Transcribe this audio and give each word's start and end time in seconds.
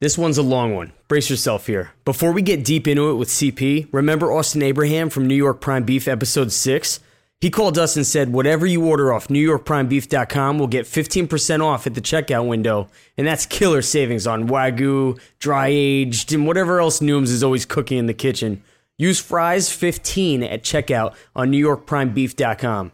This 0.00 0.16
one's 0.16 0.38
a 0.38 0.42
long 0.42 0.74
one. 0.74 0.92
Brace 1.08 1.28
yourself 1.28 1.66
here. 1.66 1.90
Before 2.06 2.32
we 2.32 2.40
get 2.40 2.64
deep 2.64 2.88
into 2.88 3.10
it 3.10 3.16
with 3.16 3.28
CP, 3.28 3.86
remember 3.92 4.32
Austin 4.32 4.62
Abraham 4.62 5.10
from 5.10 5.26
New 5.26 5.34
York 5.34 5.60
Prime 5.60 5.84
Beef 5.84 6.08
episode 6.08 6.52
6? 6.52 7.00
He 7.38 7.50
called 7.50 7.76
us 7.76 7.96
and 7.96 8.06
said, 8.06 8.32
whatever 8.32 8.64
you 8.64 8.86
order 8.86 9.12
off 9.12 9.28
NewYorkPrimeBeef.com 9.28 10.58
will 10.58 10.68
get 10.68 10.86
15% 10.86 11.62
off 11.62 11.86
at 11.86 11.92
the 11.92 12.00
checkout 12.00 12.48
window. 12.48 12.88
And 13.18 13.26
that's 13.26 13.44
killer 13.44 13.82
savings 13.82 14.26
on 14.26 14.48
Wagyu, 14.48 15.20
dry 15.38 15.68
aged, 15.70 16.32
and 16.32 16.46
whatever 16.46 16.80
else 16.80 17.00
Nooms 17.00 17.28
is 17.28 17.44
always 17.44 17.66
cooking 17.66 17.98
in 17.98 18.06
the 18.06 18.14
kitchen. 18.14 18.62
Use 18.96 19.22
fries15 19.22 20.50
at 20.50 20.62
checkout 20.62 21.14
on 21.36 21.52
NewYorkPrimeBeef.com. 21.52 22.92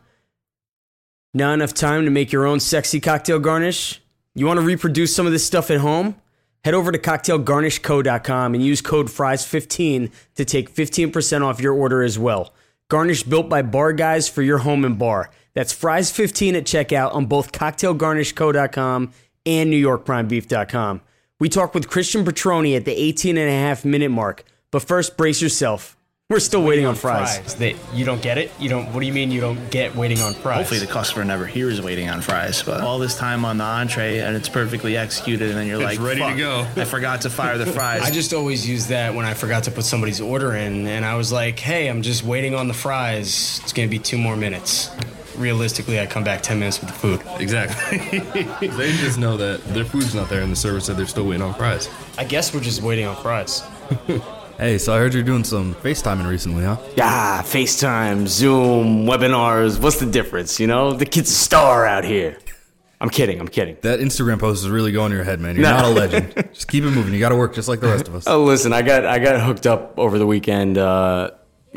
Not 1.34 1.54
enough 1.54 1.74
time 1.74 2.04
to 2.04 2.10
make 2.10 2.32
your 2.32 2.46
own 2.46 2.58
sexy 2.58 2.98
cocktail 2.98 3.38
garnish? 3.38 4.00
You 4.34 4.46
want 4.46 4.58
to 4.58 4.66
reproduce 4.66 5.14
some 5.14 5.26
of 5.26 5.32
this 5.32 5.46
stuff 5.46 5.70
at 5.70 5.78
home? 5.78 6.16
Head 6.66 6.74
over 6.74 6.90
to 6.90 6.98
cocktailgarnishco.com 6.98 8.54
and 8.54 8.64
use 8.64 8.80
code 8.80 9.06
FRIES15 9.06 10.10
to 10.34 10.44
take 10.44 10.74
15% 10.74 11.42
off 11.42 11.60
your 11.60 11.72
order 11.72 12.02
as 12.02 12.18
well. 12.18 12.52
Garnish 12.88 13.22
built 13.22 13.48
by 13.48 13.62
bar 13.62 13.92
guys 13.92 14.28
for 14.28 14.42
your 14.42 14.58
home 14.58 14.84
and 14.84 14.98
bar. 14.98 15.30
That's 15.54 15.72
FRIES15 15.72 16.56
at 16.56 16.64
checkout 16.64 17.14
on 17.14 17.26
both 17.26 17.52
cocktailgarnishco.com 17.52 19.12
and 19.46 19.72
NewYorkPrimeBeef.com. 19.72 21.02
We 21.38 21.48
talk 21.48 21.72
with 21.72 21.88
Christian 21.88 22.24
Petroni 22.24 22.76
at 22.76 22.84
the 22.84 23.00
18 23.00 23.36
and 23.36 23.48
a 23.48 23.52
half 23.52 23.84
minute 23.84 24.10
mark. 24.10 24.42
But 24.72 24.82
first, 24.82 25.16
brace 25.16 25.40
yourself. 25.40 25.95
We're 26.28 26.40
still 26.40 26.64
waiting, 26.64 26.86
on 26.86 26.96
fries. 26.96 27.54
That 27.54 27.76
you 27.94 28.04
don't 28.04 28.20
get 28.20 28.36
it. 28.36 28.50
You 28.58 28.68
don't. 28.68 28.92
What 28.92 28.98
do 28.98 29.06
you 29.06 29.12
mean 29.12 29.30
you 29.30 29.40
don't 29.40 29.70
get 29.70 29.94
waiting 29.94 30.18
on 30.22 30.34
fries? 30.34 30.56
Hopefully 30.56 30.80
the 30.80 30.88
customer 30.88 31.24
never 31.24 31.46
hears 31.46 31.80
waiting 31.80 32.10
on 32.10 32.20
fries, 32.20 32.64
but 32.64 32.80
all 32.80 32.98
this 32.98 33.16
time 33.16 33.44
on 33.44 33.58
the 33.58 33.64
entree 33.64 34.18
and 34.18 34.34
it's 34.34 34.48
perfectly 34.48 34.96
executed, 34.96 35.50
and 35.50 35.56
then 35.56 35.68
you're 35.68 35.78
like, 35.78 36.00
ready 36.00 36.18
to 36.20 36.34
go." 36.36 36.66
I 36.74 36.84
forgot 36.84 37.20
to 37.20 37.30
fire 37.30 37.58
the 37.58 37.66
fries. 37.66 38.02
I 38.02 38.10
just 38.10 38.34
always 38.34 38.68
use 38.68 38.88
that 38.88 39.14
when 39.14 39.24
I 39.24 39.34
forgot 39.34 39.62
to 39.64 39.70
put 39.70 39.84
somebody's 39.84 40.20
order 40.20 40.56
in, 40.56 40.88
and 40.88 41.04
I 41.04 41.14
was 41.14 41.30
like, 41.30 41.60
"Hey, 41.60 41.86
I'm 41.86 42.02
just 42.02 42.24
waiting 42.24 42.56
on 42.56 42.66
the 42.66 42.74
fries. 42.74 43.60
It's 43.62 43.72
gonna 43.72 43.86
be 43.86 44.00
two 44.00 44.18
more 44.18 44.36
minutes." 44.36 44.90
Realistically, 45.36 46.00
I 46.00 46.06
come 46.06 46.24
back 46.24 46.42
ten 46.42 46.58
minutes 46.58 46.80
with 46.80 46.88
the 46.88 46.96
food. 46.96 47.22
Exactly. 47.38 48.18
they 48.66 48.90
just 48.96 49.16
know 49.16 49.36
that 49.36 49.62
their 49.66 49.84
food's 49.84 50.12
not 50.12 50.28
there 50.28 50.42
and 50.42 50.50
the 50.50 50.56
server 50.56 50.80
said 50.80 50.96
they're 50.96 51.06
still 51.06 51.26
waiting 51.26 51.42
on 51.42 51.54
fries. 51.54 51.88
I 52.18 52.24
guess 52.24 52.52
we're 52.52 52.58
just 52.62 52.82
waiting 52.82 53.06
on 53.06 53.14
fries. 53.14 53.62
Hey, 54.58 54.78
so 54.78 54.94
I 54.94 54.98
heard 54.98 55.12
you're 55.12 55.22
doing 55.22 55.44
some 55.44 55.74
FaceTiming 55.74 56.26
recently, 56.26 56.64
huh? 56.64 56.78
Yeah, 56.96 57.42
FaceTime, 57.42 58.26
Zoom, 58.26 59.04
webinars. 59.04 59.78
What's 59.78 59.98
the 60.00 60.06
difference? 60.06 60.58
You 60.58 60.66
know, 60.66 60.94
the 60.94 61.04
kid's 61.04 61.30
a 61.30 61.34
star 61.34 61.84
out 61.84 62.04
here. 62.04 62.38
I'm 62.98 63.10
kidding. 63.10 63.38
I'm 63.38 63.48
kidding. 63.48 63.76
That 63.82 64.00
Instagram 64.00 64.38
post 64.40 64.64
is 64.64 64.70
really 64.70 64.92
going 64.92 65.10
to 65.10 65.16
your 65.16 65.24
head, 65.26 65.40
man. 65.40 65.56
You're 65.56 65.64
No. 65.64 65.72
not 65.72 65.84
a 65.84 65.88
legend. 65.88 66.32
just 66.54 66.68
keep 66.68 66.84
it 66.84 66.90
moving. 66.90 67.12
You 67.12 67.20
got 67.20 67.28
to 67.28 67.36
work 67.36 67.54
just 67.54 67.68
like 67.68 67.80
the 67.80 67.88
rest 67.88 68.08
of 68.08 68.14
us. 68.14 68.26
Oh, 68.26 68.44
listen, 68.44 68.72
I 68.72 68.80
got 68.80 69.04
I 69.04 69.18
got 69.18 69.38
hooked 69.44 69.66
up 69.66 69.98
over 69.98 70.18
the 70.18 70.26
weekend. 70.26 70.78
Uh, 70.78 71.32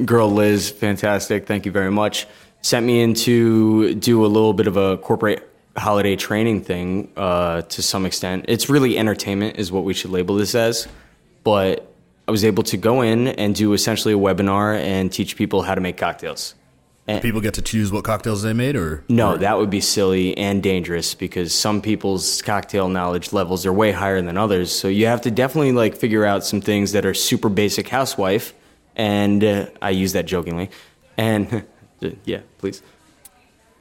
girl 0.05 0.31
Liz, 0.31 0.69
fantastic. 0.71 1.45
Thank 1.47 1.65
you 1.65 1.73
very 1.73 1.91
much. 1.91 2.27
Sent 2.61 2.85
me 2.85 3.01
in 3.01 3.13
to 3.15 3.93
do 3.95 4.25
a 4.25 4.27
little 4.27 4.53
bit 4.53 4.67
of 4.67 4.77
a 4.77 4.97
corporate 4.97 5.45
holiday 5.75 6.15
training 6.15 6.61
thing 6.61 7.11
uh, 7.17 7.63
to 7.63 7.81
some 7.83 8.05
extent. 8.05 8.45
It's 8.47 8.69
really 8.69 8.97
entertainment, 8.97 9.57
is 9.57 9.69
what 9.69 9.83
we 9.83 9.93
should 9.93 10.11
label 10.11 10.35
this 10.35 10.55
as. 10.55 10.87
But 11.43 11.88
I 12.29 12.31
was 12.31 12.45
able 12.45 12.61
to 12.61 12.77
go 12.77 13.01
in 13.01 13.27
and 13.27 13.55
do 13.55 13.73
essentially 13.73 14.13
a 14.13 14.17
webinar 14.17 14.79
and 14.79 15.11
teach 15.11 15.35
people 15.35 15.63
how 15.63 15.73
to 15.73 15.81
make 15.81 15.97
cocktails. 15.97 16.53
People 17.23 17.41
get 17.41 17.55
to 17.55 17.63
choose 17.63 17.91
what 17.91 18.03
cocktails 18.03 18.43
they 18.43 18.53
made, 18.53 18.75
or 18.75 19.03
No, 19.09 19.35
that 19.35 19.57
would 19.57 19.71
be 19.71 19.81
silly 19.81 20.37
and 20.37 20.61
dangerous 20.61 21.15
because 21.15 21.55
some 21.55 21.81
people's 21.81 22.43
cocktail 22.43 22.87
knowledge 22.87 23.33
levels 23.33 23.65
are 23.65 23.73
way 23.73 23.91
higher 23.91 24.21
than 24.21 24.37
others. 24.37 24.71
So 24.71 24.87
you 24.87 25.07
have 25.07 25.21
to 25.21 25.31
definitely 25.31 25.71
like 25.71 25.95
figure 25.95 26.23
out 26.23 26.45
some 26.45 26.61
things 26.61 26.91
that 26.91 27.03
are 27.03 27.15
super 27.15 27.49
basic 27.49 27.87
housewife, 27.87 28.53
and 28.95 29.43
uh, 29.43 29.65
I 29.81 29.89
use 29.89 30.13
that 30.13 30.27
jokingly. 30.27 30.69
And 31.17 31.65
yeah, 32.25 32.41
please. 32.59 32.83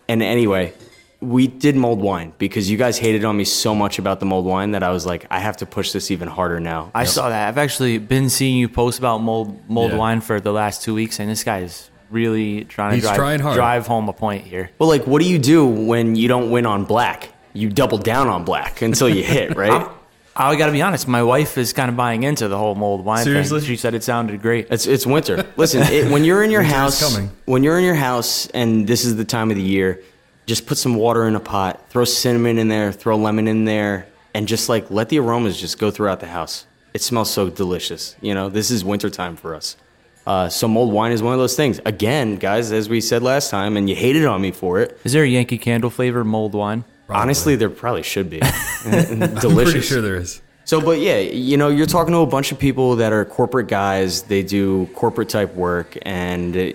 And 0.08 0.22
anyway, 0.22 0.72
we 1.20 1.48
did 1.48 1.74
mulled 1.74 2.00
wine 2.00 2.32
because 2.38 2.70
you 2.70 2.76
guys 2.76 2.96
hated 2.98 3.24
on 3.24 3.36
me 3.36 3.44
so 3.44 3.74
much 3.74 3.98
about 3.98 4.20
the 4.20 4.26
mulled 4.26 4.44
wine 4.46 4.70
that 4.70 4.82
I 4.84 4.90
was 4.90 5.04
like, 5.04 5.26
I 5.30 5.40
have 5.40 5.56
to 5.58 5.66
push 5.66 5.90
this 5.92 6.10
even 6.12 6.28
harder 6.28 6.60
now. 6.60 6.90
I 6.94 7.04
saw 7.04 7.28
that. 7.28 7.48
I've 7.48 7.58
actually 7.58 7.98
been 7.98 8.30
seeing 8.30 8.56
you 8.56 8.68
post 8.68 8.98
about 9.00 9.18
mold 9.18 9.68
mold 9.68 9.90
Yeah. 9.92 9.96
wine 9.98 10.20
for 10.20 10.40
the 10.40 10.52
last 10.52 10.82
two 10.82 10.94
weeks, 10.94 11.18
and 11.18 11.28
this 11.28 11.42
guy 11.42 11.58
is 11.60 11.90
really 12.10 12.64
trying 12.64 12.94
to 12.96 13.00
drive, 13.00 13.16
trying 13.16 13.40
hard. 13.40 13.56
drive 13.56 13.86
home 13.86 14.08
a 14.08 14.12
point 14.12 14.44
here. 14.44 14.70
Well, 14.78 14.88
like, 14.88 15.06
what 15.06 15.20
do 15.20 15.28
you 15.28 15.38
do 15.38 15.66
when 15.66 16.14
you 16.14 16.28
don't 16.28 16.50
win 16.50 16.66
on 16.66 16.84
black? 16.84 17.30
You 17.52 17.68
double 17.68 17.98
down 17.98 18.28
on 18.28 18.44
black 18.44 18.80
until 18.82 19.08
you 19.08 19.22
hit, 19.24 19.56
right? 19.64 19.90
I 20.36 20.54
got 20.54 20.66
to 20.66 20.72
be 20.72 20.82
honest. 20.82 21.08
My 21.08 21.24
wife 21.24 21.58
is 21.58 21.72
kind 21.72 21.90
of 21.90 21.96
buying 21.96 22.22
into 22.22 22.46
the 22.46 22.56
whole 22.56 22.76
mold 22.76 23.04
wine 23.04 23.24
Seriously? 23.24 23.58
thing. 23.58 23.66
She 23.66 23.76
said 23.76 23.94
it 23.94 24.04
sounded 24.04 24.40
great. 24.40 24.68
It's 24.70 24.86
it's 24.86 25.04
winter. 25.04 25.44
Listen, 25.56 25.82
it, 25.82 26.12
when 26.12 26.22
you're 26.22 26.44
in 26.44 26.52
your 26.52 26.60
Winter 26.60 26.76
is 26.76 27.00
house, 27.00 27.12
coming. 27.14 27.30
when 27.46 27.64
you're 27.64 27.76
in 27.76 27.84
your 27.84 27.96
house, 27.96 28.46
and 28.54 28.86
this 28.86 29.04
is 29.04 29.16
the 29.16 29.24
time 29.24 29.50
of 29.50 29.56
the 29.56 29.62
year, 29.64 30.00
just 30.48 30.66
put 30.66 30.78
some 30.78 30.94
water 30.94 31.28
in 31.28 31.36
a 31.36 31.40
pot, 31.40 31.90
throw 31.90 32.04
cinnamon 32.04 32.58
in 32.58 32.68
there, 32.68 32.90
throw 32.90 33.16
lemon 33.16 33.46
in 33.46 33.66
there, 33.66 34.06
and 34.34 34.48
just 34.48 34.68
like 34.68 34.90
let 34.90 35.10
the 35.10 35.18
aromas 35.20 35.60
just 35.60 35.78
go 35.78 35.90
throughout 35.90 36.20
the 36.20 36.26
house. 36.26 36.66
It 36.94 37.02
smells 37.02 37.30
so 37.30 37.50
delicious. 37.50 38.16
You 38.22 38.34
know, 38.34 38.48
this 38.48 38.70
is 38.70 38.82
winter 38.82 39.10
time 39.10 39.36
for 39.36 39.54
us. 39.54 39.76
Uh, 40.26 40.48
so 40.48 40.66
mulled 40.66 40.92
wine 40.92 41.12
is 41.12 41.22
one 41.22 41.34
of 41.34 41.38
those 41.38 41.54
things. 41.54 41.80
Again, 41.84 42.36
guys, 42.36 42.72
as 42.72 42.88
we 42.88 43.00
said 43.00 43.22
last 43.22 43.50
time, 43.50 43.76
and 43.76 43.88
you 43.88 43.94
hated 43.94 44.24
on 44.24 44.40
me 44.40 44.50
for 44.50 44.80
it. 44.80 44.98
Is 45.04 45.12
there 45.12 45.22
a 45.22 45.28
Yankee 45.28 45.58
Candle 45.58 45.90
flavor 45.90 46.24
mold 46.24 46.54
wine? 46.54 46.84
Honestly, 47.10 47.56
there 47.56 47.70
probably 47.70 48.02
should 48.02 48.28
be. 48.28 48.38
delicious. 48.84 49.44
I'm 49.44 49.54
pretty 49.54 49.80
sure 49.82 50.00
there 50.00 50.16
is. 50.16 50.42
So, 50.64 50.80
but 50.82 50.98
yeah, 50.98 51.18
you 51.18 51.56
know, 51.56 51.68
you're 51.68 51.86
talking 51.86 52.12
to 52.12 52.18
a 52.18 52.26
bunch 52.26 52.52
of 52.52 52.58
people 52.58 52.96
that 52.96 53.12
are 53.12 53.24
corporate 53.24 53.68
guys. 53.68 54.22
They 54.22 54.42
do 54.42 54.86
corporate 54.94 55.30
type 55.30 55.54
work, 55.54 55.96
and 56.02 56.54
uh, 56.54 56.72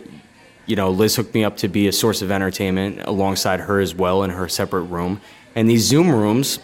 you 0.66 0.75
know, 0.75 0.90
Liz 0.90 1.16
hooked 1.16 1.34
me 1.34 1.44
up 1.44 1.57
to 1.57 1.68
be 1.68 1.88
a 1.88 1.91
source 1.91 2.22
of 2.22 2.31
entertainment 2.31 3.01
alongside 3.03 3.59
her 3.62 3.79
as 3.79 3.94
well 3.94 4.24
in 4.24 4.29
her 4.29 4.47
separate 4.47 4.84
room. 4.84 5.19
And 5.56 5.69
these 5.69 5.84
Zoom 5.84 6.09
rooms 6.09 6.59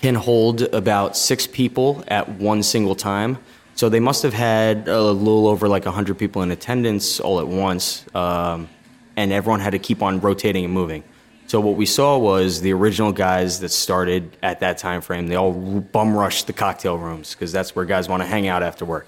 can 0.00 0.14
hold 0.14 0.62
about 0.74 1.16
six 1.16 1.46
people 1.46 2.02
at 2.08 2.28
one 2.28 2.62
single 2.62 2.94
time. 2.94 3.38
So 3.74 3.88
they 3.88 4.00
must 4.00 4.22
have 4.22 4.34
had 4.34 4.88
a 4.88 5.00
little 5.00 5.46
over 5.46 5.68
like 5.68 5.84
100 5.84 6.18
people 6.18 6.42
in 6.42 6.50
attendance 6.50 7.20
all 7.20 7.40
at 7.40 7.46
once, 7.46 8.04
um, 8.14 8.68
and 9.16 9.32
everyone 9.32 9.60
had 9.60 9.70
to 9.70 9.78
keep 9.78 10.02
on 10.02 10.20
rotating 10.20 10.64
and 10.64 10.74
moving. 10.74 11.02
So 11.46 11.60
what 11.60 11.76
we 11.76 11.86
saw 11.86 12.18
was 12.18 12.60
the 12.60 12.72
original 12.72 13.10
guys 13.10 13.60
that 13.60 13.70
started 13.70 14.36
at 14.42 14.60
that 14.60 14.78
time 14.78 15.00
frame. 15.00 15.26
They 15.26 15.34
all 15.34 15.52
bum 15.52 16.14
rushed 16.14 16.46
the 16.46 16.52
cocktail 16.52 16.96
rooms 16.96 17.34
because 17.34 17.52
that's 17.52 17.74
where 17.74 17.84
guys 17.84 18.08
want 18.08 18.22
to 18.22 18.26
hang 18.26 18.48
out 18.48 18.62
after 18.62 18.84
work. 18.84 19.06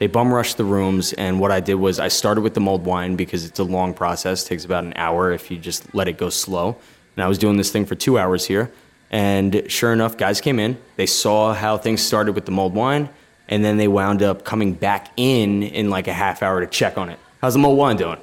They 0.00 0.06
bum 0.06 0.32
rushed 0.32 0.56
the 0.56 0.64
rooms, 0.64 1.12
and 1.12 1.38
what 1.40 1.52
I 1.52 1.60
did 1.60 1.74
was 1.74 2.00
I 2.00 2.08
started 2.08 2.40
with 2.40 2.54
the 2.54 2.60
mulled 2.60 2.86
wine 2.86 3.16
because 3.16 3.44
it's 3.44 3.58
a 3.58 3.64
long 3.64 3.92
process. 3.92 4.44
takes 4.44 4.64
about 4.64 4.84
an 4.84 4.94
hour 4.96 5.30
if 5.30 5.50
you 5.50 5.58
just 5.58 5.94
let 5.94 6.08
it 6.08 6.16
go 6.16 6.30
slow. 6.30 6.78
And 7.16 7.22
I 7.22 7.28
was 7.28 7.36
doing 7.36 7.58
this 7.58 7.70
thing 7.70 7.84
for 7.84 7.94
two 7.94 8.18
hours 8.18 8.46
here. 8.46 8.72
And 9.10 9.64
sure 9.68 9.92
enough, 9.92 10.16
guys 10.16 10.40
came 10.40 10.58
in. 10.58 10.78
They 10.96 11.04
saw 11.04 11.52
how 11.52 11.76
things 11.76 12.00
started 12.00 12.32
with 12.32 12.46
the 12.46 12.50
mulled 12.50 12.74
wine, 12.74 13.10
and 13.46 13.62
then 13.62 13.76
they 13.76 13.88
wound 13.88 14.22
up 14.22 14.42
coming 14.42 14.72
back 14.72 15.08
in 15.18 15.62
in 15.62 15.90
like 15.90 16.08
a 16.08 16.14
half 16.14 16.42
hour 16.42 16.60
to 16.60 16.66
check 16.66 16.96
on 16.96 17.10
it. 17.10 17.18
How's 17.42 17.52
the 17.52 17.58
mulled 17.58 17.76
wine 17.76 17.98
doing? 17.98 18.18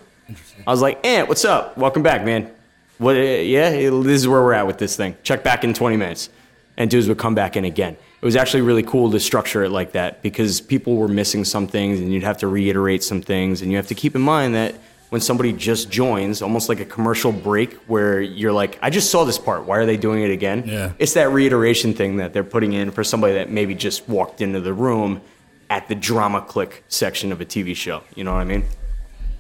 I 0.65 0.71
was 0.71 0.81
like, 0.81 1.05
Ant, 1.05 1.27
what's 1.27 1.45
up? 1.45 1.77
Welcome 1.77 2.01
back, 2.01 2.25
man. 2.25 2.49
What? 2.97 3.13
Yeah, 3.13 3.69
this 3.69 4.21
is 4.21 4.27
where 4.27 4.41
we're 4.41 4.53
at 4.53 4.65
with 4.65 4.79
this 4.79 4.95
thing. 4.95 5.15
Check 5.21 5.43
back 5.43 5.63
in 5.63 5.75
20 5.75 5.95
minutes, 5.95 6.31
and 6.75 6.89
dudes 6.89 7.07
would 7.07 7.19
come 7.19 7.35
back 7.35 7.55
in 7.55 7.65
again. 7.65 7.97
It 8.21 8.25
was 8.25 8.35
actually 8.35 8.61
really 8.61 8.83
cool 8.83 9.11
to 9.11 9.19
structure 9.19 9.63
it 9.63 9.69
like 9.69 9.91
that 9.91 10.21
because 10.23 10.59
people 10.59 10.95
were 10.95 11.07
missing 11.07 11.45
some 11.45 11.67
things, 11.67 11.99
and 11.99 12.11
you'd 12.11 12.23
have 12.23 12.39
to 12.39 12.47
reiterate 12.47 13.03
some 13.03 13.21
things, 13.21 13.61
and 13.61 13.69
you 13.71 13.77
have 13.77 13.87
to 13.87 13.95
keep 13.95 14.15
in 14.15 14.21
mind 14.21 14.55
that 14.55 14.75
when 15.09 15.21
somebody 15.21 15.53
just 15.53 15.89
joins, 15.89 16.41
almost 16.41 16.67
like 16.67 16.79
a 16.79 16.85
commercial 16.85 17.31
break, 17.31 17.73
where 17.87 18.19
you're 18.19 18.51
like, 18.51 18.77
I 18.81 18.89
just 18.89 19.09
saw 19.11 19.23
this 19.23 19.37
part. 19.37 19.65
Why 19.65 19.77
are 19.77 19.85
they 19.85 19.97
doing 19.97 20.23
it 20.23 20.31
again? 20.31 20.63
Yeah. 20.65 20.91
It's 20.99 21.13
that 21.13 21.29
reiteration 21.31 21.93
thing 21.93 22.17
that 22.17 22.33
they're 22.33 22.43
putting 22.43 22.73
in 22.73 22.91
for 22.91 23.03
somebody 23.03 23.35
that 23.35 23.49
maybe 23.49 23.75
just 23.75 24.09
walked 24.09 24.41
into 24.41 24.59
the 24.61 24.73
room 24.73 25.21
at 25.69 25.87
the 25.87 25.95
drama 25.95 26.41
click 26.41 26.83
section 26.87 27.31
of 27.31 27.39
a 27.39 27.45
TV 27.45 27.75
show. 27.75 28.01
You 28.15 28.23
know 28.23 28.33
what 28.33 28.39
I 28.41 28.45
mean? 28.45 28.65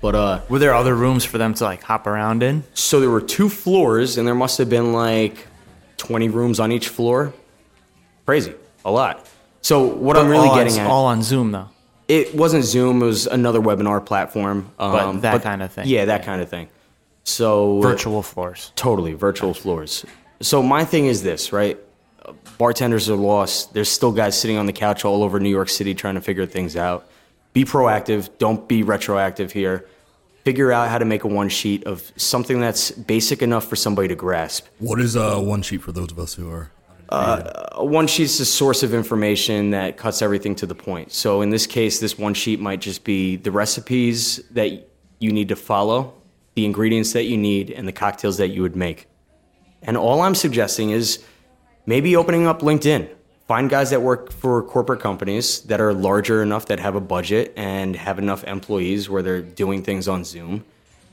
But 0.01 0.13
uh, 0.15 0.41
Were 0.49 0.59
there 0.59 0.73
other 0.75 0.93
rooms 0.95 1.25
for 1.25 1.37
them 1.39 1.53
to 1.55 1.63
like 1.63 1.81
hop 1.81 2.05
around 2.05 2.43
in? 2.43 2.63
so 2.73 2.99
there 2.99 3.09
were 3.09 3.21
two 3.21 3.49
floors, 3.49 4.17
and 4.19 4.27
there 4.27 4.35
must 4.35 4.59
have 4.59 4.69
been 4.69 4.93
like 4.93 5.47
20 5.97 6.29
rooms 6.29 6.59
on 6.59 6.71
each 6.71 6.87
floor. 6.89 7.33
Crazy, 8.25 8.53
a 8.87 8.91
lot. 8.91 9.27
So 9.61 9.83
what 9.83 10.17
I'm 10.17 10.29
really 10.29 10.47
all 10.47 10.55
getting 10.55 10.73
on, 10.79 10.79
at, 10.79 10.89
all 10.89 11.05
on 11.05 11.21
Zoom 11.21 11.51
though. 11.51 11.69
it 12.07 12.33
wasn't 12.33 12.63
Zoom. 12.63 13.01
It 13.01 13.05
was 13.05 13.27
another 13.27 13.59
webinar 13.59 14.03
platform. 14.03 14.71
um, 14.79 15.21
that 15.21 15.43
kind 15.43 15.61
of 15.61 15.71
thing. 15.71 15.87
Yeah, 15.87 16.05
that 16.05 16.23
kind 16.23 16.41
of 16.41 16.49
thing. 16.49 16.69
So 17.23 17.81
Virtual 17.81 18.23
floors. 18.23 18.71
Totally, 18.75 19.13
virtual 19.13 19.53
floors. 19.53 20.05
So 20.39 20.63
my 20.63 20.85
thing 20.85 21.07
is 21.07 21.21
this, 21.21 21.51
right? 21.51 21.77
Bartenders 22.57 23.09
are 23.09 23.15
lost. 23.15 23.73
There's 23.73 23.89
still 23.89 24.11
guys 24.11 24.39
sitting 24.39 24.57
on 24.57 24.65
the 24.65 24.73
couch 24.73 25.03
all 25.03 25.23
over 25.23 25.39
New 25.39 25.49
York 25.49 25.69
City 25.69 25.93
trying 25.93 26.15
to 26.15 26.21
figure 26.21 26.45
things 26.45 26.75
out. 26.77 27.07
Be 27.53 27.65
proactive. 27.65 28.29
Don't 28.37 28.67
be 28.67 28.83
retroactive 28.83 29.51
here. 29.51 29.85
Figure 30.45 30.71
out 30.71 30.87
how 30.89 30.97
to 30.97 31.05
make 31.05 31.25
a 31.25 31.27
one 31.27 31.49
sheet 31.49 31.83
of 31.85 32.09
something 32.15 32.61
that's 32.61 32.91
basic 32.91 33.41
enough 33.41 33.67
for 33.67 33.75
somebody 33.75 34.07
to 34.07 34.15
grasp. 34.15 34.65
What 34.79 35.01
is 35.01 35.15
a 35.15 35.41
one 35.41 35.61
sheet 35.61 35.81
for 35.81 35.91
those 35.91 36.11
of 36.11 36.19
us 36.19 36.35
who 36.35 36.49
are? 36.49 36.71
Uh, 37.09 37.83
one 37.83 38.07
sheet's 38.07 38.39
a 38.39 38.45
source 38.45 38.83
of 38.83 38.93
information 38.93 39.71
that 39.71 39.97
cuts 39.97 40.21
everything 40.21 40.55
to 40.55 40.65
the 40.65 40.75
point. 40.75 41.11
So 41.11 41.41
in 41.41 41.49
this 41.49 41.65
case, 41.65 41.99
this 41.99 42.17
one 42.17 42.33
sheet 42.33 42.59
might 42.59 42.81
just 42.81 43.03
be 43.03 43.37
the 43.37 43.51
recipes 43.51 44.37
that 44.51 44.89
you 45.19 45.31
need 45.31 45.49
to 45.49 45.55
follow, 45.55 46.13
the 46.55 46.65
ingredients 46.65 47.13
that 47.13 47.23
you 47.23 47.37
need, 47.37 47.71
and 47.71 47.87
the 47.87 47.91
cocktails 47.93 48.37
that 48.37 48.49
you 48.49 48.61
would 48.61 48.75
make. 48.75 49.07
And 49.81 49.95
all 49.95 50.21
I'm 50.21 50.35
suggesting 50.35 50.89
is 50.89 51.23
maybe 51.85 52.15
opening 52.15 52.45
up 52.45 52.61
LinkedIn. 52.61 53.09
Find 53.47 53.69
guys 53.69 53.91
that 53.91 54.01
work 54.01 54.31
for 54.33 54.61
corporate 54.63 54.99
companies 54.99 55.61
that 55.61 55.79
are 55.79 55.93
larger 55.93 56.43
enough 56.43 56.65
that 56.65 56.81
have 56.81 56.95
a 56.95 57.01
budget 57.01 57.53
and 57.55 57.95
have 57.95 58.19
enough 58.19 58.43
employees 58.43 59.09
where 59.09 59.21
they're 59.21 59.41
doing 59.41 59.83
things 59.83 60.09
on 60.09 60.25
Zoom 60.25 60.65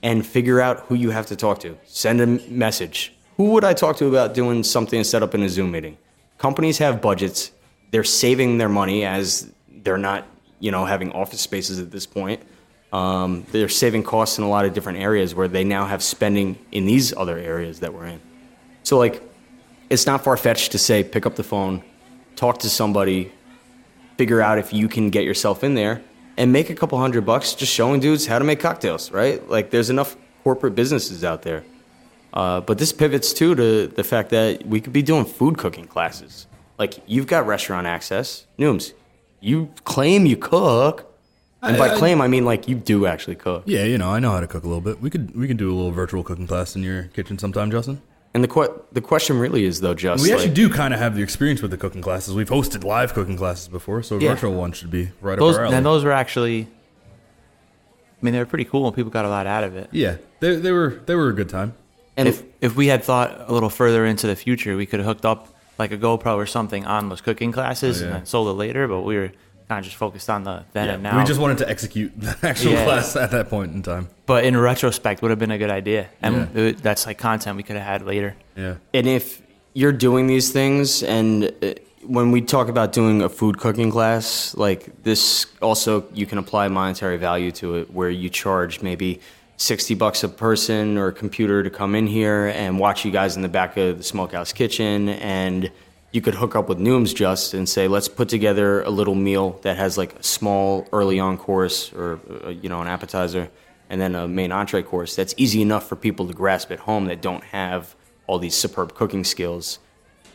and 0.02 0.26
figure 0.26 0.60
out 0.60 0.80
who 0.80 0.96
you 0.96 1.10
have 1.10 1.26
to 1.26 1.36
talk 1.36 1.60
to. 1.60 1.78
Send 1.84 2.20
a 2.20 2.26
message. 2.26 3.13
Who 3.36 3.50
would 3.50 3.64
I 3.64 3.74
talk 3.74 3.96
to 3.96 4.06
about 4.06 4.34
doing 4.34 4.62
something 4.62 5.02
set 5.02 5.22
up 5.22 5.34
in 5.34 5.42
a 5.42 5.48
Zoom 5.48 5.72
meeting? 5.72 5.98
Companies 6.38 6.78
have 6.78 7.02
budgets. 7.02 7.50
They're 7.90 8.04
saving 8.04 8.58
their 8.58 8.68
money 8.68 9.04
as 9.04 9.50
they're 9.68 9.98
not, 9.98 10.24
you 10.60 10.70
know, 10.70 10.84
having 10.84 11.10
office 11.12 11.40
spaces 11.40 11.80
at 11.80 11.90
this 11.90 12.06
point. 12.06 12.42
Um, 12.92 13.44
they're 13.50 13.68
saving 13.68 14.04
costs 14.04 14.38
in 14.38 14.44
a 14.44 14.48
lot 14.48 14.64
of 14.64 14.72
different 14.72 15.00
areas 15.00 15.34
where 15.34 15.48
they 15.48 15.64
now 15.64 15.86
have 15.86 16.00
spending 16.00 16.58
in 16.70 16.86
these 16.86 17.12
other 17.12 17.36
areas 17.36 17.80
that 17.80 17.92
we're 17.92 18.06
in. 18.06 18.20
So, 18.84 18.98
like, 18.98 19.20
it's 19.90 20.06
not 20.06 20.22
far 20.22 20.36
fetched 20.36 20.72
to 20.72 20.78
say 20.78 21.02
pick 21.02 21.26
up 21.26 21.34
the 21.34 21.42
phone, 21.42 21.82
talk 22.36 22.60
to 22.60 22.70
somebody, 22.70 23.32
figure 24.16 24.40
out 24.40 24.58
if 24.58 24.72
you 24.72 24.86
can 24.86 25.10
get 25.10 25.24
yourself 25.24 25.64
in 25.64 25.74
there, 25.74 26.02
and 26.36 26.52
make 26.52 26.70
a 26.70 26.74
couple 26.74 26.98
hundred 26.98 27.26
bucks 27.26 27.54
just 27.54 27.72
showing 27.72 27.98
dudes 27.98 28.26
how 28.26 28.38
to 28.38 28.44
make 28.44 28.60
cocktails, 28.60 29.10
right? 29.10 29.48
Like, 29.48 29.70
there's 29.70 29.90
enough 29.90 30.16
corporate 30.44 30.76
businesses 30.76 31.24
out 31.24 31.42
there. 31.42 31.64
Uh, 32.34 32.60
but 32.60 32.78
this 32.78 32.92
pivots 32.92 33.32
too 33.32 33.54
to 33.54 33.86
the 33.86 34.04
fact 34.04 34.28
that 34.30 34.66
we 34.66 34.80
could 34.80 34.92
be 34.92 35.02
doing 35.02 35.24
food 35.24 35.56
cooking 35.56 35.86
classes. 35.86 36.46
Like, 36.78 36.94
you've 37.06 37.28
got 37.28 37.46
restaurant 37.46 37.86
access. 37.86 38.46
Nooms, 38.58 38.92
you 39.40 39.70
claim 39.84 40.26
you 40.26 40.36
cook. 40.36 41.10
And 41.62 41.78
by 41.78 41.88
I- 41.90 41.94
I- 41.94 41.98
claim, 41.98 42.20
I 42.20 42.26
mean 42.28 42.44
like 42.44 42.68
you 42.68 42.74
do 42.74 43.06
actually 43.06 43.36
cook. 43.36 43.62
Yeah, 43.66 43.84
you 43.84 43.96
know, 43.96 44.10
I 44.10 44.18
know 44.18 44.32
how 44.32 44.40
to 44.40 44.46
cook 44.48 44.64
a 44.64 44.66
little 44.66 44.82
bit. 44.82 45.00
We 45.00 45.08
could 45.10 45.34
we 45.34 45.46
could 45.46 45.56
do 45.56 45.72
a 45.72 45.76
little 45.76 45.92
virtual 45.92 46.22
cooking 46.22 46.46
class 46.46 46.74
in 46.76 46.82
your 46.82 47.04
kitchen 47.04 47.38
sometime, 47.38 47.70
Justin. 47.70 48.02
And 48.34 48.42
the 48.44 48.48
que- 48.48 48.74
the 48.92 49.00
question 49.00 49.38
really 49.38 49.64
is 49.64 49.80
though, 49.80 49.94
Justin. 49.94 50.24
We 50.28 50.32
actually 50.32 50.48
like, 50.48 50.56
do 50.56 50.68
kind 50.68 50.92
of 50.92 50.98
have 51.00 51.14
the 51.16 51.22
experience 51.22 51.62
with 51.62 51.70
the 51.70 51.78
cooking 51.78 52.02
classes. 52.02 52.34
We've 52.34 52.50
hosted 52.50 52.82
live 52.84 53.14
cooking 53.14 53.36
classes 53.38 53.68
before, 53.68 54.02
so 54.02 54.16
a 54.16 54.20
Yeah. 54.20 54.30
virtual 54.34 54.52
one 54.54 54.72
should 54.72 54.90
be 54.90 55.10
right 55.22 55.38
Those 55.38 55.54
up 55.54 55.60
our 55.60 55.64
alley. 55.66 55.74
then 55.76 55.84
those 55.84 56.04
were 56.04 56.12
actually. 56.12 56.66
I 58.20 58.24
mean, 58.24 58.32
they 58.34 58.40
were 58.40 58.46
pretty 58.46 58.64
cool, 58.64 58.86
and 58.86 58.94
people 58.96 59.10
got 59.10 59.24
a 59.24 59.28
lot 59.28 59.46
out 59.46 59.64
of 59.64 59.76
it. 59.76 59.88
yeah, 59.92 60.16
they, 60.40 60.56
they 60.56 60.72
were 60.72 61.00
they 61.06 61.14
were 61.14 61.28
a 61.28 61.32
good 61.34 61.48
time. 61.48 61.74
And 62.16 62.28
if 62.28 62.42
if 62.60 62.76
we 62.76 62.86
had 62.88 63.02
thought 63.04 63.48
a 63.48 63.52
little 63.52 63.70
further 63.70 64.04
into 64.06 64.26
the 64.26 64.36
future, 64.36 64.76
we 64.76 64.86
could 64.86 65.00
have 65.00 65.06
hooked 65.06 65.24
up 65.24 65.48
like 65.78 65.90
a 65.92 65.98
GoPro 65.98 66.36
or 66.36 66.46
something 66.46 66.86
on 66.86 67.08
those 67.08 67.20
cooking 67.20 67.50
classes 67.52 67.98
Oh, 68.00 68.00
yeah. 68.00 68.06
and 68.06 68.14
then 68.20 68.26
sold 68.26 68.48
it 68.48 68.52
later. 68.52 68.86
But 68.88 69.00
we 69.02 69.16
were 69.16 69.32
kind 69.68 69.78
of 69.80 69.84
just 69.84 69.96
focused 69.96 70.30
on 70.30 70.44
the 70.44 70.64
then 70.72 70.88
and 70.90 71.02
now. 71.02 71.18
We 71.18 71.24
just 71.24 71.40
wanted 71.40 71.58
to 71.58 71.68
execute 71.68 72.12
the 72.20 72.36
actual 72.42 72.72
Yeah. 72.72 72.84
class 72.84 73.16
at 73.16 73.30
that 73.32 73.48
point 73.50 73.74
in 73.74 73.82
time. 73.82 74.08
but 74.26 74.44
in 74.44 74.56
retrospect, 74.56 75.20
would 75.22 75.30
have 75.30 75.38
been 75.40 75.50
a 75.50 75.58
good 75.58 75.70
idea, 75.70 76.06
and 76.22 76.34
Yeah. 76.54 76.62
it- 76.62 76.82
that's 76.82 77.06
like 77.06 77.18
content 77.18 77.56
we 77.56 77.62
could 77.62 77.76
have 77.76 77.86
had 77.86 78.02
later. 78.06 78.34
Yeah. 78.56 78.74
And 78.92 79.06
if 79.06 79.42
you're 79.72 79.92
doing 79.92 80.26
these 80.28 80.50
things, 80.52 81.02
and 81.02 81.50
uh, 81.62 81.74
when 82.06 82.30
we 82.30 82.40
talk 82.42 82.68
about 82.68 82.92
doing 82.92 83.22
a 83.22 83.28
food 83.28 83.56
cooking 83.58 83.90
class, 83.90 84.54
like 84.56 85.02
this, 85.02 85.46
also 85.60 86.04
you 86.12 86.26
can 86.26 86.38
apply 86.38 86.68
monetary 86.68 87.16
value 87.16 87.50
to 87.52 87.76
it, 87.78 87.90
where 87.92 88.10
you 88.10 88.28
charge 88.28 88.82
maybe 88.82 89.18
sixty 89.56 89.94
bucks 89.94 90.24
a 90.24 90.28
person 90.28 90.98
or 90.98 91.08
a 91.08 91.12
computer 91.12 91.62
to 91.62 91.70
come 91.70 91.94
in 91.94 92.06
here 92.06 92.46
and 92.46 92.78
watch 92.78 93.04
you 93.04 93.10
guys 93.10 93.36
in 93.36 93.42
the 93.42 93.48
back 93.48 93.76
of 93.76 93.98
the 93.98 94.04
smokehouse 94.04 94.52
kitchen, 94.52 95.08
and 95.08 95.70
you 96.12 96.20
could 96.20 96.34
hook 96.34 96.54
up 96.54 96.68
with 96.68 96.78
Nooms 96.78 97.14
just 97.14 97.54
and 97.54 97.68
say, 97.68 97.88
let's 97.88 98.08
put 98.08 98.28
together 98.28 98.82
a 98.82 98.90
little 98.90 99.16
meal 99.16 99.58
that 99.62 99.76
has 99.76 99.98
like 99.98 100.14
a 100.14 100.22
small 100.22 100.86
early 100.92 101.18
on 101.18 101.36
course 101.36 101.92
or 101.92 102.20
uh, 102.44 102.50
you 102.50 102.68
know 102.68 102.80
an 102.80 102.88
appetizer, 102.88 103.50
and 103.90 104.00
then 104.00 104.14
a 104.14 104.28
main 104.28 104.52
entree 104.52 104.82
course. 104.82 105.16
That's 105.16 105.34
easy 105.36 105.60
enough 105.62 105.88
for 105.88 105.96
people 105.96 106.26
to 106.26 106.34
grasp 106.34 106.70
at 106.70 106.80
home 106.80 107.06
that 107.06 107.20
don't 107.20 107.44
have 107.44 107.96
all 108.26 108.38
these 108.38 108.54
superb 108.54 108.94
cooking 108.94 109.24
skills 109.24 109.78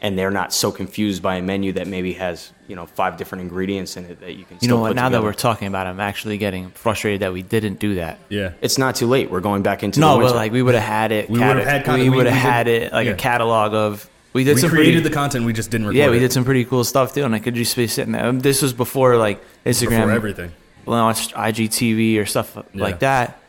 and 0.02 0.18
they're 0.18 0.32
not 0.32 0.54
so 0.54 0.72
confused 0.72 1.22
by 1.22 1.36
a 1.36 1.42
menu 1.42 1.74
that 1.74 1.88
maybe 1.88 2.14
has 2.14 2.52
you 2.68 2.76
know 2.76 2.86
five 2.86 3.18
different 3.18 3.42
ingredients 3.42 3.98
in 3.98 4.06
it 4.06 4.20
that 4.22 4.34
you 4.36 4.46
can 4.46 4.56
You 4.56 4.60
still 4.68 4.78
know 4.78 4.82
what? 4.82 4.88
put 4.90 4.96
Now 4.96 5.10
that 5.10 5.22
we're 5.24 5.34
talking 5.34 5.68
about, 5.68 5.88
it, 5.88 5.92
I'm 5.92 6.00
actually 6.00 6.38
getting 6.38 6.70
frustrated 6.72 7.22
that 7.22 7.34
we 7.34 7.42
didn't 7.42 7.80
do 7.80 7.96
that. 7.96 8.20
Yeah. 8.30 8.52
it's 8.62 8.78
not 8.78 8.96
too 8.96 9.08
late 9.08 9.30
we're 9.30 9.40
going 9.42 9.62
back 9.64 9.84
into 9.84 10.00
No, 10.00 10.18
the 10.20 10.26
but 10.28 10.36
like 10.36 10.52
we 10.52 10.62
would 10.62 10.76
have 10.76 10.84
had 10.84 11.12
it. 11.12 11.30
We 11.30 11.40
would've 11.40 11.66
had 11.66 11.84
con- 11.86 12.00
We 12.00 12.10
we- 12.10 12.18
would 12.18 12.26
have 12.28 12.36
we 12.36 12.40
did- 12.42 12.50
had 12.52 12.68
it 12.68 12.94
like 12.94 13.06
yeah. 13.08 13.12
a 13.14 13.16
catalog 13.16 13.74
of. 13.74 14.10
We 14.32 14.44
did 14.44 14.56
we 14.56 14.62
some 14.62 14.70
created 14.70 14.94
pretty, 15.02 15.10
the 15.10 15.16
content, 15.16 15.44
we 15.46 15.54
just 15.54 15.72
didn't 15.72 15.88
record 15.88 15.98
Yeah, 15.98 16.10
we 16.12 16.18
it 16.18 16.20
did 16.20 16.32
some 16.32 16.46
pretty 16.46 16.64
cool 16.64 16.84
stuff 16.84 17.14
too, 17.16 17.24
and 17.26 17.34
I 17.34 17.40
could 17.40 17.56
just 17.56 17.76
be 17.76 17.88
sitting 17.88 18.12
there. 18.14 18.26
Um, 18.28 18.40
This 18.42 18.62
was 18.62 18.74
before 18.74 19.18
like 19.18 19.44
Instagram, 19.66 19.90
before 20.02 20.12
everything. 20.12 20.52
launched 20.86 21.34
IGTV 21.34 22.18
or 22.20 22.26
stuff 22.28 22.56
like 22.76 23.00
that. 23.00 23.40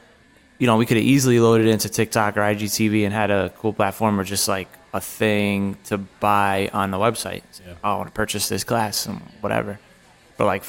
You 0.58 0.66
know, 0.66 0.76
we 0.78 0.86
could 0.86 0.96
have 0.96 1.04
easily 1.06 1.38
loaded 1.38 1.66
it 1.66 1.70
into 1.70 1.88
TikTok 1.90 2.36
or 2.38 2.40
IGTV 2.40 3.04
and 3.04 3.12
had 3.14 3.30
a 3.30 3.50
cool 3.58 3.72
platform 3.74 4.18
or 4.18 4.24
just 4.24 4.48
like 4.48 4.68
a 4.92 5.00
thing 5.00 5.76
to 5.84 5.98
buy 5.98 6.70
on 6.72 6.90
the 6.90 6.98
website. 6.98 7.42
Yeah. 7.64 7.74
Oh, 7.84 7.92
I 7.92 7.96
want 7.96 8.08
to 8.08 8.12
purchase 8.14 8.48
this 8.48 8.64
class 8.64 9.06
and 9.06 9.20
whatever, 9.40 9.78
for 10.36 10.44
like 10.46 10.64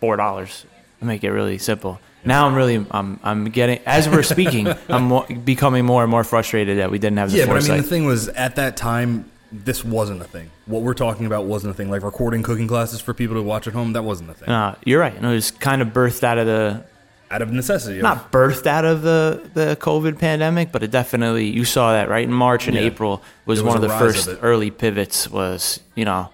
four 0.00 0.16
dollars. 0.16 0.66
Make 1.00 1.24
it 1.24 1.30
really 1.30 1.58
simple. 1.58 2.00
Now 2.24 2.46
I'm 2.46 2.54
really 2.54 2.84
I'm 2.90 3.20
I'm 3.22 3.44
getting 3.50 3.78
as 3.86 4.08
we're 4.08 4.22
speaking 4.34 4.66
I'm 4.88 5.04
more, 5.04 5.26
becoming 5.44 5.84
more 5.84 6.02
and 6.02 6.10
more 6.10 6.24
frustrated 6.24 6.78
that 6.78 6.90
we 6.90 6.98
didn't 6.98 7.18
have 7.18 7.30
the 7.30 7.38
Yeah, 7.38 7.44
but 7.46 7.50
I 7.52 7.54
foresight. 7.60 7.74
mean, 7.74 7.82
the 7.82 7.88
thing 7.88 8.06
was, 8.06 8.28
at 8.28 8.56
that 8.56 8.76
time, 8.76 9.30
this 9.52 9.84
wasn't 9.84 10.20
a 10.22 10.24
thing. 10.24 10.50
What 10.66 10.82
we're 10.82 10.94
talking 10.94 11.26
about 11.26 11.44
wasn't 11.44 11.70
a 11.70 11.74
thing. 11.74 11.88
Like 11.90 12.02
recording 12.02 12.42
cooking 12.42 12.66
classes 12.66 13.00
for 13.00 13.14
people 13.14 13.36
to 13.36 13.42
watch 13.42 13.68
at 13.68 13.74
home, 13.74 13.92
that 13.92 14.02
wasn't 14.02 14.30
a 14.30 14.34
thing. 14.34 14.48
Uh, 14.48 14.74
you're 14.84 15.00
right. 15.00 15.14
And 15.14 15.24
it 15.24 15.28
was 15.28 15.52
kind 15.52 15.80
of 15.82 15.88
birthed 15.88 16.24
out 16.24 16.38
of 16.38 16.46
the 16.46 16.84
Out 17.30 17.42
of 17.42 17.50
necessity. 17.52 18.00
not 18.00 18.30
birthed 18.30 18.66
out 18.66 18.84
of 18.84 19.02
the 19.02 19.50
the 19.54 19.76
COVID 19.80 20.18
pandemic, 20.18 20.70
but 20.70 20.82
it 20.82 20.90
definitely 20.92 21.46
you 21.46 21.64
saw 21.64 21.92
that 21.92 22.08
right 22.08 22.24
in 22.24 22.32
March 22.32 22.68
and 22.68 22.76
Yeah. 22.76 22.82
April 22.82 23.22
was, 23.46 23.62
was 23.62 23.66
one 23.66 23.76
of 23.76 23.82
the 23.82 23.88
first 23.88 24.28
of 24.28 24.44
early 24.44 24.70
pivots. 24.70 25.28
Was 25.28 25.80
you 25.96 26.04
know 26.04 26.30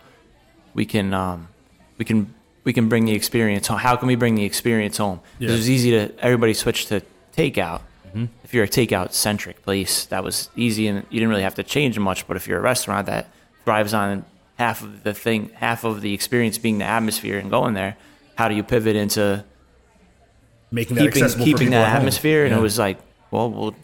we 0.75 0.85
can 0.85 1.15
um, 1.15 1.49
we 1.97 2.05
can 2.05 2.35
we 2.65 2.73
can 2.73 2.89
bring 2.89 3.06
the 3.06 3.15
experience 3.15 3.67
home. 3.69 3.79
How 3.79 3.97
can 3.97 4.06
we 4.06 4.17
bring 4.17 4.35
the 4.35 4.44
experience 4.44 4.99
home? 4.99 5.21
Yeah. 5.39 5.49
It 5.49 5.53
was 5.53 5.71
easy 5.71 5.91
to 5.93 6.12
everybody 6.19 6.53
switched 6.55 6.89
to 6.89 7.03
takeout. 7.37 7.81
Mm-hmm. 8.09 8.27
If 8.45 8.53
you're 8.53 8.65
a 8.65 8.69
takeout 8.69 9.12
centric 9.12 9.62
place, 9.62 10.05
that 10.06 10.23
was 10.23 10.50
easy 10.56 10.87
and 10.88 11.06
you 11.09 11.19
didn't 11.21 11.31
really 11.31 11.43
have 11.43 11.55
to 11.55 11.62
change 11.62 11.99
much. 11.99 12.27
But 12.29 12.37
if 12.37 12.47
you're 12.47 12.59
a 12.59 12.62
restaurant 12.62 13.06
that 13.06 13.31
thrives 13.65 13.95
on 13.95 14.27
half 14.59 14.83
of 14.83 15.03
the 15.03 15.15
thing, 15.15 15.50
half 15.55 15.85
of 15.85 16.03
the 16.03 16.12
experience 16.12 16.59
being 16.59 16.77
the 16.79 16.85
atmosphere 16.85 17.38
and 17.38 17.50
going 17.50 17.73
there, 17.73 17.97
how 18.37 18.49
do 18.49 18.55
you 18.55 18.62
pivot 18.62 18.97
into 18.97 19.43
making 20.73 20.97
that 20.97 21.02
keeping 21.02 21.23
accessible 21.23 21.45
keeping 21.45 21.59
people 21.59 21.73
that 21.73 21.83
at 21.83 21.88
home. 21.91 21.97
atmosphere, 21.99 22.45
and 22.45 22.52
Yeah. 22.52 22.59
it 22.59 22.62
was 22.62 22.79
like, 22.79 22.99
well, 23.31 23.50
we'll 23.50 23.75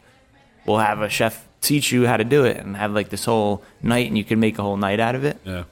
we'll 0.67 0.79
have 0.79 1.01
a 1.01 1.09
chef 1.09 1.47
teach 1.61 1.93
you 1.93 2.07
how 2.07 2.17
to 2.17 2.25
do 2.25 2.45
it, 2.45 2.57
and 2.59 2.77
have 2.77 2.93
like 2.93 3.11
this 3.11 3.25
whole 3.25 3.63
night, 3.83 4.07
and 4.09 4.19
you 4.19 4.25
can 4.25 4.41
make 4.41 4.59
a 4.59 4.63
whole 4.63 4.77
night 4.77 4.99
out 5.01 5.15
of 5.15 5.25
it. 5.25 5.37
Yeah. 5.45 5.65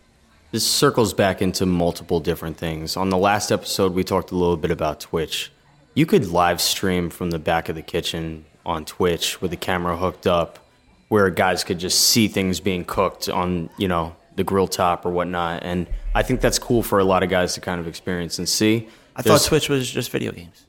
This 0.52 0.64
circles 0.66 1.12
back 1.12 1.42
into 1.42 1.66
multiple 1.66 2.20
different 2.20 2.56
things. 2.56 2.96
On 2.96 3.10
the 3.10 3.18
last 3.18 3.50
episode, 3.50 3.92
we 3.94 4.04
talked 4.04 4.30
a 4.30 4.36
little 4.36 4.56
bit 4.56 4.70
about 4.70 5.00
Twitch. 5.00 5.50
You 5.94 6.06
could 6.06 6.26
live 6.28 6.60
stream 6.60 7.10
from 7.10 7.30
the 7.30 7.38
back 7.38 7.68
of 7.68 7.74
the 7.74 7.82
kitchen 7.82 8.44
on 8.64 8.84
Twitch 8.84 9.40
with 9.40 9.50
the 9.50 9.56
camera 9.56 9.96
hooked 9.96 10.26
up, 10.26 10.58
where 11.08 11.30
guys 11.30 11.64
could 11.64 11.78
just 11.78 12.00
see 12.00 12.28
things 12.28 12.60
being 12.60 12.84
cooked 12.84 13.28
on, 13.28 13.70
you 13.78 13.88
know, 13.88 14.14
the 14.36 14.44
grill 14.44 14.68
top 14.68 15.06
or 15.06 15.10
whatnot. 15.10 15.62
And 15.62 15.86
I 16.14 16.22
think 16.22 16.40
that's 16.40 16.58
cool 16.58 16.82
for 16.82 16.98
a 16.98 17.04
lot 17.04 17.22
of 17.22 17.30
guys 17.30 17.54
to 17.54 17.60
kind 17.60 17.80
of 17.80 17.86
experience 17.86 18.38
and 18.38 18.48
see. 18.48 18.88
I 19.14 19.22
There's- 19.22 19.42
thought 19.42 19.48
Twitch 19.48 19.68
was 19.68 19.90
just 19.90 20.10
video 20.10 20.32
games. 20.32 20.65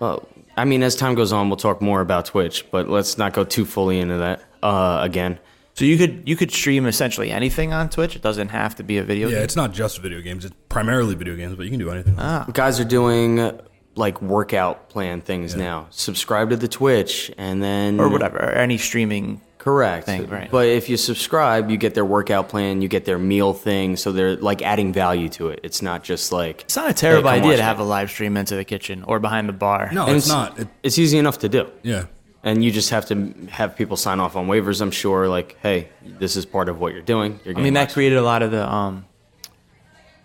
Well, 0.00 0.26
I 0.56 0.64
mean, 0.64 0.82
as 0.82 0.96
time 0.96 1.14
goes 1.14 1.32
on, 1.32 1.48
we'll 1.48 1.56
talk 1.56 1.80
more 1.80 2.00
about 2.00 2.26
Twitch, 2.26 2.64
but 2.70 2.88
let's 2.88 3.18
not 3.18 3.32
go 3.32 3.44
too 3.44 3.64
fully 3.64 3.98
into 4.00 4.18
that 4.18 4.42
uh, 4.62 5.00
again. 5.02 5.38
So 5.74 5.84
you 5.84 5.96
could 5.96 6.28
you 6.28 6.34
could 6.34 6.50
stream 6.50 6.86
essentially 6.86 7.30
anything 7.30 7.72
on 7.72 7.88
Twitch. 7.88 8.16
It 8.16 8.22
doesn't 8.22 8.48
have 8.48 8.74
to 8.76 8.82
be 8.82 8.98
a 8.98 9.04
video 9.04 9.28
Yeah, 9.28 9.36
game. 9.36 9.44
it's 9.44 9.54
not 9.56 9.72
just 9.72 10.00
video 10.00 10.20
games. 10.20 10.44
It's 10.44 10.54
primarily 10.68 11.14
video 11.14 11.36
games, 11.36 11.54
but 11.54 11.62
you 11.64 11.70
can 11.70 11.78
do 11.78 11.90
anything. 11.90 12.16
Ah. 12.18 12.46
Guys 12.52 12.80
are 12.80 12.84
doing 12.84 13.60
like 13.94 14.20
workout 14.20 14.88
plan 14.88 15.20
things 15.20 15.54
now. 15.54 15.86
Subscribe 15.90 16.50
to 16.50 16.56
the 16.56 16.66
Twitch 16.68 17.30
and 17.38 17.62
then 17.62 18.00
or 18.00 18.08
whatever, 18.08 18.38
or 18.38 18.50
any 18.50 18.76
streaming. 18.78 19.40
Correct. 19.68 20.06
thing, 20.06 20.26
right. 20.28 20.50
But 20.50 20.66
if 20.66 20.88
you 20.88 20.96
subscribe, 20.96 21.70
you 21.70 21.76
get 21.76 21.94
their 21.94 22.04
workout 22.04 22.48
plan, 22.48 22.80
you 22.82 22.88
get 22.88 23.04
their 23.04 23.18
meal 23.18 23.52
thing, 23.52 23.96
so 23.96 24.12
they're 24.12 24.36
like 24.36 24.62
adding 24.62 24.92
value 24.92 25.28
to 25.30 25.48
it. 25.48 25.60
It's 25.62 25.82
not 25.82 26.02
just 26.04 26.32
like 26.32 26.62
It's 26.62 26.76
not 26.76 26.90
a 26.90 26.94
terrible 26.94 27.28
Hey, 27.30 27.36
idea 27.38 27.52
to 27.52 27.56
me. 27.58 27.62
have 27.62 27.78
a 27.80 27.84
live 27.84 28.10
stream 28.10 28.36
into 28.36 28.56
the 28.56 28.64
kitchen 28.64 29.02
or 29.04 29.18
behind 29.20 29.48
the 29.48 29.52
bar. 29.52 29.90
no, 29.92 30.06
And 30.06 30.16
it's, 30.16 30.28
not. 30.28 30.58
It, 30.58 30.68
It's 30.82 30.98
easy 30.98 31.18
enough 31.18 31.38
to 31.40 31.48
do. 31.48 31.70
yeah. 31.82 32.04
And 32.44 32.62
you 32.64 32.70
just 32.70 32.90
have 32.90 33.04
to 33.06 33.34
have 33.50 33.74
people 33.76 33.96
sign 33.96 34.20
off 34.20 34.36
on 34.36 34.46
waivers, 34.46 34.80
I'm 34.80 34.92
sure, 34.92 35.28
like, 35.28 35.56
hey, 35.60 35.88
this 36.20 36.36
is 36.36 36.46
part 36.46 36.68
of 36.68 36.78
what 36.80 36.92
you're 36.92 37.02
doing. 37.02 37.40
You're 37.44 37.54
I 37.54 37.56
mean, 37.56 37.64
getting 37.64 37.74
that 37.74 37.92
created 37.92 38.16
a 38.16 38.22
lot 38.22 38.42
of 38.42 38.52
the 38.52 38.64
um, 38.72 39.04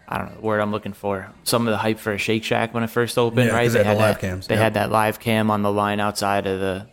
I 0.07 0.19
don't 0.19 0.29
know 0.29 0.35
the 0.35 0.41
word 0.41 0.59
I'm 0.61 0.71
looking 0.71 0.93
for. 0.93 1.31
Some 1.43 1.67
of 1.67 1.71
the 1.71 1.77
hype 1.77 1.97
for 1.97 2.11
a 2.13 2.17
Shake 2.19 2.43
Shack 2.43 2.73
when 2.73 2.83
it 2.83 2.89
first 2.91 3.17
opened, 3.17 3.47
Yeah, 3.47 3.53
right? 3.55 3.63
'cause 3.65 3.73
they 3.73 3.83
had 3.83 3.97
the 3.97 4.01
live 4.01 4.15
that, 4.15 4.21
cams, 4.21 4.47
They 4.47 4.55
yeah. 4.55 4.61
had 4.61 4.73
that 4.75 4.91
live 4.91 5.19
cam 5.19 5.49
on 5.49 5.63
the 5.63 5.71
line 5.71 5.99
outside 5.99 6.45
of 6.45 6.59
the 6.59 6.87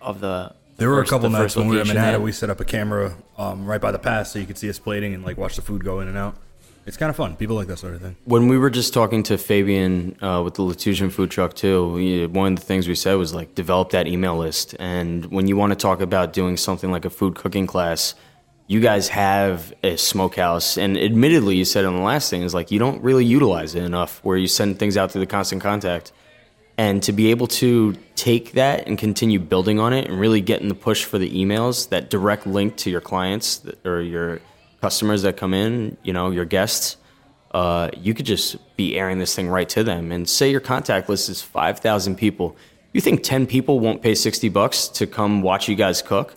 of 0.00 0.20
the 0.20 0.52
There 0.76 0.90
were 0.90 0.96
first- 0.96 1.10
a 1.10 1.14
couple 1.14 1.30
nights 1.30 1.56
when 1.56 1.68
we 1.68 1.76
were 1.76 1.82
in 1.82 1.88
Manhattan. 1.88 2.22
We 2.22 2.32
set 2.32 2.50
up 2.50 2.60
a 2.60 2.64
camera 2.64 3.14
um, 3.38 3.64
right 3.66 3.80
by 3.80 3.92
the 3.92 3.98
pass 3.98 4.32
so 4.32 4.38
you 4.38 4.46
could 4.46 4.58
see 4.58 4.68
us 4.68 4.78
plating 4.78 5.14
and 5.14 5.24
like 5.24 5.36
watch 5.36 5.56
the 5.56 5.62
food 5.62 5.84
go 5.84 6.00
in 6.00 6.08
and 6.08 6.16
out. 6.16 6.36
It's 6.84 6.96
kind 6.96 7.10
of 7.10 7.16
fun. 7.16 7.34
People 7.34 7.56
like 7.56 7.66
that 7.66 7.78
sort 7.78 7.94
of 7.94 8.00
thing. 8.00 8.14
When 8.26 8.46
we 8.46 8.58
were 8.58 8.70
just 8.70 8.94
talking 8.94 9.24
to 9.24 9.36
Fabian 9.38 10.16
uh, 10.22 10.40
with 10.44 10.54
the 10.54 10.62
Latusian 10.62 11.10
food 11.10 11.32
truck 11.32 11.54
too, 11.54 11.88
we, 11.92 12.26
one 12.26 12.52
of 12.52 12.60
the 12.60 12.64
things 12.64 12.86
we 12.86 12.94
said 12.94 13.14
was 13.14 13.34
like 13.34 13.56
develop 13.56 13.90
that 13.90 14.06
email 14.06 14.36
list. 14.36 14.76
And 14.78 15.24
when 15.26 15.48
you 15.48 15.56
want 15.56 15.72
to 15.72 15.76
talk 15.76 16.00
about 16.00 16.32
doing 16.32 16.56
something 16.56 16.92
like 16.92 17.04
a 17.04 17.10
food 17.10 17.34
cooking 17.34 17.66
class, 17.66 18.14
you 18.68 18.78
guys 18.80 19.08
have 19.08 19.72
a 19.82 19.96
smokehouse, 19.96 20.76
and 20.76 20.98
admittedly, 20.98 21.54
you 21.56 21.64
said 21.64 21.84
on 21.84 21.94
the 21.94 22.02
last 22.02 22.30
thing 22.30 22.42
is 22.42 22.52
like 22.52 22.70
you 22.72 22.78
don't 22.80 23.00
really 23.00 23.24
utilize 23.24 23.74
it 23.76 23.82
enough, 23.84 24.18
where 24.24 24.36
you 24.36 24.48
send 24.48 24.78
things 24.78 24.96
out 24.96 25.10
through 25.12 25.20
the 25.20 25.26
constant 25.26 25.62
contact. 25.62 26.12
And 26.78 27.02
to 27.04 27.12
be 27.12 27.30
able 27.30 27.46
to 27.46 27.94
take 28.16 28.52
that 28.52 28.86
and 28.86 28.98
continue 28.98 29.38
building 29.38 29.80
on 29.80 29.92
it 29.94 30.08
and 30.08 30.20
really 30.20 30.42
getting 30.42 30.68
the 30.68 30.74
push 30.74 31.04
for 31.04 31.16
the 31.18 31.30
emails, 31.30 31.88
that 31.88 32.10
direct 32.10 32.46
link 32.46 32.76
to 32.76 32.90
your 32.90 33.00
clients 33.00 33.62
or 33.84 34.02
your 34.02 34.40
customers 34.82 35.22
that 35.22 35.36
come 35.38 35.54
in, 35.54 35.96
you 36.02 36.12
know, 36.12 36.30
your 36.30 36.44
guests, 36.44 36.98
uh, 37.52 37.90
you 37.96 38.12
could 38.12 38.26
just 38.26 38.56
be 38.76 38.98
airing 38.98 39.18
this 39.18 39.34
thing 39.34 39.48
right 39.48 39.68
to 39.70 39.82
them. 39.82 40.12
And 40.12 40.28
say 40.28 40.50
your 40.50 40.60
contact 40.60 41.08
list 41.08 41.30
is 41.30 41.40
5,000 41.40 42.16
people. 42.16 42.54
You 42.92 43.00
think 43.00 43.22
10 43.22 43.46
people 43.46 43.80
won't 43.80 44.02
pay 44.02 44.14
60 44.14 44.50
bucks 44.50 44.88
to 44.88 45.06
come 45.06 45.40
watch 45.40 45.68
you 45.68 45.76
guys 45.76 46.02
cook? 46.02 46.34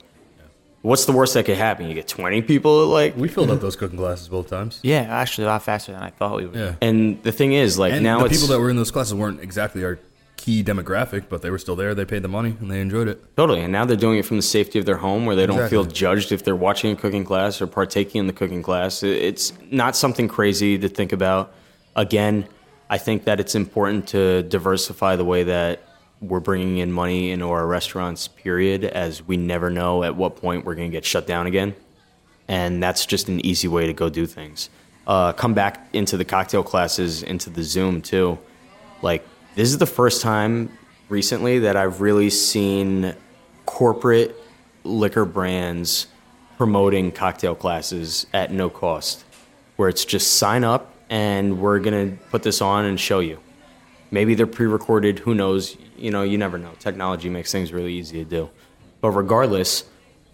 What's 0.82 1.06
the 1.06 1.12
worst 1.12 1.34
that 1.34 1.46
could 1.46 1.58
happen? 1.58 1.90
You 1.90 1.94
get 1.94 2.08
20 2.08 2.42
people 2.44 2.88
like 2.88 3.18
We 3.18 3.28
filled 3.28 3.52
up 3.52 3.60
those 3.60 3.76
cooking 3.76 3.98
classes 3.98 4.30
both 4.30 4.50
times. 4.50 4.80
Yeah, 4.82 5.02
actually, 5.02 5.44
a 5.44 5.48
lot 5.48 5.64
faster 5.64 5.92
than 5.92 6.02
I 6.02 6.10
thought 6.12 6.38
we 6.38 6.46
would. 6.46 6.56
Yeah. 6.56 6.76
and 6.82 7.22
the 7.24 7.34
thing 7.34 7.52
is 7.52 7.78
like 7.78 7.92
And 7.92 8.04
now 8.04 8.20
the 8.20 8.26
it's 8.26 8.36
people 8.36 8.48
that 8.56 8.62
were 8.62 8.70
in 8.70 8.78
those 8.78 8.92
classes 8.92 9.14
weren't 9.14 9.42
exactly 9.42 9.84
our 9.84 10.00
key 10.40 10.64
demographic, 10.64 11.26
but 11.30 11.42
they 11.42 11.50
were 11.50 11.58
still 11.58 11.76
there. 11.76 11.94
They 11.94 12.06
paid 12.06 12.22
the 12.22 12.28
money 12.30 12.56
and 12.60 12.72
they 12.72 12.80
enjoyed 12.82 13.08
it. 13.08 13.36
Totally. 13.36 13.62
And 13.62 13.72
now 13.72 13.84
they're 13.86 13.98
doing 13.98 14.18
it 14.18 14.26
from 14.26 14.38
the 14.38 14.44
safety 14.44 14.80
of 14.80 14.86
their 14.86 14.98
home 14.98 15.26
where 15.26 15.36
they 15.36 15.46
don't 15.46 15.58
Exactly. 15.58 15.76
feel 15.78 15.86
judged 15.86 16.32
if 16.32 16.44
they're 16.44 16.56
watching 16.56 16.92
a 16.94 16.96
cooking 16.96 17.26
class 17.26 17.62
or 17.62 17.68
partaking 17.68 18.20
in 18.20 18.28
the 18.28 18.34
cooking 18.34 18.64
class. 18.64 19.04
It's 19.04 19.54
not 19.70 19.96
something 19.96 20.28
crazy 20.28 20.78
to 20.80 20.88
think 20.88 21.12
about. 21.12 21.52
Again, 21.96 22.48
I 22.90 22.98
think 22.98 23.26
that 23.26 23.40
it's 23.40 23.54
important 23.54 24.08
to 24.10 24.44
diversify 24.44 25.16
the 25.18 25.26
way 25.26 25.44
that 25.44 25.84
we're 26.22 26.40
bringing 26.40 26.78
in 26.78 26.92
money 26.92 27.32
into 27.32 27.50
our 27.50 27.68
restaurants, 27.68 28.28
period, 28.28 28.84
as 28.84 29.22
we 29.26 29.38
never 29.38 29.70
know 29.70 30.04
at 30.04 30.16
what 30.16 30.36
point 30.38 30.66
we're 30.66 30.76
going 30.76 30.90
to 30.90 30.96
get 30.98 31.06
shut 31.06 31.28
down 31.28 31.48
again. 31.48 31.76
And 32.48 32.82
that's 32.82 33.06
just 33.06 33.28
an 33.30 33.46
easy 33.46 33.68
way 33.68 33.86
to 33.88 33.94
go 33.94 34.10
do 34.10 34.26
things. 34.26 34.70
Uh, 35.06 35.34
come 35.34 35.54
back 35.54 35.88
into 35.94 36.18
the 36.18 36.26
cocktail 36.26 36.64
classes, 36.64 37.24
into 37.24 37.50
the 37.50 37.64
Zoom 37.64 38.02
too. 38.02 38.38
Like, 39.02 39.26
this 39.60 39.72
is 39.72 39.78
the 39.78 39.86
first 39.86 40.22
time 40.22 40.72
recently 41.10 41.60
that 41.60 41.76
I've 41.76 42.00
really 42.00 42.30
seen 42.30 43.14
corporate 43.66 44.34
liquor 44.86 45.26
brands 45.26 46.08
promoting 46.56 47.12
cocktail 47.12 47.56
classes 47.56 48.26
at 48.34 48.54
no 48.54 48.70
cost, 48.70 49.26
where 49.76 49.90
it's 49.90 50.06
just 50.06 50.38
sign 50.38 50.64
up 50.64 50.94
and 51.10 51.60
we're 51.60 51.80
going 51.80 52.12
to 52.12 52.24
put 52.28 52.42
this 52.42 52.62
on 52.62 52.86
and 52.86 52.98
show 52.98 53.20
you. 53.20 53.38
Maybe 54.12 54.34
they're 54.34 54.48
pre 54.48 54.66
recorded, 54.66 55.20
who 55.20 55.36
knows? 55.36 55.76
You 55.98 56.12
know, 56.12 56.24
you 56.24 56.38
never 56.38 56.58
know. 56.58 56.72
Technology 56.80 57.28
makes 57.28 57.52
things 57.52 57.74
really 57.74 57.92
easy 57.92 58.24
to 58.24 58.30
do. 58.30 58.50
But 59.02 59.10
regardless, 59.10 59.84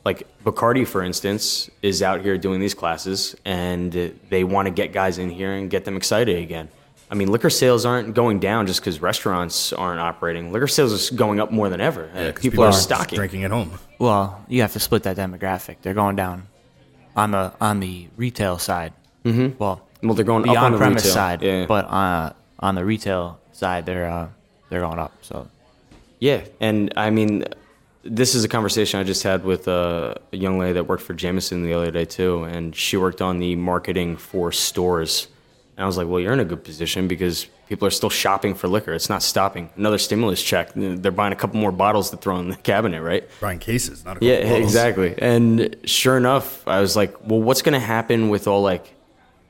like 0.03 0.27
Bacardi, 0.44 0.86
for 0.86 1.01
instance, 1.01 1.72
is 1.82 2.03
out 2.03 2.22
here 2.22 2.38
doing 2.38 2.60
these 2.60 2.75
classes 2.75 3.36
and 3.44 3.91
they 4.29 4.44
want 4.44 4.67
to 4.67 4.72
get 4.72 4.94
guys 4.94 5.17
in 5.17 5.32
here 5.32 5.53
and 5.53 5.67
get 5.67 5.84
them 5.84 5.98
excited 5.98 6.38
again. 6.38 6.70
I 7.10 7.16
mean, 7.16 7.32
liquor 7.32 7.50
sales 7.52 7.86
aren't 7.86 8.16
going 8.16 8.40
down 8.40 8.66
just 8.68 8.80
because 8.82 9.00
restaurants 9.00 9.72
aren't 9.74 10.00
operating. 10.00 10.52
Liquor 10.52 10.68
sales 10.68 11.12
are 11.12 11.16
going 11.16 11.40
up 11.40 11.52
more 11.52 11.70
than 11.70 11.80
ever. 11.80 12.10
Uh, 12.16 12.32
'cause 12.32 12.42
people, 12.42 12.64
are 12.64 12.68
aren't 12.68 12.78
stocking. 12.78 13.16
drinking 13.16 13.44
at 13.44 13.52
home. 13.52 13.72
Well, 14.00 14.44
you 14.48 14.62
have 14.62 14.74
to 14.74 14.80
split 14.80 15.04
that 15.04 15.16
demographic. 15.18 15.78
They're 15.84 15.94
going 15.94 16.16
down 16.16 16.48
on 17.16 17.32
the 17.32 17.52
on 17.62 17.80
the 17.80 18.08
retail 18.18 18.58
side. 18.58 18.94
Mm-hmm. 19.24 19.58
Well, 19.60 19.82
Well, 20.04 20.14
they're 20.16 20.26
going 20.26 20.44
the 20.44 20.52
up 20.52 20.58
on 20.64 20.72
the 20.72 20.78
on-premise 20.78 21.04
retail. 21.04 21.14
side, 21.14 21.42
Yeah. 21.42 21.66
but 21.68 21.86
uh, 21.86 22.34
on 22.60 22.76
the 22.76 22.84
retail 22.86 23.40
side, 23.54 23.86
they're 23.86 24.10
uh, 24.10 24.28
they're 24.70 24.82
going 24.82 25.00
up. 25.00 25.14
So 25.22 25.48
Yeah, 26.20 26.42
and 26.60 26.92
I 26.98 27.10
mean, 27.12 27.46
this 28.04 28.34
is 28.36 28.44
a 28.44 28.48
conversation 28.48 29.00
I 29.00 29.04
just 29.04 29.24
had 29.24 29.44
with 29.46 29.68
uh, 29.68 30.16
a 30.34 30.38
young 30.38 30.58
lady 30.60 30.74
that 30.74 30.88
worked 30.88 31.04
for 31.04 31.14
Jameson 31.14 31.64
the 31.64 31.74
other 31.74 31.92
day 31.92 32.06
too, 32.06 32.44
and 32.44 32.76
she 32.76 32.98
worked 32.98 33.22
on 33.22 33.38
the 33.40 33.56
marketing 33.56 34.18
for 34.18 34.52
stores. 34.52 35.28
And 35.77 35.84
I 35.84 35.88
was 35.88 35.98
like, 35.98 36.08
"Well, 36.08 36.20
you're 36.22 36.32
in 36.34 36.39
a 36.39 36.46
good 36.46 36.63
position 36.63 37.08
because 37.08 37.48
people 37.67 37.86
are 37.88 37.91
still 37.91 38.10
shopping 38.10 38.55
for 38.55 38.67
liquor. 38.70 38.94
It's 38.94 39.10
not 39.10 39.22
stopping. 39.22 39.70
Another 39.75 39.98
stimulus 39.98 40.41
check. 40.41 40.72
They're 40.74 41.12
buying 41.12 41.34
a 41.34 41.36
couple 41.36 41.60
more 41.60 41.72
bottles 41.74 42.10
to 42.12 42.17
throw 42.17 42.38
in 42.39 42.50
the 42.50 42.55
cabinet, 42.72 43.01
right?" 43.01 43.27
Buying 43.41 43.60
cases, 43.60 44.05
not 44.05 44.12
a 44.12 44.13
couple 44.15 44.27
Yeah, 44.29 44.44
bottles. 44.44 44.63
exactly. 44.63 45.15
And 45.17 45.75
sure 45.84 46.15
enough, 46.17 46.65
I 46.67 46.79
was 46.79 46.96
like, 46.96 47.13
well, 47.27 47.41
what's 47.41 47.62
going 47.62 47.74
to 47.74 47.86
happen 47.86 48.29
with 48.29 48.48
all 48.48 48.62
like 48.62 48.94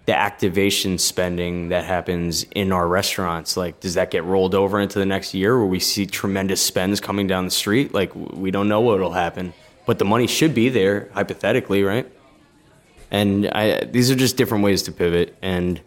the 0.07 0.15
activation 0.17 0.97
spending 0.97 1.69
that 1.69 1.85
happens 1.85 2.43
in 2.55 2.71
our 2.71 2.87
restaurants? 2.87 3.55
Like, 3.55 3.79
does 3.79 3.93
that 3.93 4.09
get 4.09 4.23
rolled 4.23 4.55
over 4.55 4.79
into 4.79 4.97
the 4.97 5.05
next 5.05 5.33
year 5.35 5.55
where 5.57 5.67
we 5.67 5.79
see 5.79 6.07
tremendous 6.07 6.59
spends 6.61 6.99
coming 6.99 7.27
down 7.27 7.45
the 7.45 7.51
street? 7.51 7.93
Like, 7.93 8.11
we 8.15 8.49
don't 8.49 8.67
know 8.67 8.81
what'll 8.81 9.13
happen, 9.13 9.53
but 9.85 9.99
the 9.99 10.05
money 10.05 10.25
should 10.25 10.55
be 10.55 10.69
there 10.69 11.09
hypothetically, 11.13 11.83
right? 11.83 12.11
And 13.11 13.47
I, 13.47 13.85
these 13.85 14.09
are 14.09 14.15
just 14.15 14.37
different 14.37 14.63
ways 14.63 14.81
to 14.83 14.91
pivot 14.91 15.35
and 15.43 15.79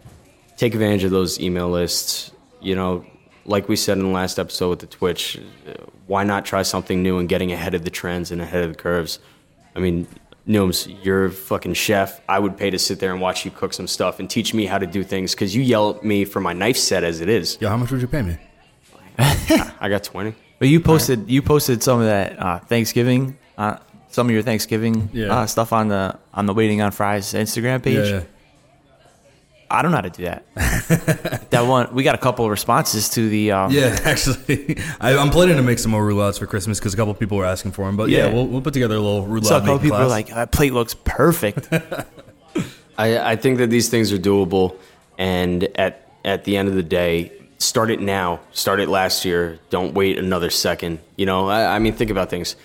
take 0.58 0.74
advantage 0.74 1.04
of 1.04 1.10
those 1.10 1.40
email 1.40 1.70
lists. 1.70 2.30
You 2.60 2.74
know, 2.74 3.06
like 3.46 3.66
we 3.68 3.76
said 3.76 3.96
in 3.96 4.04
the 4.04 4.10
last 4.10 4.38
episode 4.38 4.68
with 4.68 4.78
the 4.80 4.86
Twitch, 4.86 5.38
uh, 5.66 5.72
why 6.06 6.24
not 6.24 6.44
try 6.44 6.62
something 6.62 7.02
new 7.02 7.16
and 7.18 7.26
getting 7.28 7.52
ahead 7.52 7.72
of 7.74 7.84
the 7.84 7.90
trends 7.90 8.30
and 8.30 8.42
ahead 8.42 8.62
of 8.64 8.72
the 8.72 8.78
curves? 8.78 9.18
I 9.74 9.78
mean, 9.78 10.06
Nooms, 10.46 10.92
you're 11.04 11.26
a 11.26 11.30
fucking 11.30 11.74
chef. 11.74 12.20
I 12.28 12.38
would 12.38 12.56
pay 12.56 12.70
to 12.70 12.78
sit 12.78 13.00
there 13.00 13.12
and 13.12 13.20
watch 13.20 13.44
you 13.44 13.50
cook 13.50 13.72
some 13.72 13.86
stuff 13.86 14.18
and 14.18 14.28
teach 14.28 14.52
me 14.54 14.66
how 14.66 14.78
to 14.78 14.86
do 14.86 15.02
things 15.04 15.34
because 15.34 15.54
you 15.54 15.62
yell 15.62 15.90
at 15.96 16.04
me 16.04 16.24
for 16.24 16.40
my 16.40 16.52
knife 16.52 16.76
set 16.76 17.04
as 17.04 17.20
it 17.20 17.28
is. 17.28 17.58
Yo, 17.60 17.68
how 17.68 17.76
much 17.76 17.90
would 17.90 18.00
you 18.00 18.06
pay 18.08 18.22
me? 18.22 18.36
I 19.18 19.88
got 19.88 20.04
20. 20.04 20.34
But 20.58 20.68
you 20.68 20.80
posted 20.80 21.30
you 21.30 21.40
posted 21.42 21.82
some 21.82 22.00
of 22.00 22.06
that 22.06 22.38
uh, 22.42 22.58
Thanksgiving, 22.60 23.38
uh, 23.56 23.76
some 24.08 24.26
of 24.26 24.32
your 24.32 24.42
Thanksgiving 24.42 25.08
Yeah. 25.12 25.26
uh, 25.32 25.46
stuff 25.46 25.72
on 25.72 25.88
the 25.88 26.18
on 26.34 26.46
the 26.46 26.54
Waiting 26.54 26.80
on 26.82 26.90
Fries 26.90 27.32
Instagram 27.34 27.82
page. 27.82 28.08
Yeah, 28.08 28.14
yeah. 28.14 28.22
I 29.70 29.82
don't 29.82 29.90
know 29.90 29.96
how 29.98 30.02
to 30.02 30.10
do 30.10 30.24
that. 30.24 30.44
that 31.50 31.60
one 31.66 31.94
we 31.94 32.02
got 32.02 32.14
a 32.14 32.18
couple 32.18 32.44
of 32.44 32.50
responses 32.50 33.08
to 33.10 33.28
the 33.28 33.52
um, 33.52 33.70
Yeah, 33.72 33.98
actually, 34.04 34.78
I, 35.00 35.16
I'm 35.16 35.30
planning 35.30 35.56
to 35.56 35.62
make 35.62 35.78
some 35.78 35.90
more 35.90 36.02
roulades 36.06 36.38
for 36.38 36.46
Christmas 36.46 36.78
because 36.78 36.94
a 36.94 36.96
couple 36.96 37.12
people 37.14 37.36
were 37.36 37.44
asking 37.44 37.72
for 37.72 37.84
them. 37.86 37.96
But 37.96 38.08
yeah, 38.08 38.26
Yeah. 38.26 38.32
we'll, 38.34 38.46
we'll 38.46 38.62
put 38.62 38.72
together 38.74 38.96
a 38.96 39.00
little 39.00 39.24
roulade. 39.26 39.44
So 39.44 39.56
a 39.56 39.60
couple 39.60 39.74
making 39.74 39.90
people 39.90 39.98
are 39.98 40.08
like, 40.08 40.28
that 40.28 40.52
plate 40.52 40.72
looks 40.72 40.94
perfect. 40.94 41.68
I, 42.98 43.32
I 43.32 43.36
think 43.36 43.58
that 43.58 43.70
these 43.70 43.88
things 43.88 44.12
are 44.12 44.18
doable, 44.18 44.76
and 45.18 45.64
at 45.78 46.10
at 46.24 46.44
the 46.44 46.56
end 46.56 46.68
of 46.68 46.74
the 46.74 46.82
day, 46.82 47.30
start 47.58 47.90
it 47.90 48.00
now. 48.00 48.40
Start 48.52 48.80
it 48.80 48.88
last 48.88 49.24
year. 49.24 49.60
Don't 49.70 49.94
wait 49.94 50.18
another 50.18 50.50
second. 50.50 50.98
You 51.16 51.26
know, 51.26 51.48
I, 51.48 51.76
I 51.76 51.78
mean, 51.78 51.92
think 51.92 52.10
about 52.10 52.30
things. 52.30 52.56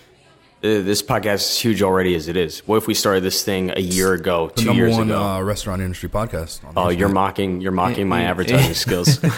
Uh, 0.63 0.79
This 0.81 1.01
podcast 1.03 1.51
is 1.51 1.59
huge 1.59 1.81
already 1.81 2.15
as 2.15 2.27
it 2.29 2.37
is. 2.37 2.59
What 2.67 2.77
if 2.77 2.87
we 2.87 2.93
started 2.93 3.21
this 3.23 3.43
thing 3.43 3.71
a 3.75 3.81
year 3.81 4.13
ago, 4.13 4.47
the 4.55 4.61
two 4.61 4.67
number 4.67 4.83
years 4.85 4.95
one 4.97 5.09
ago? 5.09 5.21
uh, 5.21 5.41
restaurant 5.41 5.81
industry 5.81 6.07
podcast. 6.09 6.63
on 6.65 6.73
oh, 6.77 6.89
you're 6.89 7.09
mocking. 7.09 7.59
You're 7.61 7.73
mocking 7.73 8.07
my 8.07 8.23
advertising 8.23 8.73
skills. 8.73 9.19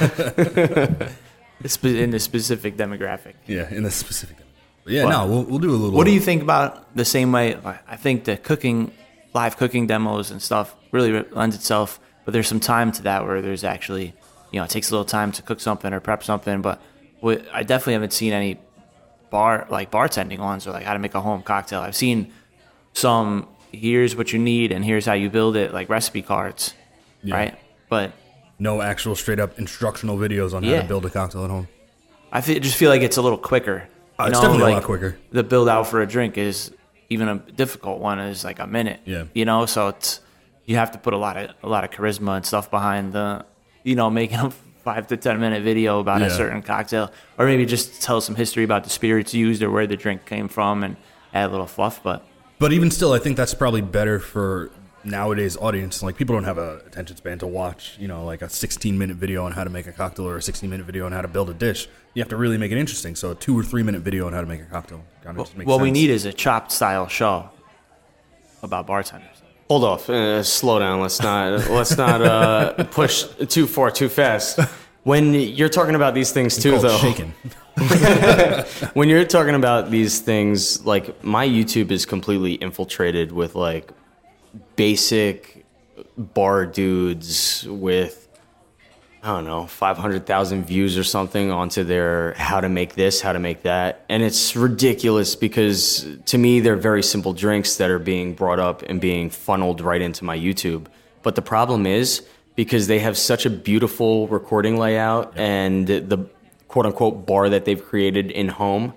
It's 1.63 1.73
spe- 1.75 1.85
in 1.85 2.11
the 2.11 2.19
specific 2.19 2.75
demographic. 2.77 3.33
yeah, 3.47 3.69
in 3.73 3.81
this 3.83 3.95
specific. 3.95 4.35
But 4.83 4.93
yeah, 4.93 5.05
What? 5.05 5.09
no, 5.11 5.25
we'll, 5.25 5.43
we'll 5.45 5.59
do 5.59 5.69
a 5.71 5.71
little. 5.71 5.91
What 5.97 6.03
do 6.05 6.11
you 6.11 6.19
think 6.19 6.43
about 6.43 6.93
the 6.95 7.05
same 7.05 7.31
way? 7.31 7.55
like, 7.55 7.79
I 7.89 7.95
think 7.95 8.25
the 8.25 8.35
cooking, 8.37 8.91
live 9.33 9.55
cooking 9.57 9.87
demos 9.87 10.29
and 10.31 10.41
stuff 10.41 10.75
really 10.91 11.11
re- 11.13 11.25
lends 11.31 11.55
itself, 11.55 11.99
but 12.25 12.33
there's 12.33 12.47
some 12.49 12.59
time 12.59 12.91
to 12.91 13.03
that 13.03 13.25
where 13.25 13.41
there's 13.41 13.63
actually, 13.63 14.13
you 14.51 14.59
know, 14.59 14.65
it 14.65 14.69
takes 14.69 14.89
a 14.89 14.93
little 14.93 15.05
time 15.05 15.31
to 15.31 15.41
cook 15.41 15.59
something 15.61 15.91
or 15.93 16.01
prep 16.01 16.23
something. 16.23 16.61
But 16.61 16.81
what, 17.21 17.43
I 17.53 17.63
definitely 17.63 17.93
haven't 17.93 18.13
seen 18.13 18.33
any 18.33 18.59
bar 19.35 19.67
like 19.69 19.91
bartending 19.91 20.39
ones 20.39 20.65
or 20.65 20.71
like 20.71 20.85
how 20.85 20.93
to 20.93 20.99
make 20.99 21.13
a 21.13 21.19
home 21.19 21.41
cocktail. 21.43 21.81
I've 21.81 21.95
seen 22.05 22.31
some 22.93 23.47
here's 23.73 24.15
what 24.15 24.31
you 24.31 24.39
need 24.39 24.71
and 24.71 24.85
here's 24.85 25.05
how 25.05 25.11
you 25.11 25.29
build 25.29 25.57
it, 25.57 25.73
like 25.73 25.89
recipe 25.89 26.21
cards, 26.21 26.73
right? 27.25 27.53
But 27.89 28.13
No 28.59 28.81
actual 28.81 29.15
straight 29.15 29.41
up 29.41 29.59
instructional 29.59 30.17
videos 30.17 30.53
on 30.53 30.63
how 30.63 30.81
to 30.81 30.87
build 30.87 31.05
a 31.05 31.09
cocktail 31.09 31.43
at 31.43 31.49
home. 31.49 31.67
I 32.31 32.39
fe- 32.39 32.59
just 32.59 32.77
feel 32.77 32.89
like 32.89 33.01
it's 33.01 33.17
a 33.17 33.21
little 33.21 33.37
quicker. 33.37 33.89
Uh, 34.17 34.27
it's 34.29 34.33
know, 34.33 34.41
definitely 34.41 34.71
a 34.71 34.75
like, 34.75 34.75
lot 34.75 34.83
quicker. 34.85 35.17
The 35.31 35.43
build 35.43 35.67
out 35.67 35.87
for 35.87 36.01
a 36.01 36.07
drink 36.07 36.37
is 36.37 36.71
even 37.09 37.27
a 37.27 37.35
difficult 37.35 37.99
one 37.99 38.19
is 38.19 38.45
like 38.45 38.59
a 38.59 38.67
minute. 38.67 39.01
Yeah. 39.03 39.25
You 39.33 39.43
know, 39.43 39.65
so 39.65 39.89
it's 39.89 40.21
you 40.63 40.77
have 40.77 40.91
to 40.91 40.97
put 40.97 41.13
a 41.13 41.17
lot 41.17 41.35
of 41.35 41.51
a 41.61 41.67
lot 41.67 41.83
of 41.83 41.91
charisma 41.91 42.37
and 42.37 42.45
stuff 42.45 42.71
behind 42.71 43.11
the, 43.11 43.45
you 43.83 43.95
know, 43.95 44.09
making 44.09 44.39
a 44.47 44.53
five 44.85 45.07
to 45.07 45.17
ten 45.17 45.39
minute 45.39 45.63
video 45.63 45.99
about 45.99 46.21
a 46.21 46.29
certain 46.29 46.61
cocktail, 46.61 47.11
or 47.37 47.45
maybe 47.45 47.65
just 47.65 48.01
tell 48.01 48.21
some 48.21 48.35
history 48.35 48.63
about 48.63 48.83
the 48.85 48.89
spirits 48.89 49.33
used 49.33 49.61
or 49.61 49.69
where 49.69 49.87
the 49.87 49.97
drink 49.97 50.25
came 50.25 50.47
from 50.47 50.83
and 50.83 50.95
add 51.33 51.49
a 51.49 51.51
little 51.51 51.67
fluff. 51.67 52.01
But 52.01 52.23
But 52.59 52.71
even 52.71 52.91
still, 52.91 53.11
I 53.11 53.19
think 53.19 53.35
that's 53.35 53.53
probably 53.53 53.81
better 53.81 54.19
for 54.19 54.71
nowadays 55.03 55.57
audience, 55.57 56.01
like 56.01 56.17
people 56.17 56.35
don't 56.35 56.45
have 56.45 56.57
a 56.57 56.77
attention 56.85 57.17
span 57.17 57.39
to 57.39 57.47
watch, 57.47 57.97
you 57.99 58.07
know, 58.07 58.23
like 58.25 58.41
a 58.41 58.49
16 58.49 58.97
minute 58.97 59.17
video 59.17 59.43
on 59.43 59.51
how 59.51 59.63
to 59.63 59.69
make 59.69 59.87
a 59.87 59.91
cocktail 59.91 60.27
or 60.27 60.37
a 60.37 60.41
16 60.41 60.69
minute 60.69 60.85
video 60.85 61.05
on 61.05 61.11
how 61.11 61.21
to 61.21 61.27
build 61.27 61.49
a 61.49 61.53
dish. 61.53 61.87
You 62.13 62.21
have 62.21 62.29
to 62.29 62.37
really 62.37 62.57
make 62.57 62.71
it 62.71 62.77
interesting. 62.77 63.15
So 63.15 63.31
a 63.31 63.35
two 63.35 63.57
or 63.57 63.63
three 63.63 63.83
minute 63.83 64.01
video 64.01 64.27
on 64.27 64.33
how 64.33 64.41
to 64.41 64.47
make 64.47 64.61
a 64.61 64.65
cocktail 64.65 65.03
kind 65.23 65.31
of 65.31 65.37
Well, 65.37 65.45
just 65.45 65.57
makes 65.57 65.67
what 65.67 65.81
we 65.81 65.91
need 65.91 66.09
is 66.09 66.25
a 66.25 66.33
chopped 66.33 66.71
style 66.71 67.07
show 67.07 67.49
about 68.63 68.87
bartenders. 68.87 69.34
Hold 69.67 69.83
off. 69.83 70.09
Uh, 70.09 70.43
slow 70.43 70.79
down. 70.79 71.01
Let's 71.01 71.21
not 71.21 71.69
let's 71.69 71.97
not 71.97 72.21
uh, 72.21 72.83
push 72.85 73.25
too 73.47 73.65
far 73.65 73.89
too 73.89 74.09
fast. 74.09 74.59
When 75.03 75.33
you're 75.33 75.69
talking 75.69 75.95
about 75.95 76.13
these 76.13 76.31
things 76.31 76.57
too, 76.57 76.77
though, 76.79 76.97
shaking. 76.97 77.33
when 78.93 79.09
you're 79.09 79.25
talking 79.25 79.55
about 79.55 79.91
these 79.91 80.19
things, 80.19 80.85
like 80.85 81.23
my 81.23 81.47
YouTube 81.47 81.91
is 81.91 82.05
completely 82.05 82.53
infiltrated 82.53 83.31
with 83.31 83.55
like 83.55 83.91
basic 84.75 85.65
bar 86.17 86.65
dudes 86.65 87.67
with 87.69 88.24
I 89.25 89.29
don't 89.29 89.45
know, 89.45 89.65
500,000 89.65 90.65
views 90.65 90.99
or 90.99 91.03
something 91.03 91.49
onto 91.49 91.83
their 91.83 92.33
how 92.33 92.61
to 92.61 92.69
make 92.69 92.93
this, 92.93 93.21
how 93.21 93.33
to 93.33 93.39
make 93.39 93.63
that. 93.63 94.05
And 94.07 94.21
it's 94.21 94.55
ridiculous 94.55 95.35
because 95.35 96.05
to 96.25 96.37
me, 96.37 96.59
they're 96.59 96.75
very 96.75 97.01
simple 97.01 97.33
drinks 97.33 97.77
that 97.77 97.89
are 97.89 97.97
being 97.97 98.35
brought 98.35 98.59
up 98.59 98.83
and 98.83 99.01
being 99.01 99.31
funneled 99.31 99.81
right 99.81 99.99
into 99.99 100.23
my 100.23 100.37
YouTube. 100.37 100.85
But 101.23 101.33
the 101.33 101.41
problem 101.41 101.87
is 101.87 102.23
because 102.53 102.85
they 102.85 102.99
have 102.99 103.17
such 103.17 103.47
a 103.47 103.49
beautiful 103.49 104.27
recording 104.27 104.77
layout 104.77 105.35
and 105.35 105.87
the 105.87 106.29
quote 106.67 106.85
unquote 106.85 107.25
bar 107.25 107.49
that 107.49 107.65
they've 107.65 107.83
created 107.83 108.29
in 108.29 108.47
home, 108.47 108.93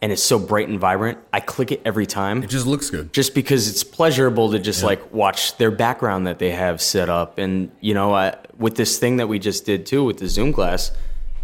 and 0.00 0.12
it's 0.12 0.22
so 0.22 0.38
bright 0.38 0.68
and 0.68 0.78
vibrant, 0.78 1.18
I 1.32 1.40
click 1.40 1.72
it 1.72 1.82
every 1.84 2.06
time. 2.06 2.42
It 2.42 2.50
just 2.50 2.66
looks 2.66 2.88
good. 2.90 3.12
just 3.12 3.34
because 3.34 3.68
it's 3.68 3.82
pleasurable 3.82 4.52
to 4.52 4.58
just 4.58 4.82
like 4.82 5.12
watch 5.12 5.56
their 5.56 5.70
background 5.70 6.26
that 6.26 6.38
they 6.38 6.50
have 6.52 6.80
set 6.80 7.08
up. 7.08 7.38
And 7.38 7.70
you 7.80 7.94
know 7.94 8.14
I, 8.14 8.36
with 8.56 8.76
this 8.76 8.98
thing 8.98 9.16
that 9.16 9.28
we 9.28 9.38
just 9.38 9.64
did 9.64 9.86
too 9.86 10.04
with 10.04 10.18
the 10.18 10.28
zoom 10.28 10.52
glass 10.52 10.92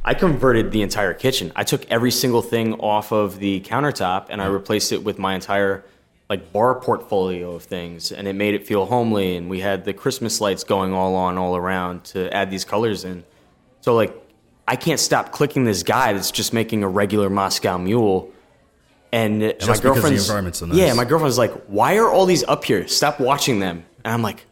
i 0.04 0.12
converted 0.12 0.70
the 0.70 0.82
entire 0.82 1.14
kitchen. 1.14 1.50
I 1.56 1.64
took 1.64 1.90
every 1.90 2.10
single 2.10 2.42
thing 2.42 2.74
off 2.74 3.10
of 3.12 3.38
the 3.38 3.60
countertop 3.60 4.26
and 4.28 4.42
i 4.42 4.46
replaced 4.46 4.92
it 4.92 5.02
with 5.02 5.18
my 5.18 5.34
entire 5.34 5.84
like 6.28 6.52
bar 6.52 6.74
portfolio 6.80 7.54
of 7.54 7.62
things 7.62 8.12
and 8.12 8.28
it 8.28 8.34
made 8.34 8.54
it 8.54 8.66
feel 8.66 8.86
homely 8.86 9.36
and 9.36 9.48
we 9.48 9.60
had 9.60 9.84
the 9.84 9.92
christmas 9.92 10.40
lights 10.40 10.64
going 10.64 10.92
all 10.92 11.14
on 11.14 11.38
all 11.38 11.56
around 11.56 12.04
to 12.04 12.32
add 12.34 12.50
these 12.50 12.64
colors 12.64 13.04
in. 13.04 13.24
So 13.80 13.94
like 13.94 14.14
i 14.68 14.76
can't 14.76 15.00
stop 15.00 15.32
clicking 15.32 15.64
this 15.64 15.82
guy 15.82 16.12
that's 16.12 16.30
just 16.30 16.52
making 16.52 16.82
a 16.82 16.88
regular 16.88 17.30
moscow 17.30 17.78
mule 17.78 18.30
and 19.14 19.40
my 19.40 19.48
because 19.52 19.80
the 19.80 19.88
girlfriend's 19.88 20.24
environment's 20.28 20.58
so 20.58 20.66
nice. 20.66 20.76
yeah, 20.76 20.92
my 20.94 21.04
girlfriend's 21.04 21.38
like, 21.38 21.52
"Why 21.66 21.96
are 21.98 22.08
all 22.10 22.26
these 22.26 22.42
up 22.44 22.64
here? 22.64 22.86
Stop 22.88 23.20
watching 23.20 23.60
them." 23.60 23.84
And 24.04 24.12
I'm 24.12 24.22
like, 24.22 24.44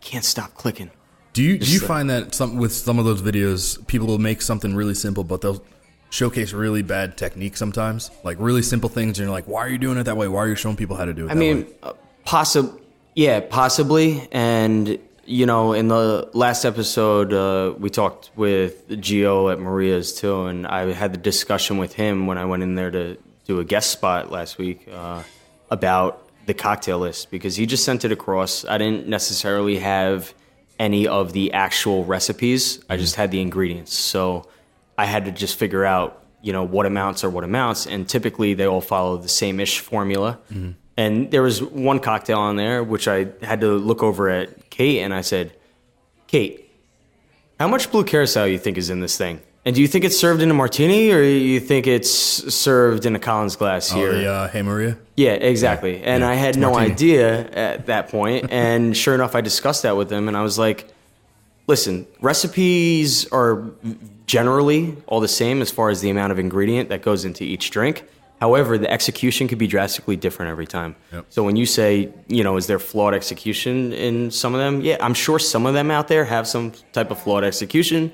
"Can't 0.00 0.24
stop 0.24 0.54
clicking." 0.54 0.90
Do 1.32 1.42
you 1.42 1.58
do 1.58 1.70
you 1.70 1.78
like- 1.80 1.88
find 1.88 2.10
that 2.10 2.34
some 2.34 2.56
with 2.56 2.72
some 2.72 2.98
of 2.98 3.04
those 3.04 3.22
videos, 3.22 3.84
people 3.86 4.06
will 4.06 4.18
make 4.18 4.42
something 4.42 4.74
really 4.74 4.94
simple, 4.94 5.24
but 5.24 5.40
they'll 5.40 5.62
showcase 6.10 6.52
really 6.52 6.82
bad 6.82 7.16
technique 7.16 7.56
sometimes, 7.56 8.10
like 8.22 8.36
really 8.38 8.60
simple 8.60 8.90
things, 8.90 9.18
and 9.18 9.24
you're 9.26 9.32
like, 9.34 9.46
why 9.46 9.60
are 9.60 9.68
you 9.70 9.78
doing 9.78 9.96
it 9.96 10.04
that 10.04 10.16
way? 10.18 10.28
Why 10.28 10.40
are 10.40 10.48
you 10.48 10.56
showing 10.56 10.76
people 10.76 10.94
how 10.96 11.06
to 11.06 11.14
do 11.14 11.24
it? 11.26 11.30
I 11.30 11.34
that 11.34 11.40
mean, 11.40 11.66
uh, 11.82 11.94
possi- 12.26 12.78
yeah, 13.14 13.40
possibly. 13.40 14.28
And 14.30 14.98
you 15.24 15.46
know, 15.46 15.72
in 15.72 15.88
the 15.88 16.28
last 16.34 16.66
episode, 16.66 17.32
uh, 17.32 17.72
we 17.78 17.88
talked 17.88 18.30
with 18.36 18.88
Gio 18.90 19.50
at 19.50 19.58
Maria's 19.58 20.12
too, 20.12 20.44
and 20.46 20.66
I 20.66 20.92
had 20.92 21.14
the 21.14 21.18
discussion 21.18 21.78
with 21.78 21.94
him 21.94 22.26
when 22.26 22.36
I 22.36 22.44
went 22.44 22.62
in 22.62 22.74
there 22.74 22.90
to 22.90 23.16
do 23.46 23.60
a 23.60 23.64
guest 23.64 23.90
spot 23.90 24.30
last 24.30 24.58
week 24.58 24.86
uh, 24.92 25.22
about 25.70 26.28
the 26.46 26.54
cocktail 26.54 26.98
list 26.98 27.30
because 27.30 27.56
he 27.56 27.66
just 27.66 27.84
sent 27.84 28.04
it 28.04 28.12
across. 28.12 28.64
I 28.64 28.78
didn't 28.78 29.08
necessarily 29.08 29.78
have 29.78 30.34
any 30.78 31.06
of 31.06 31.32
the 31.32 31.52
actual 31.52 32.04
recipes. 32.04 32.84
I 32.88 32.96
just 32.96 33.14
had 33.14 33.30
the 33.30 33.40
ingredients, 33.40 33.94
so 33.94 34.48
I 34.98 35.04
had 35.04 35.24
to 35.26 35.30
just 35.32 35.56
figure 35.58 35.84
out, 35.84 36.24
you 36.40 36.52
know, 36.52 36.64
what 36.64 36.86
amounts 36.86 37.22
are 37.24 37.30
what 37.30 37.44
amounts, 37.44 37.86
and 37.86 38.08
typically 38.08 38.54
they 38.54 38.66
all 38.66 38.80
follow 38.80 39.16
the 39.16 39.28
same 39.28 39.60
ish 39.60 39.78
formula. 39.80 40.38
And 40.96 41.30
there 41.30 41.42
was 41.42 41.62
one 41.62 42.00
cocktail 42.00 42.38
on 42.38 42.56
there 42.56 42.82
which 42.84 43.08
I 43.08 43.28
had 43.42 43.60
to 43.60 43.68
look 43.76 44.02
over 44.02 44.28
at 44.28 44.70
Kate, 44.70 45.00
and 45.00 45.14
I 45.14 45.20
said, 45.20 45.52
Kate, 46.26 46.68
how 47.60 47.68
much 47.68 47.90
blue 47.92 48.04
curaçao 48.04 48.50
you 48.50 48.58
think 48.58 48.76
is 48.76 48.90
in 48.90 49.00
this 49.00 49.16
thing? 49.16 49.40
And 49.64 49.76
do 49.76 49.80
you 49.80 49.86
think 49.86 50.04
it's 50.04 50.18
served 50.18 50.42
in 50.42 50.50
a 50.50 50.54
martini, 50.54 51.12
or 51.12 51.22
you 51.22 51.60
think 51.60 51.86
it's 51.86 52.10
served 52.10 53.06
in 53.06 53.14
a 53.14 53.18
Collins 53.20 53.54
glass 53.54 53.92
oh, 53.92 53.96
here? 53.96 54.12
the 54.12 54.26
uh, 54.26 54.48
Hey 54.48 54.62
Maria, 54.62 54.98
Yeah, 55.14 55.32
exactly. 55.32 56.02
And 56.02 56.22
Yeah, 56.22 56.30
I 56.30 56.34
had 56.34 56.50
it's 56.50 56.58
no 56.58 56.72
martini. 56.72 56.92
idea 56.92 57.50
at 57.50 57.86
that 57.86 58.08
point. 58.08 58.46
and 58.50 58.96
sure 58.96 59.14
enough, 59.14 59.36
I 59.36 59.40
discussed 59.40 59.84
that 59.84 59.96
with 59.96 60.08
them, 60.08 60.26
and 60.26 60.36
I 60.36 60.42
was 60.42 60.58
like, 60.58 60.88
listen, 61.68 62.08
recipes 62.20 63.30
are 63.30 63.62
generally 64.26 64.96
all 65.06 65.20
the 65.20 65.28
same 65.28 65.62
as 65.62 65.70
far 65.70 65.90
as 65.90 66.00
the 66.00 66.10
amount 66.10 66.32
of 66.32 66.40
ingredient 66.40 66.88
that 66.88 67.02
goes 67.02 67.24
into 67.24 67.44
each 67.44 67.70
drink. 67.70 68.04
However, 68.40 68.76
the 68.76 68.90
execution 68.90 69.46
could 69.46 69.58
be 69.58 69.68
drastically 69.68 70.16
different 70.16 70.50
every 70.50 70.66
time. 70.66 70.96
Yep. 71.12 71.26
So 71.28 71.44
when 71.44 71.54
you 71.54 71.66
say, 71.66 72.12
you 72.26 72.42
know, 72.42 72.56
is 72.56 72.66
there 72.66 72.80
flawed 72.80 73.14
execution 73.14 73.92
in 73.92 74.32
some 74.32 74.54
of 74.54 74.58
them? 74.58 74.80
Yeah, 74.80 74.96
I'm 75.00 75.14
sure 75.14 75.38
some 75.38 75.64
of 75.66 75.74
them 75.74 75.92
out 75.92 76.08
there 76.08 76.24
have 76.24 76.48
some 76.48 76.72
type 76.92 77.12
of 77.12 77.22
flawed 77.22 77.44
execution. 77.44 78.12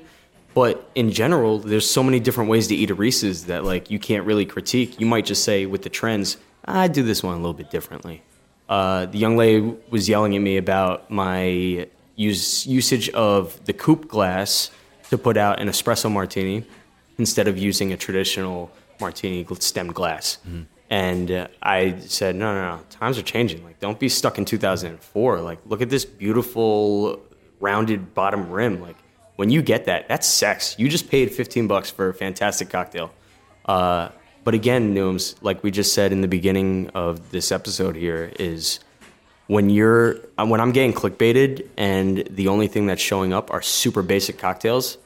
But 0.53 0.89
in 0.95 1.11
general, 1.11 1.59
there's 1.59 1.89
so 1.89 2.03
many 2.03 2.19
different 2.19 2.49
ways 2.49 2.67
to 2.67 2.75
eat 2.75 2.89
a 2.89 2.95
Reese's 2.95 3.45
that 3.45 3.63
like 3.63 3.91
you 3.91 3.99
can't 3.99 4.25
really 4.25 4.45
critique. 4.45 4.99
You 4.99 5.05
might 5.05 5.25
just 5.25 5.43
say 5.43 5.65
with 5.65 5.83
the 5.83 5.89
trends, 5.89 6.37
I 6.65 6.87
do 6.87 7.03
this 7.03 7.23
one 7.23 7.33
a 7.33 7.37
little 7.37 7.53
bit 7.53 7.69
differently. 7.69 8.23
Uh, 8.67 9.05
the 9.07 9.17
young 9.17 9.37
lady 9.37 9.75
was 9.89 10.07
yelling 10.07 10.35
at 10.35 10.41
me 10.41 10.57
about 10.57 11.09
my 11.09 11.87
use, 12.15 12.67
usage 12.67 13.09
of 13.09 13.63
the 13.65 13.73
coupe 13.73 14.07
glass 14.07 14.69
to 15.09 15.17
put 15.17 15.37
out 15.37 15.59
an 15.59 15.67
espresso 15.67 16.11
martini 16.11 16.63
instead 17.17 17.47
of 17.47 17.57
using 17.57 17.91
a 17.93 17.97
traditional 17.97 18.71
martini 18.99 19.45
stemmed 19.59 19.95
glass. 19.95 20.37
And 20.89 21.31
uh, 21.31 21.47
I 21.61 21.99
said, 21.99 22.35
no, 22.35 22.53
no, 22.53 22.77
no, 22.77 22.83
times 22.89 23.17
are 23.17 23.23
changing. 23.23 23.63
Like, 23.63 23.79
don't 23.79 23.99
be 23.99 24.09
stuck 24.09 24.37
in 24.37 24.45
2004. 24.45 25.41
Like, 25.41 25.59
look 25.65 25.81
at 25.81 25.89
this 25.89 26.05
beautiful 26.05 27.21
rounded 27.59 28.13
bottom 28.13 28.49
rim. 28.49 28.81
Like, 28.81 28.97
when 29.39 29.49
you 29.49 29.61
get 29.61 29.85
that, 29.85 30.09
that's 30.09 30.27
sex. 30.27 30.75
You 30.77 30.89
just 30.89 31.09
paid 31.09 31.31
15 31.31 31.65
bucks 31.65 31.89
for 31.89 32.09
a 32.09 32.13
fantastic 32.13 32.69
cocktail. 32.69 33.09
Uh, 33.63 34.09
but 34.43 34.53
again, 34.53 34.93
Nooms, 34.93 35.35
like 35.41 35.63
we 35.63 35.71
just 35.71 35.93
said 35.93 36.11
in 36.11 36.19
the 36.19 36.27
beginning 36.27 36.89
of 36.89 37.31
this 37.31 37.49
episode 37.49 37.95
here, 37.95 38.33
is 38.37 38.81
when 39.47 39.69
you're 39.69 40.17
uh, 40.37 40.45
when 40.45 40.59
I'm 40.59 40.73
getting 40.73 40.91
clickbaited 40.91 41.69
and 41.77 42.27
the 42.29 42.49
only 42.49 42.67
thing 42.67 42.85
that's 42.87 43.01
showing 43.01 43.31
up 43.31 43.49
are 43.49 43.61
super 43.61 44.01
basic 44.01 44.37
cocktails, 44.37 44.97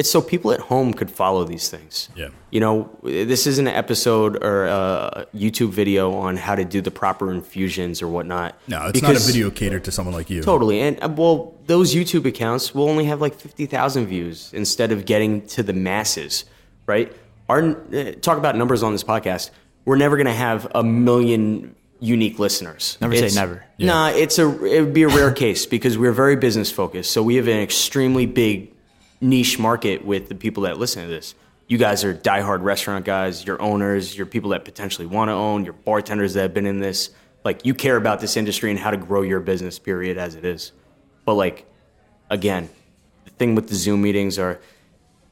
it's 0.00 0.10
so 0.10 0.22
people 0.22 0.50
at 0.50 0.60
home 0.60 0.94
could 0.94 1.10
follow 1.10 1.44
these 1.44 1.68
things. 1.68 2.08
Yeah. 2.16 2.30
You 2.50 2.60
know, 2.60 2.90
this 3.02 3.46
isn't 3.46 3.66
an 3.66 3.74
episode 3.74 4.42
or 4.42 4.64
a 4.64 5.26
YouTube 5.36 5.70
video 5.70 6.14
on 6.14 6.38
how 6.38 6.54
to 6.54 6.64
do 6.64 6.80
the 6.80 6.90
proper 6.90 7.30
infusions 7.30 8.00
or 8.00 8.08
whatnot. 8.08 8.58
no, 8.66 8.86
it's 8.86 9.02
not 9.02 9.14
a 9.14 9.18
video 9.18 9.50
catered 9.50 9.84
to 9.84 9.92
someone 9.92 10.14
like 10.14 10.30
you. 10.30 10.42
Totally. 10.42 10.80
And 10.80 10.98
uh, 11.02 11.10
well, 11.14 11.54
those 11.66 11.94
YouTube 11.94 12.24
accounts 12.24 12.74
will 12.74 12.88
only 12.88 13.04
have 13.04 13.20
like 13.20 13.34
50,000 13.34 14.06
views 14.06 14.50
instead 14.54 14.90
of 14.90 15.04
getting 15.04 15.46
to 15.48 15.62
the 15.62 15.74
masses, 15.74 16.46
right? 16.86 17.12
Our 17.50 17.76
uh, 17.94 18.12
talk 18.22 18.38
about 18.38 18.56
numbers 18.56 18.82
on 18.82 18.92
this 18.92 19.04
podcast, 19.04 19.50
we're 19.84 19.96
never 19.96 20.16
going 20.16 20.26
to 20.26 20.32
have 20.32 20.66
a 20.74 20.82
million 20.82 21.74
unique 22.00 22.38
listeners. 22.38 22.96
Never 23.02 23.12
say 23.14 23.18
It's- 23.26 23.34
never. 23.34 23.66
Nah, 23.78 24.08
it's 24.08 24.38
a 24.38 24.46
it 24.64 24.80
would 24.80 24.94
be 24.94 25.02
a 25.02 25.08
rare 25.08 25.32
case 25.32 25.66
because 25.66 25.98
we're 25.98 26.12
very 26.24 26.36
business 26.36 26.70
focused. 26.72 27.10
So 27.12 27.22
we 27.22 27.36
have 27.36 27.48
an 27.48 27.60
extremely 27.60 28.24
big 28.24 28.72
niche 29.20 29.58
market 29.58 30.04
with 30.04 30.28
the 30.28 30.34
people 30.34 30.64
that 30.64 30.78
listen 30.78 31.02
to 31.02 31.08
this. 31.08 31.34
You 31.68 31.78
guys 31.78 32.02
are 32.04 32.14
diehard 32.14 32.62
restaurant 32.62 33.04
guys, 33.04 33.44
you're 33.44 33.60
owners, 33.60 34.16
you're 34.16 34.26
people 34.26 34.50
that 34.50 34.64
potentially 34.64 35.06
want 35.06 35.28
to 35.28 35.32
own, 35.32 35.64
you're 35.64 35.72
bartenders 35.72 36.34
that 36.34 36.42
have 36.42 36.54
been 36.54 36.66
in 36.66 36.80
this. 36.80 37.10
Like 37.44 37.64
you 37.64 37.74
care 37.74 37.96
about 37.96 38.20
this 38.20 38.36
industry 38.36 38.70
and 38.70 38.78
how 38.78 38.90
to 38.90 38.96
grow 38.96 39.22
your 39.22 39.40
business, 39.40 39.78
period, 39.78 40.18
as 40.18 40.34
it 40.34 40.44
is. 40.44 40.72
But 41.24 41.34
like, 41.34 41.64
again, 42.28 42.68
the 43.24 43.30
thing 43.30 43.54
with 43.54 43.68
the 43.68 43.76
Zoom 43.76 44.02
meetings 44.02 44.38
are 44.38 44.60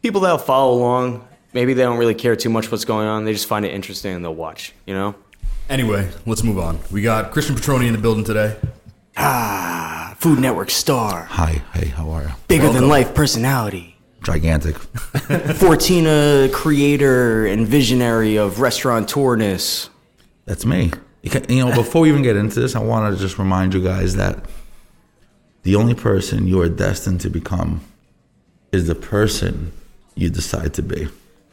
people 0.03 0.21
that'll 0.21 0.39
follow 0.39 0.75
along. 0.75 1.27
Maybe 1.53 1.75
they 1.75 1.83
don't 1.83 1.99
really 1.99 2.15
care 2.15 2.37
too 2.37 2.51
much 2.51 2.71
what's 2.71 2.85
going 2.85 3.09
on. 3.09 3.25
They 3.25 3.33
just 3.33 3.49
find 3.49 3.65
it 3.65 3.75
interesting 3.75 4.15
and 4.15 4.25
they'll 4.25 4.35
watch. 4.35 4.73
You 4.87 4.95
know. 4.95 5.15
Anyway, 5.69 6.09
let's 6.25 6.43
move 6.43 6.59
on. 6.59 6.79
We 6.91 7.03
got 7.03 7.31
Christian 7.31 7.57
Petroni 7.57 7.89
in 7.89 7.93
the 7.93 7.99
building 7.99 8.25
today. 8.25 8.57
Ah, 9.21 10.15
Food 10.19 10.39
Network 10.39 10.71
star, 10.71 11.25
Hi, 11.31 11.63
hey, 11.75 11.89
how 11.89 12.09
are 12.11 12.23
you? 12.23 12.29
bigger 12.47 12.69
than 12.71 12.89
life 12.89 13.15
personality. 13.15 13.97
Gigantic. 14.23 14.75
Fortina 15.59 16.53
creator 16.53 17.47
and 17.47 17.67
visionary 17.67 18.37
of 18.37 18.57
restaurateurness. 18.57 19.89
That's 20.45 20.65
me. 20.67 20.91
You, 21.23 21.31
can, 21.31 21.45
you 21.49 21.65
know, 21.65 21.75
before 21.75 22.03
we 22.03 22.09
even 22.11 22.23
get 22.23 22.37
into 22.37 22.61
this, 22.61 22.75
I 22.77 22.81
want 22.81 23.13
to 23.15 23.21
just 23.21 23.39
remind 23.39 23.75
you 23.75 23.83
guys 23.83 24.17
that 24.17 24.45
the 25.63 25.75
only 25.77 25.95
person 25.95 26.47
you 26.47 26.61
are 26.61 26.69
destined 26.69 27.21
to 27.23 27.31
become 27.31 27.81
is 28.73 28.87
the 28.87 28.95
person 28.95 29.73
you 30.15 30.31
decide 30.31 30.75
to 30.75 30.83
be. 30.83 31.09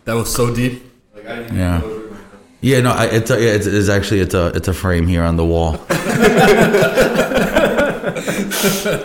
That 0.05 0.13
was 0.13 0.31
so 0.33 0.53
deep. 0.53 0.83
Like, 1.15 1.25
Yeah. 1.51 1.81
Yeah, 2.65 2.81
no, 2.81 2.89
I, 2.89 3.05
it's, 3.05 3.29
a, 3.29 3.39
yeah, 3.39 3.51
it's, 3.51 3.67
it's 3.67 3.89
actually 3.89 4.21
it's 4.21 4.33
a 4.33 4.47
it's 4.55 4.67
a 4.67 4.73
frame 4.73 5.05
here 5.05 5.21
on 5.21 5.35
the 5.35 5.45
wall. 5.45 5.79
I 5.89 5.93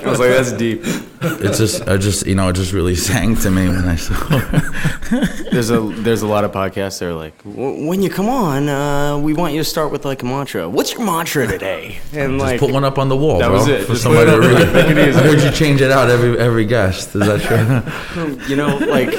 was 0.07 0.19
like, 0.19 0.31
that's 0.31 0.53
deep. 0.53 0.81
It 0.83 1.55
just, 1.55 1.87
I 1.87 1.99
just, 1.99 2.27
you 2.27 2.35
know, 2.35 2.49
it 2.49 2.55
just 2.55 2.73
really 2.73 2.95
sang 2.95 3.37
to 3.37 3.51
me 3.51 3.69
when 3.69 3.87
I 3.87 3.97
saw. 3.97 4.15
Her. 4.15 5.21
There's 5.53 5.69
a 5.71 5.81
there's 5.81 6.23
a 6.23 6.27
lot 6.27 6.45
of 6.45 6.53
podcasts 6.53 7.01
that 7.01 7.11
are 7.11 7.13
like, 7.13 7.35
when 7.45 8.01
you 8.01 8.09
come 8.09 8.31
on, 8.31 8.71
uh, 8.71 9.19
we 9.19 9.35
want 9.35 9.53
you 9.53 9.61
to 9.61 9.65
start 9.65 9.93
with 9.93 10.07
like 10.07 10.23
a 10.23 10.25
mantra. 10.25 10.67
What's 10.67 10.95
your 10.95 11.05
mantra 11.05 11.47
today? 11.47 11.99
And 12.15 12.39
like, 12.39 12.61
Put 12.61 12.73
one 12.73 12.85
up 12.85 12.99
on 12.99 13.11
the 13.11 13.17
wall, 13.17 13.41
That 13.41 13.49
bro, 13.49 13.59
was 13.59 13.69
it. 13.69 13.83
for 13.83 13.93
Just 13.93 14.05
somebody 14.05 14.31
to 14.31 14.39
it 14.39 14.41
read. 14.41 14.69
It. 14.99 15.15
I 15.17 15.23
heard 15.23 15.43
you 15.43 15.51
change 15.51 15.83
it 15.83 15.91
out 15.91 16.09
every 16.09 16.39
every 16.39 16.65
guest. 16.65 17.15
Is 17.15 17.27
that 17.27 17.43
true? 17.43 17.83
you 18.49 18.57
know, 18.57 18.79
like 18.79 19.11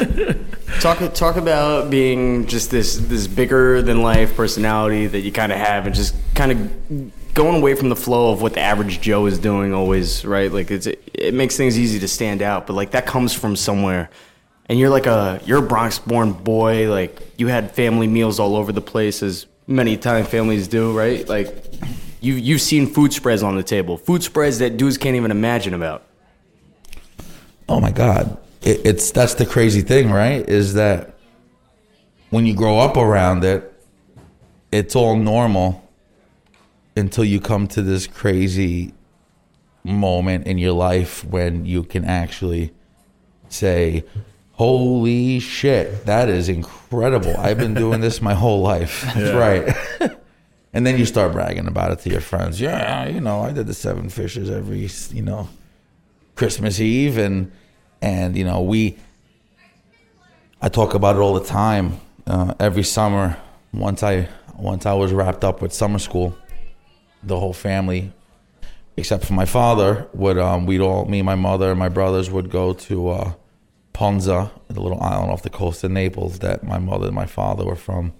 talk 0.79 1.13
talk 1.13 1.35
about 1.35 1.89
being 1.89 2.47
just 2.47 2.71
this 2.71 2.97
this 2.97 3.27
bigger 3.27 3.81
than 3.81 4.01
life 4.01 4.35
personality 4.35 5.07
that 5.07 5.21
you 5.21 5.31
kind 5.31 5.51
of 5.51 5.57
have, 5.57 5.85
and 5.85 5.95
just 5.95 6.15
kind 6.35 6.51
of 6.51 7.33
going 7.33 7.55
away 7.55 7.75
from 7.75 7.89
the 7.89 7.95
flow 7.95 8.31
of 8.31 8.41
what 8.41 8.53
the 8.53 8.59
average 8.59 9.01
Joe 9.01 9.25
is 9.25 9.39
doing 9.39 9.73
always, 9.73 10.25
right? 10.25 10.51
Like 10.51 10.71
it's 10.71 10.87
it 10.87 11.33
makes 11.33 11.57
things 11.57 11.77
easy 11.77 11.99
to 11.99 12.07
stand 12.07 12.41
out, 12.41 12.67
but 12.67 12.73
like 12.73 12.91
that 12.91 13.05
comes 13.05 13.33
from 13.33 13.55
somewhere. 13.55 14.09
And 14.67 14.79
you're 14.79 14.89
like 14.89 15.05
a 15.05 15.41
you're 15.45 15.59
a 15.59 15.67
Bronx 15.67 15.99
born 15.99 16.33
boy, 16.33 16.89
like 16.89 17.19
you 17.37 17.47
had 17.47 17.71
family 17.71 18.07
meals 18.07 18.39
all 18.39 18.55
over 18.55 18.71
the 18.71 18.81
place 18.81 19.21
as 19.21 19.45
many 19.67 19.93
Italian 19.93 20.25
families 20.25 20.67
do, 20.67 20.97
right? 20.97 21.27
Like 21.27 21.53
you 22.21 22.35
you've 22.35 22.61
seen 22.61 22.87
food 22.87 23.13
spreads 23.13 23.43
on 23.43 23.55
the 23.55 23.63
table. 23.63 23.97
Food 23.97 24.23
spreads 24.23 24.59
that 24.59 24.77
dudes 24.77 24.97
can't 24.97 25.15
even 25.15 25.31
imagine 25.31 25.73
about. 25.73 26.03
Oh 27.67 27.79
my 27.79 27.91
God, 27.91 28.37
it, 28.61 28.85
it's 28.85 29.11
that's 29.11 29.35
the 29.35 29.45
crazy 29.45 29.81
thing, 29.81 30.11
right? 30.11 30.47
Is 30.47 30.73
that 30.75 31.17
when 32.29 32.45
you 32.45 32.53
grow 32.53 32.79
up 32.79 32.97
around 32.97 33.43
it, 33.43 33.67
it's 34.71 34.95
all 34.95 35.15
normal 35.15 35.87
until 36.95 37.25
you 37.25 37.39
come 37.39 37.67
to 37.67 37.81
this 37.81 38.07
crazy 38.07 38.93
moment 39.83 40.45
in 40.45 40.57
your 40.57 40.73
life 40.73 41.23
when 41.25 41.65
you 41.65 41.83
can 41.83 42.05
actually 42.05 42.71
say, 43.49 44.03
"Holy 44.53 45.39
shit, 45.39 46.05
that 46.05 46.29
is 46.29 46.47
incredible! 46.47 47.35
I've 47.37 47.57
been 47.57 47.73
doing 47.73 48.01
this 48.01 48.21
my 48.21 48.33
whole 48.33 48.61
life." 48.61 49.03
That's 49.15 49.33
right. 49.33 50.11
and 50.73 50.85
then 50.85 50.97
you 50.97 51.05
start 51.05 51.33
bragging 51.33 51.67
about 51.67 51.91
it 51.91 51.99
to 51.99 52.09
your 52.09 52.21
friends. 52.21 52.61
Yeah, 52.61 53.07
you 53.07 53.21
know, 53.21 53.41
I 53.41 53.51
did 53.51 53.67
the 53.67 53.73
seven 53.73 54.09
fishes 54.09 54.49
every, 54.49 54.87
you 55.11 55.23
know, 55.23 55.49
Christmas 56.35 56.79
Eve, 56.79 57.17
and 57.17 57.51
and 58.01 58.35
you 58.35 58.43
know 58.43 58.61
we. 58.61 58.97
I 60.61 60.69
talk 60.69 60.93
about 60.93 61.15
it 61.15 61.19
all 61.19 61.33
the 61.33 61.45
time. 61.45 61.99
Uh, 62.27 62.53
every 62.59 62.83
summer, 62.83 63.37
once 63.73 64.03
I 64.03 64.27
once 64.55 64.85
I 64.85 64.93
was 64.93 65.11
wrapped 65.11 65.43
up 65.43 65.61
with 65.61 65.73
summer 65.73 65.99
school, 65.99 66.37
the 67.23 67.39
whole 67.39 67.53
family, 67.53 68.13
except 68.95 69.25
for 69.25 69.33
my 69.33 69.45
father, 69.45 70.07
would 70.13 70.37
um, 70.37 70.65
we'd 70.65 70.81
all 70.81 71.05
me, 71.05 71.21
my 71.21 71.35
mother, 71.35 71.71
and 71.71 71.79
my 71.79 71.89
brothers 71.89 72.29
would 72.29 72.49
go 72.49 72.73
to 72.73 73.09
uh, 73.09 73.33
Ponza, 73.93 74.51
the 74.67 74.81
little 74.81 75.01
island 75.01 75.31
off 75.31 75.41
the 75.41 75.49
coast 75.49 75.83
of 75.83 75.91
Naples 75.91 76.39
that 76.39 76.63
my 76.63 76.77
mother 76.77 77.07
and 77.07 77.15
my 77.15 77.25
father 77.25 77.65
were 77.65 77.75
from, 77.75 78.13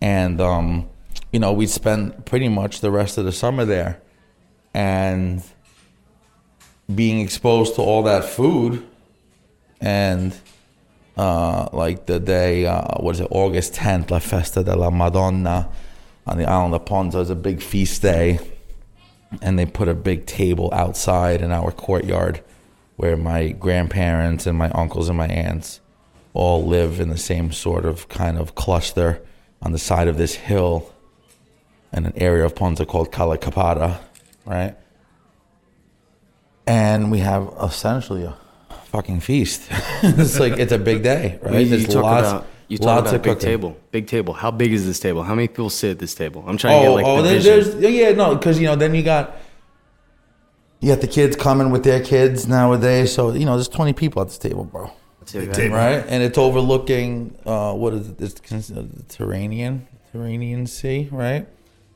and 0.00 0.40
um, 0.40 0.88
you 1.32 1.38
know 1.38 1.52
we'd 1.52 1.70
spend 1.70 2.26
pretty 2.26 2.48
much 2.48 2.80
the 2.80 2.90
rest 2.90 3.16
of 3.16 3.24
the 3.24 3.32
summer 3.32 3.64
there, 3.64 4.02
and 4.74 5.42
being 6.94 7.20
exposed 7.20 7.74
to 7.76 7.82
all 7.82 8.02
that 8.02 8.24
food 8.24 8.86
and 9.80 10.34
uh, 11.16 11.68
like 11.72 12.06
the 12.06 12.20
day, 12.20 12.66
uh, 12.66 12.98
what 13.00 13.14
is 13.14 13.20
it, 13.20 13.28
August 13.30 13.74
10th, 13.74 14.10
La 14.10 14.18
Festa 14.18 14.62
della 14.62 14.90
Madonna 14.90 15.68
on 16.26 16.38
the 16.38 16.48
island 16.48 16.74
of 16.74 16.84
Ponza 16.84 17.18
is 17.18 17.30
a 17.30 17.34
big 17.34 17.62
feast 17.62 18.02
day. 18.02 18.38
And 19.42 19.58
they 19.58 19.66
put 19.66 19.88
a 19.88 19.94
big 19.94 20.26
table 20.26 20.70
outside 20.72 21.42
in 21.42 21.50
our 21.50 21.72
courtyard 21.72 22.42
where 22.96 23.16
my 23.16 23.48
grandparents 23.48 24.46
and 24.46 24.56
my 24.56 24.70
uncles 24.70 25.08
and 25.08 25.18
my 25.18 25.26
aunts 25.26 25.80
all 26.34 26.64
live 26.64 27.00
in 27.00 27.08
the 27.08 27.18
same 27.18 27.50
sort 27.50 27.84
of 27.84 28.08
kind 28.08 28.38
of 28.38 28.54
cluster 28.54 29.20
on 29.60 29.72
the 29.72 29.78
side 29.78 30.06
of 30.06 30.16
this 30.16 30.34
hill 30.34 30.92
in 31.92 32.06
an 32.06 32.12
area 32.16 32.44
of 32.44 32.54
Ponza 32.54 32.86
called 32.86 33.10
Cala 33.10 33.38
Capara, 33.38 34.00
right? 34.44 34.76
and 36.66 37.10
we 37.10 37.18
have 37.18 37.52
essentially 37.62 38.24
a 38.24 38.36
fucking 38.94 39.20
feast. 39.20 39.62
it's 40.02 40.38
like 40.38 40.54
it's 40.58 40.72
a 40.72 40.78
big 40.78 41.02
day, 41.02 41.38
right? 41.42 41.60
You, 41.60 41.66
There's 41.66 41.86
talk 41.88 42.04
lots, 42.04 42.28
about 42.28 42.46
you 42.68 42.78
talk 42.78 42.86
lots 42.86 43.00
about 43.10 43.14
of 43.16 43.22
big 43.22 43.32
cooking. 43.34 43.46
table, 43.48 43.76
big 43.90 44.06
table. 44.06 44.34
How 44.34 44.50
big 44.50 44.72
is 44.72 44.86
this 44.86 45.00
table? 45.00 45.22
How 45.24 45.34
many 45.34 45.48
people 45.48 45.70
sit 45.70 45.90
at 45.92 45.98
this 45.98 46.14
table? 46.14 46.44
I'm 46.46 46.56
trying 46.56 46.80
to 46.82 46.88
Oh, 46.88 46.96
get 46.96 47.02
like 47.02 47.06
oh, 47.06 47.16
the 47.22 47.22
there- 47.28 47.38
vision. 47.40 47.80
there's 47.80 47.94
yeah, 47.94 48.12
no, 48.12 48.36
because 48.36 48.60
you 48.60 48.66
know 48.66 48.76
then 48.76 48.94
you 48.94 49.02
got 49.02 49.36
you 50.80 50.88
got 50.92 51.00
the 51.00 51.08
kids 51.08 51.34
coming 51.34 51.70
with 51.70 51.82
their 51.82 52.02
kids 52.02 52.46
nowadays. 52.46 53.12
So 53.12 53.32
you 53.32 53.44
know 53.46 53.56
there's 53.56 53.68
20 53.68 53.92
people 53.94 54.22
at 54.22 54.28
this 54.28 54.38
table, 54.38 54.64
bro. 54.64 54.90
Right, 55.34 56.04
and 56.06 56.22
it's 56.22 56.36
overlooking 56.36 57.34
uh, 57.46 57.72
what 57.72 57.94
is 57.94 58.10
it? 58.10 58.20
It's 58.20 58.38
considered 58.40 58.92
the 58.92 59.02
Tyrrhenian 59.04 59.80
Tyrrhenian 60.12 60.68
Sea, 60.68 61.08
right? 61.10 61.48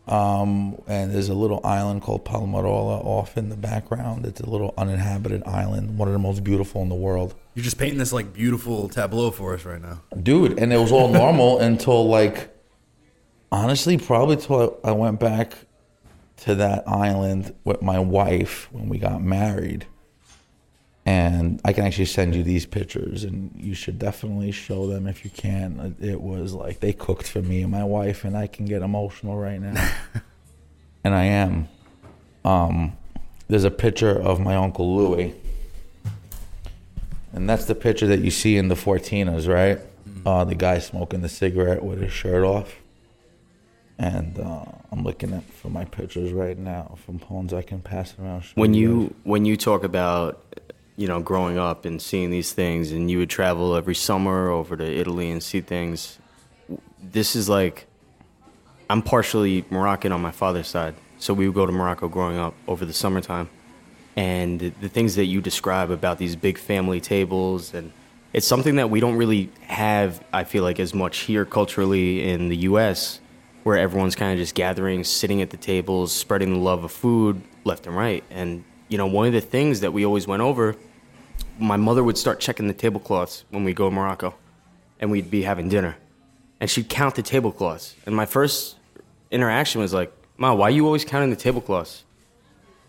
Um, 0.09 0.81
and 0.87 1.13
there's 1.13 1.29
a 1.29 1.35
little 1.35 1.61
island 1.65 2.01
called 2.03 2.25
Palmarola 2.25 3.05
off 3.05 3.37
in 3.37 3.51
the 3.51 3.57
background. 3.57 4.25
It's 4.25 4.41
a 4.41 4.49
little 4.49 4.73
uninhabited 4.79 5.43
island, 5.45 5.99
one 5.99 6.09
of 6.09 6.13
the 6.15 6.19
most 6.19 6.43
beautiful 6.43 6.81
in 6.81 6.89
the 6.89 6.95
world. 6.95 7.35
You're 7.55 7.65
just 7.65 7.79
painting 7.79 7.99
this 7.99 8.13
like 8.13 8.33
beautiful 8.33 8.89
tableau 8.89 9.31
for 9.31 9.55
us 9.55 9.65
right 9.65 9.83
now. 9.83 10.03
dude 10.23 10.59
and 10.59 10.73
it 10.73 10.79
was 10.79 10.93
all 10.93 11.09
normal 11.09 11.59
until 11.71 12.09
like 12.09 12.55
honestly 13.53 13.99
probably 13.99 14.37
till 14.37 14.79
I, 14.85 14.91
I 14.91 14.93
went 14.93 15.21
back 15.21 15.53
to 16.39 16.55
that 16.55 16.89
island 16.89 17.55
with 17.65 17.83
my 17.83 17.99
wife 17.99 18.69
when 18.73 18.89
we 18.89 18.99
got 18.99 19.21
married 19.23 19.87
and 21.09 21.61
i 21.65 21.73
can 21.73 21.85
actually 21.85 22.05
send 22.05 22.35
you 22.35 22.43
these 22.43 22.67
pictures 22.67 23.25
and 23.25 23.51
you 23.57 23.75
should 23.75 23.99
definitely 23.99 24.53
show 24.53 24.87
them 24.87 25.07
if 25.07 25.25
you 25.25 25.31
can 25.31 25.97
it 26.01 26.21
was 26.21 26.53
like 26.53 26.81
they 26.81 26.93
cooked 26.93 27.27
for 27.27 27.41
me 27.41 27.63
and 27.63 27.73
my 27.73 27.85
wife 27.85 28.25
and 28.25 28.37
i 28.37 28.47
can 28.47 28.67
get 28.67 28.83
emotional 28.83 29.37
right 29.37 29.61
now 29.61 29.91
and 31.05 31.15
i 31.15 31.25
am 31.25 31.69
um, 32.45 32.97
there's 33.49 33.65
a 33.65 33.71
picture 33.71 34.19
of 34.19 34.41
my 34.41 34.57
uncle 34.57 34.97
louis 34.97 35.35
and 37.33 37.49
that's 37.49 37.67
the 37.67 37.75
picture 37.75 38.07
that 38.07 38.21
you 38.21 38.31
see 38.31 38.57
in 38.57 38.69
the 38.69 38.75
Fortinas, 38.75 39.47
right? 39.49 39.79
Uh, 40.25 40.45
the 40.45 40.55
guy 40.55 40.79
smoking 40.79 41.21
the 41.21 41.29
cigarette 41.29 41.85
with 41.85 42.01
his 42.01 42.13
shirt 42.13 42.45
off. 42.45 42.77
And 43.99 44.39
uh, 44.39 44.65
I'm 44.93 45.03
looking 45.03 45.33
at 45.33 45.45
for 45.45 45.69
my 45.69 45.85
pictures 45.85 46.33
right 46.33 46.57
now 46.57 46.97
from 47.05 47.19
phones 47.19 47.53
I 47.53 47.63
can 47.63 47.81
pass 47.81 48.15
around. 48.19 48.45
when 48.55 48.73
you 48.73 49.15
when 49.25 49.45
you 49.45 49.57
talk 49.57 49.83
about 49.83 50.48
you 50.99 51.09
know 51.09 51.21
growing 51.21 51.57
up 51.57 51.87
and 51.87 52.03
seeing 52.03 52.31
these 52.31 52.53
things, 52.53 52.93
and 52.93 53.11
you 53.11 53.19
would 53.19 53.31
travel 53.31 53.75
every 53.75 53.95
summer 53.95 54.51
over 54.51 54.77
to 54.77 54.85
Italy 54.85 55.31
and 55.31 55.43
see 55.43 55.63
things. 55.63 56.19
This 57.03 57.35
is 57.35 57.49
like 57.49 57.87
I'm 58.91 59.01
partially 59.01 59.65
Moroccan 59.71 60.13
on 60.13 60.21
my 60.21 60.33
father's 60.33 60.69
side, 60.69 60.95
so 61.19 61.33
we 61.33 61.47
would 61.47 61.55
go 61.55 61.65
to 61.65 61.73
Morocco 61.73 62.09
growing 62.09 62.37
up 62.37 62.55
over 62.67 62.85
the 62.85 62.93
summertime, 62.93 63.49
and 64.17 64.61
the, 64.61 64.89
things 64.89 65.15
that 65.17 65.27
you 65.27 65.41
describe 65.41 65.91
about 65.91 66.19
these 66.19 66.37
big 66.37 66.59
family 66.59 67.01
tables 67.01 67.73
and 67.73 67.93
it's 68.35 68.47
something 68.47 68.77
that 68.77 68.91
we 68.91 69.01
don't 69.01 69.17
really 69.17 69.51
have 69.63 70.23
i 70.35 70.45
feel 70.45 70.63
like 70.63 70.79
as 70.79 70.93
much 70.93 71.21
here 71.21 71.47
culturally 71.47 72.29
in 72.29 72.51
the 72.51 72.57
us 72.57 73.21
where 73.69 73.77
everyone's 73.77 74.15
kind 74.15 74.33
of 74.33 74.39
just 74.39 74.55
gathering 74.55 75.05
sitting 75.05 75.43
at 75.43 75.51
the 75.51 75.57
tables 75.57 76.13
spreading 76.13 76.53
the 76.53 76.59
love 76.59 76.85
of 76.85 76.91
food 76.93 77.43
left 77.65 77.87
and 77.87 77.95
right. 77.95 78.25
And 78.31 78.65
you 78.89 78.99
know 78.99 79.07
one 79.07 79.27
of 79.27 79.33
the 79.33 79.41
things 79.41 79.81
that 79.81 79.93
we 79.93 80.05
always 80.05 80.27
went 80.27 80.43
over 80.43 80.75
my 81.59 81.77
mother 81.77 82.03
would 82.05 82.17
start 82.19 82.41
checking 82.41 82.69
the 82.69 82.75
tablecloths 82.75 83.45
when 83.51 83.65
we 83.65 83.73
go 83.75 83.89
to 83.89 83.95
morocco 83.95 84.35
and 85.01 85.11
we'd 85.11 85.31
be 85.31 85.43
having 85.43 85.69
dinner 85.69 85.97
and 86.61 86.69
she'd 86.71 86.89
count 86.89 87.15
the 87.15 87.23
tablecloths 87.23 87.95
and 88.07 88.15
my 88.15 88.27
first 88.27 88.77
interaction 89.31 89.81
was 89.81 89.93
like 89.93 90.13
ma 90.37 90.55
why 90.55 90.67
are 90.69 90.71
you 90.71 90.85
always 90.87 91.05
counting 91.05 91.31
the 91.31 91.37
tablecloths 91.37 92.05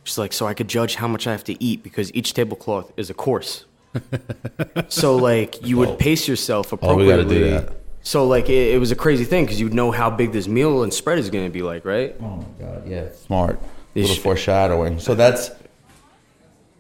She's 0.06 0.18
like, 0.18 0.34
so 0.34 0.48
I 0.48 0.54
could 0.56 0.68
judge 0.70 0.96
how 0.96 1.08
much 1.08 1.28
I 1.28 1.32
have 1.34 1.44
to 1.44 1.62
eat 1.64 1.84
because 1.84 2.12
each 2.16 2.34
tablecloth 2.34 2.92
is 2.98 3.12
a 3.12 3.14
course. 3.14 3.66
so 4.88 5.16
like 5.18 5.64
you 5.66 5.78
would 5.78 6.00
pace 6.00 6.28
yourself 6.28 6.72
Oh, 6.74 6.78
appropriately. 6.78 7.50
that. 7.50 7.74
So 8.02 8.26
like 8.26 8.50
it, 8.50 8.74
it 8.76 8.80
was 8.80 8.92
a 8.92 8.96
crazy 8.96 9.26
thing 9.26 9.46
because 9.46 9.60
you 9.60 9.66
would 9.68 9.74
know 9.74 9.92
how 9.92 10.10
big 10.10 10.32
this 10.32 10.48
meal 10.48 10.84
and 10.84 10.92
spread 10.94 11.20
is 11.20 11.30
going 11.30 11.44
to 11.46 11.52
be 11.52 11.62
like, 11.62 11.86
right? 11.86 12.16
Oh 12.22 12.38
my 12.38 12.44
god, 12.60 12.88
yeah, 12.88 13.12
smart. 13.12 13.60
Little 13.94 14.16
foreshadowing. 14.16 15.00
So 15.00 15.14
that's 15.16 15.52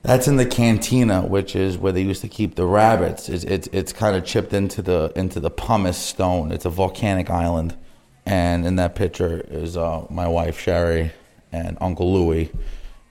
that's 0.02 0.28
in 0.28 0.38
the 0.38 0.46
cantina, 0.46 1.22
which 1.22 1.56
is 1.56 1.78
where 1.78 1.92
they 1.92 2.02
used 2.02 2.22
to 2.22 2.28
keep 2.30 2.56
the 2.56 2.66
rabbits. 2.66 3.28
It's 3.30 3.44
it's, 3.44 3.68
it's 3.68 3.94
kind 3.94 4.16
of 4.16 4.26
chipped 4.26 4.54
into 4.54 4.82
the 4.82 5.12
into 5.16 5.40
the 5.40 5.50
pumice 5.50 5.98
stone. 5.98 6.52
It's 6.52 6.66
a 6.66 6.70
volcanic 6.70 7.30
island, 7.30 7.76
and 8.26 8.66
in 8.66 8.78
that 8.78 8.96
picture 8.96 9.46
is 9.50 9.76
uh, 9.76 10.06
my 10.10 10.28
wife 10.28 10.60
Sherry 10.60 11.12
and 11.52 11.78
Uncle 11.82 12.14
Louie. 12.14 12.52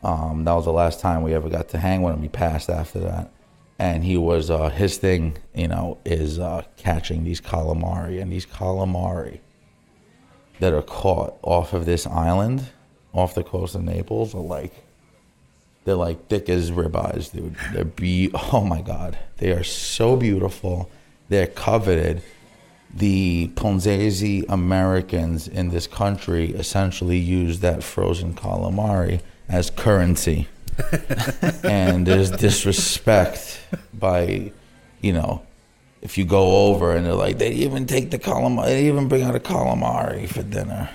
Um, 0.03 0.45
that 0.45 0.53
was 0.53 0.65
the 0.65 0.73
last 0.73 1.01
time 1.01 1.23
we 1.23 1.35
ever 1.35 1.49
got 1.49 1.69
to 1.71 1.79
hang 1.79 2.03
with 2.03 2.15
him. 2.15 2.23
He 2.23 2.29
passed 2.29 2.71
after 2.71 3.01
that, 3.01 3.33
and 3.79 4.03
he 4.03 4.17
was 4.17 4.51
uh, 4.51 4.71
his 4.71 4.97
thing. 4.97 5.37
You 5.55 5.69
know, 5.69 5.99
is 6.07 6.39
uh, 6.39 6.63
catching 6.77 7.25
these 7.25 7.41
calamari, 7.41 8.21
and 8.23 8.33
these 8.33 8.47
calamari 8.47 9.41
that 10.61 10.73
are 10.73 10.83
caught 10.83 11.39
off 11.43 11.75
of 11.75 11.85
this 11.85 12.07
island, 12.07 12.67
off 13.13 13.35
the 13.35 13.45
coast 13.45 13.75
of 13.75 13.83
Naples, 13.83 14.35
are 14.35 14.41
like 14.41 14.73
They're 15.89 15.97
like 15.97 16.29
thick 16.29 16.51
as 16.51 16.71
ribeyes, 16.71 17.33
dude. 17.33 17.57
They're 17.73 17.87
be 17.87 18.31
oh 18.53 18.61
my 18.61 18.83
god, 18.83 19.17
they 19.39 19.53
are 19.53 19.65
so 19.65 20.17
beautiful. 20.17 20.91
They're 21.31 21.47
coveted. 21.47 22.21
The 22.95 23.51
Ponzesi 23.55 24.45
Americans 24.51 25.49
in 25.49 25.71
this 25.71 25.87
country 25.87 26.51
essentially 26.51 27.17
use 27.17 27.61
that 27.61 27.83
frozen 27.83 28.35
calamari 28.35 29.23
as 29.49 29.71
currency, 29.71 30.47
and 31.65 32.07
there's 32.07 32.33
disrespect 32.33 33.59
by, 33.95 34.53
you 35.01 35.15
know, 35.15 35.41
if 36.03 36.19
you 36.19 36.27
go 36.27 36.67
over 36.67 36.95
and 36.95 37.07
they're 37.07 37.15
like, 37.15 37.39
they 37.39 37.53
even 37.53 37.87
take 37.87 38.11
the 38.11 38.19
calamari, 38.19 38.67
they 38.67 38.89
even 38.89 39.09
bring 39.09 39.23
out 39.23 39.35
a 39.35 39.41
calamari 39.41 40.29
for 40.29 40.43
dinner. 40.43 40.91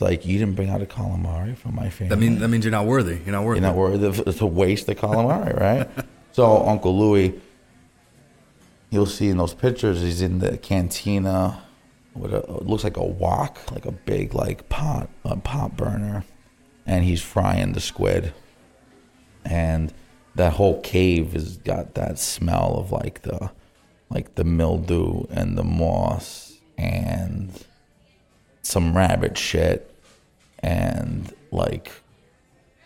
Like 0.00 0.24
you 0.24 0.38
didn't 0.38 0.54
bring 0.54 0.70
out 0.70 0.80
a 0.80 0.86
calamari 0.86 1.56
for 1.56 1.68
my 1.68 1.90
family. 1.90 2.10
That 2.10 2.20
means 2.20 2.40
that 2.40 2.48
means 2.48 2.64
you're 2.64 2.72
not 2.72 2.86
worthy. 2.86 3.18
You're 3.24 3.32
not 3.32 3.44
worthy. 3.44 3.60
You're 3.60 3.68
not 3.68 3.76
worthy 3.76 4.06
of, 4.06 4.36
to 4.38 4.46
waste 4.46 4.86
the 4.86 4.94
calamari, 4.94 5.58
right? 5.60 5.88
so 6.32 6.66
Uncle 6.66 6.96
Louis, 6.96 7.40
you'll 8.90 9.06
see 9.06 9.28
in 9.28 9.38
those 9.38 9.54
pictures, 9.54 10.00
he's 10.00 10.22
in 10.22 10.38
the 10.38 10.56
cantina 10.56 11.62
with 12.14 12.32
a 12.32 12.38
it 12.38 12.66
looks 12.66 12.84
like 12.84 12.96
a 12.96 13.04
wok, 13.04 13.58
like 13.72 13.86
a 13.86 13.92
big 13.92 14.34
like 14.34 14.68
pot, 14.68 15.08
a 15.24 15.36
pot 15.36 15.76
burner, 15.76 16.24
and 16.86 17.04
he's 17.04 17.22
frying 17.22 17.72
the 17.72 17.80
squid, 17.80 18.32
and 19.44 19.92
that 20.34 20.52
whole 20.54 20.80
cave 20.82 21.32
has 21.32 21.56
got 21.58 21.94
that 21.94 22.18
smell 22.18 22.76
of 22.78 22.92
like 22.92 23.22
the 23.22 23.50
like 24.10 24.36
the 24.36 24.44
mildew 24.44 25.24
and 25.30 25.58
the 25.58 25.64
moss 25.64 26.56
and 26.76 27.64
some 28.62 28.96
rabbit 28.96 29.36
shit 29.36 29.87
and 30.60 31.32
like 31.50 31.92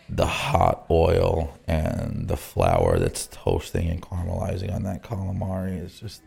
the 0.09 0.25
hot 0.25 0.85
oil 0.91 1.57
and 1.67 2.27
the 2.27 2.37
flour 2.37 2.99
that's 2.99 3.27
toasting 3.27 3.87
and 3.89 4.01
caramelizing 4.01 4.73
on 4.73 4.83
that 4.83 5.01
calamari 5.01 5.81
is 5.81 5.99
just 5.99 6.21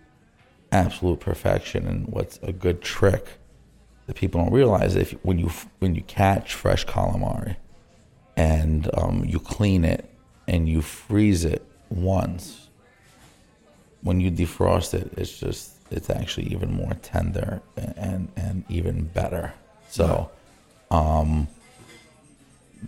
absolute 0.73 1.21
perfection 1.21 1.87
and 1.87 2.09
what's 2.09 2.39
a 2.43 2.53
good 2.53 2.83
trick 2.83 3.39
that 4.07 4.17
people 4.17 4.41
don't 4.41 4.53
realize 4.53 4.97
if 4.97 5.13
when 5.25 5.39
you 5.39 5.51
when 5.79 5.95
you 5.95 6.03
catch 6.03 6.55
fresh 6.55 6.85
calamari 6.87 7.57
and 8.37 8.91
um, 8.95 9.25
you 9.25 9.39
clean 9.39 9.85
it 9.85 10.11
and 10.49 10.69
you 10.69 10.83
freeze 10.83 11.45
it 11.45 11.65
once 11.89 12.69
when 14.03 14.21
you 14.21 14.31
defrost 14.31 14.95
it 14.95 15.13
it's 15.17 15.39
just 15.39 15.77
it's 15.91 16.11
actually 16.11 16.47
even 16.49 16.73
more 16.73 16.95
tender 17.03 17.63
and 17.77 17.95
and, 17.97 18.33
and 18.37 18.65
even 18.69 19.05
better. 19.05 19.53
So 19.89 20.31
um, 20.91 21.49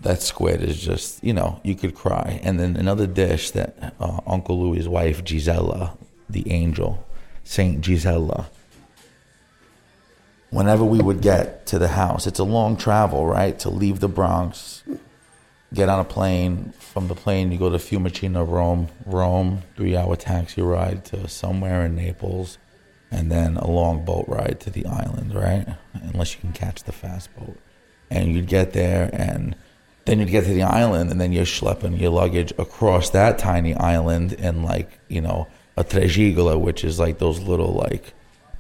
that 0.02 0.22
squid 0.22 0.62
is 0.62 0.80
just 0.80 1.22
you 1.24 1.32
know 1.32 1.60
you 1.64 1.74
could 1.74 1.94
cry. 1.94 2.40
And 2.42 2.58
then 2.58 2.76
another 2.76 3.06
dish 3.06 3.50
that 3.52 3.94
uh, 4.00 4.20
uncle 4.26 4.60
louis's 4.60 4.88
wife 4.88 5.24
gisela 5.24 5.96
the 6.28 6.50
angel 6.50 7.04
saint 7.44 7.80
gisela 7.80 8.50
whenever 10.50 10.84
we 10.84 11.00
would 11.00 11.20
get 11.20 11.66
to 11.66 11.78
the 11.78 11.88
house 11.88 12.26
it's 12.26 12.38
a 12.38 12.44
long 12.44 12.76
travel 12.76 13.26
right? 13.26 13.58
To 13.60 13.70
leave 13.70 14.00
the 14.00 14.08
bronx 14.08 14.82
get 15.74 15.88
on 15.88 16.00
a 16.00 16.04
plane. 16.04 16.72
From 16.78 17.08
the 17.08 17.14
plane 17.14 17.52
you 17.52 17.58
go 17.58 17.70
to 17.70 17.78
fiumicino 17.78 18.48
rome 18.48 18.88
rome 19.06 19.62
three 19.76 19.96
hour 19.96 20.16
taxi 20.16 20.62
ride 20.62 21.04
to 21.06 21.28
somewhere 21.28 21.84
in 21.84 21.96
naples 21.96 22.58
and 23.10 23.32
then 23.32 23.56
a 23.56 23.66
long 23.66 24.04
boat 24.04 24.26
ride 24.28 24.58
to 24.60 24.70
the 24.70 24.86
island 24.86 25.34
right? 25.34 25.66
Unless 25.94 26.34
you 26.34 26.40
can 26.40 26.52
catch 26.52 26.84
the 26.84 26.92
fast 26.92 27.34
boat 27.36 27.58
and 28.10 28.32
you'd 28.32 28.46
get 28.46 28.72
there 28.72 29.10
and 29.12 29.54
then 30.04 30.18
you'd 30.18 30.30
get 30.30 30.44
to 30.44 30.54
the 30.54 30.62
island 30.62 31.10
and 31.10 31.20
then 31.20 31.32
you're 31.32 31.44
schlepping 31.44 32.00
your 32.00 32.10
luggage 32.10 32.52
across 32.58 33.10
that 33.10 33.38
tiny 33.38 33.74
island 33.74 34.32
in 34.32 34.62
like 34.62 34.98
you 35.08 35.20
know 35.20 35.46
a 35.76 35.84
trejigola 35.84 36.58
which 36.58 36.82
is 36.82 36.98
like 36.98 37.18
those 37.18 37.40
little 37.40 37.72
like 37.72 38.14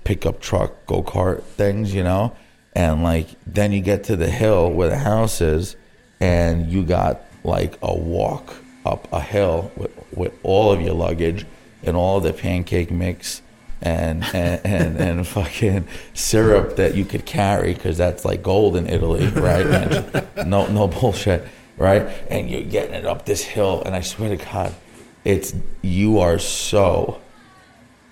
pickup 0.04 0.40
truck 0.40 0.86
go-kart 0.86 1.42
things 1.42 1.94
you 1.94 2.02
know? 2.02 2.34
And 2.74 3.02
like 3.02 3.28
then 3.46 3.72
you 3.72 3.80
get 3.80 4.04
to 4.04 4.16
the 4.16 4.30
hill 4.30 4.70
where 4.70 4.88
the 4.88 4.98
house 4.98 5.40
is 5.40 5.76
and 6.20 6.70
you 6.70 6.84
got 6.84 7.22
like 7.44 7.78
a 7.82 7.94
walk 7.94 8.54
up 8.84 9.08
a 9.12 9.20
hill 9.20 9.70
with, 9.76 9.90
with 10.12 10.32
all 10.42 10.72
of 10.72 10.80
your 10.80 10.94
luggage 10.94 11.46
and 11.82 11.96
all 11.96 12.20
the 12.20 12.32
pancake 12.32 12.90
mix 12.90 13.42
and 13.80 14.24
and, 14.34 14.60
and, 14.64 14.96
and 14.96 15.26
fucking 15.26 15.86
syrup 16.14 16.76
that 16.76 16.94
you 16.94 17.04
could 17.04 17.24
carry 17.24 17.74
because 17.74 17.96
that's 17.96 18.24
like 18.24 18.42
gold 18.42 18.76
in 18.76 18.86
Italy, 18.86 19.26
right? 19.28 19.66
And 20.38 20.50
no 20.50 20.66
no 20.66 20.88
bullshit, 20.88 21.46
right? 21.76 22.02
And 22.30 22.50
you're 22.50 22.62
getting 22.62 22.94
it 22.94 23.06
up 23.06 23.26
this 23.26 23.42
hill, 23.42 23.82
and 23.84 23.94
I 23.94 24.00
swear 24.00 24.36
to 24.36 24.44
God, 24.44 24.74
it's 25.24 25.54
you 25.82 26.18
are 26.18 26.38
so. 26.38 27.20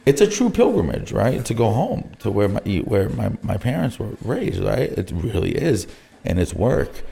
It's 0.05 0.20
a 0.20 0.26
true 0.29 0.50
pilgrimage, 0.50 1.11
right? 1.11 1.44
To 1.44 1.52
go 1.52 1.72
home 1.72 2.12
to 2.20 2.31
where 2.31 2.48
my 2.48 2.61
where 2.85 3.09
my, 3.09 3.33
my 3.42 3.57
parents 3.57 3.98
were 3.98 4.16
raised, 4.22 4.62
right? 4.62 4.90
It 4.90 5.11
really 5.12 5.57
is, 5.57 5.88
and 6.24 6.38
it's 6.38 6.55
work. 6.55 7.02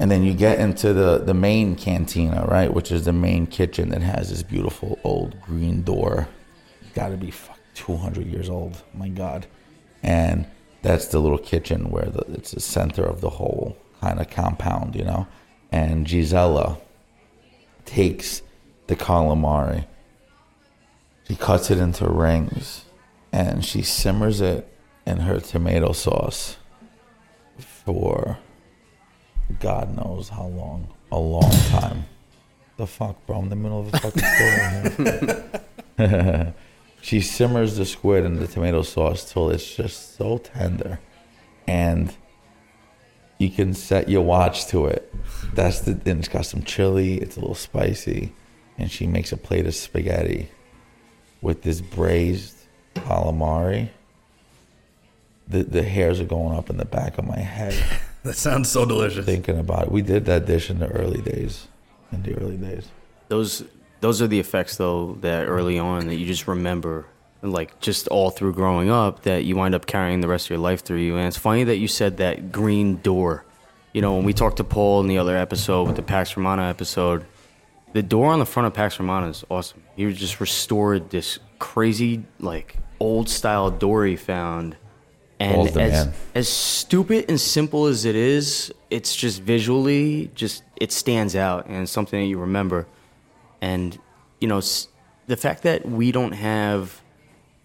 And 0.00 0.12
then 0.12 0.22
you 0.22 0.32
get 0.32 0.60
into 0.60 0.92
the, 0.92 1.18
the 1.18 1.34
main 1.34 1.74
cantina, 1.74 2.46
right, 2.46 2.72
which 2.72 2.92
is 2.92 3.04
the 3.04 3.12
main 3.12 3.48
kitchen 3.48 3.88
that 3.88 4.00
has 4.00 4.30
this 4.30 4.44
beautiful 4.44 5.00
old 5.02 5.40
green 5.40 5.82
door 5.82 6.28
got 6.98 7.10
to 7.10 7.16
be 7.16 7.30
fuck 7.30 7.60
200 7.74 8.26
years 8.26 8.50
old. 8.50 8.82
My 8.92 9.08
God. 9.08 9.46
And 10.02 10.46
that's 10.82 11.06
the 11.06 11.20
little 11.20 11.38
kitchen 11.38 11.90
where 11.90 12.06
the, 12.06 12.24
it's 12.32 12.50
the 12.50 12.60
center 12.60 13.04
of 13.04 13.20
the 13.20 13.30
whole 13.30 13.76
kind 14.00 14.18
of 14.18 14.28
compound, 14.30 14.96
you 14.96 15.04
know. 15.04 15.28
And 15.70 16.08
Gisela 16.08 16.78
takes 17.84 18.42
the 18.88 18.96
calamari, 18.96 19.86
she 21.28 21.36
cuts 21.36 21.70
it 21.70 21.78
into 21.78 22.08
rings, 22.08 22.84
and 23.32 23.64
she 23.64 23.82
simmers 23.82 24.40
it 24.40 24.66
in 25.06 25.18
her 25.18 25.38
tomato 25.38 25.92
sauce 25.92 26.56
for 27.58 28.38
God 29.60 29.96
knows 29.96 30.30
how 30.30 30.46
long. 30.46 30.88
A 31.12 31.18
long 31.18 31.50
time. 31.68 32.06
The 32.76 32.86
fuck, 32.86 33.24
bro? 33.26 33.38
I'm 33.38 33.44
in 33.44 33.50
the 33.50 33.56
middle 33.56 33.80
of 33.80 33.94
a 33.94 33.98
fucking 33.98 34.22
story. 35.96 36.52
she 37.00 37.20
simmers 37.20 37.76
the 37.76 37.84
squid 37.86 38.24
in 38.24 38.36
the 38.36 38.46
tomato 38.46 38.82
sauce 38.82 39.30
till 39.30 39.50
it's 39.50 39.74
just 39.76 40.16
so 40.16 40.38
tender, 40.38 41.00
and 41.66 42.14
you 43.38 43.50
can 43.50 43.74
set 43.74 44.08
your 44.08 44.22
watch 44.22 44.66
to 44.68 44.86
it. 44.86 45.12
That's 45.54 45.80
the. 45.80 45.92
And 45.92 46.18
it's 46.20 46.28
got 46.28 46.46
some 46.46 46.62
chili. 46.62 47.14
It's 47.18 47.36
a 47.36 47.40
little 47.40 47.54
spicy, 47.54 48.32
and 48.76 48.90
she 48.90 49.06
makes 49.06 49.32
a 49.32 49.36
plate 49.36 49.66
of 49.66 49.74
spaghetti 49.74 50.50
with 51.40 51.62
this 51.62 51.80
braised 51.80 52.56
calamari. 52.94 53.90
The 55.46 55.62
the 55.62 55.82
hairs 55.82 56.20
are 56.20 56.24
going 56.24 56.56
up 56.58 56.68
in 56.68 56.76
the 56.76 56.84
back 56.84 57.16
of 57.18 57.26
my 57.26 57.38
head 57.38 57.74
That 58.24 58.34
sounds 58.34 58.68
so 58.68 58.84
delicious. 58.84 59.24
thinking 59.24 59.58
about 59.58 59.84
it. 59.84 59.92
We 59.92 60.02
did 60.02 60.26
that 60.26 60.44
dish 60.44 60.68
in 60.70 60.80
the 60.80 60.88
early 60.88 61.22
days. 61.22 61.68
In 62.12 62.22
the 62.24 62.34
early 62.34 62.56
days. 62.56 62.88
Those 63.28 63.64
those 64.00 64.22
are 64.22 64.26
the 64.26 64.40
effects 64.40 64.76
though 64.76 65.16
that 65.20 65.46
early 65.46 65.78
on 65.78 66.06
that 66.06 66.16
you 66.16 66.26
just 66.26 66.46
remember 66.46 67.06
like 67.42 67.78
just 67.80 68.08
all 68.08 68.30
through 68.30 68.52
growing 68.52 68.90
up 68.90 69.22
that 69.22 69.44
you 69.44 69.56
wind 69.56 69.74
up 69.74 69.86
carrying 69.86 70.20
the 70.20 70.28
rest 70.28 70.46
of 70.46 70.50
your 70.50 70.58
life 70.58 70.82
through 70.82 70.98
you. 70.98 71.16
And 71.16 71.26
it's 71.26 71.36
funny 71.36 71.64
that 71.64 71.76
you 71.76 71.88
said 71.88 72.16
that 72.18 72.50
green 72.50 72.96
door. 72.96 73.44
You 73.92 74.02
know, 74.02 74.14
when 74.14 74.24
we 74.24 74.32
talked 74.32 74.58
to 74.58 74.64
Paul 74.64 75.00
in 75.00 75.06
the 75.06 75.18
other 75.18 75.36
episode 75.36 75.86
with 75.86 75.96
the 75.96 76.02
Pax 76.02 76.36
Romana 76.36 76.64
episode, 76.68 77.24
the 77.92 78.02
door 78.02 78.32
on 78.32 78.38
the 78.38 78.46
front 78.46 78.66
of 78.66 78.74
Pax 78.74 78.98
Romana 78.98 79.28
is 79.28 79.44
awesome. 79.50 79.82
He 79.96 80.12
just 80.12 80.40
restored 80.40 81.10
this 81.10 81.38
crazy 81.58 82.24
like 82.38 82.76
old 83.00 83.28
style 83.28 83.70
door 83.70 84.04
he 84.04 84.16
found. 84.16 84.76
And 85.40 85.68
as, 85.68 85.74
man. 85.74 86.12
as 86.34 86.48
stupid 86.48 87.26
and 87.28 87.40
simple 87.40 87.86
as 87.86 88.04
it 88.04 88.16
is, 88.16 88.72
it's 88.90 89.14
just 89.14 89.40
visually 89.40 90.32
just 90.34 90.64
it 90.76 90.90
stands 90.90 91.36
out 91.36 91.66
and 91.66 91.88
something 91.88 92.20
that 92.20 92.26
you 92.26 92.38
remember. 92.38 92.88
And 93.60 93.98
you 94.40 94.48
know, 94.48 94.60
the 95.26 95.36
fact 95.36 95.62
that 95.64 95.86
we 95.86 96.12
don't 96.12 96.32
have 96.32 97.00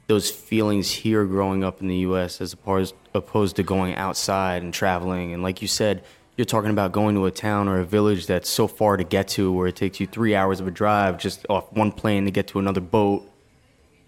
those 0.08 0.30
feelings 0.30 0.92
here 0.92 1.26
growing 1.26 1.64
up 1.64 1.82
in 1.82 1.88
the 1.88 1.98
U.S. 1.98 2.42
as 2.42 2.54
opposed 2.54 2.96
opposed 3.14 3.56
to 3.56 3.64
going 3.64 3.96
outside 3.96 4.64
and 4.64 4.74
traveling. 4.74 5.34
And 5.34 5.44
like 5.44 5.62
you 5.62 5.68
said, 5.68 6.04
you're 6.36 6.46
talking 6.46 6.72
about 6.72 6.92
going 6.92 7.16
to 7.16 7.26
a 7.26 7.32
town 7.32 7.68
or 7.68 7.80
a 7.80 7.86
village 7.86 8.26
that's 8.26 8.50
so 8.50 8.68
far 8.68 8.98
to 8.98 9.04
get 9.04 9.28
to, 9.30 9.52
where 9.52 9.68
it 9.68 9.76
takes 9.76 10.00
you 10.00 10.08
three 10.08 10.36
hours 10.36 10.60
of 10.60 10.68
a 10.68 10.72
drive 10.72 11.18
just 11.18 11.46
off 11.50 11.72
one 11.72 11.92
plane 11.92 12.26
to 12.26 12.32
get 12.32 12.48
to 12.48 12.60
another 12.60 12.82
boat. 12.82 13.30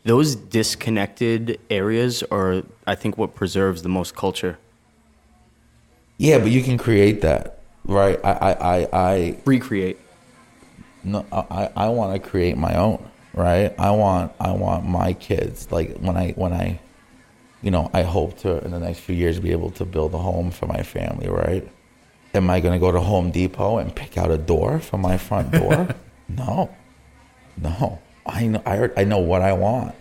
Those 0.03 0.35
disconnected 0.35 1.59
areas 1.69 2.23
are, 2.23 2.63
I 2.85 2.95
think, 2.95 3.17
what 3.17 3.35
preserves 3.35 3.81
the 3.81 3.89
most 3.89 4.15
culture. 4.15 4.57
Yeah, 6.17 6.39
but 6.39 6.49
you 6.51 6.63
can 6.63 6.77
create 6.77 7.21
that, 7.21 7.59
right? 7.85 8.19
I, 8.23 8.31
I, 8.31 8.51
I, 8.53 8.87
I 8.93 9.37
Recreate. 9.45 9.99
No, 11.05 11.25
I, 11.31 11.69
I 11.75 11.87
want 11.89 12.21
to 12.21 12.29
create 12.29 12.57
my 12.57 12.75
own, 12.75 13.07
right? 13.33 13.73
I 13.79 13.91
want, 13.91 14.33
I 14.39 14.51
want 14.51 14.85
my 14.85 15.13
kids. 15.13 15.71
Like 15.71 15.97
when 15.97 16.17
I, 16.17 16.31
when 16.31 16.51
I, 16.51 16.79
you 17.61 17.71
know, 17.71 17.89
I 17.93 18.03
hope 18.03 18.37
to 18.39 18.63
in 18.65 18.71
the 18.71 18.79
next 18.79 18.99
few 18.99 19.15
years 19.15 19.39
be 19.39 19.51
able 19.51 19.71
to 19.71 19.85
build 19.85 20.13
a 20.13 20.17
home 20.17 20.51
for 20.51 20.65
my 20.65 20.83
family, 20.83 21.29
right? 21.29 21.67
Am 22.33 22.49
I 22.49 22.59
going 22.59 22.73
to 22.73 22.79
go 22.79 22.91
to 22.91 22.99
Home 22.99 23.31
Depot 23.31 23.77
and 23.77 23.95
pick 23.95 24.17
out 24.17 24.29
a 24.29 24.37
door 24.37 24.79
for 24.79 24.97
my 24.97 25.17
front 25.17 25.51
door? 25.51 25.87
no, 26.27 26.75
no. 27.57 28.01
I 28.25 28.47
know. 28.47 28.61
I, 28.65 28.89
I 28.97 29.03
know 29.03 29.19
what 29.19 29.41
I 29.41 29.53
want, 29.53 29.95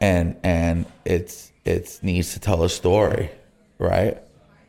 and 0.00 0.36
and 0.44 0.84
it's 1.04 1.52
it's 1.64 2.02
needs 2.02 2.34
to 2.34 2.40
tell 2.40 2.62
a 2.62 2.68
story, 2.68 3.30
right? 3.78 4.18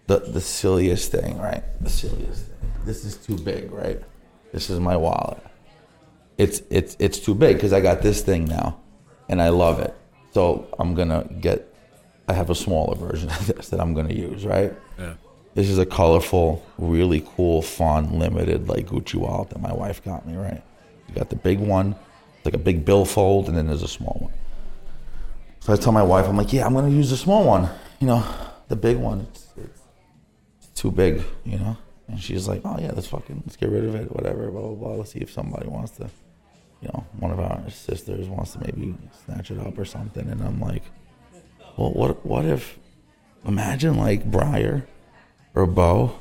The 0.08 0.20
the 0.20 0.42
silliest 0.42 1.12
thing, 1.12 1.38
right? 1.38 1.64
The 1.82 1.90
silliest 1.90 2.46
thing. 2.46 2.72
This 2.86 3.04
is 3.04 3.18
too 3.18 3.38
big, 3.38 3.72
right? 3.72 4.02
This 4.56 4.70
is 4.70 4.80
my 4.80 4.96
wallet. 4.96 5.44
It's 6.38 6.62
it's 6.70 6.96
it's 6.98 7.20
too 7.20 7.36
big 7.36 7.58
because 7.58 7.74
I 7.74 7.82
got 7.82 8.02
this 8.02 8.22
thing 8.22 8.46
now, 8.46 8.80
and 9.28 9.42
I 9.42 9.50
love 9.50 9.82
it. 9.82 9.94
So 10.32 10.74
I'm 10.80 10.96
gonna 10.96 11.28
get. 11.42 11.76
I 12.30 12.34
have 12.34 12.50
a 12.50 12.56
smaller 12.56 12.96
version 12.96 13.30
of 13.38 13.48
this 13.48 13.68
that 13.68 13.82
I'm 13.82 13.94
gonna 13.94 14.14
use, 14.14 14.46
right? 14.46 14.74
Yeah. 14.98 15.16
This 15.56 15.70
is 15.70 15.78
a 15.78 15.86
colorful, 15.86 16.66
really 16.78 17.28
cool, 17.36 17.62
fun, 17.62 18.18
limited 18.18 18.70
like 18.70 18.88
Gucci 18.88 19.16
wallet 19.16 19.50
that 19.50 19.60
my 19.60 19.74
wife 19.74 20.02
got 20.06 20.26
me. 20.26 20.38
Right, 20.38 20.64
you 21.10 21.16
got 21.16 21.30
the 21.30 21.36
big 21.36 21.60
one, 21.60 21.94
like 22.46 22.54
a 22.54 22.58
big 22.58 22.86
billfold, 22.86 23.50
and 23.50 23.58
then 23.58 23.68
there's 23.68 23.84
a 23.84 23.90
small 23.90 24.18
one. 24.22 24.34
So 25.60 25.74
I 25.74 25.76
tell 25.76 25.92
my 25.92 26.04
wife, 26.04 26.28
I'm 26.30 26.38
like, 26.38 26.54
yeah, 26.54 26.66
I'm 26.66 26.74
gonna 26.74 26.96
use 26.96 27.10
the 27.10 27.18
small 27.18 27.46
one. 27.46 27.68
You 28.00 28.08
know, 28.08 28.24
the 28.70 28.78
big 28.78 28.96
one, 28.96 29.28
it's, 29.30 29.48
it's, 29.58 29.82
it's 30.60 30.82
too 30.82 30.92
big. 30.92 31.24
You 31.44 31.60
know, 31.60 31.78
and 32.08 32.22
she's 32.22 32.48
like, 32.48 32.62
oh 32.66 32.78
yeah, 32.80 32.92
let's 32.94 33.08
fucking 33.08 33.44
let's 33.46 33.56
get 33.56 33.70
rid 33.70 33.84
of 33.84 33.96
it, 33.96 34.12
whatever, 34.16 34.50
blah 34.52 34.62
blah 34.62 34.76
blah. 34.76 34.96
Let's 34.96 35.12
see 35.12 35.20
if 35.20 35.32
somebody 35.32 35.68
wants 35.68 35.92
to, 35.94 36.10
you 36.82 36.90
know, 36.90 37.06
one 37.20 37.32
of 37.32 37.40
our 37.40 37.70
sisters 37.70 38.28
wants 38.28 38.54
to 38.54 38.60
maybe 38.60 38.96
snatch 39.26 39.52
it 39.52 39.60
up 39.60 39.78
or 39.78 39.86
something. 39.86 40.28
And 40.30 40.42
I'm 40.42 40.60
like, 40.60 40.84
well, 41.78 41.92
what 41.92 42.26
what 42.26 42.46
if, 42.46 42.78
imagine 43.46 43.98
like 43.98 44.30
Briar 44.30 44.88
or 45.56 45.66
Bo 45.66 46.20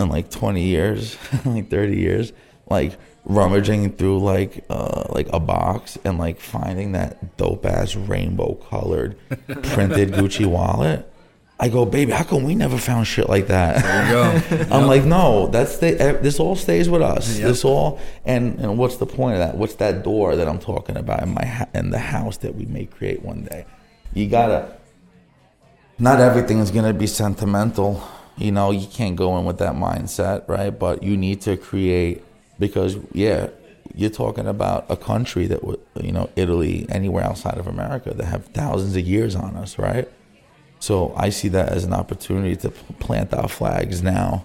in 0.00 0.08
like 0.08 0.30
20 0.30 0.62
years, 0.62 1.16
like 1.44 1.70
30 1.70 1.96
years, 1.96 2.32
like 2.68 2.98
rummaging 3.26 3.90
through 3.92 4.18
like 4.18 4.64
uh 4.68 5.04
like 5.08 5.26
a 5.32 5.40
box 5.40 5.96
and 6.04 6.18
like 6.18 6.38
finding 6.38 6.92
that 6.92 7.38
dope 7.38 7.64
ass 7.64 7.96
rainbow 7.96 8.52
colored 8.54 9.16
printed 9.62 10.10
Gucci 10.10 10.46
wallet. 10.46 11.10
I 11.64 11.68
go, 11.68 11.86
baby, 11.86 12.12
how 12.12 12.24
come 12.24 12.42
we 12.42 12.54
never 12.54 12.76
found 12.76 13.06
shit 13.06 13.26
like 13.26 13.46
that? 13.46 13.82
There 13.82 14.04
you 14.04 14.58
go. 14.58 14.66
I'm 14.76 14.86
like, 14.86 15.06
no, 15.06 15.46
that's 15.46 15.78
the, 15.78 15.98
eh, 15.98 16.12
this 16.20 16.38
all 16.38 16.56
stays 16.56 16.90
with 16.90 17.00
us. 17.00 17.38
This 17.38 17.64
all, 17.64 17.98
and 18.26 18.60
and 18.60 18.76
what's 18.76 18.98
the 18.98 19.06
point 19.06 19.36
of 19.36 19.38
that? 19.38 19.56
What's 19.56 19.76
that 19.76 20.02
door 20.02 20.36
that 20.36 20.46
I'm 20.46 20.58
talking 20.58 20.98
about 20.98 21.22
in 21.22 21.32
my 21.32 21.66
in 21.72 21.88
the 21.88 21.98
house 21.98 22.36
that 22.38 22.54
we 22.54 22.66
may 22.66 22.84
create 22.84 23.22
one 23.22 23.44
day? 23.44 23.64
You 24.12 24.28
gotta. 24.28 24.76
Not 25.98 26.20
everything 26.20 26.58
is 26.58 26.70
gonna 26.70 26.92
be 26.92 27.06
sentimental. 27.06 28.06
You 28.36 28.52
know, 28.52 28.70
you 28.70 28.86
can't 28.86 29.16
go 29.16 29.38
in 29.38 29.46
with 29.46 29.56
that 29.60 29.74
mindset, 29.74 30.46
right? 30.46 30.78
But 30.78 31.02
you 31.02 31.16
need 31.16 31.40
to 31.42 31.56
create 31.56 32.22
because, 32.58 32.98
yeah, 33.12 33.48
you're 33.94 34.10
talking 34.10 34.46
about 34.46 34.84
a 34.90 34.98
country 34.98 35.46
that 35.46 35.64
would, 35.64 35.80
you 35.98 36.12
know, 36.12 36.28
Italy, 36.36 36.84
anywhere 36.90 37.24
outside 37.24 37.56
of 37.56 37.66
America 37.66 38.12
that 38.12 38.26
have 38.26 38.44
thousands 38.48 38.96
of 38.96 39.06
years 39.06 39.34
on 39.34 39.56
us, 39.56 39.78
right? 39.78 40.10
So 40.84 41.14
I 41.16 41.30
see 41.30 41.48
that 41.48 41.70
as 41.70 41.84
an 41.84 41.94
opportunity 41.94 42.56
to 42.56 42.68
plant 42.68 43.32
our 43.32 43.48
flags 43.48 44.02
now 44.02 44.44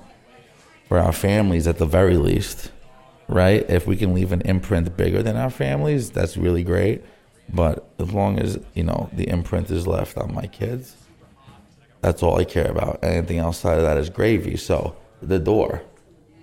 for 0.87 0.97
our 0.97 1.11
families 1.11 1.67
at 1.67 1.79
the 1.79 1.85
very 1.85 2.15
least, 2.15 2.71
right? 3.27 3.69
If 3.69 3.85
we 3.85 3.97
can 3.97 4.13
leave 4.13 4.31
an 4.31 4.39
imprint 4.43 4.95
bigger 4.95 5.21
than 5.21 5.35
our 5.35 5.49
families, 5.49 6.11
that's 6.11 6.37
really 6.37 6.63
great. 6.63 7.03
But 7.49 7.91
as 7.99 8.13
long 8.13 8.39
as, 8.39 8.57
you 8.73 8.83
know, 8.83 9.09
the 9.11 9.27
imprint 9.27 9.69
is 9.69 9.85
left 9.85 10.17
on 10.17 10.33
my 10.33 10.47
kids, 10.47 10.95
that's 11.99 12.23
all 12.23 12.39
I 12.39 12.45
care 12.45 12.71
about. 12.71 13.03
Anything 13.03 13.39
outside 13.39 13.75
of 13.75 13.83
that 13.83 13.97
is 13.97 14.09
gravy. 14.09 14.55
So 14.55 14.95
the 15.21 15.39
door, 15.39 15.81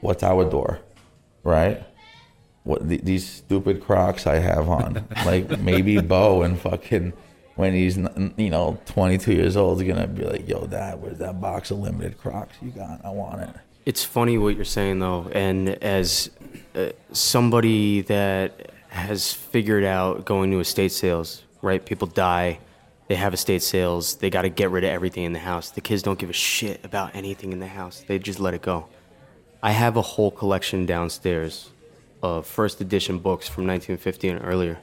what's 0.02 0.22
our 0.22 0.44
door, 0.44 0.78
right? 1.42 1.82
What 2.64 2.86
th- 2.86 3.00
these 3.00 3.26
stupid 3.26 3.82
Crocs 3.82 4.26
I 4.26 4.40
have 4.40 4.68
on, 4.68 5.08
like 5.24 5.58
maybe 5.58 6.02
Bo 6.02 6.42
and 6.42 6.60
fucking 6.60 7.14
when 7.56 7.72
he's 7.72 7.96
you 8.36 8.50
know 8.50 8.78
22 8.86 9.32
years 9.32 9.56
old 9.56 9.80
is 9.80 9.88
gonna 9.88 10.06
be 10.06 10.24
like, 10.24 10.48
yo, 10.48 10.66
dad, 10.66 11.02
where's 11.02 11.18
that 11.18 11.40
box 11.40 11.70
of 11.70 11.78
limited 11.78 12.18
Crocs 12.18 12.56
you 12.62 12.70
got? 12.70 13.04
I 13.04 13.10
want 13.10 13.42
it. 13.42 13.50
It's 13.84 14.04
funny 14.04 14.38
what 14.38 14.56
you're 14.56 14.64
saying 14.64 14.98
though, 14.98 15.28
and 15.32 15.70
as 15.82 16.30
uh, 16.74 16.90
somebody 17.12 18.02
that 18.02 18.70
has 18.88 19.32
figured 19.32 19.84
out 19.84 20.24
going 20.24 20.50
to 20.50 20.60
estate 20.60 20.92
sales, 20.92 21.42
right? 21.62 21.84
People 21.84 22.08
die, 22.08 22.58
they 23.08 23.14
have 23.14 23.34
estate 23.34 23.62
sales, 23.62 24.16
they 24.16 24.30
got 24.30 24.42
to 24.42 24.48
get 24.48 24.70
rid 24.70 24.84
of 24.84 24.90
everything 24.90 25.24
in 25.24 25.32
the 25.32 25.38
house. 25.38 25.70
The 25.70 25.80
kids 25.80 26.02
don't 26.02 26.18
give 26.18 26.30
a 26.30 26.34
shit 26.34 26.84
about 26.84 27.14
anything 27.14 27.52
in 27.52 27.60
the 27.60 27.68
house; 27.68 28.04
they 28.06 28.18
just 28.18 28.40
let 28.40 28.54
it 28.54 28.62
go. 28.62 28.86
I 29.62 29.70
have 29.72 29.96
a 29.96 30.02
whole 30.02 30.30
collection 30.30 30.84
downstairs 30.84 31.70
of 32.22 32.46
first 32.46 32.80
edition 32.80 33.18
books 33.18 33.48
from 33.48 33.66
1950 33.66 34.28
and 34.28 34.44
earlier. 34.44 34.78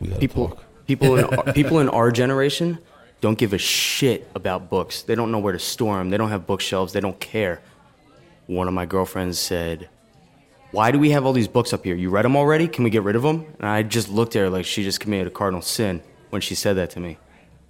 We 0.00 0.08
People, 0.14 0.48
talk. 0.48 0.64
People 0.86 1.16
in 1.16 1.24
our- 1.24 1.52
people 1.60 1.78
in 1.80 1.88
our 1.88 2.10
generation 2.10 2.78
don't 3.20 3.38
give 3.38 3.52
a 3.52 3.58
shit 3.58 4.28
about 4.34 4.68
books. 4.70 5.02
They 5.02 5.14
don't 5.14 5.30
know 5.32 5.38
where 5.38 5.52
to 5.52 5.58
store 5.58 5.96
them. 5.98 6.10
They 6.10 6.16
don't 6.16 6.28
have 6.30 6.46
bookshelves. 6.46 6.92
They 6.92 7.00
don't 7.00 7.18
care. 7.18 7.60
One 8.46 8.68
of 8.68 8.74
my 8.74 8.86
girlfriends 8.86 9.38
said, 9.38 9.88
"Why 10.70 10.90
do 10.90 10.98
we 10.98 11.10
have 11.10 11.24
all 11.26 11.32
these 11.32 11.48
books 11.48 11.72
up 11.72 11.84
here? 11.84 11.94
You 11.96 12.10
read 12.10 12.24
them 12.24 12.36
already? 12.36 12.68
Can 12.68 12.84
we 12.84 12.90
get 12.90 13.02
rid 13.02 13.16
of 13.16 13.22
them?" 13.22 13.46
And 13.58 13.68
I 13.68 13.82
just 13.82 14.08
looked 14.08 14.36
at 14.36 14.40
her 14.40 14.50
like 14.50 14.64
she 14.64 14.84
just 14.84 15.00
committed 15.00 15.26
a 15.26 15.30
cardinal 15.30 15.62
sin 15.62 16.02
when 16.30 16.40
she 16.42 16.54
said 16.54 16.74
that 16.74 16.90
to 16.90 17.00
me. 17.00 17.18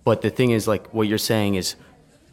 But 0.05 0.22
the 0.22 0.31
thing 0.31 0.50
is, 0.50 0.68
like 0.68 0.92
what 0.92 1.09
you're 1.09 1.18
saying 1.18 1.55
is 1.55 1.76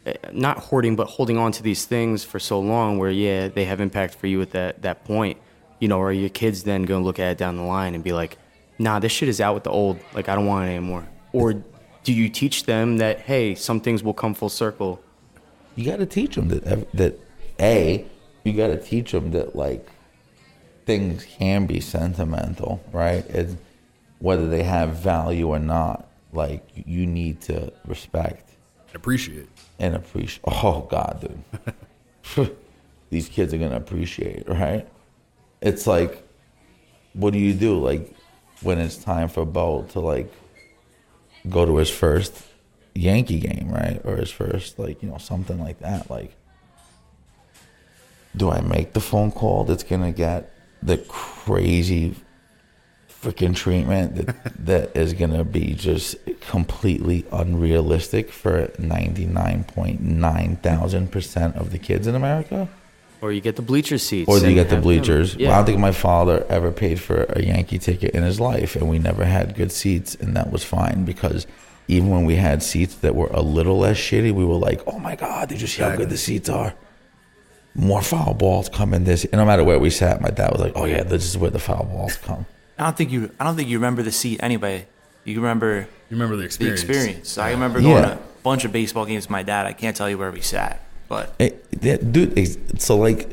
uh, 0.06 0.12
not 0.32 0.58
hoarding, 0.58 0.96
but 0.96 1.06
holding 1.06 1.38
on 1.38 1.52
to 1.52 1.62
these 1.62 1.86
things 1.86 2.22
for 2.24 2.38
so 2.38 2.60
long, 2.60 2.98
where 2.98 3.10
yeah, 3.10 3.48
they 3.48 3.64
have 3.64 3.80
impact 3.80 4.14
for 4.16 4.26
you 4.26 4.42
at 4.42 4.50
that 4.50 4.82
that 4.82 5.04
point. 5.04 5.38
You 5.80 5.88
know, 5.88 5.98
or 5.98 6.12
your 6.12 6.28
kids 6.28 6.64
then 6.64 6.82
gonna 6.82 7.04
look 7.04 7.18
at 7.18 7.32
it 7.32 7.38
down 7.38 7.56
the 7.56 7.62
line 7.62 7.94
and 7.94 8.02
be 8.04 8.12
like, 8.12 8.36
"Nah, 8.78 8.98
this 8.98 9.12
shit 9.12 9.28
is 9.28 9.40
out 9.40 9.54
with 9.54 9.64
the 9.64 9.70
old. 9.70 9.98
Like 10.14 10.28
I 10.28 10.34
don't 10.34 10.46
want 10.46 10.68
it 10.68 10.72
anymore." 10.72 11.06
Or 11.32 11.54
do 12.04 12.12
you 12.12 12.28
teach 12.28 12.64
them 12.64 12.98
that 12.98 13.20
hey, 13.20 13.54
some 13.54 13.80
things 13.80 14.02
will 14.02 14.14
come 14.14 14.34
full 14.34 14.48
circle? 14.48 15.00
you 15.76 15.84
got 15.84 15.98
to 15.98 16.06
teach 16.06 16.36
them 16.36 16.48
that 16.48 16.92
that 16.92 17.18
a 17.60 18.04
you 18.44 18.52
got 18.52 18.68
to 18.68 18.80
teach 18.80 19.12
them 19.12 19.30
that 19.32 19.56
like 19.56 19.88
things 20.86 21.24
can 21.24 21.66
be 21.66 21.80
sentimental 21.80 22.82
right 22.92 23.24
it's 23.28 23.56
whether 24.18 24.48
they 24.48 24.62
have 24.62 24.90
value 24.90 25.48
or 25.48 25.58
not 25.58 26.08
like 26.32 26.66
you 26.74 27.06
need 27.06 27.40
to 27.40 27.72
respect 27.86 28.50
Appreciate. 28.94 29.48
and 29.78 29.94
appreciate 29.96 30.42
oh 30.46 30.86
god 30.90 31.26
dude 32.36 32.56
these 33.10 33.28
kids 33.28 33.52
are 33.52 33.58
gonna 33.58 33.76
appreciate 33.76 34.48
right 34.48 34.86
it's 35.60 35.86
like 35.86 36.22
what 37.14 37.32
do 37.32 37.38
you 37.38 37.52
do 37.52 37.78
like 37.80 38.13
when 38.64 38.78
it's 38.78 38.96
time 38.96 39.28
for 39.28 39.44
bo 39.44 39.82
to 39.90 40.00
like 40.00 40.32
go 41.48 41.64
to 41.64 41.76
his 41.76 41.90
first 41.90 42.42
yankee 42.94 43.40
game 43.40 43.70
right? 43.70 44.00
Or 44.04 44.16
his 44.16 44.30
first 44.30 44.78
like 44.78 45.02
you 45.02 45.08
know 45.08 45.18
something 45.18 45.60
like 45.60 45.80
that. 45.80 46.10
Like 46.10 46.36
do 48.36 48.50
i 48.50 48.60
make 48.60 48.92
the 48.92 49.00
phone 49.00 49.30
call 49.30 49.64
that's 49.64 49.82
gonna 49.82 50.12
get 50.12 50.50
the 50.82 50.98
crazy 50.98 52.14
freaking 53.08 53.54
treatment 53.54 54.14
that, 54.16 54.36
that 54.66 54.96
is 54.96 55.12
gonna 55.12 55.44
be 55.44 55.74
just 55.74 56.16
completely 56.40 57.24
unrealistic 57.32 58.30
for 58.30 58.66
99.9 58.78 60.62
thousand 60.62 61.12
percent 61.12 61.56
of 61.56 61.70
the 61.70 61.78
kids 61.78 62.06
in 62.06 62.14
america 62.14 62.68
Or 63.24 63.32
you 63.32 63.40
get 63.40 63.56
the 63.56 63.62
bleacher 63.62 63.96
seats. 63.96 64.28
or 64.28 64.38
do 64.38 64.48
you 64.50 64.54
get 64.54 64.68
the 64.68 64.76
bleachers? 64.76 65.34
Yeah. 65.34 65.48
Well, 65.48 65.54
I 65.54 65.58
don't 65.60 65.66
think 65.66 65.78
my 65.78 65.92
father 65.92 66.44
ever 66.50 66.70
paid 66.70 67.00
for 67.00 67.24
a 67.30 67.42
Yankee 67.42 67.78
ticket 67.78 68.10
in 68.14 68.22
his 68.22 68.38
life, 68.38 68.76
and 68.76 68.86
we 68.88 68.98
never 68.98 69.24
had 69.24 69.54
good 69.54 69.72
seats, 69.72 70.14
and 70.14 70.36
that 70.36 70.50
was 70.52 70.62
fine 70.62 71.06
because 71.06 71.46
even 71.88 72.10
when 72.10 72.26
we 72.26 72.36
had 72.36 72.62
seats 72.62 72.96
that 72.96 73.14
were 73.14 73.28
a 73.28 73.40
little 73.40 73.78
less 73.78 73.96
shitty, 73.96 74.30
we 74.32 74.44
were 74.44 74.56
like, 74.68 74.82
"Oh 74.86 74.98
my 74.98 75.16
god, 75.16 75.48
did 75.48 75.60
you 75.62 75.66
see 75.66 75.82
how 75.82 75.96
good 75.96 76.10
the 76.10 76.18
seats 76.18 76.50
are?" 76.50 76.74
More 77.74 78.02
foul 78.02 78.34
balls 78.34 78.68
come 78.68 78.94
in 78.94 79.04
this, 79.04 79.24
and 79.24 79.32
no 79.34 79.44
matter 79.46 79.64
where 79.64 79.78
we 79.80 79.90
sat, 79.90 80.20
my 80.20 80.30
dad 80.30 80.52
was 80.52 80.60
like, 80.60 80.72
"Oh 80.76 80.84
yeah, 80.84 81.02
this 81.02 81.24
is 81.24 81.36
where 81.38 81.50
the 81.50 81.58
foul 81.58 81.84
balls 81.86 82.16
come." 82.16 82.44
I 82.78 82.84
don't 82.84 82.96
think 82.96 83.10
you. 83.10 83.30
I 83.40 83.44
don't 83.44 83.56
think 83.56 83.68
you 83.70 83.78
remember 83.78 84.02
the 84.02 84.12
seat 84.12 84.38
anyway. 84.42 84.86
You 85.24 85.36
remember 85.40 85.88
You 86.10 86.16
remember 86.18 86.36
the 86.36 86.40
the 86.42 86.46
experience. 86.46 86.82
experience. 86.82 87.38
I 87.38 87.50
remember 87.52 87.80
going 87.80 87.94
Yeah. 87.96 88.04
to 88.10 88.12
a 88.14 88.18
bunch 88.42 88.64
of 88.66 88.72
baseball 88.72 89.06
games 89.06 89.24
with 89.24 89.30
my 89.30 89.42
dad. 89.42 89.64
I 89.66 89.72
can't 89.72 89.96
tell 89.96 90.10
you 90.10 90.18
where 90.18 90.30
we 90.30 90.42
sat, 90.42 90.82
but 91.08 91.34
It, 91.38 91.80
that- 91.82 92.12
dude, 92.12 92.80
so 92.80 92.96
like, 92.96 93.30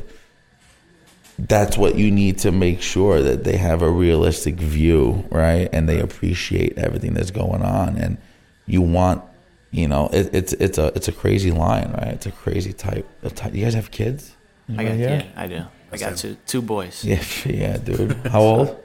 that's 1.38 1.76
what 1.76 1.96
you 1.96 2.10
need 2.10 2.38
to 2.38 2.52
make 2.52 2.82
sure 2.82 3.22
that 3.22 3.44
they 3.44 3.56
have 3.56 3.82
a 3.82 3.90
realistic 3.90 4.56
view, 4.56 5.24
right? 5.30 5.68
And 5.72 5.88
they 5.88 5.98
appreciate 6.00 6.78
everything 6.78 7.14
that's 7.14 7.30
going 7.30 7.62
on, 7.62 7.96
and 7.96 8.18
you 8.66 8.82
want, 8.82 9.24
you 9.70 9.88
know, 9.88 10.08
it, 10.12 10.32
it's 10.34 10.52
it's 10.54 10.78
a 10.78 10.92
it's 10.94 11.08
a 11.08 11.12
crazy 11.12 11.50
line, 11.50 11.90
right? 11.92 12.08
It's 12.14 12.26
a 12.26 12.30
crazy 12.32 12.72
type. 12.72 13.08
A 13.22 13.30
type. 13.30 13.54
You 13.54 13.64
guys 13.64 13.74
have 13.74 13.90
kids? 13.90 14.36
I 14.68 14.72
got 14.74 14.80
Anybody 14.92 15.02
yeah. 15.02 15.24
I 15.36 15.46
do. 15.48 15.62
I 15.90 15.96
got 15.96 16.16
two 16.16 16.36
two 16.46 16.62
boys, 16.62 17.04
Yeah, 17.04 17.22
yeah, 17.46 17.76
dude. 17.78 18.12
How 18.30 18.40
old? 18.40 18.78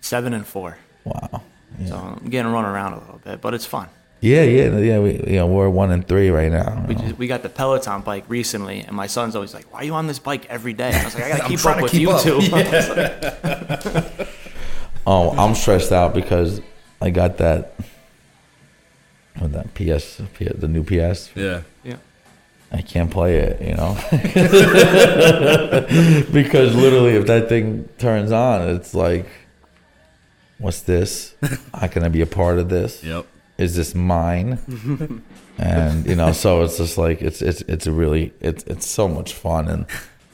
seven 0.00 0.34
and 0.34 0.46
four. 0.46 0.76
Wow. 1.04 1.42
Yeah. 1.80 1.86
So 1.88 1.96
I'm 1.96 2.28
getting 2.28 2.52
run 2.52 2.64
around 2.66 2.92
a 2.92 2.98
little 3.00 3.20
bit, 3.24 3.40
but 3.40 3.54
it's 3.54 3.66
fun. 3.66 3.88
Yeah, 4.24 4.42
yeah, 4.44 4.78
yeah. 4.78 4.98
We, 5.00 5.12
you 5.26 5.36
know, 5.36 5.46
we're 5.46 5.68
one 5.68 5.90
and 5.90 6.08
three 6.08 6.30
right 6.30 6.50
now. 6.50 6.82
We, 6.88 6.94
just, 6.94 7.18
we 7.18 7.26
got 7.26 7.42
the 7.42 7.50
Peloton 7.50 8.00
bike 8.00 8.24
recently, 8.26 8.80
and 8.80 8.96
my 8.96 9.06
son's 9.06 9.36
always 9.36 9.52
like, 9.52 9.70
"Why 9.70 9.80
are 9.80 9.84
you 9.84 9.92
on 9.92 10.06
this 10.06 10.18
bike 10.18 10.46
every 10.46 10.72
day?" 10.72 10.86
And 10.92 10.96
I 10.96 11.04
was 11.04 11.14
like, 11.14 11.24
"I 11.24 11.28
gotta 11.36 11.48
keep 11.50 11.62
up 11.66 11.76
to 11.76 11.82
with 11.82 11.92
keep 11.92 12.00
you 12.00 12.10
up." 12.10 12.22
two. 12.22 12.40
Oh, 15.06 15.36
I'm 15.36 15.54
stressed 15.54 15.92
out 15.92 16.14
because 16.14 16.62
I 17.02 17.10
got 17.10 17.36
that. 17.36 17.74
With 19.38 19.52
that 19.52 19.74
PS, 19.74 20.22
P- 20.38 20.46
the 20.46 20.68
new 20.68 20.82
PS, 20.84 21.28
Yeah. 21.34 21.60
yeah. 21.82 21.96
I 22.72 22.80
can't 22.80 23.10
play 23.10 23.36
it, 23.40 23.60
you 23.60 23.74
know, 23.74 23.94
because 26.32 26.74
literally, 26.74 27.16
if 27.16 27.26
that 27.26 27.50
thing 27.50 27.86
turns 27.98 28.32
on, 28.32 28.70
it's 28.70 28.94
like, 28.94 29.26
what's 30.56 30.80
this? 30.80 31.34
How 31.74 31.88
can 31.88 32.02
I 32.02 32.08
be 32.08 32.22
a 32.22 32.26
part 32.26 32.58
of 32.58 32.70
this? 32.70 33.04
Yep. 33.04 33.26
Is 33.58 33.76
this 33.76 33.94
mine? 33.94 34.58
and 35.58 36.06
you 36.06 36.16
know, 36.16 36.32
so 36.32 36.62
it's 36.62 36.78
just 36.78 36.98
like 36.98 37.22
it's 37.22 37.40
it's 37.42 37.62
it's 37.62 37.86
really 37.86 38.32
it's 38.40 38.64
it's 38.64 38.86
so 38.86 39.06
much 39.08 39.32
fun, 39.34 39.68
and 39.68 39.86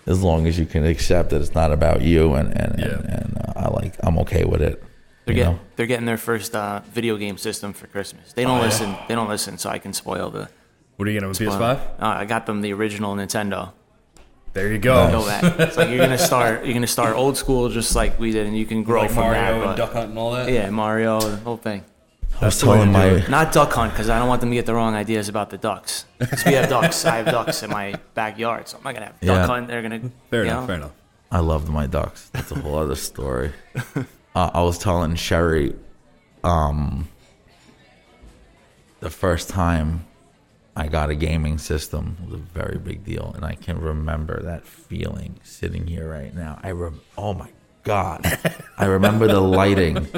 as 0.06 0.22
long 0.22 0.46
as 0.46 0.58
you 0.58 0.66
can 0.66 0.84
accept 0.86 1.30
that 1.30 1.40
it's 1.40 1.54
not 1.54 1.72
about 1.72 2.00
you, 2.02 2.34
and 2.34 2.52
and 2.56 2.78
Yeah. 2.78 2.86
and, 2.86 3.04
and 3.06 3.38
uh, 3.38 3.52
I 3.56 3.68
like 3.68 3.94
I'm 4.02 4.18
okay 4.20 4.44
with 4.44 4.62
it. 4.62 4.82
They're 5.26 5.34
getting 5.34 5.52
know? 5.54 5.60
they're 5.76 5.86
getting 5.86 6.06
their 6.06 6.16
first 6.16 6.56
uh, 6.56 6.80
video 6.92 7.16
game 7.18 7.36
system 7.36 7.72
for 7.74 7.86
Christmas. 7.88 8.32
They 8.32 8.44
don't 8.44 8.60
listen. 8.62 8.96
They 9.08 9.14
don't 9.14 9.28
listen, 9.28 9.58
so 9.58 9.68
I 9.70 9.78
can 9.78 9.92
spoil 9.92 10.30
the. 10.30 10.48
What 10.96 11.06
are 11.06 11.10
you 11.10 11.20
gonna 11.20 11.34
spoil- 11.34 11.50
PS5? 11.50 11.76
Uh, 11.76 12.06
I 12.06 12.24
got 12.24 12.46
them 12.46 12.62
the 12.62 12.72
original 12.72 13.14
Nintendo. 13.14 13.72
There 14.52 14.72
you 14.72 14.78
go. 14.78 15.10
Go 15.12 15.24
back. 15.26 15.44
It's 15.60 15.76
like 15.76 15.90
you're 15.90 15.98
gonna 15.98 16.18
start. 16.18 16.64
You're 16.64 16.74
gonna 16.74 16.86
start 16.86 17.14
old 17.16 17.36
school, 17.36 17.68
just 17.68 17.94
like 17.94 18.18
we 18.18 18.32
did, 18.32 18.46
and 18.46 18.56
you 18.56 18.64
can 18.66 18.82
grow 18.88 19.02
Like 19.02 19.10
from 19.10 19.24
Mario 19.24 19.60
that. 19.60 19.68
and 19.68 19.76
Duck 19.76 19.92
Hunt 19.92 20.08
and 20.10 20.18
all 20.18 20.32
that. 20.32 20.50
Yeah, 20.50 20.70
Mario, 20.70 21.20
and 21.20 21.32
the 21.34 21.36
whole 21.36 21.56
thing. 21.58 21.84
I 22.41 22.47
was 22.47 22.61
the 22.61 22.66
way 22.68 22.78
to 22.78 22.84
telling 22.93 22.93
my. 22.93 23.26
Not 23.28 23.53
duck 23.53 23.72
hunt 23.72 23.93
because 23.93 24.09
I 24.09 24.18
don't 24.18 24.28
want 24.28 24.41
them 24.41 24.51
to 24.51 24.57
get 24.57 24.66
the 24.66 24.74
wrong 24.74 24.95
ideas 24.95 25.28
about 25.28 25.51
the 25.51 25.59
ducks. 25.59 26.07
Because 26.18 26.45
we 26.45 26.53
have 26.55 26.68
ducks. 26.70 27.05
I 27.05 27.16
have 27.18 27.26
ducks 27.26 27.62
in 27.62 27.70
my 27.70 27.95
backyard, 28.14 28.68
so 28.68 28.78
I'm 28.78 28.84
not 28.84 28.95
gonna 28.95 29.07
have 29.07 29.20
duck 29.20 29.36
Yeah. 29.36 29.47
hunt. 29.47 29.68
They're 29.68 29.82
gonna. 29.82 30.01
Fair 30.30 30.45
you 30.45 30.51
enough. 30.51 30.62
know? 30.62 30.66
Fair 30.66 30.76
enough. 30.76 30.93
I 31.30 31.38
loved 31.41 31.68
my 31.68 31.86
ducks. 31.86 32.28
That's 32.32 32.51
a 32.51 32.55
whole 32.57 32.76
other 32.76 32.97
story. 32.97 33.53
Uh, 34.32 34.49
I 34.55 34.62
was 34.62 34.78
telling 34.78 35.16
Sherry, 35.16 35.74
um, 36.45 37.09
the 39.01 39.11
first 39.11 39.49
time 39.49 40.07
I 40.76 40.86
got 40.86 41.11
a 41.11 41.16
gaming 41.16 41.59
system 41.59 42.16
was 42.24 42.34
a 42.34 42.36
very 42.36 42.78
big 42.78 43.05
deal, 43.05 43.32
and 43.34 43.45
I 43.45 43.57
can 43.57 43.80
remember 43.80 44.41
that 44.43 44.64
feeling 44.64 45.41
sitting 45.43 45.88
here 45.88 46.09
right 46.09 46.32
now. 46.32 46.61
I 46.62 46.70
rem- 46.70 47.01
oh 47.18 47.34
my 47.34 47.49
god, 47.82 48.24
I 48.78 48.86
remember 48.86 49.26
the 49.26 49.40
lighting 49.40 50.08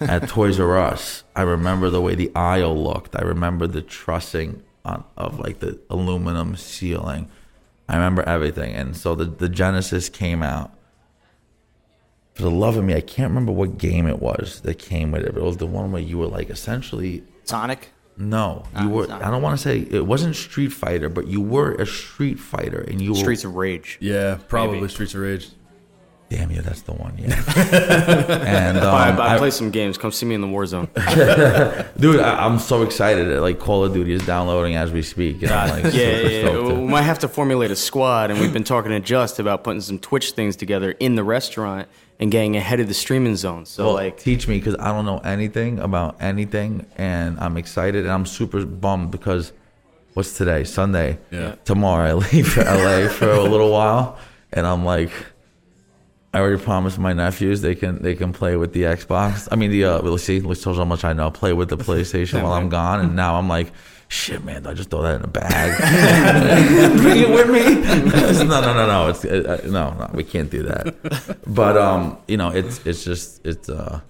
at 0.00 0.28
Toys 0.28 0.58
R 0.60 0.76
Us. 0.78 1.24
I 1.36 1.42
remember 1.42 1.90
the 1.90 2.00
way 2.00 2.14
the 2.14 2.30
aisle 2.34 2.76
looked. 2.82 3.16
I 3.16 3.22
remember 3.22 3.66
the 3.66 3.82
trussing 3.82 4.62
on, 4.84 5.04
of 5.16 5.38
like 5.38 5.60
the 5.60 5.78
aluminum 5.90 6.56
ceiling. 6.56 7.28
I 7.88 7.94
remember 7.96 8.22
everything, 8.22 8.74
and 8.74 8.96
so 8.96 9.14
the 9.14 9.24
the 9.24 9.48
Genesis 9.48 10.08
came 10.08 10.42
out 10.42 10.72
for 12.34 12.42
the 12.42 12.50
love 12.50 12.76
of 12.76 12.84
me, 12.84 12.94
I 12.94 13.00
can't 13.00 13.28
remember 13.30 13.52
what 13.52 13.76
game 13.76 14.06
it 14.06 14.20
was 14.20 14.60
that 14.62 14.78
came 14.78 15.10
with 15.10 15.22
it, 15.24 15.34
but 15.34 15.40
it 15.40 15.44
was 15.44 15.56
the 15.58 15.66
one 15.66 15.92
where 15.92 16.00
you 16.00 16.16
were 16.16 16.28
like 16.28 16.48
essentially 16.48 17.24
Sonic. 17.44 17.88
no, 18.16 18.64
you 18.80 18.86
Ah, 18.86 18.88
were. 18.88 19.02
it's 19.02 19.10
not. 19.10 19.22
I 19.22 19.30
don't 19.30 19.42
want 19.42 19.58
to 19.58 19.62
say 19.62 19.80
it 19.80 20.06
wasn't 20.06 20.36
Street 20.36 20.68
Fighter, 20.68 21.08
but 21.08 21.26
you 21.26 21.40
were 21.40 21.72
a 21.74 21.84
Street 21.86 22.38
Fighter, 22.38 22.80
and 22.82 23.00
you 23.00 23.10
were. 23.10 23.16
Streets 23.18 23.44
of 23.44 23.56
Rage. 23.56 23.98
Yeah, 24.00 24.38
probably 24.48 24.76
Maybe. 24.80 24.88
Streets 24.92 25.14
of 25.14 25.20
Rage. 25.20 25.48
Damn 26.30 26.52
you, 26.52 26.62
that's 26.62 26.82
the 26.82 26.92
one. 26.92 27.12
Yeah. 27.18 27.34
and 28.46 28.78
um, 28.78 28.94
I, 28.94 29.10
I, 29.16 29.34
I- 29.34 29.38
play 29.38 29.50
some 29.50 29.72
games. 29.72 29.98
Come 29.98 30.12
see 30.12 30.26
me 30.26 30.36
in 30.36 30.40
the 30.40 30.46
war 30.46 30.64
zone. 30.64 30.86
dude, 31.98 32.20
I, 32.20 32.46
I'm 32.46 32.60
so 32.60 32.82
excited. 32.82 33.26
Like 33.40 33.58
Call 33.58 33.84
of 33.84 33.92
Duty 33.92 34.12
is 34.12 34.24
downloading 34.24 34.76
as 34.76 34.92
we 34.92 35.02
speak. 35.02 35.42
And 35.42 35.50
I'm 35.50 35.70
like, 35.70 35.84
yeah, 35.84 35.90
super 35.90 36.00
yeah, 36.22 36.28
yeah. 36.28 36.42
stoked 36.42 36.78
We 36.78 36.86
might 36.86 37.02
have 37.02 37.18
to 37.18 37.28
formulate 37.28 37.72
a 37.72 37.76
squad, 37.76 38.30
and 38.30 38.38
we've 38.38 38.52
been 38.52 38.62
talking 38.62 38.92
to 38.92 39.00
Just 39.00 39.40
about 39.40 39.64
putting 39.64 39.80
some 39.80 39.98
Twitch 39.98 40.30
things 40.30 40.54
together 40.54 40.92
in 41.00 41.16
the 41.16 41.24
restaurant 41.24 41.88
and 42.20 42.30
getting 42.30 42.54
ahead 42.54 42.78
of 42.78 42.86
the 42.86 42.94
streaming 42.94 43.34
zone. 43.34 43.66
So 43.66 43.86
Well, 43.86 43.94
like, 43.94 44.16
teach 44.16 44.46
me 44.46 44.58
because 44.58 44.76
I 44.78 44.92
don't 44.92 45.06
know 45.06 45.18
anything 45.18 45.80
about 45.80 46.16
anything, 46.20 46.86
and 46.96 47.40
I'm 47.40 47.56
excited 47.56 48.04
and 48.04 48.12
I'm 48.12 48.24
super 48.26 48.64
bummed 48.64 49.10
because 49.10 49.52
what's 50.14 50.36
today? 50.38 50.62
Sunday. 50.62 51.18
Yeah. 51.32 51.56
Tomorrow 51.64 52.04
I 52.08 52.12
leave 52.12 52.46
for 52.52 52.62
LA 52.62 53.08
for 53.08 53.30
a 53.32 53.42
little 53.42 53.72
while, 53.72 54.16
and 54.52 54.64
I'm 54.64 54.84
like, 54.84 55.10
I 56.32 56.38
already 56.38 56.62
promised 56.62 56.98
my 56.98 57.12
nephews 57.12 57.60
they 57.60 57.74
can 57.74 58.02
they 58.02 58.14
can 58.14 58.32
play 58.32 58.56
with 58.56 58.72
the 58.72 58.82
Xbox. 58.82 59.48
I 59.50 59.56
mean 59.56 59.70
the 59.70 59.84
uh, 59.84 60.02
let's 60.02 60.22
see, 60.22 60.40
let's 60.40 60.62
tell 60.62 60.72
you 60.74 60.78
how 60.78 60.84
much 60.84 61.04
I 61.04 61.12
know. 61.12 61.30
Play 61.30 61.52
with 61.52 61.68
the 61.68 61.76
PlayStation 61.88 62.42
while 62.42 62.52
I'm 62.52 62.68
gone, 62.68 63.00
and 63.00 63.16
now 63.16 63.36
I'm 63.36 63.48
like. 63.48 63.72
Shit, 64.12 64.42
man! 64.44 64.66
I 64.66 64.74
just 64.74 64.90
throw 64.90 65.02
that 65.02 65.14
in 65.14 65.22
a 65.22 65.28
bag. 65.28 66.98
Bring 67.00 67.18
it 67.18 67.30
with 67.30 67.48
me. 67.48 68.42
no, 68.44 68.60
no, 68.60 68.74
no, 68.74 68.86
no. 68.88 69.08
It's 69.08 69.24
uh, 69.24 69.60
uh, 69.64 69.70
no, 69.70 69.92
no. 69.92 70.10
We 70.12 70.24
can't 70.24 70.50
do 70.50 70.64
that. 70.64 70.96
But 71.46 71.76
um, 71.76 72.18
you 72.26 72.36
know, 72.36 72.50
it's 72.50 72.84
it's 72.84 73.04
just 73.04 73.46
it's 73.46 73.68
uh, 73.68 74.00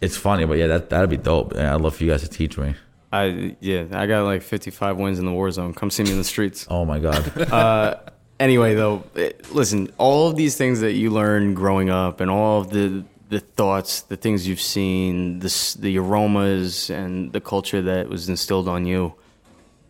it's 0.00 0.16
funny. 0.16 0.44
But 0.44 0.58
yeah, 0.58 0.68
that 0.68 0.88
that'd 0.88 1.10
be 1.10 1.16
dope. 1.16 1.52
Yeah, 1.52 1.74
I'd 1.74 1.80
love 1.80 1.96
for 1.96 2.04
you 2.04 2.12
guys 2.12 2.22
to 2.22 2.28
teach 2.28 2.56
me. 2.56 2.76
I 3.12 3.56
yeah, 3.58 3.86
I 3.90 4.06
got 4.06 4.22
like 4.22 4.42
55 4.42 4.98
wins 4.98 5.18
in 5.18 5.26
the 5.26 5.32
war 5.32 5.50
zone. 5.50 5.74
Come 5.74 5.90
see 5.90 6.04
me 6.04 6.12
in 6.12 6.18
the 6.18 6.22
streets. 6.22 6.68
Oh 6.70 6.84
my 6.84 7.00
god. 7.00 7.36
Uh, 7.52 7.96
anyway, 8.44 8.74
though, 8.74 9.02
it, 9.14 9.52
listen, 9.52 9.90
all 9.98 10.28
of 10.28 10.36
these 10.36 10.56
things 10.56 10.80
that 10.80 10.92
you 10.92 11.10
learn 11.10 11.54
growing 11.54 11.90
up, 11.90 12.20
and 12.20 12.30
all 12.30 12.60
of 12.60 12.70
the 12.70 13.04
the 13.30 13.40
thoughts, 13.40 14.02
the 14.02 14.16
things 14.16 14.46
you've 14.46 14.60
seen, 14.60 15.40
the 15.40 15.76
the 15.80 15.98
aromas, 15.98 16.90
and 16.90 17.32
the 17.32 17.40
culture 17.40 17.82
that 17.82 18.08
was 18.08 18.28
instilled 18.28 18.68
on 18.68 18.86
you, 18.86 19.14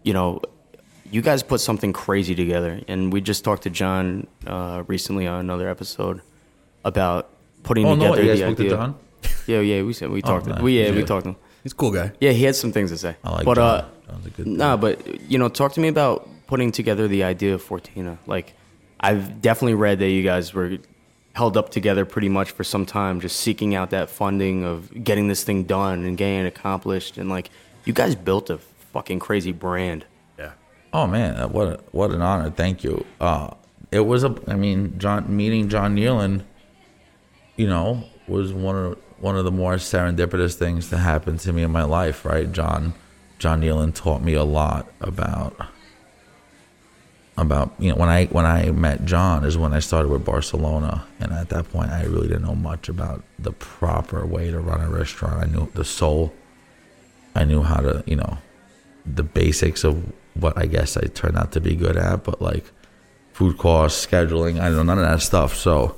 you 0.03 0.15
know, 0.15 0.41
you 1.11 1.21
guys 1.21 1.43
put 1.43 1.61
something 1.61 1.93
crazy 1.93 2.35
together. 2.35 2.81
And 2.89 3.13
we 3.13 3.21
just 3.21 3.45
talked 3.45 3.65
to 3.65 3.71
John 3.71 4.27
uh, 4.47 4.85
recently 4.87 5.27
on 5.27 5.41
another 5.41 5.69
episode 5.69 6.23
about 6.85 7.29
putting 7.63 7.87
oh 7.87 7.95
no, 7.95 8.15
together 8.15 8.23
you 8.23 8.29
guys 8.29 8.39
the 8.39 8.47
spoke 8.47 8.57
to 8.57 8.63
idea. 8.63 8.77
John. 8.77 8.95
Yeah, 9.47 9.61
yeah, 9.61 9.83
we 9.83 9.93
said 9.93 10.11
we 10.11 10.23
talked. 10.23 10.47
nice. 10.47 10.59
To, 10.59 10.65
we 10.65 10.83
yeah, 10.83 10.91
we 10.93 11.03
talked 11.03 11.25
to 11.25 11.31
him. 11.31 11.37
He's 11.63 11.73
a 11.73 11.77
cool 11.77 11.91
guy. 11.91 12.13
Yeah, 12.21 12.33
he 12.33 12.45
had 12.45 12.55
some 12.55 12.73
things 12.73 12.91
to 12.91 12.99
say. 12.99 13.17
I 13.25 13.31
like 13.31 13.45
but 13.45 13.55
John. 13.57 13.81
uh, 13.81 13.89
John's 14.07 14.27
a 14.27 14.31
good. 14.31 14.47
Nah, 14.47 14.77
but 14.77 14.97
you 15.31 15.39
know, 15.39 15.49
talk 15.49 15.73
to 15.75 15.81
me 15.81 15.89
about 15.89 16.29
putting 16.55 16.71
together 16.71 17.09
the 17.09 17.25
idea 17.25 17.53
of 17.53 17.61
Fortina. 17.61 18.17
Like, 18.29 18.55
I've 19.01 19.43
definitely 19.43 19.75
read 19.75 19.99
that 19.99 20.11
you 20.11 20.23
guys 20.23 20.55
were 20.55 20.79
held 21.33 21.57
up 21.57 21.71
together 21.71 22.05
pretty 22.05 22.29
much 22.29 22.53
for 22.53 22.63
some 22.63 22.87
time, 22.87 23.21
just 23.21 23.41
seeking 23.41 23.75
out 23.75 23.91
that 23.91 24.09
funding 24.09 24.63
of 24.63 25.03
getting 25.03 25.27
this 25.27 25.43
thing 25.43 25.65
done 25.65 26.05
and 26.05 26.17
getting 26.17 26.39
it 26.39 26.47
accomplished. 26.47 27.19
And 27.19 27.29
like, 27.29 27.51
you 27.85 27.93
guys 27.93 28.15
built 28.15 28.51
a 28.51 28.59
fucking 28.93 29.19
crazy 29.19 29.51
brand. 29.51 30.05
Yeah. 30.39 30.53
Oh 30.93 31.09
man, 31.09 31.35
uh, 31.35 31.49
what 31.49 31.67
a, 31.67 31.81
what 31.91 32.13
an 32.13 32.23
honor! 32.23 32.51
Thank 32.51 32.85
you. 32.85 33.05
Uh, 33.21 33.51
it 33.91 34.07
was 34.07 34.23
a. 34.23 34.33
I 34.47 34.55
mean, 34.55 34.97
John 34.97 35.37
meeting 35.37 35.69
John 35.69 35.97
Nealon, 35.97 36.45
you 37.57 37.67
know, 37.67 38.05
was 38.29 38.53
one 38.53 38.77
of 38.77 38.99
one 39.19 39.37
of 39.37 39.45
the 39.45 39.51
more 39.51 39.75
serendipitous 39.75 40.55
things 40.55 40.89
to 40.91 40.99
happen 40.99 41.37
to 41.39 41.53
me 41.53 41.65
in 41.65 41.73
my 41.73 41.83
life. 41.83 42.25
Right, 42.25 42.53
John. 42.53 42.95
John 43.41 43.61
Nealon 43.61 43.93
taught 43.93 44.23
me 44.23 44.35
a 44.35 44.45
lot 44.45 44.87
about 45.01 45.74
about 47.37 47.73
you 47.79 47.91
know 47.91 47.97
when 47.97 48.09
I 48.09 48.27
when 48.27 48.47
I 48.47 48.71
met 48.71 49.05
John 49.05 49.45
is 49.45 49.59
when 49.59 49.73
I 49.73 49.81
started 49.81 50.09
with 50.09 50.25
Barcelona, 50.25 51.07
and 51.21 51.33
at 51.33 51.49
that 51.49 51.71
point 51.73 51.91
I 51.91 52.05
really 52.05 52.29
didn't 52.29 52.45
know 52.45 52.55
much 52.55 52.89
about 52.89 53.25
the 53.39 53.53
proper 53.53 54.25
way 54.25 54.51
to 54.51 54.61
run 54.61 54.81
a 54.81 54.89
restaurant. 54.89 55.43
I 55.43 55.47
knew 55.51 55.71
the 55.75 55.85
soul. 55.85 56.33
I 57.35 57.45
knew 57.45 57.63
how 57.63 57.81
to 57.81 58.05
you 58.07 58.17
know 58.17 58.39
the 59.05 59.25
basics 59.25 59.85
of 59.85 60.13
what 60.35 60.57
I 60.57 60.67
guess 60.67 60.97
I 60.97 61.07
turned 61.07 61.37
out 61.37 61.53
to 61.53 61.61
be 61.61 61.77
good 61.77 61.97
at, 61.97 62.25
but 62.25 62.41
like 62.41 62.65
food 63.33 63.59
costs, 63.59 64.05
scheduling, 64.05 64.61
I 64.61 64.69
don't 64.69 64.77
know 64.77 64.95
none 64.95 64.99
of 64.99 65.05
that 65.05 65.21
stuff. 65.21 65.55
So 65.57 65.97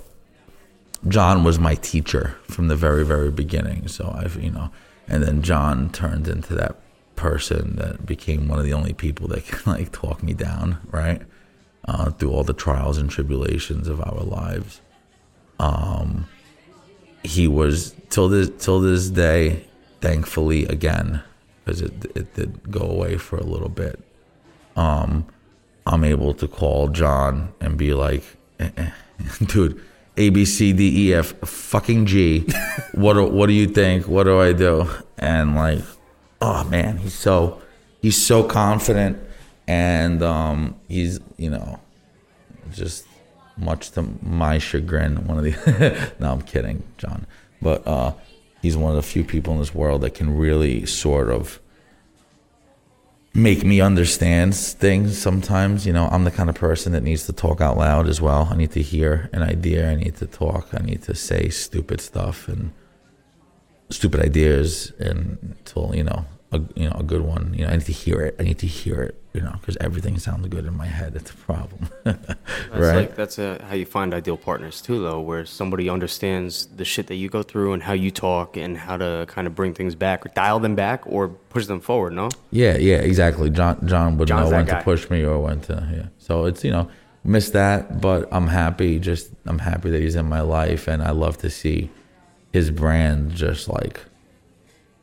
John 1.07 1.45
was 1.45 1.59
my 1.59 1.74
teacher 1.76 2.37
from 2.45 2.68
the 2.68 2.76
very, 2.76 3.05
very 3.05 3.30
beginning. 3.30 3.89
So 3.89 4.14
I've 4.16 4.43
you 4.43 4.51
know, 4.51 4.70
and 5.07 5.22
then 5.22 5.43
John 5.43 5.91
turned 5.91 6.28
into 6.28 6.55
that 6.55 6.80
person 7.17 7.77
that 7.77 8.07
became 8.07 8.49
one 8.49 8.59
of 8.59 8.64
the 8.64 8.73
only 8.73 8.93
people 8.93 9.29
that 9.29 9.47
can 9.47 9.73
like 9.73 9.93
talk 9.93 10.23
me 10.23 10.35
down, 10.35 10.79
right? 10.91 11.23
Uh, 11.89 12.11
through 12.11 12.31
all 12.31 12.45
the 12.45 12.53
trials 12.53 12.99
and 12.99 13.11
tribulations 13.11 13.89
of 13.89 14.01
our 14.01 14.23
lives. 14.23 14.81
Um, 15.59 16.27
he 17.23 17.49
was 17.49 17.95
till 18.11 18.29
this 18.29 18.51
till 18.59 18.81
this 18.81 19.09
day, 19.11 19.64
thankfully 20.01 20.64
again, 20.67 21.23
because 21.64 21.83
it 21.83 21.93
it 22.14 22.35
did 22.35 22.71
go 22.71 22.81
away 22.81 23.17
for 23.17 23.37
a 23.37 23.45
little 23.45 23.69
bit. 23.69 24.01
Um, 24.77 25.27
I'm 25.87 26.05
able 26.05 26.35
to 26.35 26.49
call 26.49 26.89
John 26.89 27.53
and 27.61 27.79
be 27.79 27.95
like, 27.95 28.25
eh, 28.59 28.71
eh, 28.77 28.91
dude, 29.47 29.81
A 30.17 30.31
B 30.31 30.45
C 30.45 30.73
D 30.73 31.09
E 31.09 31.14
F 31.14 31.27
fucking 31.45 32.07
G. 32.07 32.47
what 32.93 33.14
do, 33.14 33.25
what 33.27 33.47
do 33.47 33.53
you 33.53 33.67
think? 33.67 34.09
What 34.09 34.25
do 34.25 34.41
I 34.41 34.53
do? 34.53 34.89
And 35.19 35.55
like, 35.55 35.81
oh 36.41 36.64
man, 36.64 36.99
he's 36.99 37.14
so 37.14 37.61
he's 38.03 38.24
so 38.24 38.45
confident, 38.45 39.18
and 39.66 40.22
um, 40.22 40.76
he's 40.89 41.20
you 41.37 41.51
know 41.51 41.80
just 42.72 43.07
much 43.57 43.91
to 43.93 44.07
my 44.22 44.59
chagrin, 44.59 45.26
one 45.26 45.39
of 45.39 45.45
the 45.45 46.12
no, 46.18 46.32
I'm 46.32 46.43
kidding, 46.43 46.82
John, 46.99 47.26
but 47.61 47.87
uh, 47.87 48.12
he's 48.62 48.76
one 48.76 48.91
of 48.91 48.97
the 48.97 49.03
few 49.03 49.24
people 49.24 49.53
in 49.55 49.59
this 49.59 49.74
world 49.74 50.03
that 50.03 50.14
can 50.14 50.37
really 50.37 50.87
sort 50.87 51.30
of 51.30 51.61
make 53.37 53.64
me 53.64 53.80
understand 53.80 54.55
things 54.55 55.18
sometimes. 55.18 55.87
You 55.87 55.93
know, 55.93 56.09
I'm 56.09 56.24
the 56.24 56.30
kind 56.30 56.49
of 56.49 56.57
person 56.57 56.93
that 56.93 57.03
needs 57.03 57.26
to 57.26 57.32
talk 57.32 57.61
out 57.61 57.76
loud 57.76 58.09
as 58.09 58.20
well. 58.20 58.49
I 58.51 58.57
need 58.57 58.72
to 58.72 58.82
hear 58.82 59.28
an 59.32 59.43
idea. 59.43 59.91
I 59.91 59.95
need 59.95 60.16
to 60.16 60.26
talk. 60.26 60.68
I 60.72 60.82
need 60.82 61.03
to 61.03 61.14
say 61.14 61.49
stupid 61.49 62.01
stuff 62.01 62.49
and 62.49 62.72
stupid 63.91 64.20
ideas 64.20 64.93
until 64.99 65.95
you 65.95 66.05
know 66.05 66.24
a 66.53 66.61
you 66.74 66.89
know 66.89 66.97
a 66.99 67.03
good 67.03 67.22
one. 67.22 67.55
You 67.57 67.64
know, 67.66 67.72
I 67.72 67.76
need 67.76 67.87
to 67.87 67.93
hear 67.93 68.20
it. 68.22 68.37
I 68.39 68.43
need 68.43 68.59
to 68.59 68.66
hear 68.66 69.03
it. 69.03 69.20
You 69.34 69.43
know, 69.43 69.53
because 69.61 69.76
everything 69.82 70.18
sounds 70.18 70.49
good 70.49 70.64
in 70.64 70.74
my 70.74 70.87
head. 70.87 71.14
It's 71.14 71.30
a 71.30 71.34
problem, 71.34 71.91
That's 72.05 72.18
right? 72.72 72.97
like 72.97 73.16
that's 73.16 73.39
uh 73.39 73.62
how 73.68 73.74
you 73.74 73.84
find 73.84 74.14
ideal 74.14 74.39
partners 74.39 74.80
too, 74.80 75.03
though, 75.03 75.20
where 75.20 75.45
somebody 75.45 75.91
understands 75.91 76.66
the 76.74 76.87
shit 76.87 77.09
that 77.09 77.16
you 77.16 77.28
go 77.28 77.43
through 77.43 77.74
and 77.74 77.82
how 77.82 77.93
you 77.93 78.11
talk 78.11 78.57
and 78.57 78.78
how 78.78 78.97
to 78.97 79.26
kind 79.28 79.47
of 79.47 79.55
bring 79.55 79.74
things 79.74 79.95
back 79.95 80.24
or 80.24 80.30
dial 80.30 80.59
them 80.59 80.74
back 80.74 81.03
or 81.05 81.28
push 81.28 81.66
them 81.66 81.80
forward. 81.80 82.14
No, 82.14 82.30
Yeah, 82.51 82.78
yeah, 82.78 82.97
exactly. 82.97 83.51
John 83.51 83.87
John 83.87 84.16
would 84.16 84.28
John's 84.28 84.51
know 84.51 84.57
when 84.57 84.64
guy. 84.64 84.78
to 84.78 84.84
push 84.84 85.11
me 85.11 85.22
or 85.22 85.39
when 85.39 85.61
to 85.62 85.87
yeah. 85.95 86.07
So 86.16 86.47
it's 86.47 86.64
you 86.64 86.70
know 86.70 86.89
miss 87.22 87.51
that, 87.51 88.01
but 88.01 88.28
I'm 88.32 88.47
happy. 88.47 88.99
Just 88.99 89.30
I'm 89.45 89.59
happy 89.59 89.91
that 89.91 90.01
he's 90.01 90.16
in 90.16 90.26
my 90.26 90.41
life, 90.41 90.89
and 90.89 91.03
I 91.03 91.11
love 91.11 91.37
to 91.39 91.51
see 91.51 91.91
his 92.57 92.70
brand 92.70 93.32
just 93.34 93.68
like 93.68 93.96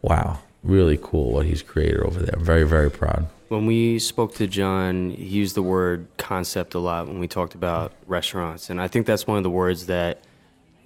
wow, 0.01 0.39
really 0.63 0.99
cool 1.01 1.31
what 1.31 1.45
he's 1.45 1.61
created 1.61 2.01
over 2.01 2.19
there. 2.19 2.35
I'm 2.37 2.43
very 2.43 2.67
very 2.75 2.91
proud. 2.91 3.27
when 3.49 3.65
we 3.65 3.99
spoke 3.99 4.33
to 4.35 4.47
John, 4.47 5.11
he 5.11 5.39
used 5.41 5.55
the 5.55 5.61
word 5.61 6.07
concept 6.17 6.73
a 6.73 6.79
lot 6.79 7.07
when 7.07 7.19
we 7.19 7.27
talked 7.27 7.55
about 7.55 7.93
restaurants, 8.07 8.69
and 8.69 8.81
I 8.81 8.87
think 8.87 9.05
that's 9.05 9.25
one 9.27 9.37
of 9.37 9.43
the 9.43 9.55
words 9.63 9.85
that 9.85 10.23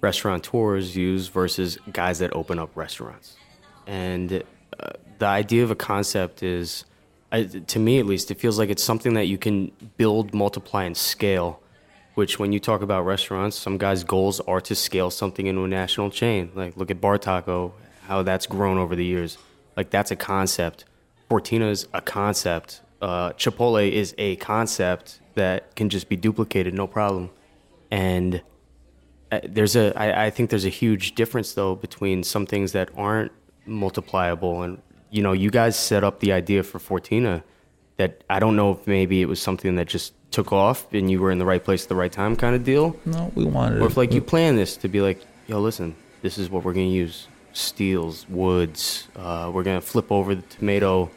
restaurateurs 0.00 0.94
use 0.94 1.28
versus 1.28 1.78
guys 1.92 2.18
that 2.20 2.32
open 2.40 2.58
up 2.58 2.70
restaurants. 2.76 3.36
And 3.86 4.44
uh, 4.78 4.90
the 5.18 5.26
idea 5.26 5.64
of 5.64 5.70
a 5.70 5.74
concept 5.74 6.42
is, 6.42 6.84
I, 7.32 7.44
to 7.44 7.78
me 7.78 7.98
at 7.98 8.06
least, 8.06 8.30
it 8.30 8.38
feels 8.38 8.58
like 8.58 8.70
it's 8.70 8.84
something 8.84 9.14
that 9.14 9.26
you 9.26 9.38
can 9.38 9.72
build, 9.96 10.34
multiply, 10.34 10.84
and 10.84 10.96
scale. 10.96 11.60
Which, 12.18 12.36
when 12.36 12.52
you 12.52 12.58
talk 12.58 12.82
about 12.82 13.06
restaurants, 13.06 13.56
some 13.56 13.78
guys' 13.78 14.02
goals 14.02 14.40
are 14.40 14.60
to 14.62 14.74
scale 14.74 15.08
something 15.08 15.46
into 15.46 15.62
a 15.62 15.68
national 15.68 16.10
chain. 16.10 16.50
Like, 16.52 16.76
look 16.76 16.90
at 16.90 17.00
Bar 17.00 17.16
Taco, 17.16 17.74
how 18.08 18.24
that's 18.24 18.44
grown 18.44 18.76
over 18.76 18.96
the 18.96 19.04
years. 19.04 19.38
Like, 19.76 19.90
that's 19.90 20.10
a 20.10 20.16
concept. 20.16 20.84
Fortina 21.30 21.70
is 21.70 21.86
a 21.94 22.00
concept. 22.00 22.80
Uh, 23.00 23.30
Chipotle 23.34 23.88
is 23.88 24.16
a 24.18 24.34
concept 24.34 25.20
that 25.36 25.76
can 25.76 25.88
just 25.90 26.08
be 26.08 26.16
duplicated, 26.16 26.74
no 26.74 26.88
problem. 26.88 27.30
And 27.92 28.42
uh, 29.30 29.38
there's 29.44 29.76
a 29.76 29.96
I, 29.96 30.24
I 30.26 30.30
think 30.30 30.50
there's 30.50 30.64
a 30.64 30.76
huge 30.84 31.14
difference 31.14 31.52
though 31.52 31.76
between 31.76 32.24
some 32.24 32.46
things 32.46 32.72
that 32.72 32.90
aren't 32.96 33.30
multipliable 33.64 34.64
and 34.64 34.82
you 35.10 35.22
know 35.22 35.32
you 35.32 35.50
guys 35.50 35.78
set 35.78 36.02
up 36.02 36.18
the 36.18 36.32
idea 36.32 36.64
for 36.64 36.80
Fortina 36.80 37.44
that 37.98 38.24
I 38.28 38.40
don't 38.40 38.56
know 38.56 38.72
if 38.72 38.86
maybe 38.88 39.22
it 39.22 39.26
was 39.26 39.40
something 39.40 39.76
that 39.76 39.86
just 39.86 40.14
took 40.30 40.52
off 40.52 40.86
and 40.92 41.10
you 41.10 41.20
were 41.20 41.30
in 41.30 41.38
the 41.38 41.46
right 41.46 41.64
place 41.64 41.82
at 41.84 41.88
the 41.88 41.94
right 41.94 42.12
time 42.12 42.36
kind 42.36 42.54
of 42.54 42.62
deal 42.64 42.94
No, 43.06 43.32
we 43.34 43.44
wanted 43.44 43.80
or 43.80 43.86
if 43.86 43.96
like 43.96 44.10
it. 44.10 44.14
you 44.14 44.20
plan 44.20 44.56
this 44.56 44.76
to 44.78 44.88
be 44.88 45.00
like 45.00 45.20
yo 45.46 45.60
listen 45.60 45.94
this 46.22 46.36
is 46.38 46.50
what 46.50 46.64
we're 46.64 46.74
gonna 46.74 46.86
use 46.86 47.28
steels 47.54 48.28
woods 48.28 49.08
uh, 49.16 49.50
we're 49.52 49.62
gonna 49.62 49.80
flip 49.80 50.12
over 50.12 50.34
the 50.34 50.42
tomato 50.42 51.10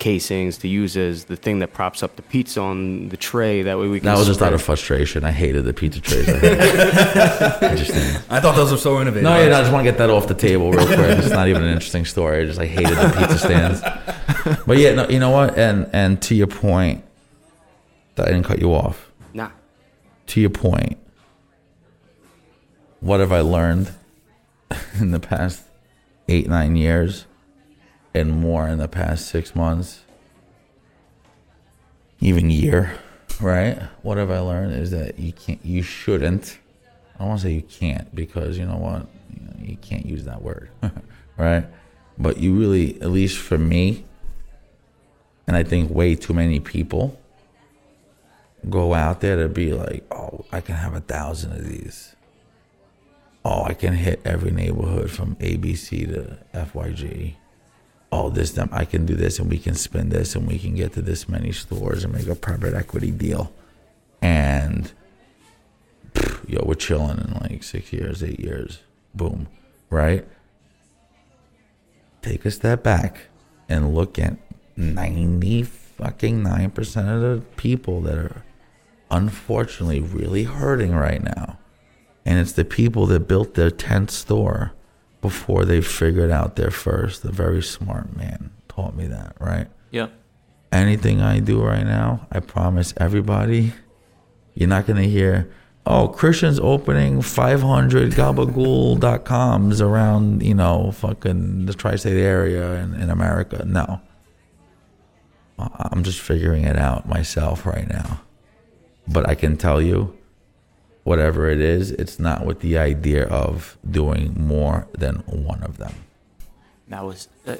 casings 0.00 0.58
to 0.58 0.66
use 0.68 0.96
as 0.96 1.24
the 1.26 1.36
thing 1.36 1.60
that 1.60 1.72
props 1.72 2.02
up 2.02 2.16
the 2.16 2.22
pizza 2.22 2.60
on 2.60 3.08
the 3.10 3.16
tray 3.16 3.62
that 3.62 3.78
way 3.78 3.86
we 3.86 4.00
can 4.00 4.06
that 4.06 4.18
was 4.18 4.26
just 4.26 4.42
out 4.42 4.52
of 4.52 4.60
frustration. 4.60 5.24
I 5.24 5.30
hated 5.30 5.64
the 5.64 5.72
pizza 5.72 6.00
trays. 6.00 6.28
I 6.28 6.32
had. 6.36 7.62
Interesting. 7.62 8.02
I 8.28 8.40
thought 8.40 8.56
those 8.56 8.72
were 8.72 8.76
so 8.76 9.00
innovative. 9.00 9.22
No, 9.22 9.38
yeah, 9.38 9.48
no, 9.48 9.58
I 9.58 9.60
just 9.60 9.72
want 9.72 9.84
to 9.84 9.90
get 9.90 9.98
that 9.98 10.10
off 10.10 10.26
the 10.26 10.34
table 10.34 10.72
real 10.72 10.84
quick. 10.86 10.98
It's 11.18 11.30
not 11.30 11.46
even 11.48 11.62
an 11.62 11.68
interesting 11.68 12.04
story. 12.04 12.42
I 12.42 12.44
just 12.44 12.58
I 12.58 12.66
hated 12.66 12.96
the 12.98 13.14
pizza 13.16 13.38
stands. 13.38 13.80
But 14.66 14.76
yeah, 14.78 14.94
no, 14.94 15.08
you 15.08 15.20
know 15.20 15.30
what? 15.30 15.56
And 15.56 15.88
and 15.92 16.20
to 16.22 16.34
your 16.34 16.48
point, 16.48 17.03
that 18.14 18.28
I 18.28 18.30
didn't 18.30 18.46
cut 18.46 18.60
you 18.60 18.72
off. 18.72 19.10
nah 19.32 19.50
To 20.28 20.40
your 20.40 20.50
point, 20.50 20.98
what 23.00 23.20
have 23.20 23.32
I 23.32 23.40
learned 23.40 23.92
in 25.00 25.10
the 25.10 25.20
past 25.20 25.64
eight 26.28 26.48
nine 26.48 26.76
years, 26.76 27.26
and 28.14 28.32
more 28.32 28.68
in 28.68 28.78
the 28.78 28.88
past 28.88 29.28
six 29.28 29.54
months, 29.54 30.04
even 32.20 32.50
year, 32.50 32.98
right? 33.40 33.78
What 34.02 34.16
have 34.16 34.30
I 34.30 34.38
learned 34.38 34.74
is 34.74 34.90
that 34.92 35.18
you 35.18 35.32
can't, 35.32 35.64
you 35.64 35.82
shouldn't. 35.82 36.58
I 37.14 37.18
don't 37.18 37.28
want 37.28 37.40
to 37.42 37.46
say 37.46 37.52
you 37.52 37.62
can't 37.62 38.12
because 38.14 38.58
you 38.58 38.66
know 38.66 38.76
what, 38.76 39.06
you, 39.32 39.46
know, 39.46 39.54
you 39.58 39.76
can't 39.76 40.06
use 40.06 40.24
that 40.24 40.42
word, 40.42 40.70
right? 41.36 41.66
But 42.16 42.38
you 42.38 42.54
really, 42.54 43.00
at 43.02 43.10
least 43.10 43.38
for 43.38 43.58
me, 43.58 44.04
and 45.46 45.56
I 45.56 45.62
think 45.62 45.90
way 45.90 46.14
too 46.14 46.32
many 46.32 46.60
people 46.60 47.18
go 48.70 48.94
out 48.94 49.20
there 49.20 49.36
to 49.36 49.48
be 49.48 49.72
like, 49.72 50.04
oh, 50.10 50.44
I 50.52 50.60
can 50.60 50.76
have 50.76 50.94
a 50.94 51.00
thousand 51.00 51.52
of 51.52 51.66
these. 51.66 52.14
Oh, 53.44 53.64
I 53.64 53.74
can 53.74 53.94
hit 53.94 54.22
every 54.24 54.50
neighborhood 54.50 55.10
from 55.10 55.36
ABC 55.36 56.06
to 56.12 56.38
FYG. 56.54 57.34
Oh, 58.10 58.30
this, 58.30 58.52
them, 58.52 58.68
I 58.72 58.84
can 58.84 59.04
do 59.04 59.14
this 59.14 59.38
and 59.38 59.50
we 59.50 59.58
can 59.58 59.74
spend 59.74 60.12
this 60.12 60.34
and 60.34 60.46
we 60.46 60.58
can 60.58 60.74
get 60.74 60.92
to 60.94 61.02
this 61.02 61.28
many 61.28 61.52
stores 61.52 62.04
and 62.04 62.14
make 62.14 62.28
a 62.28 62.34
private 62.34 62.74
equity 62.74 63.10
deal. 63.10 63.52
And, 64.22 64.92
pff, 66.12 66.48
yo, 66.48 66.64
we're 66.64 66.74
chilling 66.74 67.18
in 67.18 67.38
like 67.40 67.62
six 67.62 67.92
years, 67.92 68.22
eight 68.22 68.40
years. 68.40 68.80
Boom. 69.14 69.48
Right? 69.90 70.26
Take 72.22 72.46
a 72.46 72.50
step 72.50 72.82
back 72.82 73.26
and 73.68 73.94
look 73.94 74.18
at 74.18 74.36
90 74.76 75.64
fucking 75.64 76.42
9% 76.42 77.14
of 77.14 77.20
the 77.20 77.42
people 77.56 78.00
that 78.02 78.16
are 78.16 78.42
unfortunately 79.14 80.00
really 80.00 80.44
hurting 80.44 80.94
right 80.94 81.22
now. 81.22 81.58
And 82.26 82.38
it's 82.38 82.52
the 82.52 82.64
people 82.64 83.06
that 83.06 83.28
built 83.28 83.54
their 83.54 83.70
10th 83.70 84.10
store 84.10 84.72
before 85.20 85.64
they 85.64 85.80
figured 85.80 86.30
out 86.30 86.56
their 86.56 86.70
first. 86.70 87.22
The 87.22 87.30
very 87.30 87.62
smart 87.62 88.16
man 88.16 88.50
taught 88.68 88.96
me 88.96 89.06
that, 89.06 89.36
right? 89.38 89.68
Yep. 89.92 90.12
Anything 90.72 91.20
I 91.20 91.38
do 91.38 91.62
right 91.62 91.84
now, 91.84 92.26
I 92.32 92.40
promise 92.40 92.92
everybody, 92.96 93.72
you're 94.54 94.68
not 94.68 94.86
going 94.86 95.00
to 95.00 95.08
hear, 95.08 95.48
oh, 95.86 96.08
Christian's 96.08 96.58
opening 96.58 97.22
500 97.22 98.12
gabagool.coms 98.12 99.80
around, 99.80 100.42
you 100.42 100.54
know, 100.54 100.90
fucking 100.90 101.66
the 101.66 101.74
tri 101.74 101.94
state 101.94 102.20
area 102.20 102.82
in, 102.82 102.94
in 102.94 103.10
America. 103.10 103.64
No. 103.64 104.00
I'm 105.58 106.02
just 106.02 106.20
figuring 106.20 106.64
it 106.64 106.76
out 106.76 107.08
myself 107.08 107.64
right 107.64 107.88
now. 107.88 108.23
But 109.06 109.28
I 109.28 109.34
can 109.34 109.56
tell 109.56 109.82
you, 109.82 110.16
whatever 111.04 111.48
it 111.48 111.60
is, 111.60 111.90
it's 111.92 112.18
not 112.18 112.44
with 112.46 112.60
the 112.60 112.78
idea 112.78 113.26
of 113.26 113.76
doing 113.88 114.34
more 114.36 114.88
than 114.92 115.16
one 115.26 115.62
of 115.62 115.76
them. 115.76 115.94
That 116.88 117.04
was. 117.04 117.28
Uh, 117.46 117.56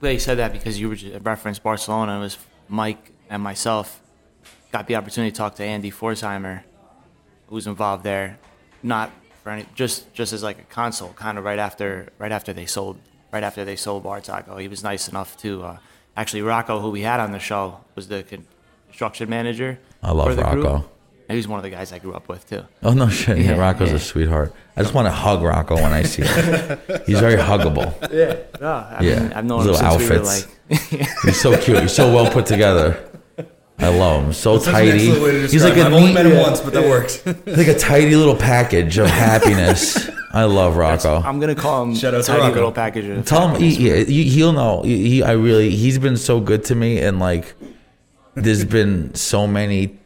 glad 0.00 0.10
you 0.10 0.18
said 0.18 0.38
that 0.38 0.52
because 0.52 0.80
you 0.80 1.18
referenced 1.20 1.62
Barcelona. 1.62 2.18
It 2.18 2.20
was 2.20 2.38
Mike 2.68 3.12
and 3.30 3.42
myself 3.42 4.00
got 4.72 4.86
the 4.86 4.96
opportunity 4.96 5.30
to 5.30 5.36
talk 5.36 5.54
to 5.56 5.64
Andy 5.64 5.90
Pforzheimer, 5.90 6.62
who's 7.48 7.66
involved 7.66 8.04
there, 8.04 8.38
not 8.82 9.10
for 9.42 9.50
any, 9.50 9.66
just 9.74 10.12
just 10.12 10.32
as 10.32 10.42
like 10.42 10.58
a 10.58 10.64
consult, 10.64 11.16
kind 11.16 11.38
of 11.38 11.44
right 11.44 11.58
after 11.58 12.08
right 12.18 12.32
after 12.32 12.52
they 12.52 12.66
sold 12.66 12.98
right 13.32 13.42
after 13.42 13.64
they 13.64 13.76
sold 13.76 14.02
Bar 14.02 14.20
Taco. 14.20 14.56
He 14.56 14.68
was 14.68 14.82
nice 14.82 15.08
enough 15.08 15.36
to 15.38 15.62
uh, 15.62 15.78
actually 16.16 16.42
Rocco, 16.42 16.80
who 16.80 16.90
we 16.90 17.02
had 17.02 17.20
on 17.20 17.32
the 17.32 17.38
show, 17.38 17.80
was 17.94 18.08
the 18.08 18.22
construction 18.88 19.28
manager. 19.28 19.78
I 20.06 20.12
love 20.12 20.28
for 20.28 20.34
the 20.34 20.42
group. 20.44 20.64
Rocco. 20.64 20.76
And 21.28 21.34
He 21.34 21.36
was 21.36 21.48
one 21.48 21.58
of 21.58 21.64
the 21.64 21.70
guys 21.70 21.92
I 21.92 21.98
grew 21.98 22.14
up 22.14 22.28
with 22.28 22.48
too. 22.48 22.62
Oh 22.84 22.92
no 22.92 23.08
shit! 23.08 23.38
Yeah, 23.38 23.52
Yeah, 23.54 23.58
Rocco's 23.58 23.90
yeah. 23.90 23.96
a 23.96 23.98
sweetheart. 23.98 24.54
I 24.76 24.82
just 24.82 24.94
want 24.94 25.06
to 25.06 25.10
hug 25.12 25.42
Rocco 25.42 25.74
when 25.74 25.92
I 25.92 26.02
see 26.04 26.22
him. 26.22 26.78
He's 27.06 27.18
very 27.18 27.36
huggable. 27.36 27.92
I 28.62 29.02
Yeah. 29.02 29.20
mean, 29.20 29.32
I've 29.32 29.44
known 29.44 29.60
him 29.62 29.72
Little 29.72 29.74
since 29.98 29.98
we 29.98 30.08
were 30.08 30.14
outfits. 30.16 30.46
like. 30.70 31.08
He's 31.24 31.40
so 31.40 31.56
cute. 31.58 31.80
He's 31.82 31.92
so 31.94 32.12
well 32.14 32.30
put 32.30 32.46
together. 32.46 33.02
I 33.78 33.88
love 33.88 34.24
him. 34.24 34.32
So 34.32 34.58
tidy. 34.58 35.10
He's 35.48 35.62
like 35.64 35.76
a 35.76 35.82
I've 35.84 35.92
only 35.92 36.06
neat, 36.08 36.14
met 36.14 36.26
him 36.26 36.38
once, 36.38 36.60
but 36.60 36.72
that 36.74 36.84
worked. 36.88 37.26
like 37.46 37.66
a 37.68 37.78
tidy 37.78 38.14
little 38.16 38.36
package 38.36 38.96
of 38.98 39.06
happiness. 39.08 40.08
I 40.32 40.44
love 40.44 40.76
Rocco. 40.76 41.20
I'm 41.22 41.40
gonna 41.40 41.54
call 41.54 41.82
him 41.82 41.94
Shout 41.94 42.14
out 42.14 42.24
to 42.24 42.32
Rocco. 42.32 42.54
little 42.54 42.72
package. 42.72 43.04
of 43.06 43.24
Tell 43.26 43.48
him 43.48 43.60
He, 43.60 43.74
he, 44.04 44.24
he'll 44.30 44.52
know. 44.52 44.82
He, 44.82 45.08
he- 45.10 45.22
I 45.22 45.32
really 45.32 45.70
he's 45.70 45.98
been 45.98 46.16
so 46.16 46.40
good 46.40 46.64
to 46.64 46.74
me, 46.74 46.98
and 47.00 47.18
like 47.18 47.54
there's 48.36 48.64
been 48.64 49.14
so 49.14 49.46
many 49.46 49.98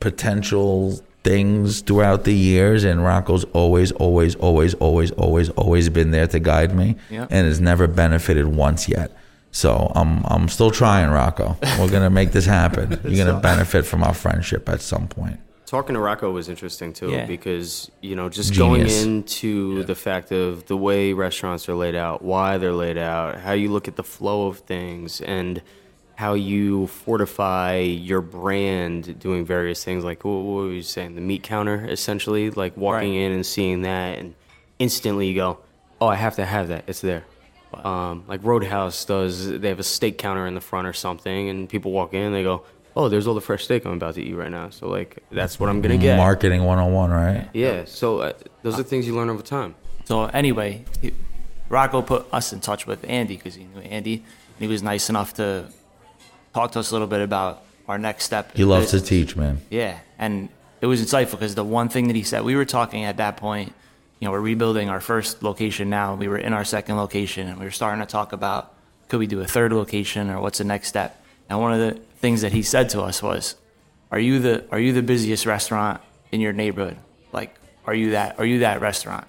potential 0.00 1.00
things 1.24 1.80
throughout 1.82 2.24
the 2.24 2.34
years, 2.34 2.82
and 2.84 3.04
Rocco's 3.04 3.44
always, 3.52 3.92
always, 3.92 4.34
always, 4.36 4.74
always, 4.74 5.10
always, 5.12 5.48
always 5.50 5.88
been 5.88 6.10
there 6.10 6.26
to 6.26 6.40
guide 6.40 6.74
me, 6.74 6.96
Yeah. 7.10 7.26
and 7.30 7.46
has 7.46 7.60
never 7.60 7.86
benefited 7.86 8.46
once 8.48 8.88
yet. 8.88 9.12
So 9.52 9.92
I'm 9.94 10.22
I'm 10.26 10.48
still 10.48 10.70
trying, 10.70 11.10
Rocco. 11.10 11.56
We're 11.78 11.90
gonna 11.90 12.10
make 12.10 12.32
this 12.32 12.46
happen. 12.46 12.98
You're 13.04 13.24
gonna 13.26 13.38
benefit 13.40 13.84
from 13.84 14.02
our 14.02 14.14
friendship 14.14 14.68
at 14.68 14.80
some 14.80 15.06
point. 15.08 15.38
Talking 15.66 15.94
to 15.94 16.00
Rocco 16.00 16.30
was 16.32 16.48
interesting 16.48 16.92
too 16.92 17.10
Yeah. 17.10 17.26
because 17.26 17.90
you 18.00 18.16
know 18.16 18.28
just 18.28 18.52
Genius. 18.54 19.02
going 19.02 19.12
into 19.12 19.84
the 19.84 19.94
fact 19.94 20.32
of 20.32 20.66
the 20.66 20.76
way 20.76 21.12
restaurants 21.12 21.68
are 21.68 21.74
laid 21.74 21.94
out, 21.94 22.22
why 22.22 22.56
they're 22.58 22.72
laid 22.72 22.98
out, 22.98 23.40
how 23.40 23.52
you 23.52 23.70
look 23.70 23.86
at 23.88 23.96
the 23.96 24.02
flow 24.04 24.46
of 24.48 24.58
things, 24.60 25.20
and 25.20 25.60
how 26.22 26.34
you 26.34 26.86
fortify 26.86 27.76
your 27.78 28.20
brand 28.20 29.18
doing 29.18 29.44
various 29.44 29.82
things 29.82 30.04
like 30.04 30.24
what, 30.24 30.32
what 30.46 30.62
were 30.64 30.72
you 30.72 30.82
saying 30.82 31.14
the 31.16 31.20
meat 31.20 31.42
counter 31.42 31.84
essentially 31.88 32.50
like 32.62 32.76
walking 32.76 33.10
Right. 33.16 33.22
in 33.26 33.32
and 33.32 33.44
seeing 33.44 33.82
that 33.82 34.18
and 34.20 34.34
instantly 34.78 35.26
you 35.28 35.34
go 35.34 35.58
oh 36.00 36.06
i 36.06 36.14
have 36.14 36.36
to 36.36 36.44
have 36.46 36.68
that 36.68 36.84
it's 36.86 37.00
there 37.00 37.24
um, 37.74 38.24
like 38.28 38.40
roadhouse 38.44 39.04
does 39.04 39.48
they 39.62 39.68
have 39.68 39.78
a 39.80 39.82
steak 39.96 40.16
counter 40.18 40.46
in 40.46 40.54
the 40.54 40.60
front 40.60 40.86
or 40.86 40.92
something 40.92 41.48
and 41.48 41.68
people 41.68 41.90
walk 41.90 42.12
in 42.14 42.20
and 42.22 42.34
they 42.34 42.42
go 42.44 42.62
oh 42.94 43.08
there's 43.08 43.26
all 43.26 43.34
the 43.34 43.40
fresh 43.40 43.64
steak 43.64 43.84
i'm 43.86 43.94
about 43.94 44.14
to 44.14 44.22
eat 44.22 44.34
right 44.34 44.50
now 44.50 44.68
so 44.70 44.88
like 44.88 45.18
that's 45.32 45.58
what 45.58 45.68
i'm 45.70 45.80
gonna 45.80 45.96
get 45.98 46.16
Marketing 46.16 46.62
101, 46.64 47.10
right? 47.10 47.48
yeah 47.52 47.84
so 47.84 48.20
uh, 48.20 48.32
those 48.62 48.78
are 48.78 48.82
things 48.84 49.06
you 49.08 49.14
learn 49.16 49.28
over 49.30 49.42
time 49.42 49.74
So 50.04 50.24
anyway, 50.26 50.84
he, 51.00 51.12
Rocco 51.68 52.02
put 52.02 52.26
us 52.32 52.52
in 52.52 52.60
touch 52.60 52.86
with 52.86 53.00
Andy 53.08 53.36
because 53.36 53.54
he 53.54 53.64
knew 53.64 53.80
Andy. 53.80 54.16
And 54.16 54.60
he 54.60 54.66
was 54.66 54.82
nice 54.82 55.08
enough 55.08 55.32
to 55.40 55.68
talk 56.54 56.72
to 56.72 56.80
us 56.80 56.90
a 56.90 56.94
little 56.94 57.08
bit 57.08 57.20
about 57.20 57.62
our 57.88 57.98
next 57.98 58.24
step. 58.24 58.54
He 58.54 58.64
loves 58.64 58.90
to 58.90 59.00
teach, 59.00 59.36
man. 59.36 59.60
Yeah, 59.70 59.98
and 60.18 60.48
it 60.80 60.86
was 60.86 61.02
insightful 61.02 61.32
because 61.32 61.54
the 61.54 61.64
one 61.64 61.88
thing 61.88 62.08
that 62.08 62.16
he 62.16 62.22
said, 62.22 62.44
we 62.44 62.56
were 62.56 62.64
talking 62.64 63.04
at 63.04 63.16
that 63.18 63.36
point. 63.36 63.72
You 64.18 64.26
know, 64.26 64.32
we're 64.32 64.40
rebuilding 64.40 64.88
our 64.88 65.00
first 65.00 65.42
location 65.42 65.90
now. 65.90 66.14
We 66.14 66.28
were 66.28 66.38
in 66.38 66.52
our 66.52 66.64
second 66.64 66.96
location, 66.96 67.48
and 67.48 67.58
we 67.58 67.64
were 67.64 67.72
starting 67.72 68.00
to 68.00 68.06
talk 68.06 68.32
about 68.32 68.72
could 69.08 69.18
we 69.18 69.26
do 69.26 69.40
a 69.40 69.46
third 69.46 69.72
location 69.72 70.30
or 70.30 70.40
what's 70.40 70.58
the 70.58 70.64
next 70.64 70.88
step. 70.88 71.22
And 71.50 71.60
one 71.60 71.72
of 71.72 71.80
the 71.80 72.00
things 72.18 72.40
that 72.42 72.52
he 72.52 72.62
said 72.62 72.88
to 72.90 73.02
us 73.02 73.20
was, 73.22 73.56
"Are 74.12 74.18
you 74.18 74.38
the 74.38 74.64
are 74.70 74.78
you 74.78 74.92
the 74.92 75.02
busiest 75.02 75.44
restaurant 75.44 76.00
in 76.30 76.40
your 76.40 76.52
neighborhood? 76.52 76.96
Like, 77.32 77.54
are 77.84 77.94
you 77.94 78.12
that 78.12 78.38
are 78.38 78.46
you 78.46 78.60
that 78.60 78.80
restaurant?" 78.80 79.26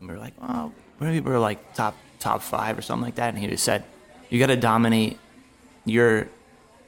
And 0.00 0.08
we 0.08 0.14
were 0.14 0.20
like, 0.20 0.32
"Oh, 0.42 0.72
maybe 0.98 1.20
we're 1.20 1.38
like 1.38 1.74
top 1.74 1.94
top 2.18 2.40
five 2.40 2.78
or 2.78 2.82
something 2.82 3.04
like 3.04 3.16
that." 3.16 3.34
And 3.34 3.38
he 3.38 3.46
just 3.48 3.64
said, 3.64 3.84
"You 4.30 4.38
got 4.38 4.46
to 4.46 4.56
dominate 4.56 5.18
your 5.84 6.26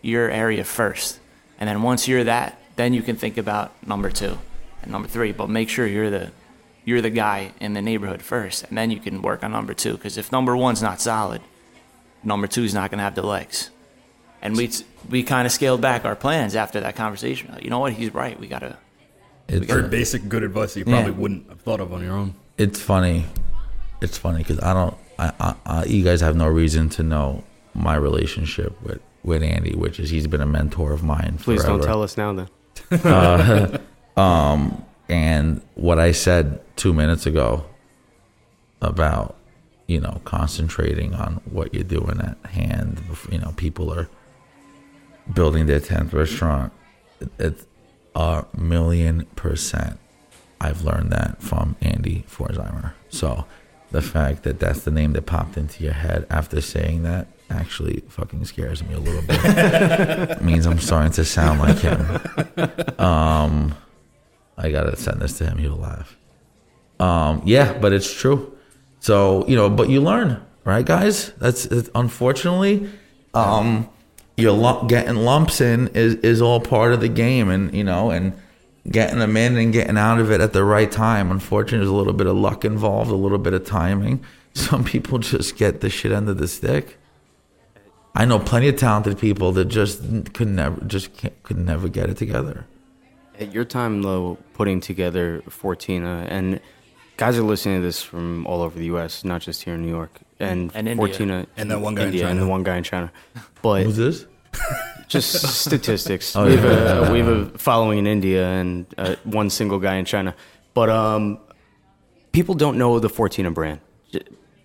your 0.04 0.30
area 0.30 0.64
first, 0.64 1.18
and 1.58 1.68
then 1.68 1.82
once 1.82 2.06
you're 2.08 2.24
that, 2.24 2.58
then 2.76 2.92
you 2.94 3.02
can 3.02 3.16
think 3.16 3.38
about 3.38 3.72
number 3.86 4.10
two 4.10 4.38
and 4.82 4.90
number 4.92 5.08
three. 5.08 5.32
But 5.32 5.48
make 5.48 5.68
sure 5.68 5.86
you're 5.86 6.10
the 6.10 6.30
you're 6.84 7.00
the 7.00 7.10
guy 7.10 7.52
in 7.60 7.72
the 7.74 7.82
neighborhood 7.82 8.20
first, 8.22 8.64
and 8.64 8.76
then 8.76 8.90
you 8.90 9.00
can 9.00 9.22
work 9.22 9.42
on 9.42 9.52
number 9.52 9.74
two. 9.74 9.92
Because 9.92 10.18
if 10.18 10.30
number 10.30 10.56
one's 10.56 10.82
not 10.82 11.00
solid, 11.00 11.40
number 12.22 12.46
two's 12.46 12.74
not 12.74 12.90
going 12.90 12.98
to 12.98 13.04
have 13.04 13.14
the 13.14 13.22
legs. 13.22 13.70
And 14.42 14.56
we 14.56 14.70
we 15.08 15.22
kind 15.22 15.46
of 15.46 15.52
scaled 15.52 15.80
back 15.80 16.04
our 16.04 16.14
plans 16.16 16.54
after 16.54 16.80
that 16.80 16.96
conversation. 16.96 17.50
Like, 17.52 17.64
you 17.64 17.70
know 17.70 17.78
what? 17.78 17.94
He's 17.94 18.12
right. 18.12 18.38
We 18.38 18.46
gotta. 18.46 18.76
It's, 19.48 19.66
Very 19.66 19.88
basic, 19.88 20.28
good 20.28 20.42
advice 20.42 20.72
that 20.74 20.80
you 20.80 20.84
probably 20.86 21.12
Yeah. 21.12 21.18
wouldn't 21.18 21.48
have 21.50 21.60
thought 21.60 21.80
of 21.80 21.92
on 21.92 22.02
your 22.02 22.14
own. 22.14 22.34
it's 22.58 22.80
funny. 22.80 23.26
It's 24.00 24.18
funny 24.18 24.38
because 24.38 24.58
I 24.60 24.72
don't. 24.74 24.96
I, 25.18 25.32
I, 25.40 25.54
I, 25.64 25.84
you 25.84 26.02
guys 26.02 26.20
have 26.22 26.34
no 26.36 26.46
reason 26.48 26.88
to 26.90 27.02
know 27.02 27.44
my 27.74 27.94
relationship 27.94 28.80
with 28.82 29.00
with 29.24 29.42
Andy, 29.42 29.74
which 29.74 29.98
is 29.98 30.10
he's 30.10 30.26
been 30.26 30.40
a 30.40 30.46
mentor 30.46 30.92
of 30.92 31.02
mine. 31.02 31.38
please 31.40 31.62
forever. 31.62 31.78
don't 31.78 31.86
tell 31.86 32.02
us 32.02 32.16
now 32.16 32.32
then 32.32 32.48
uh, 33.04 33.78
um, 34.16 34.84
And 35.08 35.62
what 35.74 35.98
I 35.98 36.12
said 36.12 36.60
two 36.76 36.92
minutes 36.92 37.26
ago 37.26 37.64
about, 38.80 39.36
you 39.86 40.00
know, 40.00 40.20
concentrating 40.24 41.14
on 41.14 41.40
what 41.50 41.74
you're 41.74 41.84
doing 41.84 42.20
at 42.20 42.50
hand, 42.50 43.02
you 43.30 43.38
know, 43.38 43.52
people 43.56 43.92
are 43.92 44.08
building 45.32 45.66
their 45.66 45.80
10th 45.80 46.12
restaurant. 46.12 46.72
It's 47.38 47.66
a 48.14 48.44
million 48.56 49.26
percent. 49.36 49.98
I've 50.60 50.82
learned 50.82 51.10
that 51.12 51.42
from 51.42 51.76
Andy 51.80 52.24
Pforzheimer. 52.28 52.92
So 53.08 53.44
the 53.90 54.02
fact 54.02 54.42
that 54.44 54.60
that's 54.60 54.82
the 54.82 54.90
name 54.90 55.12
that 55.12 55.22
popped 55.22 55.56
into 55.56 55.84
your 55.84 55.92
head 55.92 56.26
after 56.30 56.60
saying 56.60 57.02
that 57.04 57.28
actually 57.50 58.02
fucking 58.08 58.44
scares 58.44 58.82
me 58.82 58.94
a 58.94 58.98
little 58.98 59.22
bit. 59.22 59.38
it 59.44 60.42
means 60.42 60.66
I'm 60.66 60.78
starting 60.78 61.12
to 61.12 61.24
sound 61.24 61.60
like 61.60 61.78
him. 61.78 63.00
Um, 63.00 63.74
I 64.56 64.70
gotta 64.70 64.96
send 64.96 65.20
this 65.20 65.38
to 65.38 65.46
him. 65.46 65.58
He'll 65.58 65.76
laugh. 65.76 66.16
Um, 67.00 67.42
yeah, 67.44 67.72
but 67.78 67.92
it's 67.92 68.12
true. 68.12 68.56
So 69.00 69.46
you 69.46 69.56
know, 69.56 69.68
but 69.68 69.88
you 69.90 70.00
learn, 70.00 70.44
right, 70.64 70.84
guys? 70.84 71.32
That's 71.38 71.66
unfortunately, 71.94 72.88
um, 73.34 73.88
you're 74.36 74.52
lu- 74.52 74.88
getting 74.88 75.16
lumps 75.16 75.60
in 75.60 75.88
is 75.88 76.14
is 76.16 76.40
all 76.40 76.60
part 76.60 76.92
of 76.92 77.00
the 77.00 77.08
game, 77.08 77.50
and 77.50 77.74
you 77.74 77.84
know, 77.84 78.10
and 78.10 78.32
getting 78.90 79.18
them 79.18 79.36
in 79.36 79.56
and 79.56 79.72
getting 79.72 79.96
out 79.98 80.20
of 80.20 80.30
it 80.30 80.40
at 80.40 80.52
the 80.52 80.64
right 80.64 80.90
time. 80.90 81.30
Unfortunately, 81.30 81.78
there's 81.78 81.90
a 81.90 81.94
little 81.94 82.12
bit 82.12 82.26
of 82.26 82.36
luck 82.36 82.64
involved, 82.64 83.10
a 83.10 83.14
little 83.14 83.38
bit 83.38 83.52
of 83.52 83.64
timing. 83.66 84.24
Some 84.54 84.84
people 84.84 85.18
just 85.18 85.56
get 85.56 85.80
the 85.80 85.90
shit 85.90 86.12
end 86.12 86.28
of 86.28 86.38
the 86.38 86.48
stick. 86.48 86.98
I 88.14 88.24
know 88.24 88.38
plenty 88.38 88.68
of 88.68 88.76
talented 88.76 89.18
people 89.18 89.52
that 89.52 89.66
just 89.66 90.00
could 90.34 90.48
never, 90.48 90.80
just 90.84 91.12
can't, 91.16 91.42
could 91.42 91.58
never 91.58 91.88
get 91.88 92.08
it 92.10 92.16
together. 92.16 92.64
At 93.40 93.52
your 93.52 93.64
time, 93.64 94.02
though, 94.02 94.38
putting 94.52 94.80
together 94.80 95.42
Fortina, 95.48 96.24
and 96.30 96.60
guys 97.16 97.36
are 97.36 97.42
listening 97.42 97.80
to 97.80 97.82
this 97.82 98.00
from 98.02 98.46
all 98.46 98.62
over 98.62 98.78
the 98.78 98.84
U.S., 98.86 99.24
not 99.24 99.40
just 99.40 99.62
here 99.62 99.74
in 99.74 99.82
New 99.82 99.88
York, 99.88 100.20
and, 100.38 100.70
And 100.74 100.86
India. 100.88 101.08
Fortina, 101.08 101.46
And 101.56 101.70
that 101.72 101.80
one 101.80 101.96
guy 101.96 102.02
in 102.02 102.08
India, 102.08 102.22
and 102.28 102.30
China. 102.36 102.40
the 102.44 102.48
one 102.48 102.62
guy 102.62 102.76
in 102.76 102.84
China. 102.84 103.12
But 103.62 103.82
Who's 103.82 103.96
this? 103.96 104.26
just 105.08 105.32
statistics. 105.60 106.36
Oh, 106.36 106.46
we, 106.46 106.54
have 106.56 106.64
yeah. 106.64 107.08
a, 107.08 107.12
we 107.12 107.18
have 107.18 107.28
a 107.28 107.58
following 107.58 107.98
in 107.98 108.06
India 108.06 108.46
and 108.46 108.86
uh, 108.96 109.16
one 109.24 109.50
single 109.50 109.80
guy 109.80 109.96
in 109.96 110.04
China. 110.04 110.36
But 110.74 110.90
um, 110.90 111.38
people 112.30 112.54
don't 112.54 112.78
know 112.78 113.00
the 113.00 113.08
Fortina 113.08 113.52
brand. 113.52 113.80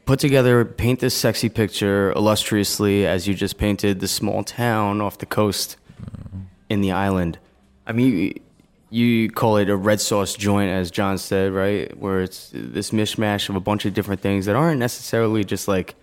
J- 0.09 0.13
Put 0.13 0.19
together, 0.19 0.65
paint 0.65 0.99
this 0.99 1.13
sexy 1.13 1.49
picture 1.49 2.11
illustriously 2.13 3.05
as 3.05 3.27
you 3.27 3.35
just 3.35 3.57
painted 3.57 3.99
the 3.99 4.07
small 4.07 4.43
town 4.43 5.01
off 5.01 5.19
the 5.19 5.27
coast 5.27 5.77
in 6.69 6.81
the 6.81 6.91
island. 6.91 7.37
I 7.85 7.91
mean, 7.91 8.17
you, 8.17 8.33
you 8.89 9.29
call 9.29 9.57
it 9.57 9.69
a 9.69 9.77
red 9.77 10.01
sauce 10.01 10.33
joint, 10.33 10.71
as 10.71 10.89
John 10.89 11.19
said, 11.19 11.51
right? 11.53 11.95
Where 11.97 12.21
it's 12.21 12.49
this 12.53 12.89
mishmash 12.89 13.49
of 13.49 13.55
a 13.55 13.59
bunch 13.59 13.85
of 13.85 13.93
different 13.93 14.21
things 14.21 14.47
that 14.47 14.55
aren't 14.55 14.79
necessarily 14.79 15.43
just 15.43 15.67
like 15.67 15.95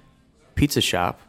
pizza 0.54 0.80
shop, 0.80 1.20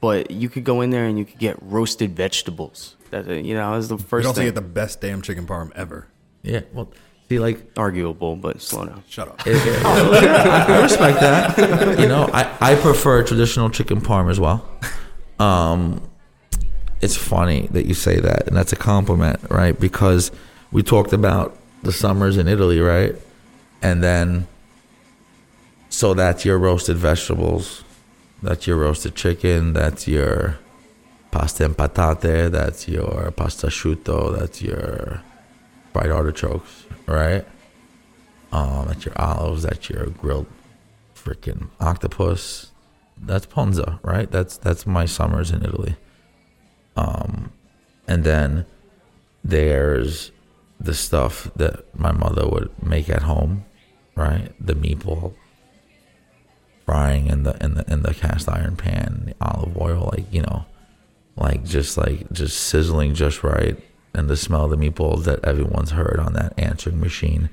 but 0.00 0.30
you 0.30 0.48
could 0.48 0.64
go 0.64 0.82
in 0.82 0.90
there 0.90 1.06
and 1.06 1.18
you 1.18 1.24
could 1.24 1.38
get 1.38 1.56
roasted 1.62 2.14
vegetables. 2.14 2.96
That 3.10 3.26
you 3.44 3.54
know, 3.54 3.74
is 3.74 3.88
the 3.88 3.98
first. 3.98 4.02
You 4.02 4.08
first 4.08 4.26
also 4.28 4.40
thing. 4.40 4.46
get 4.46 4.54
the 4.54 4.60
best 4.60 5.00
damn 5.00 5.22
chicken 5.22 5.46
parm 5.46 5.72
ever. 5.74 6.06
Yeah. 6.42 6.60
Well, 6.72 6.92
see, 7.28 7.38
like, 7.38 7.64
Arguable, 7.76 8.36
but 8.36 8.60
slow 8.60 8.86
down. 8.86 9.02
Shut 9.08 9.28
up. 9.28 9.46
it- 9.46 9.56
it- 9.56 9.84
I, 9.86 10.64
I 10.78 10.82
respect 10.82 11.20
that. 11.20 11.98
You 11.98 12.08
know, 12.08 12.28
I, 12.32 12.56
I 12.60 12.74
prefer 12.76 13.22
traditional 13.22 13.70
chicken 13.70 14.00
parm 14.00 14.30
as 14.30 14.38
well. 14.40 14.68
Um, 15.38 16.00
it's 17.00 17.16
funny 17.16 17.68
that 17.72 17.86
you 17.86 17.94
say 17.94 18.18
that, 18.20 18.46
and 18.46 18.56
that's 18.56 18.72
a 18.72 18.76
compliment, 18.76 19.40
right? 19.50 19.78
Because 19.78 20.30
we 20.72 20.82
talked 20.82 21.12
about 21.12 21.56
the 21.82 21.92
summers 21.92 22.36
in 22.38 22.48
Italy, 22.48 22.80
right? 22.80 23.14
And 23.82 24.02
then, 24.02 24.46
so 25.90 26.14
that's 26.14 26.44
your 26.44 26.58
roasted 26.58 26.96
vegetables, 26.96 27.84
that's 28.42 28.66
your 28.66 28.78
roasted 28.78 29.14
chicken, 29.14 29.74
that's 29.74 30.08
your 30.08 30.58
pasta 31.30 31.64
and 31.66 31.76
patate, 31.76 32.50
that's 32.52 32.88
your 32.88 33.30
pasta 33.36 33.66
asciutto, 33.66 34.38
that's 34.38 34.62
your 34.62 35.20
fried 35.94 36.10
artichokes, 36.10 36.84
right? 37.06 37.46
Um, 38.52 38.88
that's 38.88 39.06
your 39.06 39.18
olives, 39.18 39.62
that's 39.62 39.88
your 39.88 40.06
grilled 40.06 40.46
freaking 41.14 41.68
octopus. 41.80 42.72
That's 43.16 43.46
ponza, 43.46 44.00
right? 44.02 44.30
That's 44.30 44.56
that's 44.58 44.86
my 44.86 45.06
summers 45.06 45.52
in 45.52 45.64
Italy. 45.64 45.96
Um, 46.96 47.52
and 48.08 48.24
then 48.24 48.66
there's 49.44 50.32
the 50.80 50.94
stuff 50.94 51.50
that 51.56 51.84
my 51.98 52.10
mother 52.10 52.46
would 52.48 52.70
make 52.82 53.08
at 53.08 53.22
home, 53.22 53.64
right? 54.16 54.52
The 54.60 54.74
meatball 54.74 55.34
frying 56.84 57.28
in 57.28 57.44
the 57.44 57.56
in 57.64 57.74
the 57.74 57.90
in 57.90 58.02
the 58.02 58.14
cast 58.14 58.48
iron 58.48 58.76
pan, 58.76 59.26
the 59.26 59.34
olive 59.40 59.76
oil, 59.78 60.10
like 60.12 60.26
you 60.32 60.42
know, 60.42 60.66
like 61.36 61.64
just 61.64 61.96
like 61.96 62.30
just 62.32 62.58
sizzling 62.58 63.14
just 63.14 63.44
right, 63.44 63.78
and 64.14 64.28
the 64.28 64.36
smell 64.36 64.64
of 64.64 64.70
the 64.70 64.76
meatballs 64.76 65.24
that 65.24 65.44
everyone's 65.44 65.90
heard 65.90 66.18
on 66.18 66.32
that 66.34 66.54
answering 66.58 67.00
machine 67.00 67.50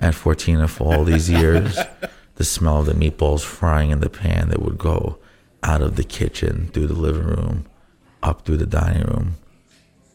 at 0.00 0.14
Fortina 0.14 0.64
oh 0.64 0.66
for 0.66 0.94
all 0.94 1.04
these 1.04 1.30
years. 1.40 1.78
the 2.36 2.44
smell 2.44 2.80
of 2.80 2.86
the 2.86 2.92
meatballs 2.92 3.44
frying 3.44 3.90
in 3.90 4.00
the 4.00 4.10
pan 4.10 4.48
that 4.48 4.62
would 4.62 4.78
go 4.78 5.18
out 5.62 5.82
of 5.82 5.96
the 5.96 6.04
kitchen 6.04 6.70
through 6.72 6.86
the 6.86 6.94
living 6.94 7.24
room, 7.24 7.66
up 8.22 8.44
through 8.44 8.56
the 8.56 8.66
dining 8.66 9.04
room, 9.04 9.36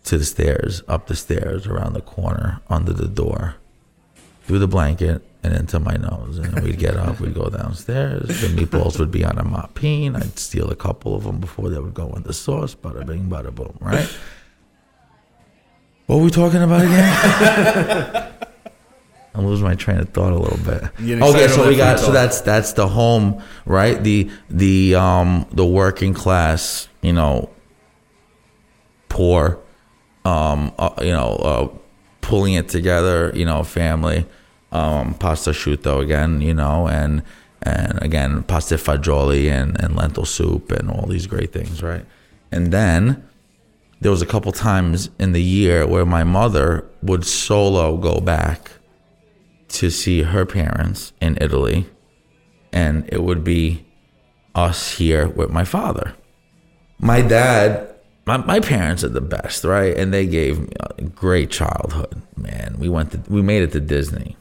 to 0.06 0.18
the 0.18 0.26
stairs, 0.26 0.82
up 0.88 1.08
the 1.08 1.16
stairs, 1.16 1.68
around 1.68 1.94
the 1.94 2.02
corner, 2.02 2.62
under 2.70 2.94
the 2.94 3.08
door, 3.08 3.56
through 4.44 4.60
the 4.60 4.68
blanket, 4.68 5.22
and 5.44 5.54
into 5.54 5.80
my 5.80 5.96
nose. 5.96 6.38
And 6.38 6.54
then 6.54 6.64
we'd 6.64 6.80
get 6.80 6.96
up, 6.96 7.20
we'd 7.20 7.34
go 7.34 7.50
downstairs. 7.50 8.28
The 8.42 8.48
meatballs 8.48 8.98
would 9.00 9.12
be 9.12 9.26
on 9.26 9.38
a 9.38 9.44
moppine. 9.44 10.16
I'd 10.16 10.40
steal 10.40 10.70
a 10.72 10.76
couple 10.76 11.16
of 11.16 11.24
them 11.24 11.40
before 11.40 11.70
they 11.70 11.80
would 11.80 11.94
go 11.94 12.10
in 12.14 12.24
the 12.24 12.34
sauce. 12.34 12.74
Bada 12.76 13.06
bing, 13.06 13.30
bada 13.30 13.54
boom, 13.54 13.78
right? 13.82 14.10
What 16.06 16.18
were 16.18 16.24
we 16.24 16.32
talking 16.32 16.62
about 16.62 16.82
again? 16.82 18.30
I'm 19.36 19.48
losing 19.48 19.66
my 19.66 19.74
train 19.76 19.98
of 19.98 20.10
thought 20.10 20.32
a 20.32 20.38
little 20.38 20.60
bit. 20.64 20.84
Okay, 21.02 21.48
so 21.48 21.68
we 21.68 21.76
got 21.76 22.00
so 22.00 22.12
that's 22.12 22.42
that's 22.42 22.74
the 22.74 22.88
home, 22.88 23.42
right? 23.66 24.02
The 24.04 24.30
the 24.50 24.96
um 24.96 25.48
the 25.52 25.66
working 25.66 26.14
class, 26.14 26.88
you 27.02 27.14
know, 27.14 27.50
poor, 29.10 29.60
um, 30.24 30.72
uh, 30.78 30.92
you 31.02 31.12
know, 31.12 31.30
uh, 31.38 31.68
pulling 32.22 32.54
it 32.54 32.70
together, 32.70 33.32
you 33.34 33.46
know, 33.46 33.64
family, 33.64 34.26
um, 34.72 35.16
pasta 35.16 35.50
asciutto 35.50 36.00
again, 36.02 36.42
you 36.42 36.54
know, 36.54 36.88
and 36.88 37.24
and 37.64 38.00
again 38.04 38.44
pasta 38.44 38.76
fagioli 38.76 39.50
and, 39.50 39.82
and 39.82 39.96
lentil 39.96 40.26
soup 40.26 40.72
and 40.72 40.92
all 40.92 41.08
these 41.08 41.26
great 41.26 41.52
things, 41.52 41.82
right? 41.82 42.06
And 42.52 42.72
then 42.72 43.28
there 44.04 44.12
was 44.12 44.22
a 44.22 44.26
couple 44.26 44.52
times 44.52 45.10
in 45.18 45.32
the 45.32 45.42
year 45.42 45.88
where 45.88 46.06
my 46.06 46.26
mother 46.26 46.86
would 47.02 47.26
solo 47.26 47.96
go 47.96 48.20
back 48.20 48.72
to 49.70 49.90
see 49.90 50.24
her 50.24 50.46
parents 50.46 51.14
in 51.22 51.38
Italy, 51.40 51.88
and 52.74 53.08
it 53.08 53.24
would 53.24 53.46
be 53.46 53.86
us 54.56 54.98
here 54.98 55.30
with 55.30 55.50
my 55.50 55.64
father. 55.64 56.14
My 57.00 57.22
dad, 57.22 57.96
my, 58.26 58.38
my 58.38 58.60
parents 58.60 59.06
are 59.06 59.10
the 59.10 59.22
best, 59.22 59.64
right? 59.64 59.98
And 59.98 60.14
they 60.14 60.28
gave 60.28 60.60
me 60.60 60.74
a 60.98 61.04
great 61.04 61.50
childhood, 61.50 62.22
man. 62.36 62.76
We 62.78 62.90
went 62.90 63.12
to, 63.12 63.24
we 63.30 63.42
made 63.42 63.64
it 63.64 63.72
to 63.72 63.80
Disney. 63.80 64.36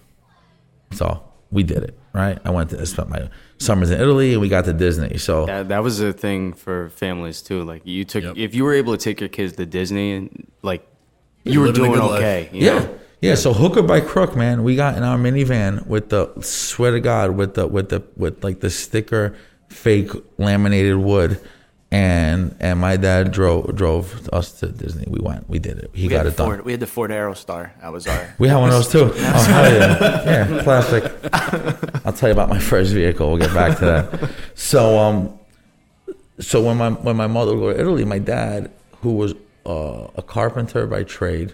So 0.91 1.23
we 1.53 1.63
did 1.63 1.85
it, 1.85 1.99
right? 2.13 2.39
I 2.45 2.51
went 2.51 2.71
to, 2.71 2.81
I 2.81 2.85
spent 2.85 3.09
my 3.09 3.31
summers 3.63 3.91
in 3.91 4.01
Italy 4.01 4.33
and 4.33 4.41
we 4.41 4.49
got 4.49 4.65
to 4.67 4.73
Disney. 4.73 5.19
So 5.19 5.47
That, 5.47 5.69
that 5.69 5.83
was 5.83 6.01
a 6.01 6.13
thing 6.13 6.53
for 6.53 6.91
families 6.91 7.43
too. 7.43 7.63
Like 7.65 7.83
you 7.85 8.05
took, 8.05 8.25
Yep. 8.25 8.37
if 8.37 8.55
you 8.55 8.65
were 8.65 8.75
able 8.75 8.97
to 8.97 9.03
take 9.03 9.21
your 9.21 9.29
kids 9.29 9.55
to 9.57 9.67
Disney, 9.67 10.13
and 10.13 10.47
like 10.63 10.87
you 11.45 11.61
were 11.61 11.73
doing 11.73 11.93
okay. 11.99 12.49
you 12.53 12.67
Yeah. 12.67 12.79
know? 12.81 12.99
Yeah, 13.21 13.37
so 13.37 13.53
hooker 13.53 13.83
by 13.83 14.01
crook, 14.01 14.35
man. 14.35 14.65
We 14.65 14.75
got 14.75 14.97
in 14.97 15.05
our 15.05 15.17
minivan 15.17 15.87
with 15.87 16.09
the 16.09 16.29
swear 16.41 16.91
to 16.91 16.99
God 17.01 17.37
with 17.37 17.55
the 17.55 17.69
with 17.69 17.89
the 17.91 18.03
with 18.17 18.43
like 18.43 18.59
the 18.61 18.69
sticker 18.71 19.37
fake 19.69 20.11
laminated 20.39 20.97
wood, 20.97 21.39
and 21.93 22.57
and 22.59 22.81
my 22.81 22.97
dad 22.97 23.31
drove 23.33 23.77
drove 23.77 24.29
us 24.33 24.53
to 24.61 24.69
Disney. 24.69 25.05
We 25.07 25.21
went, 25.21 25.49
we 25.49 25.59
did 25.59 25.77
it. 25.79 25.91
He 25.93 26.05
We 26.05 26.09
got 26.09 26.27
it 26.27 26.33
Ford, 26.33 26.57
done. 26.57 26.65
we 26.65 26.73
had 26.73 26.81
the 26.81 26.87
Ford 26.87 27.11
Aerostar. 27.11 27.71
That 27.83 27.93
was 27.93 28.07
our. 28.07 28.35
We 28.39 28.49
had 28.49 28.57
one 28.57 28.71
of 28.71 28.75
those 28.75 28.91
too. 28.91 29.13
Oh 29.15 29.43
hell 29.45 29.71
yeah, 29.73 30.25
yeah, 30.25 30.63
classic. 30.63 31.05
I'll 32.07 32.15
tell 32.15 32.31
you 32.31 32.33
about 32.33 32.49
my 32.49 32.59
first 32.59 32.93
vehicle. 32.95 33.29
We'll 33.29 33.39
get 33.47 33.53
back 33.55 33.79
to 33.81 33.85
that. 33.85 34.31
So 34.55 34.99
um, 34.99 35.39
so 36.41 36.63
when 36.63 36.79
my 36.79 36.91
when 36.91 37.17
my 37.17 37.27
mother 37.27 37.55
would 37.55 37.61
go 37.61 37.73
to 37.75 37.79
Italy, 37.81 38.05
my 38.07 38.19
dad, 38.19 38.71
who 39.03 39.13
was 39.13 39.35
uh, 39.67 40.09
a 40.17 40.23
carpenter 40.23 40.87
by 40.87 41.03
trade, 41.05 41.53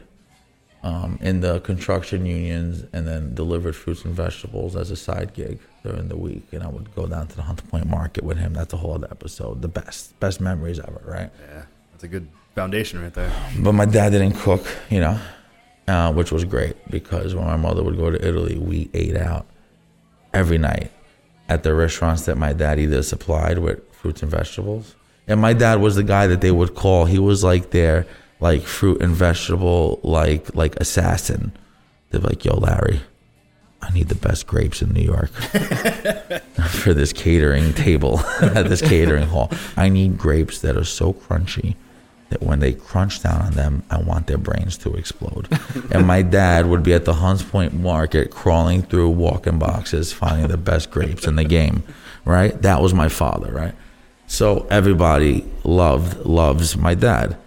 um, 0.82 1.18
in 1.20 1.40
the 1.40 1.60
construction 1.60 2.24
unions, 2.26 2.84
and 2.92 3.06
then 3.06 3.34
delivered 3.34 3.74
fruits 3.74 4.04
and 4.04 4.14
vegetables 4.14 4.76
as 4.76 4.90
a 4.90 4.96
side 4.96 5.34
gig 5.34 5.58
during 5.82 6.08
the 6.08 6.16
week. 6.16 6.46
And 6.52 6.62
I 6.62 6.68
would 6.68 6.94
go 6.94 7.06
down 7.06 7.26
to 7.28 7.36
the 7.36 7.42
Hunts 7.42 7.62
Point 7.62 7.86
Market 7.86 8.24
with 8.24 8.38
him. 8.38 8.54
That's 8.54 8.72
a 8.72 8.76
whole 8.76 8.94
other 8.94 9.08
episode. 9.10 9.62
The 9.62 9.68
best, 9.68 10.18
best 10.20 10.40
memories 10.40 10.78
ever, 10.78 11.02
right? 11.04 11.30
Yeah, 11.48 11.64
that's 11.92 12.04
a 12.04 12.08
good 12.08 12.28
foundation 12.54 13.02
right 13.02 13.14
there. 13.14 13.32
But 13.58 13.72
my 13.72 13.86
dad 13.86 14.10
didn't 14.10 14.34
cook, 14.34 14.64
you 14.90 15.00
know, 15.00 15.18
uh, 15.86 16.12
which 16.12 16.30
was 16.32 16.44
great 16.44 16.76
because 16.90 17.34
when 17.34 17.46
my 17.46 17.56
mother 17.56 17.82
would 17.82 17.96
go 17.96 18.10
to 18.10 18.26
Italy, 18.26 18.58
we 18.58 18.90
ate 18.94 19.16
out 19.16 19.46
every 20.32 20.58
night 20.58 20.90
at 21.48 21.62
the 21.62 21.74
restaurants 21.74 22.26
that 22.26 22.36
my 22.36 22.52
dad 22.52 22.78
either 22.78 23.02
supplied 23.02 23.58
with 23.58 23.80
fruits 23.92 24.22
and 24.22 24.30
vegetables. 24.30 24.94
And 25.26 25.40
my 25.40 25.52
dad 25.52 25.80
was 25.80 25.96
the 25.96 26.02
guy 26.02 26.26
that 26.26 26.40
they 26.40 26.50
would 26.50 26.74
call. 26.74 27.04
He 27.04 27.18
was 27.18 27.44
like 27.44 27.70
their 27.70 28.06
like 28.40 28.62
fruit 28.62 29.00
and 29.00 29.14
vegetable 29.14 30.00
like 30.02 30.54
like 30.54 30.76
assassin. 30.76 31.52
They're 32.10 32.20
like, 32.20 32.44
"Yo, 32.44 32.56
Larry, 32.56 33.00
I 33.82 33.90
need 33.90 34.08
the 34.08 34.14
best 34.14 34.46
grapes 34.46 34.82
in 34.82 34.92
New 34.92 35.02
York 35.02 35.30
for 36.70 36.94
this 36.94 37.12
catering 37.12 37.72
table 37.74 38.18
at 38.40 38.68
this 38.68 38.82
catering 38.82 39.26
hall. 39.26 39.50
I 39.76 39.88
need 39.88 40.18
grapes 40.18 40.60
that 40.60 40.76
are 40.76 40.84
so 40.84 41.12
crunchy 41.12 41.76
that 42.30 42.42
when 42.42 42.58
they 42.60 42.72
crunch 42.72 43.22
down 43.22 43.40
on 43.40 43.52
them, 43.52 43.82
I 43.90 43.98
want 44.00 44.26
their 44.26 44.36
brains 44.36 44.76
to 44.78 44.94
explode. 44.94 45.48
and 45.90 46.06
my 46.06 46.22
dad 46.22 46.66
would 46.66 46.82
be 46.82 46.92
at 46.92 47.04
the 47.04 47.14
Hunts 47.14 47.42
Point 47.42 47.72
Market 47.72 48.30
crawling 48.30 48.82
through 48.82 49.10
walk-in 49.10 49.58
boxes, 49.58 50.12
finding 50.12 50.48
the 50.48 50.58
best 50.58 50.90
grapes 50.90 51.26
in 51.26 51.36
the 51.36 51.44
game. 51.44 51.84
Right? 52.24 52.60
That 52.60 52.82
was 52.82 52.92
my 52.92 53.08
father. 53.08 53.50
Right? 53.52 53.74
So 54.26 54.66
everybody 54.70 55.46
loved 55.64 56.26
loves 56.26 56.76
my 56.76 56.94
dad, 56.94 57.38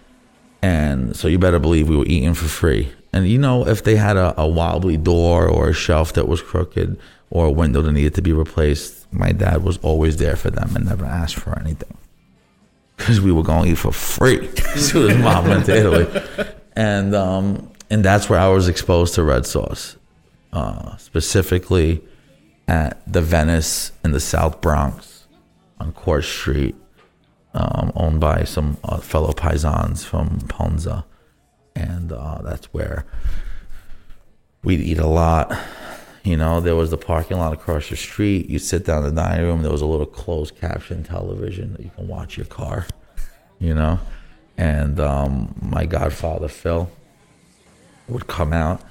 and 0.61 1.15
so 1.15 1.27
you 1.27 1.39
better 1.39 1.59
believe 1.59 1.89
we 1.89 1.97
were 1.97 2.05
eating 2.05 2.33
for 2.33 2.45
free. 2.45 2.91
And 3.13 3.27
you 3.27 3.37
know, 3.37 3.67
if 3.67 3.83
they 3.83 3.95
had 3.95 4.17
a, 4.17 4.39
a 4.39 4.47
wobbly 4.47 4.97
door 4.97 5.47
or 5.47 5.69
a 5.69 5.73
shelf 5.73 6.13
that 6.13 6.27
was 6.27 6.41
crooked 6.41 6.99
or 7.29 7.47
a 7.47 7.51
window 7.51 7.81
that 7.81 7.91
needed 7.91 8.15
to 8.15 8.21
be 8.21 8.33
replaced, 8.33 9.11
my 9.11 9.31
dad 9.31 9.63
was 9.63 9.77
always 9.77 10.17
there 10.17 10.35
for 10.35 10.49
them 10.49 10.75
and 10.75 10.85
never 10.85 11.05
asked 11.05 11.35
for 11.35 11.57
anything 11.59 11.97
because 13.01 13.19
we 13.19 13.31
were 13.31 13.43
going 13.43 13.65
to 13.65 13.71
eat 13.71 13.77
for 13.77 13.91
free 13.91 14.47
as 14.75 14.89
soon 14.89 15.11
as 15.11 15.17
mom 15.17 15.47
went 15.49 15.65
to 15.65 15.75
Italy. 15.75 16.53
And, 16.75 17.15
um, 17.15 17.71
and 17.89 18.05
that's 18.05 18.29
where 18.29 18.39
I 18.39 18.47
was 18.47 18.67
exposed 18.67 19.15
to 19.15 19.23
red 19.23 19.45
sauce, 19.45 19.97
uh, 20.53 20.95
specifically 20.97 22.01
at 22.67 23.01
the 23.11 23.21
Venice 23.21 23.91
in 24.05 24.11
the 24.11 24.19
South 24.19 24.61
Bronx 24.61 25.27
on 25.79 25.91
Court 25.91 26.23
Street, 26.23 26.75
um, 27.53 27.91
owned 27.95 28.19
by 28.19 28.43
some 28.43 28.77
uh, 28.83 28.97
fellow 28.97 29.31
paisans 29.31 30.03
from 30.03 30.39
Ponza. 30.47 31.05
And 31.75 32.11
uh, 32.11 32.41
that's 32.43 32.67
where 32.67 33.05
we'd 34.63 34.81
eat 34.81 34.99
a 34.99 35.07
lot. 35.07 35.57
You 36.23 36.37
know, 36.37 36.59
there 36.59 36.75
was 36.75 36.91
the 36.91 36.97
parking 36.97 37.37
lot 37.37 37.53
across 37.53 37.89
the 37.89 37.95
street. 37.95 38.49
You 38.49 38.59
sit 38.59 38.85
down 38.85 39.05
in 39.05 39.15
the 39.15 39.21
dining 39.21 39.45
room. 39.45 39.63
There 39.63 39.71
was 39.71 39.81
a 39.81 39.87
little 39.87 40.05
closed 40.05 40.55
caption 40.55 41.03
television 41.03 41.73
that 41.73 41.81
you 41.81 41.91
can 41.95 42.07
watch 42.07 42.37
your 42.37 42.45
car. 42.45 42.85
You 43.59 43.73
know, 43.73 43.99
and 44.57 44.99
um, 44.99 45.55
my 45.61 45.85
godfather 45.85 46.47
Phil 46.47 46.89
would 48.07 48.27
come 48.27 48.53
out, 48.53 48.81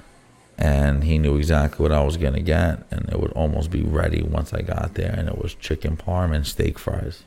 and 0.57 1.03
he 1.03 1.17
knew 1.17 1.37
exactly 1.37 1.83
what 1.83 1.91
I 1.91 2.03
was 2.03 2.17
gonna 2.17 2.41
get, 2.41 2.83
and 2.89 3.07
it 3.09 3.19
would 3.19 3.31
almost 3.33 3.69
be 3.69 3.81
ready 3.81 4.21
once 4.21 4.53
I 4.53 4.61
got 4.61 4.95
there, 4.95 5.13
and 5.17 5.27
it 5.27 5.37
was 5.37 5.53
chicken 5.55 5.97
parm 5.97 6.33
and 6.33 6.45
steak 6.47 6.79
fries. 6.79 7.23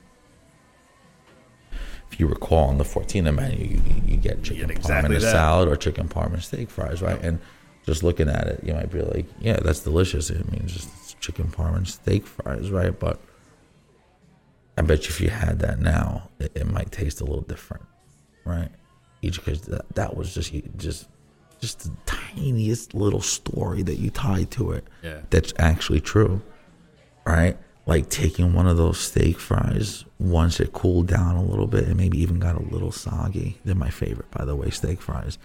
If 2.14 2.20
you 2.20 2.28
recall, 2.28 2.68
on 2.68 2.78
the 2.78 2.84
Fortina 2.84 3.34
menu, 3.34 3.66
you, 3.66 3.82
you 4.06 4.16
get 4.16 4.44
chicken 4.44 4.68
get 4.68 4.76
parm 4.76 4.78
exactly 4.78 5.16
and 5.16 5.24
a 5.24 5.26
that. 5.26 5.32
salad 5.32 5.68
or 5.68 5.74
chicken 5.74 6.06
parm 6.08 6.32
and 6.32 6.40
steak 6.44 6.70
fries, 6.70 7.02
right? 7.02 7.20
And 7.20 7.40
just 7.84 8.04
looking 8.04 8.28
at 8.28 8.46
it, 8.46 8.62
you 8.62 8.72
might 8.72 8.92
be 8.92 9.02
like, 9.02 9.26
"Yeah, 9.40 9.56
that's 9.56 9.80
delicious." 9.80 10.30
I 10.30 10.34
mean, 10.34 10.62
just 10.66 11.20
chicken 11.20 11.48
parm 11.48 11.76
and 11.76 11.88
steak 11.88 12.24
fries, 12.24 12.70
right? 12.70 12.96
But 12.96 13.20
I 14.78 14.82
bet 14.82 15.06
you 15.06 15.08
if 15.08 15.20
you 15.20 15.28
had 15.30 15.58
that 15.58 15.80
now, 15.80 16.30
it, 16.38 16.52
it 16.54 16.70
might 16.70 16.92
taste 16.92 17.20
a 17.20 17.24
little 17.24 17.42
different, 17.42 17.84
right? 18.44 18.70
Each 19.20 19.44
because 19.44 19.62
that, 19.62 19.92
that 19.96 20.16
was 20.16 20.32
just 20.32 20.52
just 20.76 21.08
just 21.60 21.80
the 21.80 21.90
tiniest 22.06 22.94
little 22.94 23.22
story 23.22 23.82
that 23.82 23.96
you 23.98 24.10
tied 24.10 24.52
to 24.52 24.70
it. 24.70 24.84
Yeah. 25.02 25.22
that's 25.30 25.52
actually 25.58 26.00
true, 26.00 26.42
right? 27.26 27.56
Like 27.86 28.08
taking 28.08 28.54
one 28.54 28.66
of 28.66 28.76
those 28.76 28.98
steak 28.98 29.38
fries 29.38 30.04
once 30.18 30.58
it 30.58 30.72
cooled 30.72 31.06
down 31.06 31.36
a 31.36 31.44
little 31.44 31.66
bit 31.66 31.84
and 31.84 31.96
maybe 31.96 32.18
even 32.18 32.38
got 32.38 32.56
a 32.56 32.62
little 32.62 32.92
soggy. 32.92 33.58
They're 33.64 33.74
my 33.74 33.90
favorite, 33.90 34.30
by 34.30 34.44
the 34.44 34.56
way, 34.56 34.70
steak 34.70 35.02
fries. 35.02 35.38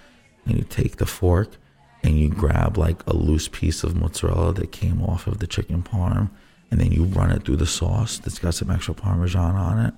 And 0.45 0.57
you 0.57 0.63
take 0.63 0.97
the 0.97 1.05
fork 1.05 1.57
and 2.03 2.17
you 2.17 2.29
grab 2.29 2.77
like 2.77 3.05
a 3.07 3.13
loose 3.15 3.47
piece 3.47 3.83
of 3.83 3.95
mozzarella 3.95 4.53
that 4.53 4.71
came 4.71 5.01
off 5.01 5.27
of 5.27 5.39
the 5.39 5.47
chicken 5.47 5.83
parm, 5.83 6.29
and 6.71 6.79
then 6.79 6.91
you 6.91 7.03
run 7.03 7.31
it 7.31 7.43
through 7.43 7.57
the 7.57 7.65
sauce 7.65 8.19
that's 8.19 8.39
got 8.39 8.53
some 8.53 8.71
extra 8.71 8.93
parmesan 8.93 9.55
on 9.55 9.85
it. 9.85 9.93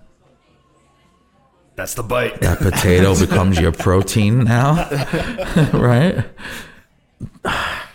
That's 1.75 1.93
the 1.93 2.03
bite. 2.03 2.41
That 2.41 2.59
potato 2.59 3.15
becomes 3.19 3.59
your 3.59 3.71
protein 3.71 4.43
now, 4.43 4.89
right? 5.73 6.25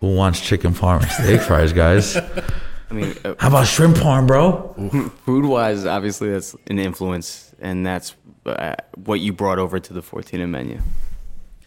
Who 0.00 0.14
wants 0.14 0.40
chicken 0.40 0.72
parm 0.72 1.02
and 1.02 1.10
steak 1.10 1.40
fries, 1.42 1.72
guys? 1.72 2.16
I 2.90 2.94
mean, 2.94 3.14
uh, 3.24 3.34
How 3.38 3.48
about 3.48 3.66
shrimp 3.66 3.96
parm, 3.96 4.26
bro? 4.26 4.74
food 5.24 5.44
wise, 5.44 5.86
obviously 5.86 6.30
that's 6.30 6.56
an 6.66 6.78
influence, 6.78 7.54
and 7.60 7.86
that's 7.86 8.14
uh, 8.46 8.74
what 8.96 9.20
you 9.20 9.32
brought 9.32 9.58
over 9.58 9.78
to 9.78 9.92
the 9.92 10.00
Fortina 10.02 10.48
menu. 10.48 10.80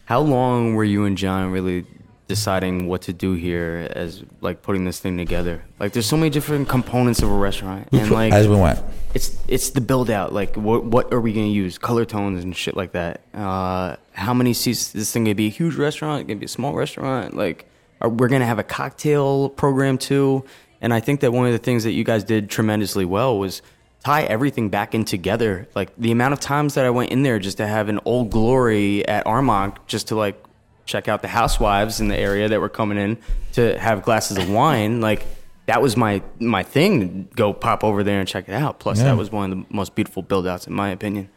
How 0.04 0.20
long 0.20 0.74
were 0.74 0.84
you 0.84 1.04
and 1.04 1.16
John 1.16 1.50
really 1.50 1.86
deciding 2.26 2.88
what 2.88 3.02
to 3.02 3.12
do 3.12 3.34
here 3.34 3.88
as 3.92 4.22
like 4.40 4.62
putting 4.62 4.84
this 4.84 4.98
thing 4.98 5.16
together? 5.16 5.62
Like, 5.78 5.92
there's 5.92 6.06
so 6.06 6.16
many 6.16 6.28
different 6.28 6.68
components 6.68 7.22
of 7.22 7.30
a 7.30 7.34
restaurant, 7.34 7.88
and 7.92 8.10
like 8.10 8.32
As 8.32 8.48
we 8.48 8.56
went, 8.56 8.80
it's 9.14 9.38
it's 9.48 9.70
the 9.70 9.80
build 9.80 10.10
out. 10.10 10.32
Like, 10.34 10.56
what 10.56 10.84
what 10.84 11.12
are 11.12 11.20
we 11.20 11.32
gonna 11.32 11.46
use? 11.46 11.78
Color 11.78 12.04
tones 12.04 12.44
and 12.44 12.54
shit 12.54 12.76
like 12.76 12.92
that. 12.92 13.22
Uh, 13.32 13.96
how 14.12 14.34
many 14.34 14.52
seats? 14.52 14.92
This 14.92 15.10
thing 15.12 15.24
gonna 15.24 15.34
be 15.34 15.46
a 15.46 15.50
huge 15.50 15.76
restaurant? 15.76 16.26
Gonna 16.26 16.40
be 16.40 16.46
a 16.46 16.48
small 16.48 16.74
restaurant? 16.74 17.34
Like, 17.34 17.66
are, 18.00 18.08
we're 18.08 18.28
gonna 18.28 18.46
have 18.46 18.58
a 18.58 18.64
cocktail 18.64 19.48
program 19.48 19.98
too. 19.98 20.44
And 20.80 20.92
I 20.92 21.00
think 21.00 21.20
that 21.20 21.32
one 21.32 21.46
of 21.46 21.52
the 21.52 21.58
things 21.58 21.84
that 21.84 21.92
you 21.92 22.04
guys 22.04 22.24
did 22.24 22.50
tremendously 22.50 23.04
well 23.04 23.38
was 23.38 23.62
tie 24.04 24.24
everything 24.24 24.68
back 24.68 24.94
in 24.94 25.04
together. 25.04 25.66
Like 25.74 25.90
the 25.96 26.12
amount 26.12 26.34
of 26.34 26.40
times 26.40 26.74
that 26.74 26.84
I 26.84 26.90
went 26.90 27.10
in 27.10 27.22
there 27.22 27.38
just 27.38 27.56
to 27.56 27.66
have 27.66 27.88
an 27.88 28.00
old 28.04 28.30
glory 28.30 29.06
at 29.08 29.24
Armonk, 29.24 29.76
just 29.86 30.08
to 30.08 30.14
like 30.16 30.42
check 30.84 31.08
out 31.08 31.22
the 31.22 31.28
housewives 31.28 32.00
in 32.00 32.08
the 32.08 32.16
area 32.18 32.48
that 32.50 32.60
were 32.60 32.68
coming 32.68 32.98
in 32.98 33.16
to 33.52 33.78
have 33.78 34.02
glasses 34.02 34.36
of 34.36 34.50
wine. 34.50 35.00
Like 35.00 35.24
that 35.66 35.80
was 35.80 35.96
my 35.96 36.22
my 36.38 36.62
thing. 36.62 37.00
to 37.30 37.34
Go 37.36 37.54
pop 37.54 37.82
over 37.82 38.02
there 38.04 38.18
and 38.20 38.28
check 38.28 38.46
it 38.48 38.54
out. 38.54 38.78
Plus, 38.80 38.98
Yeah. 38.98 39.04
that 39.04 39.16
was 39.16 39.32
one 39.32 39.50
of 39.50 39.58
the 39.58 39.64
most 39.74 39.94
beautiful 39.94 40.22
build 40.22 40.46
outs 40.46 40.66
in 40.66 40.74
my 40.74 40.90
opinion. 40.90 41.30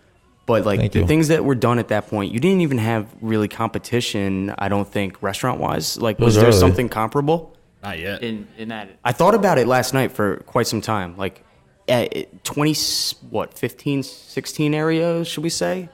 But 0.48 0.66
like 0.66 0.80
Thank 0.80 0.94
the 0.94 1.00
you. 1.02 1.08
things 1.08 1.28
that 1.28 1.44
were 1.46 1.56
done 1.56 1.78
at 1.78 1.90
that 1.90 2.08
point, 2.08 2.34
you 2.34 2.40
didn't 2.40 2.62
even 2.62 2.80
have 2.80 3.06
really 3.22 3.50
competition. 3.50 4.56
I 4.58 4.70
don't 4.70 4.88
think 4.88 5.22
restaurant 5.22 5.60
wise. 5.60 5.98
Like, 6.00 6.18
was 6.18 6.28
was 6.28 6.36
there 6.36 6.46
early. 6.48 6.58
something 6.58 6.90
comparable? 6.90 7.54
Not 7.84 8.00
yet. 8.00 8.24
In 8.24 8.48
in 8.58 8.70
that 8.70 8.90
I 9.04 9.12
thought 9.12 9.36
about 9.36 9.60
it 9.60 9.68
last 9.68 9.94
night 9.94 10.14
for 10.14 10.38
quite 10.48 10.66
some 10.66 10.82
time. 10.82 11.16
Like, 11.18 11.44
at 11.90 12.44
20, 12.44 12.74
what, 13.30 13.54
15, 13.58 14.04
16 14.04 14.74
area, 14.74 15.24
should 15.26 15.44
we 15.44 15.50
say? 15.50 15.90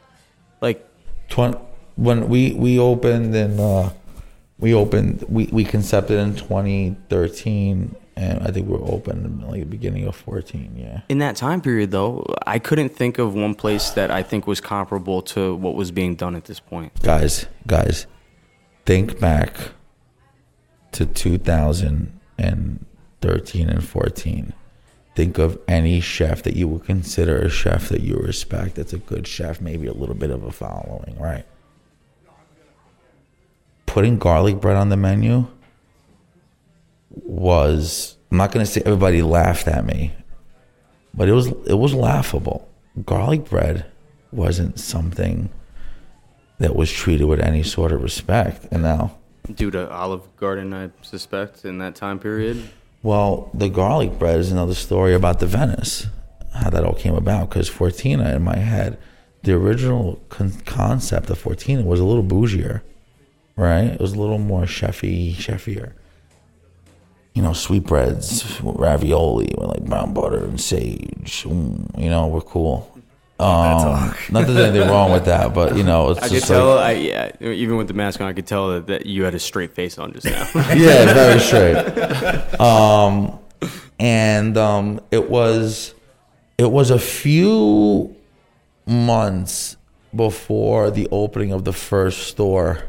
Like, 0.61 0.87
Twen- 1.29 1.57
when 1.95 2.29
we 2.29 2.53
we 2.53 2.77
opened 2.79 3.35
in 3.35 3.59
uh, 3.59 3.91
we 4.59 4.73
opened 4.73 5.25
we 5.29 5.47
we 5.51 5.63
concepted 5.63 6.19
in 6.19 6.35
2013 6.35 7.95
and 8.15 8.43
I 8.43 8.51
think 8.51 8.67
we 8.67 8.77
were 8.77 8.91
open 8.91 9.25
in 9.25 9.41
like 9.49 9.61
the 9.61 9.65
beginning 9.65 10.07
of 10.07 10.15
14 10.15 10.73
yeah. 10.75 11.01
In 11.09 11.19
that 11.19 11.35
time 11.35 11.61
period, 11.61 11.91
though, 11.91 12.25
I 12.45 12.59
couldn't 12.59 12.89
think 12.89 13.17
of 13.17 13.33
one 13.33 13.55
place 13.55 13.91
that 13.91 14.11
I 14.11 14.23
think 14.23 14.47
was 14.47 14.61
comparable 14.61 15.21
to 15.23 15.55
what 15.55 15.75
was 15.75 15.91
being 15.91 16.15
done 16.15 16.35
at 16.35 16.45
this 16.45 16.59
point. 16.59 17.01
guys 17.01 17.45
guys 17.67 18.07
think 18.85 19.19
back 19.19 19.71
to 20.91 21.05
2013 21.05 23.69
and 23.69 23.83
14 23.83 24.53
think 25.15 25.37
of 25.37 25.59
any 25.67 26.01
chef 26.01 26.43
that 26.43 26.55
you 26.55 26.67
would 26.67 26.85
consider 26.85 27.37
a 27.37 27.49
chef 27.49 27.89
that 27.89 28.01
you 28.01 28.15
respect 28.15 28.75
that's 28.75 28.93
a 28.93 28.97
good 28.97 29.27
chef 29.27 29.61
maybe 29.61 29.87
a 29.87 29.93
little 29.93 30.15
bit 30.15 30.29
of 30.29 30.43
a 30.43 30.51
following 30.51 31.17
right? 31.19 31.45
Putting 33.85 34.17
garlic 34.17 34.59
bread 34.59 34.75
on 34.75 34.89
the 34.89 34.97
menu 34.97 35.47
was 37.13 38.17
I'm 38.31 38.37
not 38.37 38.51
going 38.51 38.65
to 38.65 38.71
say 38.71 38.81
everybody 38.85 39.21
laughed 39.21 39.67
at 39.67 39.85
me 39.85 40.13
but 41.13 41.29
it 41.29 41.33
was 41.33 41.47
it 41.65 41.77
was 41.77 41.93
laughable 41.93 42.67
garlic 43.05 43.45
bread 43.45 43.85
wasn't 44.31 44.79
something 44.79 45.49
that 46.59 46.75
was 46.75 46.91
treated 46.91 47.25
with 47.25 47.39
any 47.39 47.63
sort 47.63 47.91
of 47.91 48.01
respect 48.01 48.67
and 48.71 48.83
now 48.83 49.15
Due 49.51 49.71
to 49.71 49.91
Olive 49.91 50.33
Garden, 50.37 50.73
I 50.73 50.89
suspect, 51.01 51.65
in 51.65 51.77
that 51.79 51.95
time 51.95 52.17
period. 52.17 52.63
Well, 53.01 53.51
the 53.53 53.67
garlic 53.67 54.17
bread 54.17 54.39
is 54.39 54.51
another 54.51 54.73
story 54.73 55.13
about 55.13 55.39
the 55.39 55.47
Venice, 55.47 56.07
how 56.53 56.69
that 56.69 56.85
all 56.85 56.93
came 56.93 57.13
about. 57.13 57.49
Because 57.49 57.69
Fortina, 57.69 58.33
in 58.33 58.41
my 58.41 58.55
head, 58.55 58.97
the 59.43 59.53
original 59.53 60.21
con- 60.29 60.61
concept 60.65 61.29
of 61.29 61.43
Fortina 61.43 61.83
was 61.83 61.99
a 61.99 62.05
little 62.05 62.23
bougier, 62.23 62.81
right? 63.57 63.87
It 63.87 63.99
was 63.99 64.13
a 64.13 64.19
little 64.19 64.39
more 64.39 64.63
chefy, 64.63 65.35
chefier. 65.35 65.91
You 67.33 67.41
know, 67.41 67.53
sweetbreads, 67.53 68.61
ravioli 68.61 69.53
with 69.57 69.69
like 69.69 69.85
brown 69.85 70.13
butter 70.13 70.43
and 70.43 70.61
sage. 70.61 71.43
Mm, 71.43 71.99
you 71.99 72.09
know, 72.09 72.27
we're 72.27 72.41
cool. 72.41 72.93
Um, 73.39 74.15
not 74.29 74.45
that 74.45 74.53
there's 74.53 74.69
anything 74.69 74.87
wrong 74.89 75.11
with 75.11 75.25
that, 75.25 75.53
but 75.53 75.75
you 75.75 75.83
know, 75.83 76.11
it's 76.11 76.19
I 76.19 76.27
could 76.27 76.35
just 76.35 76.47
tell, 76.47 76.75
like, 76.75 76.97
I, 76.97 76.99
yeah, 76.99 77.31
even 77.41 77.77
with 77.77 77.87
the 77.87 77.93
mask 77.93 78.21
on, 78.21 78.27
I 78.27 78.33
could 78.33 78.45
tell 78.45 78.69
that, 78.69 78.87
that 78.87 79.05
you 79.07 79.23
had 79.23 79.33
a 79.33 79.39
straight 79.39 79.73
face 79.73 79.97
on 79.97 80.13
just 80.13 80.25
now. 80.25 80.47
yeah, 80.55 81.13
very 81.13 81.39
straight. 81.39 82.59
Um, 82.59 83.39
and 83.99 84.57
um, 84.57 85.01
it 85.11 85.29
was 85.29 85.93
it 86.57 86.71
was 86.71 86.91
a 86.91 86.99
few 86.99 88.15
months 88.85 89.77
before 90.15 90.91
the 90.91 91.07
opening 91.11 91.51
of 91.51 91.63
the 91.65 91.73
first 91.73 92.27
store, 92.27 92.85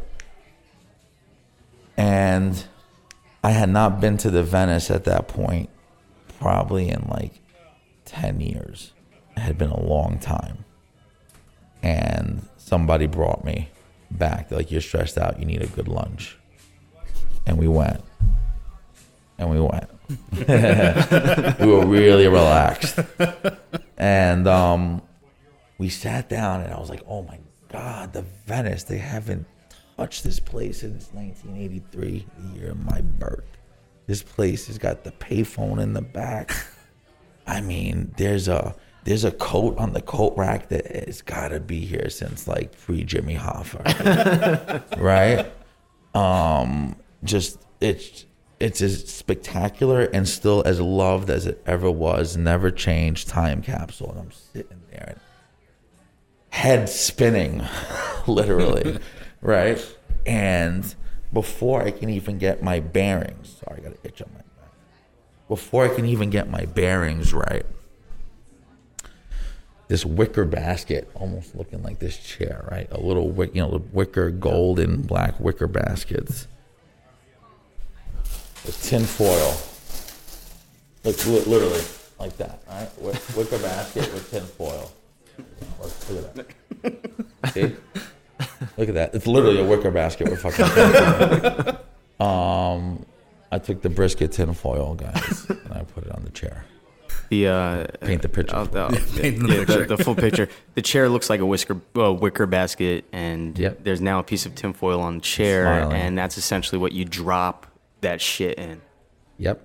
and 1.96 2.64
I 3.44 3.50
had 3.50 3.68
not 3.68 4.00
been 4.00 4.16
to 4.18 4.30
the 4.30 4.42
Venice 4.42 4.90
at 4.90 5.04
that 5.04 5.28
point, 5.28 5.70
probably 6.38 6.88
in 6.88 7.06
like 7.08 7.40
ten 8.04 8.40
years. 8.40 8.92
It 9.36 9.40
had 9.40 9.58
been 9.58 9.70
a 9.70 9.80
long 9.80 10.18
time, 10.18 10.64
and 11.82 12.48
somebody 12.56 13.06
brought 13.06 13.44
me 13.44 13.68
back. 14.10 14.48
They're 14.48 14.58
like, 14.58 14.70
"You're 14.70 14.80
stressed 14.80 15.18
out. 15.18 15.38
You 15.38 15.44
need 15.44 15.62
a 15.62 15.66
good 15.66 15.88
lunch." 15.88 16.38
and 17.46 17.58
we 17.58 17.68
went. 17.68 18.02
And 19.38 19.50
we 19.50 19.60
went. 19.60 19.90
we 21.60 21.66
were 21.66 21.86
really 21.86 22.28
relaxed. 22.28 22.98
And 23.96 24.46
um, 24.46 25.02
we 25.78 25.88
sat 25.88 26.28
down, 26.28 26.60
and 26.62 26.72
I 26.72 26.78
was 26.78 26.88
like, 26.88 27.02
oh 27.08 27.22
my 27.22 27.38
God, 27.70 28.12
the 28.12 28.22
Venice, 28.46 28.84
they 28.84 28.98
haven't 28.98 29.46
touched 29.96 30.24
this 30.24 30.40
place 30.40 30.80
since 30.80 31.10
1983, 31.12 32.26
the 32.38 32.58
year 32.58 32.70
of 32.70 32.84
my 32.84 33.00
birth. 33.00 33.44
This 34.06 34.22
place 34.22 34.66
has 34.66 34.78
got 34.78 35.04
the 35.04 35.12
payphone 35.12 35.80
in 35.82 35.92
the 35.92 36.02
back. 36.02 36.54
I 37.46 37.60
mean, 37.60 38.14
there's 38.16 38.48
a 38.48 38.74
there's 39.04 39.24
a 39.24 39.32
coat 39.32 39.76
on 39.76 39.92
the 39.92 40.00
coat 40.00 40.34
rack 40.36 40.70
that 40.70 40.86
has 41.06 41.20
got 41.20 41.48
to 41.48 41.60
be 41.60 41.80
here 41.80 42.08
since 42.08 42.48
like 42.48 42.78
pre 42.78 43.04
Jimmy 43.04 43.36
Hoffa, 43.36 44.82
right? 44.98 45.52
um 46.14 46.96
just 47.24 47.58
it's 47.80 48.26
it's 48.60 48.80
as 48.80 49.08
spectacular 49.08 50.02
and 50.02 50.28
still 50.28 50.62
as 50.64 50.80
loved 50.80 51.28
as 51.28 51.46
it 51.46 51.60
ever 51.66 51.90
was 51.90 52.36
never 52.36 52.70
changed 52.70 53.28
time 53.28 53.60
capsule 53.60 54.10
and 54.10 54.20
i'm 54.20 54.30
sitting 54.30 54.80
there 54.90 55.06
and 55.08 55.20
head 56.50 56.88
spinning 56.88 57.62
literally 58.26 58.96
right 59.44 59.96
and 60.26 60.96
before 61.32 61.82
i 61.82 61.90
can 61.92 62.10
even 62.10 62.38
get 62.38 62.62
my 62.62 62.80
bearings 62.80 63.62
sorry 63.64 63.80
i 63.80 63.84
got 63.84 63.92
an 63.92 63.98
itch 64.02 64.20
on 64.20 64.30
my 64.32 64.40
back 64.60 64.72
before 65.48 65.84
i 65.84 65.94
can 65.94 66.04
even 66.04 66.30
get 66.30 66.50
my 66.50 66.64
bearings 66.64 67.32
right 67.32 67.64
this 69.88 70.04
wicker 70.04 70.44
basket, 70.44 71.10
almost 71.14 71.54
looking 71.54 71.82
like 71.82 71.98
this 71.98 72.16
chair, 72.16 72.66
right? 72.70 72.88
A 72.90 73.00
little 73.00 73.30
wick, 73.30 73.54
you 73.54 73.62
know, 73.62 73.70
the 73.70 73.78
wicker, 73.92 74.30
gold 74.30 74.78
and 74.78 75.06
black 75.06 75.38
wicker 75.38 75.66
baskets 75.66 76.48
with 78.64 78.82
tin 78.82 79.04
foil, 79.04 79.54
like 81.04 81.46
literally 81.46 81.82
like 82.18 82.36
that, 82.38 82.62
right? 82.68 82.88
Wicker 83.36 83.58
basket 83.58 84.12
with 84.14 84.30
tin 84.30 84.42
foil. 84.42 84.90
Look, 85.80 86.36
look 86.36 86.54
at 86.82 86.82
that. 86.82 87.52
See? 87.52 87.76
Look 88.76 88.88
at 88.88 88.94
that. 88.94 89.14
It's 89.14 89.26
literally 89.26 89.60
a 89.60 89.64
wicker 89.64 89.90
basket 89.90 90.28
with 90.30 90.40
fucking. 90.40 91.76
um, 92.20 93.04
I 93.52 93.58
took 93.58 93.82
the 93.82 93.90
brisket 93.90 94.32
tinfoil, 94.32 94.94
guys, 94.94 95.46
and 95.48 95.72
I 95.72 95.82
put 95.84 96.04
it 96.04 96.12
on 96.12 96.24
the 96.24 96.30
chair. 96.30 96.64
The 97.30 97.46
uh, 97.48 97.86
Paint 98.00 98.22
the 98.22 98.28
picture. 98.28 98.54
I'll- 98.56 98.68
I'll- 98.78 98.90
paint 98.90 99.40
the 99.40 99.48
yeah, 99.48 99.58
picture. 99.64 99.86
The, 99.86 99.96
full 99.96 100.14
picture. 100.14 100.48
The 100.74 100.82
chair 100.82 101.08
looks 101.08 101.30
like 101.30 101.40
a 101.40 101.46
whisker, 101.46 101.80
uh, 101.96 102.12
wicker 102.12 102.46
basket, 102.46 103.04
and 103.12 103.58
Yep. 103.58 103.84
there's 103.84 104.00
now 104.00 104.18
a 104.18 104.22
piece 104.22 104.44
of 104.46 104.54
tinfoil 104.54 105.00
on 105.00 105.16
the 105.16 105.20
chair, 105.22 105.64
Smiling. 105.64 105.96
and 105.96 106.18
that's 106.18 106.36
essentially 106.36 106.78
what 106.78 106.92
you 106.92 107.04
drop 107.04 107.66
that 108.02 108.20
shit 108.20 108.58
in. 108.58 108.82
Yep. 109.38 109.62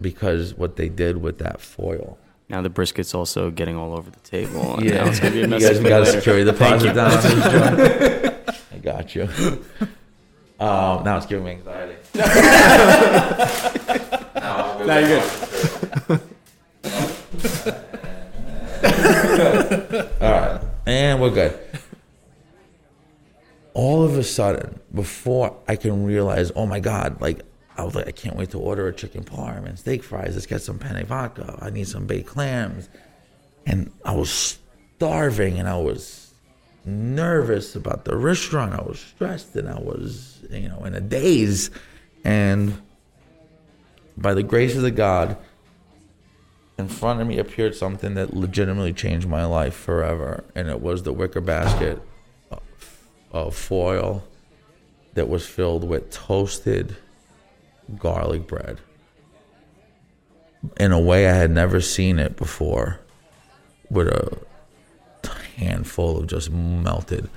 Because 0.00 0.54
what 0.54 0.76
they 0.76 0.88
did 0.88 1.16
with 1.18 1.38
that 1.38 1.60
foil. 1.60 2.18
Now 2.52 2.60
the 2.60 2.68
brisket's 2.70 3.14
also 3.14 3.50
getting 3.50 3.76
all 3.76 3.94
over 3.96 4.10
the 4.10 4.20
table. 4.20 4.74
and 4.74 4.84
Yeah. 4.84 5.04
now 5.04 5.08
it's 5.08 5.18
gonna 5.20 5.32
be 5.32 5.42
a 5.42 5.48
You 5.48 5.58
guys 5.58 5.78
got 5.80 5.92
a 5.92 5.98
later. 6.00 6.04
security 6.12 6.44
deposit 6.44 6.92
down 6.92 7.10
on 7.10 7.76
this? 7.76 8.62
I 8.74 8.78
got 8.78 9.14
you. 9.14 9.28
Um, 10.60 11.02
now 11.02 11.16
it's 11.16 11.26
giving 11.26 11.44
me 11.44 11.50
anxiety. 11.52 11.94
now 12.14 12.24
you're 14.98 15.08
good. 15.08 15.22
All 20.20 20.30
right. 20.30 20.60
And 20.86 21.20
we're 21.20 21.30
good. 21.30 21.58
All 23.74 24.04
of 24.04 24.16
a 24.16 24.22
sudden, 24.22 24.78
before 24.94 25.56
I 25.66 25.74
can 25.74 26.04
realize, 26.04 26.52
oh 26.54 26.66
my 26.66 26.78
God, 26.78 27.20
like, 27.20 27.40
I 27.76 27.84
was 27.84 27.94
like, 27.94 28.06
I 28.06 28.12
can't 28.12 28.36
wait 28.36 28.50
to 28.50 28.58
order 28.58 28.86
a 28.86 28.92
chicken 28.92 29.24
parm 29.24 29.66
and 29.66 29.78
steak 29.78 30.02
fries. 30.02 30.34
Let's 30.34 30.46
get 30.46 30.62
some 30.62 30.78
penne 30.78 31.04
vodka. 31.06 31.58
I 31.60 31.70
need 31.70 31.88
some 31.88 32.06
baked 32.06 32.28
clams. 32.28 32.88
And 33.66 33.90
I 34.04 34.14
was 34.14 34.58
starving 34.96 35.58
and 35.58 35.68
I 35.68 35.78
was 35.78 36.34
nervous 36.84 37.74
about 37.76 38.04
the 38.04 38.16
restaurant. 38.16 38.74
I 38.74 38.82
was 38.82 38.98
stressed 38.98 39.56
and 39.56 39.68
I 39.68 39.78
was, 39.78 40.40
you 40.50 40.68
know, 40.68 40.84
in 40.84 40.94
a 40.94 41.00
daze. 41.00 41.70
And 42.24 42.80
by 44.16 44.34
the 44.34 44.42
grace 44.42 44.76
of 44.76 44.82
the 44.82 44.90
God, 44.90 45.36
in 46.78 46.88
front 46.88 47.20
of 47.20 47.26
me 47.26 47.38
appeared 47.38 47.74
something 47.74 48.14
that 48.14 48.34
legitimately 48.34 48.92
changed 48.92 49.28
my 49.28 49.44
life 49.44 49.74
forever. 49.74 50.44
And 50.54 50.68
it 50.68 50.80
was 50.80 51.04
the 51.04 51.12
wicker 51.12 51.40
basket 51.40 52.02
of, 52.50 52.60
of 53.30 53.54
foil 53.54 54.24
that 55.14 55.28
was 55.28 55.46
filled 55.46 55.84
with 55.84 56.10
toasted 56.10 56.96
garlic 57.98 58.46
bread 58.46 58.78
in 60.78 60.92
a 60.92 61.00
way 61.00 61.28
I 61.28 61.34
had 61.34 61.50
never 61.50 61.80
seen 61.80 62.18
it 62.18 62.36
before 62.36 63.00
with 63.90 64.08
a 64.08 64.38
handful 65.56 66.18
of 66.18 66.26
just 66.26 66.50
melted 66.50 67.28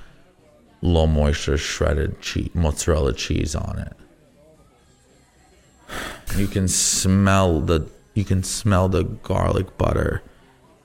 low 0.82 1.08
moisture 1.08 1.58
shredded 1.58 2.22
cheese, 2.22 2.49
mozzarella 2.53 3.14
cheese 3.14 3.56
on 3.56 3.80
it. 3.80 3.93
You 6.38 6.47
can 6.47 6.68
smell 6.68 7.62
the 7.62 7.89
you 8.14 8.24
can 8.24 8.43
smell 8.43 8.88
the 8.88 9.03
garlic 9.03 9.78
butter 9.78 10.22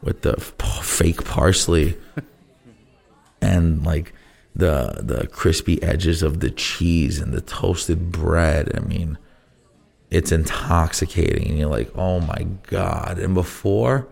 with 0.03 0.23
the 0.23 0.35
fake 0.41 1.25
parsley 1.25 1.97
and 3.43 3.85
like 3.85 4.13
the 4.55 5.01
the 5.03 5.27
crispy 5.29 5.83
edges 5.83 6.23
of 6.23 6.41
the 6.41 6.51
cheese 6.51 7.21
and 7.21 7.33
the 7.33 7.41
toasted 7.41 8.11
bread. 8.11 8.71
I 8.77 8.81
mean, 8.81 9.19
it's 10.11 10.33
intoxicating, 10.33 11.49
and 11.49 11.59
you're 11.59 11.69
like, 11.69 11.91
oh 11.97 12.21
my 12.21 12.47
god! 12.67 13.19
And 13.19 13.35
before 13.35 14.09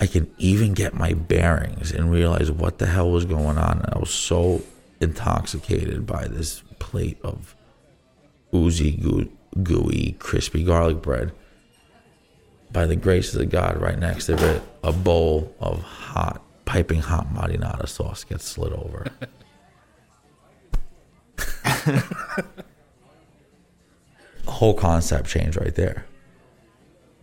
I 0.00 0.06
can 0.06 0.30
even 0.38 0.74
get 0.74 0.94
my 0.94 1.12
bearings 1.12 1.92
and 1.92 2.10
realize 2.10 2.50
what 2.50 2.78
the 2.78 2.86
hell 2.86 3.10
was 3.10 3.24
going 3.24 3.58
on, 3.58 3.84
I 3.92 3.98
was 3.98 4.10
so 4.10 4.62
intoxicated 5.00 6.06
by 6.06 6.26
this 6.26 6.62
plate 6.78 7.18
of 7.22 7.54
oozy, 8.54 8.92
goo- 8.92 9.30
gooey, 9.62 10.16
crispy 10.18 10.64
garlic 10.64 11.02
bread. 11.02 11.32
By 12.72 12.86
the 12.86 12.96
grace 12.96 13.34
of 13.34 13.50
God, 13.50 13.80
right 13.80 13.98
next 13.98 14.26
to 14.26 14.34
it, 14.56 14.62
a 14.84 14.92
bowl 14.92 15.54
of 15.58 15.82
hot, 15.82 16.42
piping 16.64 17.00
hot 17.00 17.32
marinara 17.34 17.88
sauce 17.88 18.24
gets 18.24 18.44
slid 18.44 18.72
over. 18.72 19.06
whole 24.50 24.74
concept 24.74 25.28
changed 25.28 25.56
right 25.56 25.74
there. 25.74 26.04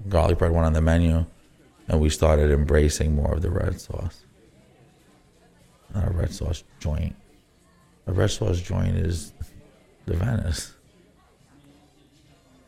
Garlic 0.09 0.38
bread 0.38 0.51
went 0.51 0.65
on 0.65 0.73
the 0.73 0.82
menu, 0.82 1.25
and 1.88 1.99
we 1.99 2.09
started 2.09 2.51
embracing 2.51 3.15
more 3.15 3.34
of 3.34 3.41
the 3.41 3.49
red 3.49 3.80
sauce. 3.80 4.23
Not 5.93 6.07
a 6.07 6.11
red 6.11 6.34
sauce 6.34 6.63
joint. 6.80 7.15
A 8.07 8.13
red 8.13 8.32
sauce 8.32 8.61
joint 8.61 8.95
is 8.97 9.34
the 10.05 10.15
Venice. 10.15 10.73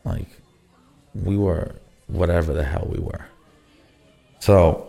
Like, 0.04 0.28
we 1.14 1.36
were 1.36 1.74
whatever 2.06 2.52
the 2.52 2.64
hell 2.64 2.86
we 2.90 2.98
were. 2.98 3.26
So, 4.40 4.88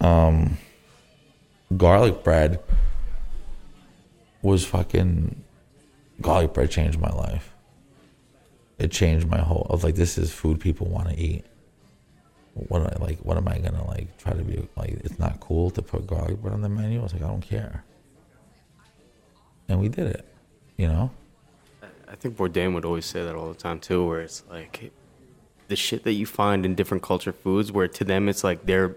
um, 0.00 0.58
garlic 1.76 2.24
bread 2.24 2.60
was 4.42 4.64
fucking. 4.64 5.42
Garlic 6.20 6.54
bread 6.54 6.70
changed 6.70 6.98
my 7.00 7.10
life 7.10 7.51
it 8.78 8.90
changed 8.90 9.28
my 9.28 9.38
whole. 9.38 9.66
I 9.70 9.72
was 9.72 9.84
like, 9.84 9.94
this 9.94 10.18
is 10.18 10.32
food 10.32 10.60
people 10.60 10.86
want 10.88 11.08
to 11.08 11.18
eat. 11.18 11.44
What 12.54 12.82
am 12.82 12.88
I 12.88 13.04
like? 13.04 13.18
What 13.20 13.36
am 13.36 13.48
I 13.48 13.58
gonna 13.58 13.86
like? 13.86 14.16
Try 14.18 14.32
to 14.34 14.42
be 14.42 14.68
like? 14.76 14.90
It's 15.04 15.18
not 15.18 15.40
cool 15.40 15.70
to 15.70 15.82
put 15.82 16.06
garlic 16.06 16.42
bread 16.42 16.52
on 16.52 16.60
the 16.60 16.68
menu. 16.68 17.00
I 17.00 17.02
was 17.02 17.12
like, 17.12 17.22
I 17.22 17.28
don't 17.28 17.40
care. 17.40 17.84
And 19.68 19.80
we 19.80 19.88
did 19.88 20.06
it, 20.06 20.26
you 20.76 20.86
know. 20.86 21.10
I 21.82 22.14
think 22.14 22.36
Bourdain 22.36 22.74
would 22.74 22.84
always 22.84 23.06
say 23.06 23.24
that 23.24 23.34
all 23.34 23.48
the 23.48 23.58
time 23.58 23.80
too, 23.80 24.06
where 24.06 24.20
it's 24.20 24.42
like 24.50 24.92
the 25.68 25.76
shit 25.76 26.04
that 26.04 26.12
you 26.12 26.26
find 26.26 26.66
in 26.66 26.74
different 26.74 27.02
culture 27.02 27.32
foods, 27.32 27.72
where 27.72 27.88
to 27.88 28.04
them 28.04 28.28
it's 28.28 28.44
like 28.44 28.66
their 28.66 28.96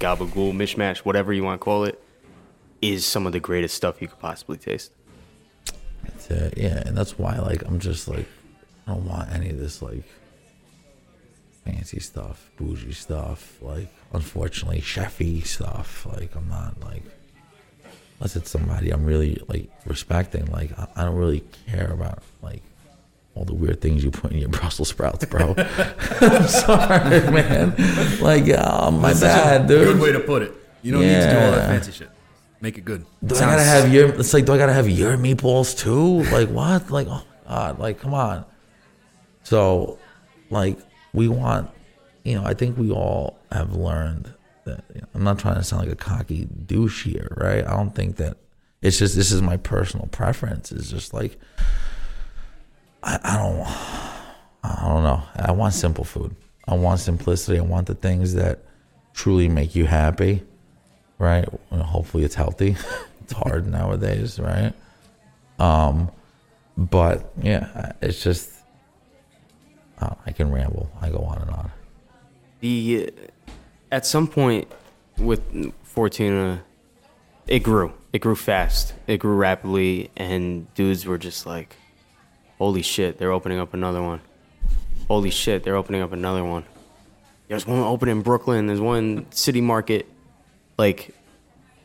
gabagool, 0.00 0.54
mishmash, 0.54 0.98
whatever 0.98 1.32
you 1.34 1.44
want 1.44 1.60
to 1.60 1.64
call 1.64 1.84
it, 1.84 2.02
is 2.80 3.04
some 3.04 3.26
of 3.26 3.32
the 3.32 3.40
greatest 3.40 3.74
stuff 3.74 4.00
you 4.00 4.08
could 4.08 4.18
possibly 4.18 4.56
taste. 4.56 4.92
It's, 6.04 6.30
uh, 6.30 6.50
yeah, 6.56 6.82
and 6.86 6.96
that's 6.96 7.18
why 7.18 7.38
like 7.38 7.62
I'm 7.66 7.78
just 7.78 8.08
like 8.08 8.26
I 8.86 8.92
don't 8.94 9.06
want 9.06 9.30
any 9.30 9.50
of 9.50 9.58
this 9.58 9.80
like 9.82 10.04
fancy 11.64 12.00
stuff, 12.00 12.50
bougie 12.56 12.92
stuff. 12.92 13.60
Like 13.62 13.88
unfortunately, 14.12 14.80
chefy 14.80 15.44
stuff. 15.46 16.06
Like 16.06 16.34
I'm 16.34 16.48
not 16.48 16.80
like 16.82 17.04
unless 18.18 18.36
it's 18.36 18.50
somebody 18.50 18.90
I'm 18.90 19.04
really 19.04 19.42
like 19.48 19.70
respecting. 19.86 20.46
Like 20.46 20.76
I, 20.78 20.86
I 20.96 21.04
don't 21.04 21.16
really 21.16 21.44
care 21.68 21.90
about 21.92 22.22
like 22.42 22.62
all 23.34 23.44
the 23.44 23.54
weird 23.54 23.80
things 23.80 24.04
you 24.04 24.10
put 24.10 24.32
in 24.32 24.38
your 24.38 24.48
Brussels 24.60 24.88
sprouts, 24.88 25.24
bro. 25.24 25.54
I'm 26.20 26.48
sorry, 26.48 27.30
man. 27.30 27.74
Like, 28.20 28.48
uh, 28.50 28.90
my 28.90 29.08
That's 29.08 29.20
bad, 29.20 29.64
a 29.64 29.68
dude. 29.68 29.86
Good 29.94 30.00
way 30.00 30.12
to 30.12 30.20
put 30.20 30.42
it. 30.42 30.52
You 30.82 30.92
don't 30.92 31.02
need 31.02 31.14
to 31.14 31.30
do 31.30 31.38
all 31.38 31.52
that 31.52 31.68
fancy 31.68 31.92
shit. 31.92 32.10
Make 32.60 32.78
it 32.78 32.84
good. 32.84 33.04
Do 33.24 33.34
I 33.34 33.40
gotta 33.40 33.62
have 33.62 33.92
your? 33.92 34.08
It's 34.20 34.32
like, 34.34 34.44
do 34.44 34.52
I 34.52 34.58
gotta 34.58 34.72
have 34.72 34.88
your 34.88 35.16
meatballs 35.16 35.76
too? 35.76 36.22
Like 36.30 36.48
what? 36.48 36.90
Like 36.90 37.08
oh 37.08 37.24
my 37.44 37.48
god! 37.48 37.78
Like 37.80 37.98
come 38.00 38.14
on. 38.14 38.44
So, 39.42 39.98
like 40.50 40.78
we 41.12 41.28
want, 41.28 41.70
you 42.24 42.34
know, 42.34 42.44
I 42.44 42.54
think 42.54 42.78
we 42.78 42.90
all 42.90 43.38
have 43.50 43.74
learned 43.74 44.32
that. 44.64 44.84
You 44.94 45.00
know, 45.00 45.08
I'm 45.14 45.24
not 45.24 45.38
trying 45.38 45.56
to 45.56 45.64
sound 45.64 45.82
like 45.82 45.92
a 45.92 45.96
cocky 45.96 46.46
douche 46.66 47.04
here, 47.04 47.34
right? 47.36 47.66
I 47.66 47.76
don't 47.76 47.94
think 47.94 48.16
that. 48.16 48.36
It's 48.80 48.98
just 48.98 49.14
this 49.14 49.30
is 49.30 49.40
my 49.40 49.58
personal 49.58 50.06
preference. 50.08 50.72
It's 50.72 50.90
just 50.90 51.14
like 51.14 51.38
I, 53.02 53.18
I 53.22 53.36
don't. 53.38 53.66
I 54.64 54.88
don't 54.88 55.02
know. 55.04 55.22
I 55.36 55.52
want 55.52 55.74
simple 55.74 56.04
food. 56.04 56.34
I 56.66 56.74
want 56.74 57.00
simplicity. 57.00 57.58
I 57.58 57.62
want 57.62 57.86
the 57.86 57.94
things 57.94 58.34
that 58.34 58.64
truly 59.14 59.48
make 59.48 59.74
you 59.74 59.86
happy 59.86 60.42
right? 61.22 61.48
Hopefully 61.70 62.24
it's 62.24 62.34
healthy. 62.34 62.76
it's 63.20 63.32
hard 63.32 63.66
nowadays, 63.68 64.40
right? 64.40 64.72
Um, 65.58 66.10
but 66.76 67.32
yeah, 67.40 67.92
it's 68.02 68.22
just 68.22 68.51
uh, 70.02 70.14
I 70.26 70.32
can 70.32 70.50
ramble. 70.50 70.90
I 71.00 71.10
go 71.10 71.18
on 71.18 71.38
and 71.38 71.50
on. 71.50 71.70
The 72.60 73.12
at 73.90 74.06
some 74.06 74.26
point 74.26 74.68
with 75.18 75.42
Fortina, 75.84 76.60
it 77.46 77.60
grew. 77.60 77.92
It 78.12 78.20
grew 78.20 78.36
fast. 78.36 78.94
It 79.06 79.18
grew 79.18 79.34
rapidly, 79.34 80.10
and 80.16 80.72
dudes 80.74 81.06
were 81.06 81.18
just 81.18 81.46
like, 81.46 81.76
"Holy 82.58 82.82
shit! 82.82 83.18
They're 83.18 83.32
opening 83.32 83.58
up 83.58 83.74
another 83.74 84.02
one. 84.02 84.20
Holy 85.08 85.30
shit! 85.30 85.64
They're 85.64 85.76
opening 85.76 86.02
up 86.02 86.12
another 86.12 86.44
one." 86.44 86.64
There's 87.48 87.66
one 87.66 87.80
open 87.80 88.08
in 88.08 88.22
Brooklyn. 88.22 88.66
There's 88.66 88.80
one 88.80 89.26
City 89.30 89.60
Market. 89.60 90.06
Like, 90.78 91.14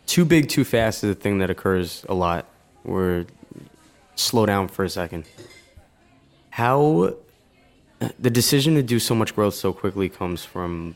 too 0.05 0.24
big, 0.24 0.47
too 0.47 0.63
fast 0.63 1.03
is 1.03 1.11
a 1.11 1.15
thing 1.15 1.39
that 1.39 1.49
occurs 1.49 2.05
a 2.07 2.13
lot. 2.13 2.45
Where 2.84 3.26
slow 4.15 4.45
down 4.45 4.70
for 4.70 4.86
a 4.86 4.89
second. 4.89 5.26
How 6.49 7.15
the 8.20 8.30
decision 8.30 8.76
to 8.76 8.84
do 8.84 9.00
so 9.00 9.16
much 9.16 9.36
growth 9.36 9.56
so 9.56 9.74
quickly 9.74 10.10
comes 10.10 10.45
from 10.45 10.95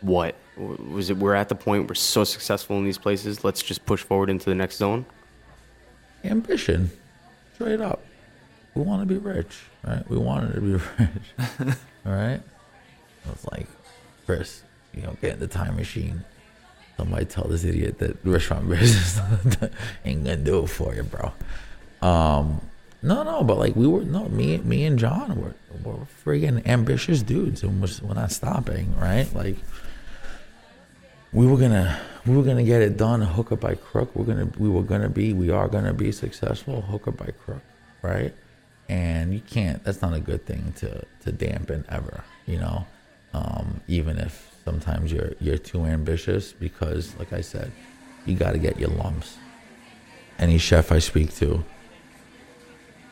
what 0.00 0.34
was 0.56 1.10
it 1.10 1.16
we're 1.16 1.34
at 1.34 1.48
the 1.48 1.54
point 1.54 1.88
we're 1.88 1.94
so 1.94 2.24
successful 2.24 2.76
in 2.78 2.84
these 2.84 2.98
places 2.98 3.44
let's 3.44 3.62
just 3.62 3.84
push 3.86 4.02
forward 4.02 4.28
into 4.30 4.48
the 4.48 4.54
next 4.54 4.76
zone 4.76 5.04
Ambition, 6.24 6.90
straight 7.54 7.80
up. 7.80 8.04
We 8.74 8.82
want 8.82 9.00
to 9.02 9.06
be 9.06 9.18
rich, 9.18 9.58
right? 9.84 10.08
We 10.10 10.18
wanted 10.18 10.54
to 10.54 10.60
be 10.60 10.72
rich, 10.98 11.76
all 12.04 12.12
right? 12.12 12.40
I 13.26 13.30
was 13.30 13.46
like, 13.52 13.66
Chris, 14.24 14.62
you 14.94 15.02
know, 15.02 15.16
get 15.20 15.34
in 15.34 15.40
the 15.40 15.46
time 15.46 15.76
machine. 15.76 16.24
Somebody 16.96 17.26
tell 17.26 17.44
this 17.44 17.64
idiot 17.64 17.98
that 17.98 18.24
restaurant 18.24 18.68
business 18.70 19.20
ain't 20.04 20.24
gonna 20.24 20.36
do 20.36 20.64
it 20.64 20.68
for 20.68 20.94
you, 20.94 21.04
bro. 21.04 21.32
Um, 22.02 22.60
no, 23.06 23.22
no, 23.22 23.44
but 23.44 23.56
like 23.56 23.76
we 23.76 23.86
were 23.86 24.02
no 24.02 24.28
me, 24.28 24.58
me 24.58 24.84
and 24.84 24.98
John 24.98 25.40
were 25.40 25.54
were 25.84 26.06
friggin' 26.24 26.66
ambitious 26.66 27.22
dudes, 27.22 27.62
and 27.62 27.80
we're, 27.80 27.88
we're 28.02 28.14
not 28.14 28.32
stopping, 28.32 28.96
right? 28.98 29.32
Like 29.32 29.56
we 31.32 31.46
were 31.46 31.56
gonna 31.56 32.00
we 32.26 32.36
were 32.36 32.42
gonna 32.42 32.64
get 32.64 32.82
it 32.82 32.96
done 32.96 33.20
hook 33.20 33.52
up 33.52 33.60
by 33.60 33.76
crook. 33.76 34.10
We're 34.16 34.24
gonna 34.24 34.48
we 34.58 34.68
were 34.68 34.82
gonna 34.82 35.08
be 35.08 35.32
we 35.32 35.50
are 35.50 35.68
gonna 35.68 35.94
be 35.94 36.10
successful 36.10 36.80
hook 36.80 37.06
up 37.06 37.16
by 37.16 37.26
crook, 37.26 37.62
right? 38.02 38.34
And 38.88 39.32
you 39.32 39.40
can't. 39.40 39.84
That's 39.84 40.02
not 40.02 40.12
a 40.12 40.20
good 40.20 40.44
thing 40.44 40.72
to 40.78 41.04
to 41.22 41.30
dampen 41.30 41.84
ever, 41.88 42.24
you 42.46 42.58
know. 42.58 42.86
Um, 43.32 43.82
even 43.86 44.18
if 44.18 44.56
sometimes 44.64 45.12
you're 45.12 45.34
you're 45.40 45.58
too 45.58 45.84
ambitious, 45.84 46.52
because 46.52 47.14
like 47.20 47.32
I 47.32 47.40
said, 47.40 47.70
you 48.24 48.34
got 48.34 48.52
to 48.52 48.58
get 48.58 48.80
your 48.80 48.90
lumps. 48.90 49.36
Any 50.38 50.58
chef 50.58 50.90
I 50.90 50.98
speak 50.98 51.34
to, 51.36 51.64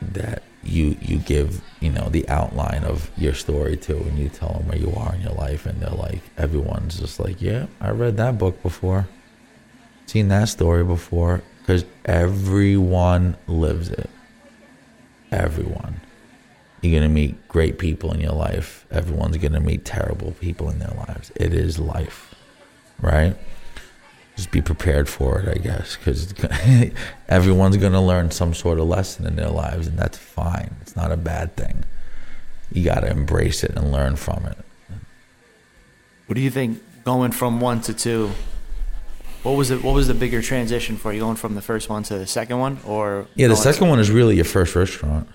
that 0.01 0.43
you 0.63 0.97
you 1.01 1.17
give 1.19 1.61
you 1.79 1.91
know 1.91 2.09
the 2.09 2.27
outline 2.27 2.83
of 2.83 3.11
your 3.17 3.33
story 3.33 3.77
to 3.77 3.95
and 3.97 4.17
you 4.17 4.29
tell 4.29 4.53
them 4.53 4.67
where 4.67 4.77
you 4.77 4.91
are 4.95 5.13
in 5.13 5.21
your 5.21 5.33
life 5.33 5.65
and 5.65 5.79
they're 5.79 5.89
like 5.91 6.21
everyone's 6.37 6.99
just 6.99 7.19
like 7.19 7.39
yeah 7.39 7.67
i 7.79 7.89
read 7.89 8.17
that 8.17 8.37
book 8.37 8.61
before. 8.63 9.07
Seen 10.05 10.27
that 10.29 10.49
story 10.49 10.83
before. 10.83 11.41
Because 11.59 11.85
everyone 12.05 13.35
lives 13.47 13.89
it. 13.89 14.09
Everyone. 15.31 15.99
You're 16.81 16.99
going 16.99 17.09
to 17.09 17.13
meet 17.13 17.47
great 17.47 17.79
people 17.79 18.13
in 18.13 18.21
your 18.21 18.33
life. 18.33 18.85
Everyone's 18.91 19.37
going 19.37 19.53
to 19.53 19.59
meet 19.59 19.83
terrible 19.83 20.33
people 20.33 20.69
in 20.69 20.77
their 20.77 20.93
lives. 20.95 21.31
It 21.35 21.53
is 21.53 21.79
life 21.79 22.35
right 23.01 23.35
just 24.35 24.51
be 24.51 24.61
prepared 24.61 25.07
for 25.07 25.39
it, 25.39 25.47
I 25.47 25.59
guess, 25.61 25.95
because 25.97 26.33
everyone's 27.29 27.77
going 27.77 27.93
to 27.93 28.01
learn 28.01 28.31
some 28.31 28.53
sort 28.53 28.79
of 28.79 28.87
lesson 28.87 29.25
in 29.25 29.35
their 29.35 29.49
lives, 29.49 29.87
and 29.87 29.97
that's 29.97 30.17
fine. 30.17 30.75
It's 30.81 30.95
not 30.95 31.11
a 31.11 31.17
bad 31.17 31.55
thing. 31.55 31.85
You 32.71 32.83
got 32.83 33.01
to 33.01 33.09
embrace 33.09 33.63
it 33.63 33.71
and 33.75 33.91
learn 33.91 34.15
from 34.17 34.45
it. 34.45 34.57
What 36.27 36.35
do 36.35 36.41
you 36.41 36.49
think 36.51 36.81
going 37.03 37.31
from 37.31 37.61
one 37.61 37.81
to 37.81 37.93
two? 37.93 38.31
What 39.43 39.53
was 39.53 39.69
it? 39.69 39.83
What 39.83 39.93
was 39.93 40.07
the 40.07 40.15
bigger 40.15 40.41
transition 40.41 40.97
for 40.97 41.13
you 41.13 41.19
going 41.19 41.35
from 41.35 41.53
the 41.55 41.61
first 41.61 41.87
one 41.87 42.01
to 42.03 42.17
the 42.17 42.25
second 42.27 42.57
one, 42.59 42.79
or 42.85 43.27
Yeah, 43.35 43.47
the 43.47 43.53
going 43.53 43.63
second 43.63 43.89
one 43.89 43.99
is 43.99 44.09
really 44.09 44.35
your 44.35 44.43
first 44.45 44.75
restaurant. 44.75 45.29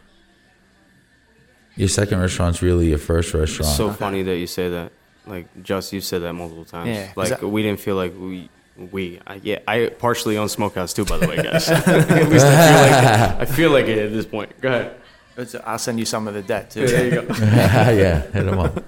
Your 1.77 1.89
second 1.89 2.19
restaurant's 2.21 2.61
really 2.61 2.89
your 2.89 2.99
first 2.99 3.33
restaurant. 3.33 3.71
it's 3.71 3.79
restaurant. 3.79 3.93
so 3.93 3.99
funny 3.99 4.23
that 4.25 4.37
you 4.37 4.47
say 4.49 4.69
that 4.69 4.93
like 5.27 5.47
just 5.63 5.93
you 5.93 6.01
said 6.01 6.23
that 6.23 6.33
multiple 6.33 6.65
times 6.65 6.89
Yeah, 6.89 7.07
'cause 7.07 7.31
like 7.31 7.43
I- 7.43 7.47
we 7.47 7.63
didn't 7.63 7.81
feel 7.81 7.95
like 7.95 8.13
we 8.19 8.51
We, 8.91 9.21
I, 9.27 9.41
yeah, 9.43 9.59
I 9.69 9.91
partially 9.99 10.37
own 10.39 10.49
Smokehouse 10.49 10.93
too, 10.95 11.05
by 11.05 11.19
the 11.19 11.29
way, 11.29 11.37
guys. 11.37 11.69
At 11.71 12.29
least 12.31 12.47
I 12.47 12.57
feel 12.67 12.81
like 12.81 12.93
it. 13.03 13.41
I 13.41 13.45
feel 13.45 13.71
like 13.71 13.87
it 13.87 13.99
at 13.99 14.13
this 14.13 14.27
point. 14.27 14.59
Go 14.61 14.69
ahead. 14.69 14.97
It's- 15.37 15.61
I'll 15.67 15.79
send 15.79 15.99
you 15.99 16.05
some 16.07 16.27
of 16.29 16.35
the 16.35 16.43
debt 16.43 16.71
too. 16.71 16.87
There 16.87 17.05
you 17.05 17.11
go. 17.23 17.35
yeah, 17.41 18.23
hit 18.23 18.33
them 18.45 18.59
up. 18.59 18.83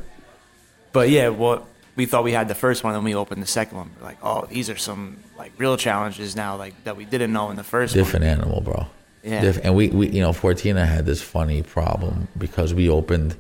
But 0.93 1.11
yeah, 1.11 1.29
well, 1.29 1.67
we 1.97 2.07
thought 2.07 2.25
we 2.25 2.33
had 2.33 2.49
the 2.49 2.55
first 2.55 2.85
one, 2.85 2.95
and 2.95 3.05
we 3.05 3.15
opened 3.15 3.43
the 3.43 3.47
second 3.47 3.77
one. 3.79 3.91
We're 3.99 4.07
like, 4.07 4.19
oh, 4.23 4.47
these 4.47 4.71
are 4.71 4.77
some 4.77 5.19
like 5.39 5.53
real 5.59 5.77
challenges 5.77 6.35
now, 6.37 6.57
like 6.57 6.85
that 6.85 6.97
we 6.97 7.05
didn't 7.05 7.33
know 7.33 7.51
in 7.51 7.57
the 7.57 7.65
first 7.65 7.95
Different 7.95 8.25
animal, 8.25 8.61
bro. 8.63 8.87
Yeah. 9.23 9.41
Diff- 9.43 9.61
and 9.63 9.75
we, 9.75 9.89
we, 9.89 10.09
you 10.09 10.21
know, 10.21 10.31
Fortina 10.33 10.87
had 10.87 11.05
this 11.07 11.21
funny 11.23 11.63
problem 11.63 12.29
because 12.37 12.73
we 12.75 12.89
opened 12.89 13.37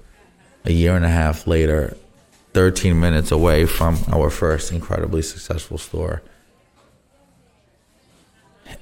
a 0.64 0.72
year 0.72 0.94
and 0.94 1.04
a 1.04 1.08
half 1.08 1.46
later, 1.46 1.96
13 2.54 3.00
minutes 3.00 3.32
away 3.32 3.64
from 3.66 3.98
our 4.12 4.30
first 4.30 4.70
incredibly 4.72 5.22
successful 5.22 5.78
store. 5.78 6.22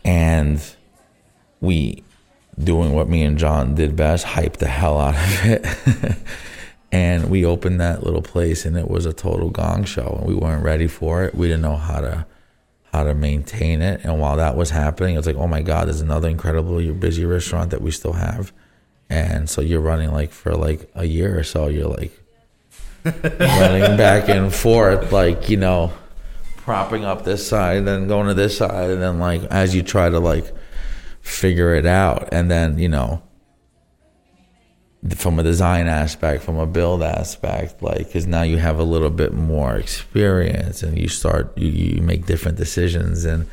And 0.04 0.62
we, 1.60 2.02
doing 2.58 2.92
what 2.92 3.08
me 3.08 3.22
and 3.22 3.38
John 3.38 3.74
did 3.74 3.96
best, 3.96 4.26
hyped 4.26 4.58
the 4.58 4.68
hell 4.68 4.98
out 4.98 5.14
of 5.14 5.44
it. 5.44 6.16
and 6.92 7.30
we 7.30 7.44
opened 7.44 7.80
that 7.80 8.02
little 8.02 8.22
place 8.22 8.64
and 8.64 8.76
it 8.76 8.88
was 8.88 9.06
a 9.06 9.12
total 9.12 9.50
gong 9.50 9.84
show 9.84 10.18
and 10.20 10.26
we 10.26 10.34
weren't 10.34 10.64
ready 10.64 10.88
for 10.88 11.24
it. 11.24 11.34
We 11.34 11.48
didn't 11.48 11.62
know 11.62 11.76
how 11.76 12.00
to 12.00 12.26
how 12.92 13.04
to 13.04 13.14
maintain 13.14 13.82
it. 13.82 14.00
And 14.02 14.18
while 14.18 14.36
that 14.36 14.56
was 14.56 14.70
happening, 14.70 15.14
it 15.14 15.18
was 15.18 15.26
like, 15.26 15.36
oh 15.36 15.46
my 15.46 15.62
God, 15.62 15.86
there's 15.86 16.00
another 16.00 16.28
incredibly 16.28 16.90
busy 16.90 17.24
restaurant 17.24 17.70
that 17.70 17.80
we 17.80 17.92
still 17.92 18.14
have. 18.14 18.52
And 19.08 19.48
so 19.48 19.60
you're 19.60 19.80
running 19.80 20.12
like 20.12 20.32
for 20.32 20.54
like 20.54 20.90
a 20.94 21.04
year 21.04 21.38
or 21.38 21.44
so, 21.44 21.68
you're 21.68 21.88
like 21.88 22.12
running 23.04 23.96
back 23.96 24.28
and 24.28 24.52
forth, 24.52 25.12
like, 25.12 25.48
you 25.48 25.56
know, 25.56 25.92
propping 26.70 27.04
up 27.04 27.24
this 27.24 27.48
side 27.48 27.78
and 27.78 27.88
then 27.88 28.06
going 28.06 28.28
to 28.28 28.34
this 28.34 28.56
side. 28.58 28.90
And 28.90 29.02
then, 29.02 29.18
like, 29.18 29.42
as 29.50 29.74
you 29.74 29.82
try 29.82 30.08
to 30.08 30.20
like 30.20 30.54
figure 31.20 31.74
it 31.74 31.84
out, 31.84 32.28
and 32.30 32.48
then, 32.48 32.78
you 32.78 32.88
know, 32.88 33.20
from 35.16 35.40
a 35.40 35.42
design 35.42 35.88
aspect, 35.88 36.44
from 36.44 36.58
a 36.58 36.68
build 36.68 37.02
aspect, 37.02 37.82
like 37.82 38.06
because 38.06 38.28
now 38.28 38.42
you 38.42 38.58
have 38.58 38.78
a 38.78 38.84
little 38.84 39.10
bit 39.10 39.32
more 39.32 39.74
experience 39.74 40.84
and 40.84 40.96
you 40.96 41.08
start 41.08 41.58
you, 41.58 41.70
you 41.70 42.02
make 42.02 42.26
different 42.26 42.56
decisions 42.56 43.24
and 43.24 43.48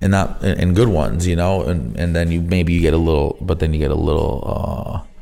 and 0.00 0.12
not 0.12 0.42
and 0.42 0.74
good 0.74 0.88
ones, 0.88 1.26
you 1.26 1.36
know, 1.36 1.60
and 1.64 1.94
and 1.98 2.16
then 2.16 2.30
you 2.30 2.40
maybe 2.40 2.72
you 2.72 2.80
get 2.80 2.94
a 2.94 3.04
little, 3.10 3.36
but 3.42 3.58
then 3.58 3.74
you 3.74 3.78
get 3.78 3.90
a 3.90 3.94
little 3.94 4.42
uh, 4.46 5.13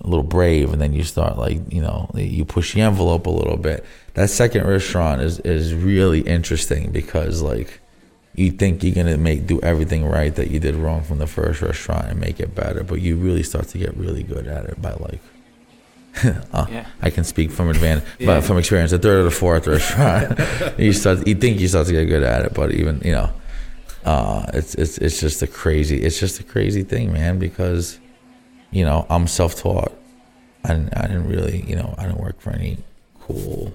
a 0.00 0.06
little 0.06 0.22
brave, 0.24 0.72
and 0.72 0.80
then 0.80 0.92
you 0.92 1.02
start 1.02 1.38
like 1.38 1.72
you 1.72 1.80
know 1.80 2.10
you 2.14 2.44
push 2.44 2.74
the 2.74 2.80
envelope 2.80 3.26
a 3.26 3.30
little 3.30 3.56
bit. 3.56 3.84
That 4.14 4.30
second 4.30 4.66
restaurant 4.66 5.20
is 5.22 5.40
is 5.40 5.74
really 5.74 6.20
interesting 6.20 6.90
because 6.92 7.42
like 7.42 7.80
you 8.34 8.50
think 8.52 8.84
you're 8.84 8.94
gonna 8.94 9.16
make 9.16 9.46
do 9.46 9.60
everything 9.62 10.04
right 10.06 10.34
that 10.36 10.50
you 10.50 10.60
did 10.60 10.76
wrong 10.76 11.02
from 11.02 11.18
the 11.18 11.26
first 11.26 11.60
restaurant 11.60 12.06
and 12.06 12.20
make 12.20 12.38
it 12.40 12.54
better, 12.54 12.84
but 12.84 13.00
you 13.00 13.16
really 13.16 13.42
start 13.42 13.68
to 13.68 13.78
get 13.78 13.96
really 13.96 14.22
good 14.22 14.46
at 14.46 14.64
it 14.66 14.80
by 14.80 14.92
like. 14.92 15.20
uh, 16.52 16.66
Yeah. 16.70 16.86
I 17.02 17.10
can 17.10 17.22
speak 17.22 17.50
from 17.50 17.72
advan 17.72 18.02
but 18.24 18.40
from 18.42 18.58
experience. 18.58 18.90
The 18.90 18.98
third 18.98 19.20
or 19.20 19.22
the 19.24 19.30
fourth 19.30 19.66
restaurant, 19.68 20.38
you 20.78 20.92
start, 20.92 21.26
you 21.28 21.34
think 21.36 21.60
you 21.60 21.68
start 21.68 21.86
to 21.88 21.92
get 21.92 22.06
good 22.06 22.22
at 22.22 22.44
it, 22.44 22.54
but 22.54 22.72
even 22.72 23.00
you 23.04 23.12
know, 23.12 23.30
uh, 24.04 24.46
it's 24.54 24.74
it's 24.74 24.98
it's 24.98 25.20
just 25.20 25.42
a 25.42 25.46
crazy, 25.46 26.02
it's 26.02 26.18
just 26.18 26.40
a 26.40 26.42
crazy 26.42 26.82
thing, 26.82 27.12
man. 27.12 27.38
Because, 27.38 27.98
you 28.70 28.84
know, 28.84 29.06
I'm 29.10 29.26
self-taught. 29.26 29.92
I 30.64 30.68
didn't, 30.68 30.96
I 30.96 31.02
didn't 31.02 31.28
really, 31.28 31.62
you 31.66 31.76
know, 31.76 31.94
I 31.96 32.06
didn't 32.06 32.20
work 32.20 32.40
for 32.40 32.50
any 32.50 32.78
cool 33.20 33.74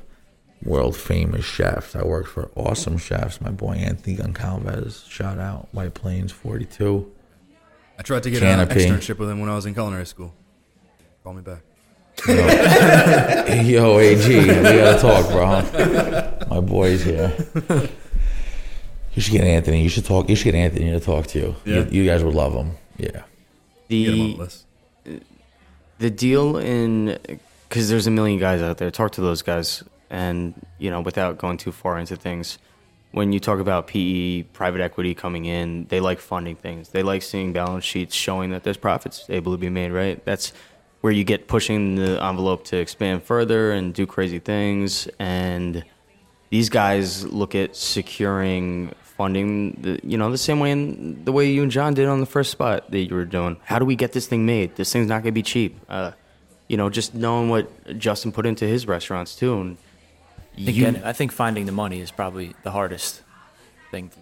world 0.64 0.96
famous 0.96 1.46
chefs. 1.46 1.96
I 1.96 2.04
worked 2.04 2.30
for 2.30 2.50
awesome 2.56 2.98
chefs. 2.98 3.42
My 3.42 3.50
boy 3.52 3.74
Anthony 3.74 4.18
Goncalves, 4.18 5.10
shout 5.10 5.40
out, 5.40 5.68
White 5.72 5.94
Plains 5.94 6.32
42. 6.32 7.12
I 7.98 8.02
tried 8.02 8.24
to 8.24 8.32
get 8.32 8.42
Canopy. 8.42 8.84
an 8.84 8.94
externship 8.98 9.18
with 9.18 9.30
him 9.30 9.40
when 9.40 9.50
I 9.50 9.56
was 9.56 9.66
in 9.66 9.74
culinary 9.74 10.06
school. 10.06 10.34
Call 11.24 11.34
me 11.34 11.42
back. 11.42 11.62
Yo, 12.28 14.00
AG, 14.00 14.28
we 14.28 14.46
gotta 14.46 15.00
talk, 15.02 15.30
bro. 15.32 16.48
My 16.50 16.60
boy's 16.60 17.04
here. 17.04 17.34
You 19.14 19.22
should 19.22 19.32
get 19.32 19.44
Anthony. 19.44 19.84
You 19.84 19.90
should 19.90 20.06
talk. 20.06 20.30
You 20.30 20.36
should 20.36 20.46
get 20.46 20.56
Anthony 20.56 20.92
to 20.92 21.00
talk 21.00 21.28
to 21.28 21.40
you. 21.40 21.56
Yeah. 21.66 21.86
You, 21.86 22.02
you 22.02 22.06
guys 22.06 22.24
would 22.24 22.36
love 22.36 22.54
him. 22.54 22.72
Yeah. 22.98 23.24
Get 23.90 24.14
him 24.14 24.22
on 24.22 24.38
The 24.38 24.64
the 26.04 26.12
deal 26.12 26.58
in 26.58 27.18
because 27.70 27.90
there's 27.90 28.08
a 28.08 28.12
million 28.12 28.38
guys 28.38 28.62
out 28.62 28.78
there. 28.78 28.92
Talk 28.92 29.14
to 29.14 29.22
those 29.22 29.42
guys, 29.42 29.84
and 30.10 30.54
you 30.78 30.92
know, 30.92 31.00
without 31.00 31.38
going 31.38 31.58
too 31.58 31.72
far 31.72 31.98
into 31.98 32.18
things, 32.18 32.60
when 33.12 33.32
you 33.32 33.40
talk 33.40 33.60
about 33.60 33.88
PE, 33.88 34.44
private 34.44 34.82
equity 34.82 35.16
coming 35.16 35.46
in, 35.46 35.86
they 35.88 36.02
like 36.02 36.20
funding 36.20 36.58
things. 36.58 36.90
They 36.90 37.04
like 37.04 37.22
seeing 37.22 37.54
balance 37.54 37.86
sheets 37.86 38.14
showing 38.14 38.52
that 38.52 38.64
there's 38.66 38.76
profits 38.76 39.26
able 39.30 39.54
to 39.54 39.58
be 39.58 39.70
made. 39.70 39.92
Right. 39.92 40.24
That's 40.26 40.52
where 41.00 41.14
you 41.14 41.24
get 41.24 41.48
pushing 41.48 41.96
the 41.96 42.22
envelope 42.22 42.66
to 42.66 42.78
expand 42.78 43.24
further 43.24 43.72
and 43.72 43.94
do 43.94 44.06
crazy 44.06 44.40
things. 44.40 45.08
And 45.20 45.86
these 46.50 46.68
guys 46.68 47.26
look 47.26 47.56
at 47.56 47.78
securing 47.78 48.94
funding, 49.24 49.72
the, 49.82 50.00
you 50.04 50.18
know, 50.18 50.30
the 50.32 50.38
same 50.38 50.60
way 50.60 50.72
in 50.72 51.24
the 51.24 51.32
way 51.32 51.50
you 51.50 51.64
and 51.64 51.72
John 51.72 51.94
did 51.94 52.08
on 52.08 52.20
the 52.20 52.26
first 52.26 52.52
spot 52.52 52.92
that 52.92 53.00
you 53.00 53.16
were 53.16 53.24
doing. 53.26 53.56
How 53.64 53.80
do 53.80 53.86
we 53.86 53.96
get 53.96 54.12
this 54.12 54.28
thing 54.28 54.46
made? 54.46 54.76
This 54.76 54.92
thing's 54.92 55.08
not 55.08 55.24
going 55.24 55.32
to 55.34 55.40
be 55.44 55.44
cheap. 55.44 55.80
Uh, 55.88 56.12
you 56.68 56.76
know, 56.78 56.90
just 56.90 57.14
knowing 57.16 57.50
what 57.50 57.66
Justin 57.98 58.32
put 58.34 58.46
into 58.46 58.66
his 58.66 58.86
restaurants 58.86 59.36
too, 59.36 59.54
and 59.62 59.78
I 60.54 60.56
think, 60.66 60.78
you- 60.78 60.84
getting- 60.86 61.04
I 61.04 61.14
think 61.14 61.32
finding 61.32 61.66
the 61.66 61.72
money 61.72 62.00
is 62.02 62.12
probably 62.12 62.54
the 62.64 62.72
hardest 62.72 63.22
thing 63.92 64.10
to 64.10 64.16
do. 64.16 64.22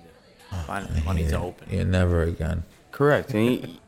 Finding 0.68 0.94
the 0.94 1.02
money 1.02 1.28
to 1.28 1.38
open. 1.40 1.68
Yeah, 1.72 1.84
never 1.84 2.22
again. 2.24 2.64
Correct. 2.92 3.34
And 3.34 3.46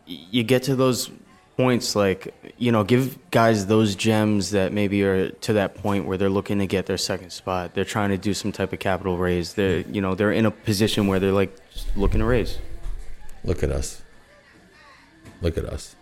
you, 0.07 0.17
you 0.35 0.43
get 0.43 0.63
to 0.63 0.75
those 0.75 1.11
points 1.57 1.95
like, 1.95 2.33
you 2.57 2.71
know, 2.71 2.83
give 2.83 3.17
guys 3.31 3.67
those 3.67 3.95
gems 3.95 4.51
that 4.51 4.73
maybe 4.73 5.03
are 5.03 5.29
to 5.29 5.53
that 5.53 5.75
point 5.75 6.05
where 6.05 6.17
they're 6.17 6.29
looking 6.29 6.59
to 6.59 6.67
get 6.67 6.85
their 6.85 6.97
second 6.97 7.31
spot. 7.31 7.73
They're 7.73 7.85
trying 7.85 8.09
to 8.09 8.17
do 8.17 8.33
some 8.33 8.51
type 8.51 8.73
of 8.73 8.79
capital 8.79 9.17
raise. 9.17 9.53
They're, 9.53 9.81
mm-hmm. 9.81 9.93
you 9.93 10.01
know, 10.01 10.15
they're 10.15 10.31
in 10.31 10.45
a 10.45 10.51
position 10.51 11.07
where 11.07 11.19
they're 11.19 11.31
like 11.31 11.55
just 11.71 11.95
looking 11.95 12.19
to 12.19 12.25
raise. 12.25 12.57
Look 13.43 13.63
at 13.63 13.71
us. 13.71 14.01
Look 15.41 15.57
at 15.57 15.65
us. 15.65 15.95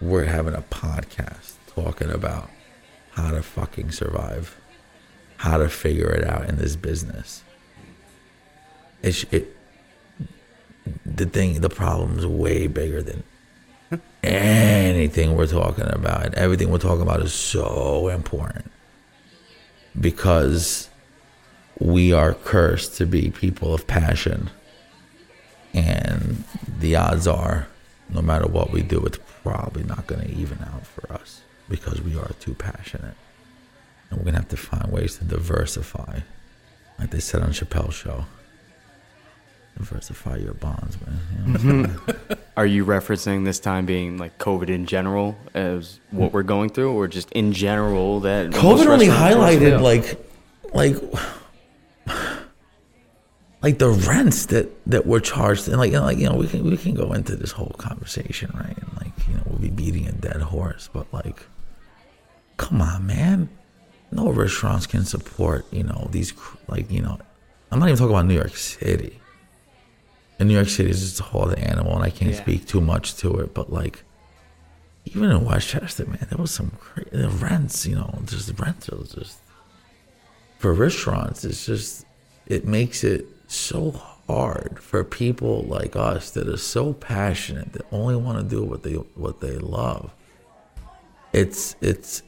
We're 0.00 0.24
having 0.24 0.54
a 0.54 0.62
podcast 0.62 1.54
talking 1.74 2.10
about 2.10 2.50
how 3.12 3.30
to 3.30 3.42
fucking 3.42 3.92
survive, 3.92 4.58
how 5.36 5.58
to 5.58 5.68
figure 5.68 6.10
it 6.10 6.24
out 6.24 6.48
in 6.48 6.56
this 6.56 6.74
business. 6.76 7.42
It's 9.02 9.24
it. 9.30 9.56
The 11.04 11.26
thing, 11.26 11.60
the 11.60 11.68
problem 11.68 12.18
is 12.18 12.26
way 12.26 12.66
bigger 12.66 13.02
than 13.02 13.22
anything 14.22 15.36
we're 15.36 15.46
talking 15.46 15.86
about. 15.92 16.34
Everything 16.34 16.70
we're 16.70 16.78
talking 16.78 17.02
about 17.02 17.20
is 17.20 17.32
so 17.32 18.08
important 18.08 18.70
because 19.98 20.88
we 21.78 22.12
are 22.12 22.34
cursed 22.34 22.96
to 22.98 23.06
be 23.06 23.30
people 23.30 23.74
of 23.74 23.86
passion 23.86 24.50
and 25.72 26.44
the 26.78 26.94
odds 26.94 27.26
are 27.26 27.66
no 28.10 28.20
matter 28.20 28.46
what 28.46 28.70
we 28.70 28.82
do 28.82 29.04
it's 29.04 29.18
probably 29.42 29.82
not 29.84 30.06
going 30.06 30.20
to 30.20 30.30
even 30.34 30.58
out 30.62 30.86
for 30.86 31.10
us 31.12 31.40
because 31.68 32.00
we 32.02 32.16
are 32.16 32.30
too 32.40 32.54
passionate 32.54 33.14
and 34.10 34.18
we're 34.18 34.24
going 34.24 34.34
to 34.34 34.40
have 34.40 34.48
to 34.48 34.56
find 34.56 34.92
ways 34.92 35.16
to 35.16 35.24
diversify 35.24 36.20
like 36.98 37.10
they 37.10 37.20
said 37.20 37.42
on 37.42 37.50
chappelle's 37.50 37.94
show 37.94 38.26
diversify 39.76 40.36
your 40.36 40.54
bonds 40.54 40.96
man 41.00 41.58
you 41.60 41.72
know? 41.72 42.36
Are 42.56 42.66
you 42.66 42.84
referencing 42.84 43.44
this 43.44 43.58
time 43.58 43.86
being 43.86 44.18
like 44.18 44.38
COVID 44.38 44.68
in 44.68 44.84
general 44.84 45.36
as 45.54 46.00
what 46.10 46.32
we're 46.32 46.42
going 46.42 46.68
through, 46.68 46.92
or 46.92 47.08
just 47.08 47.30
in 47.32 47.52
general 47.52 48.20
that 48.20 48.50
covid 48.50 48.86
only 48.86 49.06
highlighted 49.06 49.80
like 49.80 50.18
like 50.74 50.96
like 53.62 53.78
the 53.78 53.88
rents 53.88 54.46
that 54.46 54.68
that 54.86 55.06
were 55.06 55.20
charged. 55.20 55.68
And 55.68 55.78
like 55.78 55.92
you 55.92 55.98
know, 55.98 56.04
like 56.04 56.18
you 56.18 56.28
know 56.28 56.34
we 56.36 56.46
can 56.48 56.64
we 56.64 56.76
can 56.76 56.94
go 56.94 57.12
into 57.12 57.36
this 57.36 57.52
whole 57.52 57.74
conversation 57.78 58.50
right 58.54 58.76
and 58.76 58.90
like 58.96 59.12
you 59.28 59.34
know 59.34 59.42
we'll 59.46 59.58
be 59.58 59.70
beating 59.70 60.06
a 60.06 60.12
dead 60.12 60.42
horse 60.42 60.88
but 60.92 61.06
like 61.12 61.46
come 62.56 62.80
on 62.82 63.06
man. 63.06 63.48
No 64.12 64.30
restaurants 64.32 64.86
can 64.88 65.04
support 65.04 65.64
you 65.72 65.84
know 65.84 66.08
these 66.10 66.32
like 66.66 66.90
you 66.90 67.00
know 67.00 67.16
i'm 67.70 67.78
not 67.78 67.86
even 67.86 67.96
talking 67.96 68.12
about 68.12 68.26
new 68.26 68.34
york 68.34 68.56
city 68.56 69.19
new 70.44 70.54
york 70.54 70.68
city 70.68 70.90
is 70.90 71.00
just 71.00 71.20
a 71.20 71.22
whole 71.24 71.42
other 71.44 71.58
animal 71.58 71.94
and 71.94 72.04
i 72.04 72.10
can't 72.10 72.32
Yeah. 72.32 72.40
speak 72.42 72.66
too 72.66 72.80
much 72.80 73.16
to 73.16 73.36
it 73.38 73.54
but 73.54 73.72
like 73.72 74.02
even 75.04 75.30
in 75.30 75.44
westchester 75.44 76.06
man 76.06 76.26
there 76.30 76.38
was 76.38 76.50
some 76.50 76.70
crazy 76.80 77.10
the 77.12 77.28
rents 77.28 77.86
you 77.86 77.94
know 77.96 78.18
just 78.26 78.50
rentals 78.58 79.14
just 79.14 79.38
for 80.58 80.72
restaurants 80.72 81.44
it's 81.44 81.64
just 81.66 82.04
it 82.46 82.66
makes 82.66 83.02
it 83.04 83.26
so 83.48 83.90
hard 84.26 84.78
for 84.80 85.02
people 85.02 85.62
like 85.62 85.96
us 85.96 86.30
that 86.30 86.48
are 86.48 86.56
so 86.56 86.92
passionate 86.92 87.72
that 87.72 87.82
only 87.90 88.14
want 88.16 88.38
to 88.38 88.44
do 88.56 88.62
what 88.62 88.82
they 88.82 88.94
what 88.94 89.40
they 89.40 89.56
love 89.58 90.12
it's 91.32 91.76
it's 91.80 92.22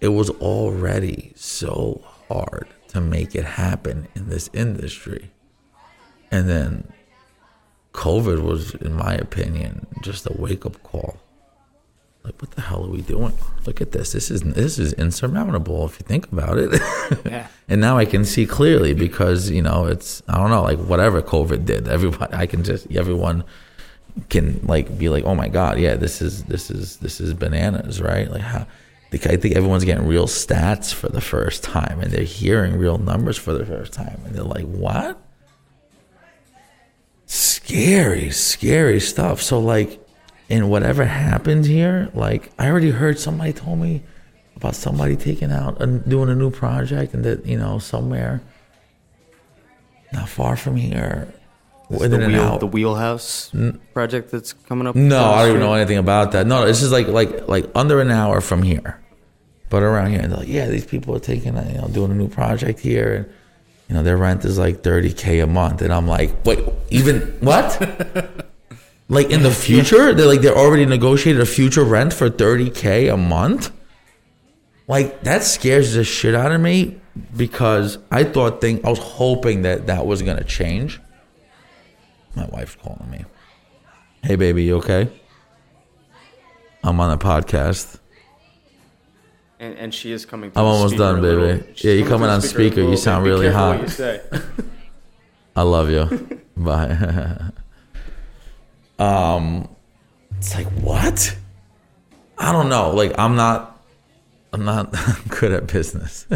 it 0.00 0.08
was 0.08 0.30
already 0.30 1.32
so 1.36 2.00
hard 2.28 2.66
to 2.88 3.00
make 3.00 3.34
it 3.34 3.44
happen 3.44 4.08
in 4.14 4.28
this 4.28 4.48
industry 4.52 5.30
And 6.32 6.48
then 6.48 6.92
COVID 8.00 8.42
was, 8.42 8.74
in 8.76 8.94
my 8.94 9.12
opinion, 9.12 9.86
just 10.00 10.26
a 10.26 10.32
wake 10.32 10.64
up 10.64 10.82
call. 10.82 11.18
Like, 12.24 12.40
what 12.40 12.50
the 12.52 12.62
hell 12.62 12.82
are 12.86 12.88
we 12.88 13.02
doing? 13.02 13.34
Look 13.66 13.82
at 13.82 13.92
this. 13.92 14.12
This 14.12 14.30
is 14.30 14.40
this 14.40 14.78
is 14.78 14.94
insurmountable 14.94 15.84
if 15.84 16.00
you 16.00 16.04
think 16.06 16.24
about 16.32 16.56
it. 16.56 16.70
Yeah. 17.26 17.48
and 17.68 17.80
now 17.80 17.98
I 17.98 18.06
can 18.06 18.24
see 18.24 18.46
clearly 18.46 18.94
because 18.94 19.50
you 19.50 19.60
know 19.60 19.84
it's 19.84 20.22
I 20.28 20.36
don't 20.38 20.48
know 20.48 20.62
like 20.62 20.78
whatever 20.78 21.20
COVID 21.20 21.66
did. 21.66 21.88
Everybody 21.88 22.32
I 22.34 22.46
can 22.46 22.62
just 22.64 22.90
everyone 22.90 23.44
can 24.30 24.60
like 24.64 24.86
be 24.96 25.08
like, 25.10 25.24
oh 25.24 25.34
my 25.34 25.48
god, 25.48 25.78
yeah, 25.78 25.96
this 25.96 26.22
is 26.22 26.44
this 26.44 26.70
is 26.70 26.96
this 26.98 27.20
is 27.20 27.34
bananas, 27.34 28.00
right? 28.00 28.30
Like 28.30 28.42
how. 28.42 28.66
like, 29.12 29.26
I 29.26 29.36
think 29.36 29.56
everyone's 29.56 29.84
getting 29.84 30.06
real 30.06 30.26
stats 30.26 30.94
for 30.94 31.10
the 31.10 31.20
first 31.20 31.62
time, 31.62 32.00
and 32.00 32.10
they're 32.12 32.24
hearing 32.24 32.78
real 32.78 32.96
numbers 32.96 33.36
for 33.36 33.52
the 33.52 33.66
first 33.66 33.92
time, 33.92 34.22
and 34.24 34.34
they're 34.34 34.52
like, 34.56 34.64
"What? 34.64 35.18
Scary, 37.70 38.30
scary 38.30 39.00
stuff." 39.00 39.40
So, 39.40 39.58
like, 39.58 39.98
in 40.48 40.68
whatever 40.68 41.04
happened 41.04 41.66
here, 41.66 42.10
like, 42.14 42.50
I 42.58 42.68
already 42.68 42.90
heard 42.90 43.18
somebody 43.18 43.52
told 43.52 43.78
me 43.78 44.02
about 44.56 44.74
somebody 44.74 45.16
taking 45.16 45.50
out 45.50 45.80
and 45.80 46.06
doing 46.08 46.28
a 46.28 46.34
new 46.34 46.50
project, 46.50 47.14
and 47.14 47.24
that 47.24 47.46
you 47.46 47.56
know 47.56 47.78
somewhere 47.78 48.42
not 50.12 50.28
far 50.28 50.56
from 50.56 50.76
here, 50.76 51.32
the, 51.88 51.98
within 51.98 52.22
an 52.22 52.32
wheel, 52.32 52.58
the 52.58 52.66
wheelhouse 52.66 53.52
project 53.94 54.30
that's 54.30 54.52
coming 54.52 54.86
up. 54.86 54.96
No, 54.96 55.24
I 55.24 55.42
don't 55.42 55.50
even 55.50 55.60
know 55.60 55.74
anything 55.74 55.98
about 55.98 56.32
that. 56.32 56.46
No, 56.46 56.66
this 56.66 56.82
is 56.82 56.92
like 56.92 57.08
like 57.08 57.48
like 57.48 57.70
under 57.74 58.00
an 58.00 58.10
hour 58.10 58.40
from 58.40 58.62
here, 58.62 59.00
but 59.68 59.82
around 59.82 60.10
here. 60.10 60.20
And 60.20 60.32
they're 60.32 60.40
like, 60.40 60.48
yeah, 60.48 60.66
these 60.66 60.84
people 60.84 61.14
are 61.14 61.20
taking, 61.20 61.56
you 61.56 61.78
know, 61.78 61.88
doing 61.88 62.10
a 62.10 62.14
new 62.14 62.28
project 62.28 62.80
here, 62.80 63.14
and 63.14 63.32
you 63.90 63.96
know, 63.96 64.04
their 64.04 64.16
rent 64.16 64.44
is 64.44 64.56
like 64.56 64.84
thirty 64.84 65.12
k 65.12 65.40
a 65.40 65.48
month, 65.48 65.82
and 65.82 65.92
I'm 65.92 66.06
like, 66.06 66.44
wait, 66.46 66.60
even 66.90 67.22
what? 67.40 67.76
like 69.08 69.30
in 69.30 69.42
the 69.42 69.50
future, 69.50 70.14
they're 70.14 70.28
like 70.28 70.42
they're 70.42 70.56
already 70.56 70.86
negotiated 70.86 71.42
a 71.42 71.46
future 71.46 71.82
rent 71.82 72.12
for 72.12 72.30
thirty 72.30 72.70
k 72.70 73.08
a 73.08 73.16
month. 73.16 73.72
Like 74.86 75.22
that 75.22 75.42
scares 75.42 75.94
the 75.94 76.04
shit 76.04 76.36
out 76.36 76.52
of 76.52 76.60
me 76.60 77.00
because 77.36 77.98
I 78.12 78.22
thought 78.22 78.60
thing 78.60 78.80
I 78.86 78.90
was 78.90 79.00
hoping 79.00 79.62
that 79.62 79.88
that 79.88 80.06
was 80.06 80.22
gonna 80.22 80.44
change. 80.44 81.00
My 82.36 82.46
wife's 82.46 82.76
calling 82.76 83.10
me. 83.10 83.24
Hey, 84.22 84.36
baby, 84.36 84.62
you 84.62 84.76
okay? 84.76 85.10
I'm 86.84 87.00
on 87.00 87.10
a 87.10 87.18
podcast. 87.18 87.98
And, 89.60 89.76
and 89.76 89.94
she 89.94 90.10
is 90.10 90.24
coming. 90.24 90.50
I'm 90.56 90.64
almost 90.64 90.96
done, 90.96 91.20
baby. 91.20 91.62
Yeah, 91.76 91.92
you're 91.92 92.08
coming 92.08 92.30
on 92.30 92.40
speaker. 92.40 92.80
You 92.80 92.96
sound 92.96 93.26
really 93.26 93.50
hot. 93.50 94.00
I 95.56 95.62
love 95.62 95.90
you. 95.90 96.40
Bye. 96.56 97.50
um, 98.98 99.68
it's 100.38 100.54
like 100.54 100.66
what? 100.80 101.36
I 102.38 102.52
don't 102.52 102.70
know. 102.70 102.92
Like 102.92 103.12
I'm 103.18 103.36
not, 103.36 103.84
I'm 104.54 104.64
not 104.64 104.94
good 105.28 105.52
at 105.52 105.66
business, 105.66 106.26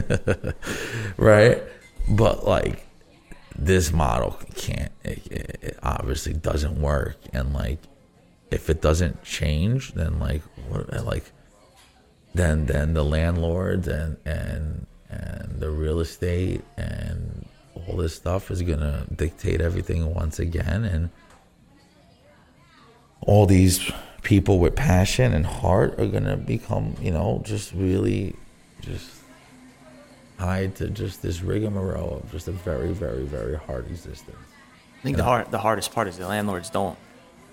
right? 1.17 1.63
But 2.11 2.47
like 2.47 2.87
this 3.57 3.91
model 3.91 4.39
can't. 4.55 4.93
It, 5.03 5.27
it 5.29 5.59
it 5.63 5.79
obviously 5.83 6.35
doesn't 6.35 6.79
work, 6.79 7.17
and 7.33 7.55
like 7.55 7.79
if 8.51 8.69
it 8.69 8.83
doesn't 8.83 9.25
change, 9.25 9.95
then 9.95 10.19
like 10.19 10.43
what? 10.69 10.93
Like 11.07 11.33
then 12.35 12.67
then 12.67 12.95
the 12.95 13.05
landlords 13.05 13.89
and 13.89 14.17
and 14.25 14.87
and 15.09 15.61
the 15.61 15.71
real 15.71 16.01
estate 16.01 16.63
and 16.77 17.47
all 17.75 17.97
this 17.97 18.15
stuff 18.15 18.51
is 18.51 18.63
gonna 18.63 19.07
dictate 19.15 19.61
everything 19.61 20.13
once 20.13 20.39
again. 20.39 20.85
And 20.85 21.11
all 23.21 23.47
these 23.47 23.91
people 24.23 24.59
with 24.59 24.75
passion 24.75 25.33
and 25.33 25.47
heart 25.47 25.99
are 25.99 26.07
gonna 26.07 26.37
become 26.37 26.97
you 27.01 27.11
know 27.11 27.41
just 27.45 27.73
really 27.73 28.35
just 28.81 29.11
tied 30.39 30.75
to 30.77 30.89
just 30.89 31.23
this 31.23 31.41
rigmarole 31.43 32.17
of 32.17 32.33
just 32.33 32.49
a 32.49 32.53
very 32.53 32.93
very 32.93 33.25
very 33.25 33.57
hard 33.57 33.87
existence. 33.87 34.37
I 34.99 35.03
think 35.05 35.17
the 35.19 35.25
hard, 35.25 35.51
the 35.51 35.59
hardest 35.59 35.93
part 35.93 36.09
is 36.09 36.17
the 36.17 36.27
landlords 36.27 36.71
don't 36.71 36.99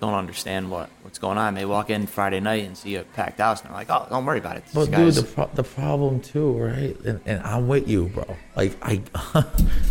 don't 0.02 0.14
understand 0.14 0.68
what, 0.68 0.90
what's 1.02 1.20
going 1.20 1.38
on. 1.38 1.54
They 1.54 1.64
walk 1.64 1.88
in 1.88 2.08
Friday 2.08 2.40
night 2.40 2.64
and 2.64 2.76
see 2.76 2.96
a 2.96 3.04
packed 3.04 3.38
house, 3.38 3.60
and 3.60 3.70
they're 3.70 3.76
like, 3.76 3.88
"Oh, 3.88 4.04
don't 4.10 4.26
worry 4.26 4.40
about 4.40 4.56
it." 4.56 4.64
These 4.64 4.74
But 4.74 4.90
dude, 4.90 5.14
the 5.14 5.22
pro- 5.22 5.50
the 5.54 5.62
problem 5.62 6.20
too, 6.20 6.58
right? 6.58 6.96
And, 7.04 7.20
and 7.24 7.40
I'm 7.44 7.68
with 7.68 7.88
you, 7.88 8.08
bro. 8.08 8.36
Like 8.56 8.76
I 8.82 9.00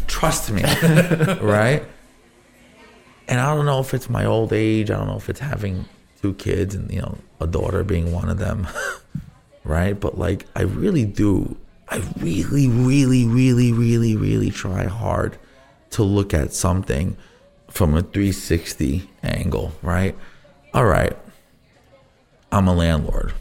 trust 0.08 0.52
me, 0.52 0.64
right? 1.42 1.84
And 3.30 3.40
I 3.40 3.56
don't 3.56 3.66
know 3.66 3.80
if 3.80 3.94
it's 3.94 4.10
my 4.10 4.26
old 4.26 4.52
age. 4.52 4.92
I 4.92 4.98
don't 4.98 5.08
know 5.08 5.16
if 5.16 5.30
it's 5.30 5.40
having 5.40 5.86
two 6.22 6.34
kids 6.34 6.76
and 6.76 6.92
you 6.92 7.00
know 7.00 7.18
a 7.40 7.48
daughter 7.48 7.82
being 7.86 8.12
one 8.12 8.28
of 8.28 8.38
them, 8.38 8.68
right? 9.64 9.98
But 9.98 10.20
like 10.20 10.46
I 10.58 10.64
really 10.64 11.06
do. 11.06 11.56
I 11.88 12.02
really, 12.20 12.68
really, 12.68 13.26
really, 13.26 13.72
really, 13.72 14.16
really 14.18 14.50
try 14.50 14.86
hard 14.88 15.38
to 15.92 16.04
look 16.04 16.34
at 16.34 16.54
something 16.54 17.16
from 17.72 17.96
a 17.96 18.02
360 18.02 19.10
angle, 19.24 19.72
right? 19.82 20.16
All 20.74 20.86
right. 20.86 21.18
I'm 22.52 22.68
a 22.68 22.74
landlord. 22.74 23.34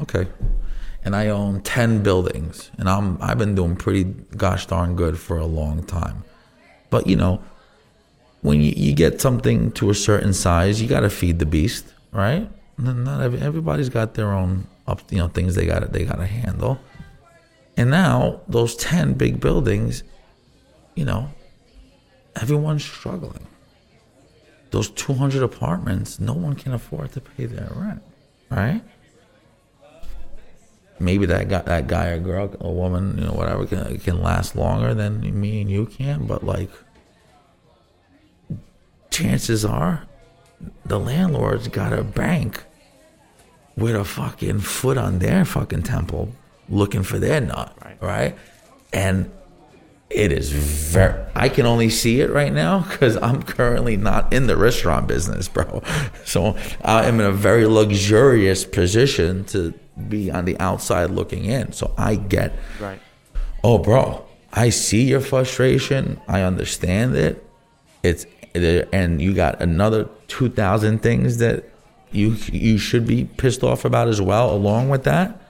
Okay. 0.00 0.28
And 1.02 1.16
I 1.16 1.28
own 1.28 1.62
10 1.62 2.02
buildings 2.02 2.70
and 2.78 2.88
I'm 2.88 3.16
I've 3.22 3.38
been 3.38 3.54
doing 3.54 3.76
pretty 3.76 4.04
gosh 4.36 4.66
darn 4.66 4.94
good 4.94 5.18
for 5.18 5.38
a 5.38 5.46
long 5.46 5.82
time. 5.84 6.24
But 6.90 7.06
you 7.06 7.16
know, 7.16 7.42
when 8.42 8.60
you, 8.60 8.72
you 8.76 8.92
get 8.92 9.20
something 9.20 9.72
to 9.72 9.90
a 9.90 9.94
certain 9.94 10.32
size, 10.32 10.82
you 10.82 10.88
got 10.88 11.00
to 11.00 11.10
feed 11.10 11.38
the 11.38 11.46
beast, 11.46 11.86
right? 12.12 12.48
Not 12.78 13.22
every, 13.22 13.40
everybody's 13.40 13.88
got 13.88 14.14
their 14.14 14.32
own 14.32 14.66
up, 14.86 15.00
you 15.10 15.18
know, 15.18 15.28
things 15.28 15.54
they 15.54 15.64
got 15.64 15.92
they 15.92 16.04
got 16.04 16.16
to 16.16 16.26
handle. 16.26 16.78
And 17.76 17.90
now 17.90 18.40
those 18.48 18.76
10 18.76 19.14
big 19.14 19.40
buildings, 19.40 20.02
you 20.94 21.04
know, 21.04 21.30
everyone's 22.40 22.84
struggling. 22.84 23.46
Those 24.70 24.90
200 24.90 25.42
apartments, 25.42 26.18
no 26.20 26.32
one 26.32 26.54
can 26.54 26.72
afford 26.72 27.12
to 27.12 27.20
pay 27.20 27.46
their 27.46 27.70
rent, 27.74 28.02
right? 28.50 28.82
Maybe 30.98 31.26
that 31.26 31.48
guy, 31.48 31.60
that 31.62 31.86
guy 31.86 32.06
or 32.08 32.18
girl, 32.18 32.54
a 32.60 32.70
woman, 32.70 33.18
you 33.18 33.24
know, 33.26 33.32
whatever, 33.32 33.66
can, 33.66 33.98
can 33.98 34.22
last 34.22 34.56
longer 34.56 34.94
than 34.94 35.38
me 35.40 35.60
and 35.60 35.70
you 35.70 35.86
can, 35.86 36.26
but 36.26 36.42
like, 36.42 36.70
chances 39.10 39.64
are 39.64 40.04
the 40.84 40.98
landlord's 40.98 41.68
got 41.68 41.92
a 41.92 42.02
bank 42.02 42.64
with 43.76 43.94
a 43.94 44.04
fucking 44.04 44.60
foot 44.60 44.96
on 44.96 45.18
their 45.18 45.44
fucking 45.44 45.82
temple 45.82 46.32
looking 46.68 47.02
for 47.02 47.18
their 47.18 47.40
nut, 47.40 47.76
Right. 47.84 48.02
right? 48.02 48.38
And 48.92 49.30
it 50.16 50.32
is 50.32 50.50
very 50.50 51.22
i 51.34 51.48
can 51.48 51.66
only 51.66 51.90
see 51.90 52.20
it 52.20 52.30
right 52.30 52.52
now 52.52 52.80
because 52.90 53.16
i'm 53.18 53.42
currently 53.42 53.96
not 53.96 54.32
in 54.32 54.46
the 54.46 54.56
restaurant 54.56 55.06
business 55.06 55.48
bro. 55.48 55.82
So 56.24 56.56
i 56.82 57.04
am 57.04 57.20
in 57.20 57.26
a 57.26 57.32
very 57.32 57.66
luxurious 57.66 58.64
position 58.64 59.44
to 59.46 59.72
be 60.08 60.30
on 60.30 60.44
the 60.44 60.58
outside 60.58 61.10
looking 61.10 61.44
in. 61.44 61.72
So 61.72 61.94
i 61.96 62.16
get 62.16 62.52
right. 62.80 63.00
oh 63.62 63.78
bro 63.78 64.26
i 64.52 64.70
see 64.70 65.04
your 65.04 65.20
frustration. 65.20 66.20
I 66.26 66.40
understand 66.40 67.14
it. 67.14 67.46
It's 68.02 68.26
and 68.54 69.20
you 69.20 69.34
got 69.34 69.60
another 69.60 70.08
2000 70.28 71.02
things 71.02 71.38
that 71.38 71.64
you 72.10 72.36
you 72.50 72.78
should 72.78 73.06
be 73.06 73.24
pissed 73.24 73.62
off 73.62 73.84
about 73.84 74.08
as 74.08 74.20
well 74.20 74.50
along 74.50 74.88
with 74.88 75.04
that 75.04 75.40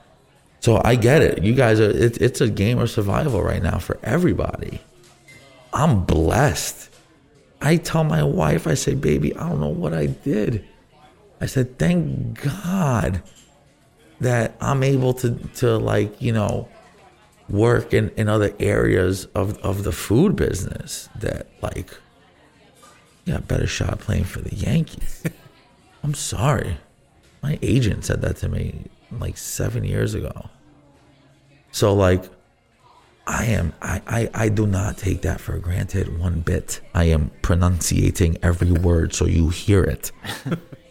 so 0.59 0.81
I 0.83 0.95
get 0.95 1.21
it. 1.21 1.43
You 1.43 1.53
guys 1.53 1.79
are, 1.79 1.89
it, 1.89 2.21
it's 2.21 2.41
a 2.41 2.49
game 2.49 2.79
of 2.79 2.89
survival 2.89 3.41
right 3.41 3.61
now 3.61 3.79
for 3.79 3.99
everybody. 4.03 4.81
I'm 5.73 6.05
blessed. 6.05 6.89
I 7.61 7.77
tell 7.77 8.03
my 8.03 8.23
wife, 8.23 8.67
I 8.67 8.73
say, 8.73 8.93
baby, 8.93 9.35
I 9.35 9.49
don't 9.49 9.59
know 9.59 9.67
what 9.67 9.93
I 9.93 10.07
did. 10.07 10.65
I 11.39 11.45
said, 11.45 11.77
thank 11.77 12.41
God 12.41 13.21
that 14.19 14.55
I'm 14.59 14.83
able 14.83 15.13
to, 15.15 15.35
to 15.55 15.77
like, 15.77 16.21
you 16.21 16.31
know, 16.31 16.67
work 17.49 17.93
in, 17.93 18.09
in 18.17 18.27
other 18.27 18.53
areas 18.59 19.25
of, 19.35 19.57
of 19.59 19.83
the 19.83 19.91
food 19.91 20.35
business 20.35 21.09
that 21.15 21.47
like, 21.61 21.91
got 23.27 23.47
better 23.47 23.67
shot 23.67 23.99
playing 23.99 24.23
for 24.23 24.41
the 24.41 24.55
Yankees. 24.55 25.23
I'm 26.03 26.13
sorry. 26.13 26.77
My 27.43 27.59
agent 27.61 28.05
said 28.05 28.21
that 28.21 28.37
to 28.37 28.49
me 28.49 28.85
like 29.11 29.37
seven 29.37 29.83
years 29.83 30.13
ago. 30.13 30.49
So 31.71 31.93
like 31.93 32.23
I 33.25 33.45
am 33.45 33.73
I, 33.81 34.01
I, 34.07 34.29
I 34.33 34.49
do 34.49 34.65
not 34.65 34.97
take 34.97 35.21
that 35.23 35.41
for 35.41 35.57
granted 35.57 36.17
one 36.17 36.39
bit. 36.39 36.79
I 36.93 37.05
am 37.05 37.31
pronunciating 37.41 38.37
every 38.41 38.71
word 38.87 39.13
so 39.13 39.25
you 39.25 39.49
hear 39.49 39.83
it. 39.83 40.11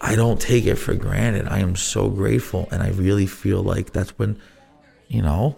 I 0.01 0.14
don't 0.14 0.40
take 0.40 0.66
it 0.66 0.76
for 0.76 0.94
granted. 0.94 1.48
I 1.48 1.60
am 1.60 1.76
so 1.76 2.10
grateful 2.10 2.68
and 2.70 2.82
I 2.82 2.90
really 2.90 3.26
feel 3.26 3.62
like 3.62 3.93
that's 3.93 4.10
when, 4.18 4.38
you 5.09 5.22
know, 5.22 5.56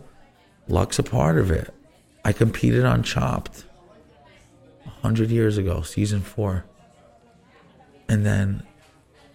luck's 0.68 0.98
a 1.01 1.02
part 1.02 1.39
of 1.39 1.51
it. 1.51 1.74
I 2.24 2.32
competed 2.32 2.85
on 2.85 3.02
chopped. 3.02 3.64
hundred 5.02 5.30
years 5.30 5.59
ago, 5.59 5.82
season 5.82 6.20
four. 6.20 6.64
And 8.09 8.24
then 8.24 8.62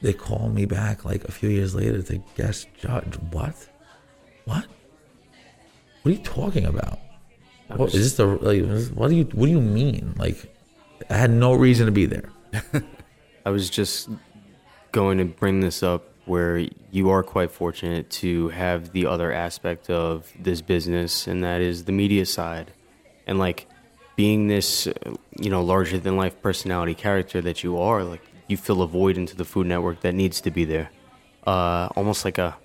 they 0.04 0.14
called 0.14 0.54
me 0.54 0.66
back 0.66 1.06
like 1.06 1.24
a 1.24 1.32
few 1.32 1.50
years 1.50 1.74
later 1.74 2.02
to 2.04 2.22
guest 2.36 2.68
judge. 2.78 3.16
What? 3.32 3.56
What? 4.44 4.68
What 6.02 6.10
are 6.10 6.16
you 6.16 6.24
talking 6.24 6.66
about? 6.66 7.00
What, 7.70 7.96
is 7.96 8.04
this 8.04 8.18
the 8.18 8.26
like? 8.26 8.92
What 8.94 9.08
do 9.08 9.16
you 9.16 9.24
What 9.24 9.46
do 9.46 9.52
you 9.52 9.62
mean? 9.62 10.14
Like, 10.18 10.54
I 11.10 11.16
had 11.16 11.32
no 11.32 11.54
reason 11.54 11.86
to 11.86 11.92
be 11.94 12.06
there. 12.06 12.30
I 13.46 13.50
was 13.50 13.70
just 13.70 14.10
going 14.92 15.18
to 15.20 15.26
bring 15.26 15.62
this 15.62 15.82
up 15.82 16.10
where 16.26 16.68
you 16.92 17.10
are 17.10 17.24
quite 17.24 17.52
fortunate 17.52 18.10
to 18.10 18.50
have 18.50 18.92
the 18.92 19.06
other 19.06 19.32
aspect 19.32 19.90
of 19.90 20.32
this 20.38 20.62
business, 20.62 21.28
and 21.28 21.46
that 21.46 21.62
is 21.62 21.86
the 21.86 21.94
media 21.94 22.26
side. 22.26 22.74
And 23.26 23.40
like 23.40 23.68
being 24.18 24.48
this, 24.48 24.86
you 25.40 25.50
know, 25.50 25.64
larger 25.64 25.98
than 25.98 26.18
life 26.18 26.42
personality 26.42 26.94
character 26.94 27.40
that 27.42 27.64
you 27.64 27.80
are, 27.80 28.04
like 28.04 28.22
you 28.48 28.58
fill 28.58 28.82
a 28.82 28.88
void 28.88 29.18
into 29.18 29.36
the 29.36 29.46
Food 29.46 29.68
Network 29.68 30.02
that 30.02 30.14
needs 30.14 30.42
to 30.42 30.52
be 30.52 30.66
there. 30.66 30.90
Uh, 31.46 31.90
almost 31.96 32.26
like 32.26 32.38
a 32.38 32.56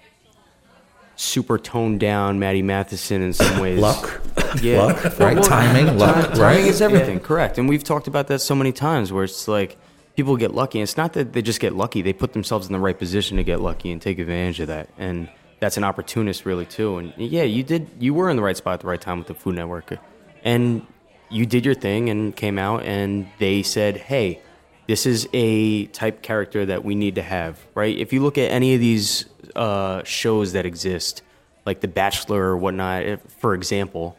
super 1.17 1.59
toned 1.59 1.99
down 2.01 2.39
Matty 2.39 2.63
Matheson 2.63 3.23
in 3.23 3.33
some 3.33 3.59
ways. 3.61 3.81
Luck, 3.81 4.21
Yeah. 4.63 4.85
luck, 4.85 5.19
right? 5.19 5.43
Timing, 5.43 5.99
luck, 5.99 6.15
Timing 6.29 6.41
right? 6.41 6.61
is 6.61 6.81
everything, 6.81 7.19
correct. 7.21 7.59
And 7.59 7.69
we've 7.69 7.83
talked 7.85 8.07
about 8.07 8.29
that 8.29 8.41
so 8.41 8.55
many 8.55 8.73
times 8.73 9.13
where 9.13 9.25
it's 9.25 9.49
like 9.49 9.77
people 10.17 10.37
get 10.37 10.55
lucky. 10.55 10.79
And 10.79 10.85
it's 10.85 10.97
not 10.97 11.13
that 11.15 11.33
they 11.33 11.43
just 11.43 11.61
get 11.61 11.75
lucky, 11.75 12.03
they 12.03 12.13
put 12.13 12.33
themselves 12.35 12.67
in 12.69 12.73
the 12.73 12.79
right 12.79 12.97
position 12.99 13.37
to 13.37 13.45
get 13.45 13.61
lucky 13.61 13.91
and 13.91 14.01
take 14.01 14.19
advantage 14.19 14.61
of 14.61 14.69
that. 14.69 14.89
And 14.97 15.29
that's 15.61 15.77
an 15.77 15.83
opportunist, 15.85 16.47
really, 16.47 16.67
too. 16.67 16.99
And 16.99 17.13
yeah, 17.17 17.43
you 17.43 17.65
did, 17.65 17.89
you 17.99 18.15
were 18.15 18.31
in 18.31 18.37
the 18.37 18.43
right 18.43 18.57
spot 18.57 18.75
at 18.75 18.81
the 18.81 18.87
right 18.87 19.01
time 19.01 19.19
with 19.19 19.27
the 19.27 19.35
Food 19.35 19.57
Network. 19.57 19.99
And 20.45 20.87
you 21.31 21.47
did 21.47 21.65
your 21.67 21.75
thing 21.75 22.09
and 22.11 22.35
came 22.35 22.59
out, 22.61 22.85
and 22.85 23.29
they 23.41 23.65
said, 23.65 23.97
hey, 23.97 24.41
this 24.89 25.05
is 25.05 25.29
a 25.35 25.85
type 25.87 26.23
character 26.23 26.65
that 26.67 26.83
we 26.83 26.95
need 26.95 27.15
to 27.17 27.23
have, 27.23 27.65
right? 27.75 27.97
If 27.97 28.13
you 28.13 28.23
look 28.23 28.39
at 28.39 28.51
any 28.51 28.75
of 28.75 28.81
these 28.81 29.27
uh, 29.55 30.03
shows 30.03 30.55
that 30.55 30.65
exist, 30.65 31.23
like 31.67 31.81
The 31.81 31.89
Bachelor 31.89 32.43
or 32.43 32.57
whatnot, 32.57 33.03
if, 33.03 33.21
for 33.21 33.55
example, 33.55 34.17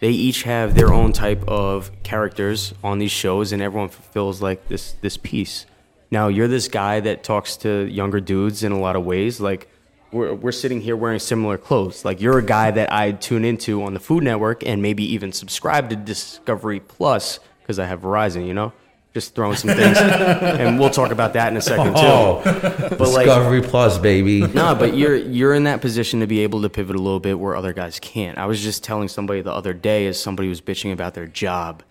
they 0.00 0.10
each 0.10 0.42
have 0.42 0.74
their 0.74 0.92
own 0.92 1.12
type 1.12 1.46
of 1.46 1.92
characters 2.02 2.74
on 2.82 2.98
these 2.98 3.12
shows, 3.12 3.52
and 3.52 3.62
everyone 3.62 3.88
fulfills 3.88 4.42
like 4.42 4.66
this 4.66 4.96
this 5.00 5.16
piece. 5.16 5.66
Now 6.10 6.26
you're 6.26 6.48
this 6.48 6.66
guy 6.66 6.98
that 6.98 7.22
talks 7.22 7.56
to 7.58 7.86
younger 7.86 8.18
dudes 8.18 8.64
in 8.64 8.72
a 8.72 8.80
lot 8.80 8.96
of 8.96 9.04
ways. 9.04 9.40
Like 9.40 9.68
we're 10.10 10.34
we're 10.34 10.50
sitting 10.50 10.80
here 10.80 10.96
wearing 10.96 11.20
similar 11.20 11.56
clothes. 11.56 12.04
Like 12.04 12.20
you're 12.20 12.38
a 12.38 12.44
guy 12.44 12.72
that 12.72 12.92
I'd 12.92 13.20
tune 13.20 13.44
into 13.44 13.84
on 13.84 13.94
the 13.94 14.00
Food 14.00 14.24
Network 14.24 14.66
and 14.66 14.82
maybe 14.82 15.04
even 15.14 15.30
subscribe 15.30 15.88
to 15.90 15.96
Discovery 15.96 16.80
Plus 16.80 17.38
because 17.60 17.78
I 17.78 17.86
have 17.86 18.00
Verizon. 18.00 18.44
You 18.48 18.54
know, 18.54 18.72
just 19.14 19.34
throwing 19.34 19.56
some 19.56 19.70
things, 19.70 19.98
and 19.98 20.78
we'll 20.80 20.90
talk 20.90 21.10
about 21.12 21.34
that 21.34 21.52
in 21.52 21.56
a 21.56 21.60
second 21.60 21.94
too. 21.94 22.00
Oh, 22.02 22.42
but 22.44 23.00
like 23.10 23.26
Discovery 23.26 23.60
Plus, 23.60 23.98
baby. 23.98 24.40
no, 24.40 24.74
but 24.74 24.96
you're 24.96 25.16
you're 25.16 25.54
in 25.54 25.64
that 25.64 25.80
position 25.80 26.20
to 26.20 26.26
be 26.26 26.40
able 26.40 26.62
to 26.62 26.70
pivot 26.70 26.96
a 26.96 26.98
little 26.98 27.20
bit 27.20 27.38
where 27.38 27.54
other 27.54 27.72
guys 27.72 27.98
can't. 28.00 28.38
I 28.38 28.46
was 28.46 28.62
just 28.62 28.82
telling 28.82 29.08
somebody 29.08 29.42
the 29.42 29.52
other 29.52 29.74
day 29.74 30.06
as 30.06 30.18
somebody 30.20 30.48
was 30.48 30.60
bitching 30.60 30.92
about 30.92 31.14
their 31.14 31.26
job, 31.26 31.82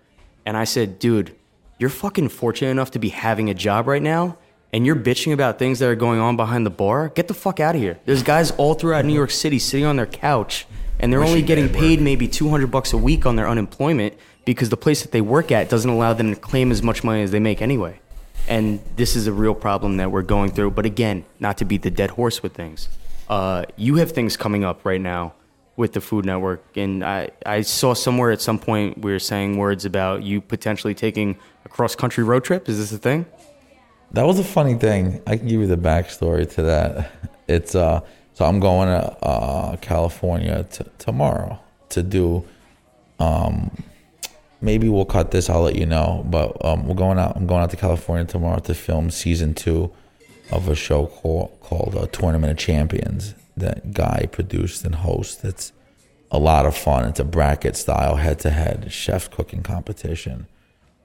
and 0.44 0.56
I 0.56 0.64
said, 0.64 0.98
"Dude, 0.98 1.34
you're 1.78 1.90
fucking 1.90 2.30
fortunate 2.30 2.70
enough 2.70 2.90
to 2.92 2.98
be 2.98 3.10
having 3.10 3.48
a 3.50 3.54
job 3.54 3.86
right 3.86 4.02
now." 4.02 4.38
And 4.74 4.86
you're 4.86 4.96
bitching 4.96 5.34
about 5.34 5.58
things 5.58 5.80
that 5.80 5.88
are 5.90 5.94
going 5.94 6.18
on 6.18 6.36
behind 6.38 6.64
the 6.64 6.70
bar. 6.70 7.10
Get 7.10 7.28
the 7.28 7.34
fuck 7.34 7.60
out 7.60 7.74
of 7.74 7.80
here. 7.82 7.98
There's 8.06 8.22
guys 8.22 8.52
all 8.52 8.72
throughout 8.72 9.04
New 9.04 9.12
York 9.12 9.30
City 9.30 9.58
sitting 9.58 9.84
on 9.84 9.96
their 9.96 10.06
couch, 10.06 10.66
and 10.98 11.12
they're 11.12 11.22
only 11.22 11.42
getting 11.42 11.68
paid 11.68 12.00
maybe 12.00 12.26
200 12.26 12.68
bucks 12.70 12.94
a 12.94 12.96
week 12.96 13.26
on 13.26 13.36
their 13.36 13.46
unemployment 13.46 14.14
because 14.44 14.68
the 14.70 14.76
place 14.76 15.02
that 15.02 15.12
they 15.12 15.20
work 15.20 15.52
at 15.52 15.68
doesn't 15.68 15.90
allow 15.90 16.12
them 16.12 16.34
to 16.34 16.40
claim 16.40 16.70
as 16.70 16.82
much 16.82 17.04
money 17.04 17.22
as 17.22 17.30
they 17.30 17.40
make 17.40 17.62
anyway. 17.62 18.00
And 18.48 18.80
this 18.96 19.14
is 19.14 19.26
a 19.26 19.32
real 19.32 19.54
problem 19.54 19.98
that 19.98 20.10
we're 20.10 20.22
going 20.22 20.50
through. 20.50 20.72
But 20.72 20.84
again, 20.84 21.24
not 21.38 21.58
to 21.58 21.64
beat 21.64 21.82
the 21.82 21.90
dead 21.90 22.10
horse 22.10 22.42
with 22.42 22.54
things. 22.54 22.88
Uh, 23.28 23.64
you 23.76 23.96
have 23.96 24.12
things 24.12 24.36
coming 24.36 24.64
up 24.64 24.84
right 24.84 25.00
now 25.00 25.34
with 25.76 25.92
the 25.92 26.00
Food 26.00 26.26
Network, 26.26 26.76
and 26.76 27.02
I, 27.02 27.30
I 27.46 27.62
saw 27.62 27.94
somewhere 27.94 28.30
at 28.30 28.42
some 28.42 28.58
point 28.58 28.98
we 28.98 29.10
were 29.10 29.18
saying 29.18 29.56
words 29.56 29.86
about 29.86 30.22
you 30.22 30.40
potentially 30.40 30.94
taking 30.94 31.38
a 31.64 31.68
cross 31.68 31.94
country 31.94 32.24
road 32.24 32.44
trip. 32.44 32.68
Is 32.68 32.78
this 32.78 32.92
a 32.92 32.98
thing? 32.98 33.24
That 34.10 34.26
was 34.26 34.38
a 34.38 34.44
funny 34.44 34.74
thing. 34.74 35.22
I 35.26 35.38
can 35.38 35.48
give 35.48 35.60
you 35.60 35.66
the 35.66 35.78
backstory 35.78 36.50
to 36.54 36.62
that. 36.62 37.10
It's 37.48 37.74
uh, 37.74 38.00
so 38.34 38.44
I'm 38.44 38.60
going 38.60 38.88
to 38.88 39.26
uh, 39.26 39.76
California 39.78 40.64
t- 40.70 40.84
tomorrow 40.98 41.58
to 41.90 42.02
do. 42.02 42.44
Um, 43.18 43.70
maybe 44.62 44.88
we'll 44.88 45.04
cut 45.04 45.30
this. 45.32 45.50
I'll 45.50 45.62
let 45.62 45.76
you 45.76 45.86
know. 45.86 46.24
But 46.28 46.64
um, 46.64 46.86
we're 46.86 46.94
going 46.94 47.18
out. 47.18 47.36
I'm 47.36 47.46
going 47.46 47.62
out 47.62 47.70
to 47.70 47.76
California 47.76 48.24
tomorrow 48.24 48.60
to 48.60 48.74
film 48.74 49.10
season 49.10 49.54
two 49.54 49.90
of 50.50 50.68
a 50.68 50.74
show 50.74 51.06
called 51.06 51.58
called 51.60 51.94
uh, 51.96 52.06
Tournament 52.06 52.50
of 52.52 52.58
Champions 52.58 53.34
that 53.56 53.92
Guy 53.92 54.26
produced 54.30 54.84
and 54.84 54.94
hosts. 54.96 55.44
It's 55.44 55.72
a 56.30 56.38
lot 56.38 56.64
of 56.64 56.76
fun. 56.76 57.04
It's 57.08 57.20
a 57.20 57.24
bracket 57.24 57.76
style 57.76 58.16
head 58.16 58.38
to 58.40 58.50
head 58.50 58.90
chef 58.92 59.30
cooking 59.30 59.62
competition. 59.62 60.46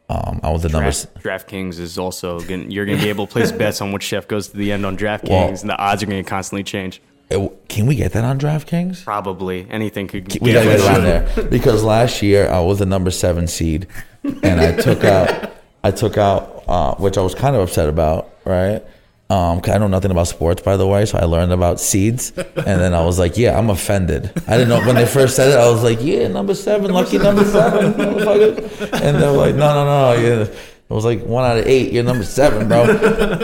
Um, 0.10 0.40
I 0.42 0.52
was 0.52 0.64
the 0.64 0.70
number. 0.70 0.90
Draft, 0.90 1.48
DraftKings 1.50 1.80
is 1.80 1.98
also 1.98 2.40
gonna, 2.40 2.64
you're 2.64 2.86
going 2.86 2.98
to 2.98 3.04
be 3.04 3.10
able 3.10 3.28
to 3.28 3.34
place 3.34 3.52
bets 3.64 3.82
on 3.82 3.92
which 3.92 4.04
chef 4.04 4.26
goes 4.26 4.48
to 4.48 4.56
the 4.58 4.72
end 4.72 4.86
on 4.86 4.98
DraftKings, 4.98 5.30
Well- 5.30 5.50
and 5.50 5.70
the 5.70 5.76
odds 5.78 6.02
are 6.02 6.06
going 6.06 6.24
to 6.24 6.30
constantly 6.30 6.64
change. 6.64 7.02
It- 7.30 7.52
can 7.70 7.86
we 7.86 7.96
get 7.96 8.14
that 8.14 8.24
on 8.24 8.40
DraftKings? 8.40 9.04
Probably 9.04 9.68
anything 9.70 10.08
could. 10.08 10.28
We 10.42 10.54
gotta 10.54 10.66
get 10.70 10.80
it 10.80 10.86
on 10.88 11.04
there 11.04 11.28
because 11.50 11.84
last 11.84 12.22
year 12.22 12.50
I 12.50 12.60
was 12.62 12.80
the 12.80 12.86
number 12.86 13.12
seven 13.12 13.48
seed, 13.48 13.88
and 14.24 14.60
I 14.62 14.72
took 14.74 15.04
out, 15.04 15.52
I 15.84 15.92
took 15.92 16.18
out, 16.18 16.64
uh, 16.68 16.96
which 16.96 17.18
I 17.18 17.22
was 17.22 17.36
kind 17.36 17.56
of 17.56 17.62
upset 17.64 17.90
about, 17.90 18.30
right? 18.46 18.82
Um, 19.30 19.60
'cause 19.60 19.76
I 19.76 19.78
know 19.78 19.88
nothing 19.88 20.10
about 20.12 20.30
sports, 20.30 20.62
by 20.62 20.78
the 20.78 20.88
way, 20.88 21.06
so 21.06 21.18
I 21.18 21.26
learned 21.26 21.52
about 21.52 21.82
seeds, 21.82 22.32
and 22.38 22.80
then 22.82 22.94
I 22.94 23.04
was 23.06 23.20
like, 23.20 23.38
"Yeah, 23.38 23.58
I'm 23.60 23.70
offended." 23.70 24.32
I 24.48 24.54
didn't 24.58 24.70
know 24.70 24.80
when 24.80 24.96
they 24.96 25.06
first 25.06 25.36
said 25.36 25.50
it. 25.50 25.58
I 25.60 25.70
was 25.70 25.84
like, 25.84 26.00
"Yeah, 26.02 26.30
number 26.30 26.54
seven, 26.54 26.92
lucky 26.94 27.18
number 27.18 27.44
seven, 27.44 27.94
motherfucker," 27.96 29.02
and 29.02 29.22
they 29.22 29.28
were 29.28 29.34
like, 29.36 29.56
"No, 29.56 29.74
no, 29.74 29.84
no, 30.16 30.22
yeah." 30.22 30.44
It 30.90 30.94
was 30.94 31.04
like 31.04 31.26
one 31.26 31.44
out 31.44 31.58
of 31.58 31.68
eight. 31.68 31.92
You're 31.92 32.06
number 32.06 32.24
seven, 32.24 32.70
bro. 32.70 32.84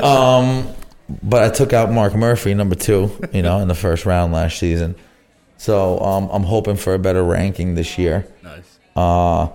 Um, 0.02 0.68
but 1.10 1.44
I 1.44 1.50
took 1.50 1.74
out 1.74 1.92
Marc 1.92 2.16
Murphy, 2.16 2.54
number 2.54 2.76
two, 2.76 3.12
you 3.34 3.42
know, 3.42 3.60
in 3.60 3.68
the 3.68 3.76
first 3.76 4.06
round 4.06 4.34
last 4.34 4.58
season. 4.58 4.96
So 5.58 6.00
um, 6.00 6.30
I'm 6.32 6.44
hoping 6.44 6.76
for 6.76 6.94
a 6.94 7.00
better 7.00 7.24
ranking 7.24 7.76
this 7.76 7.98
year. 7.98 8.28
Nice. 8.42 8.80
Uh, 8.96 9.50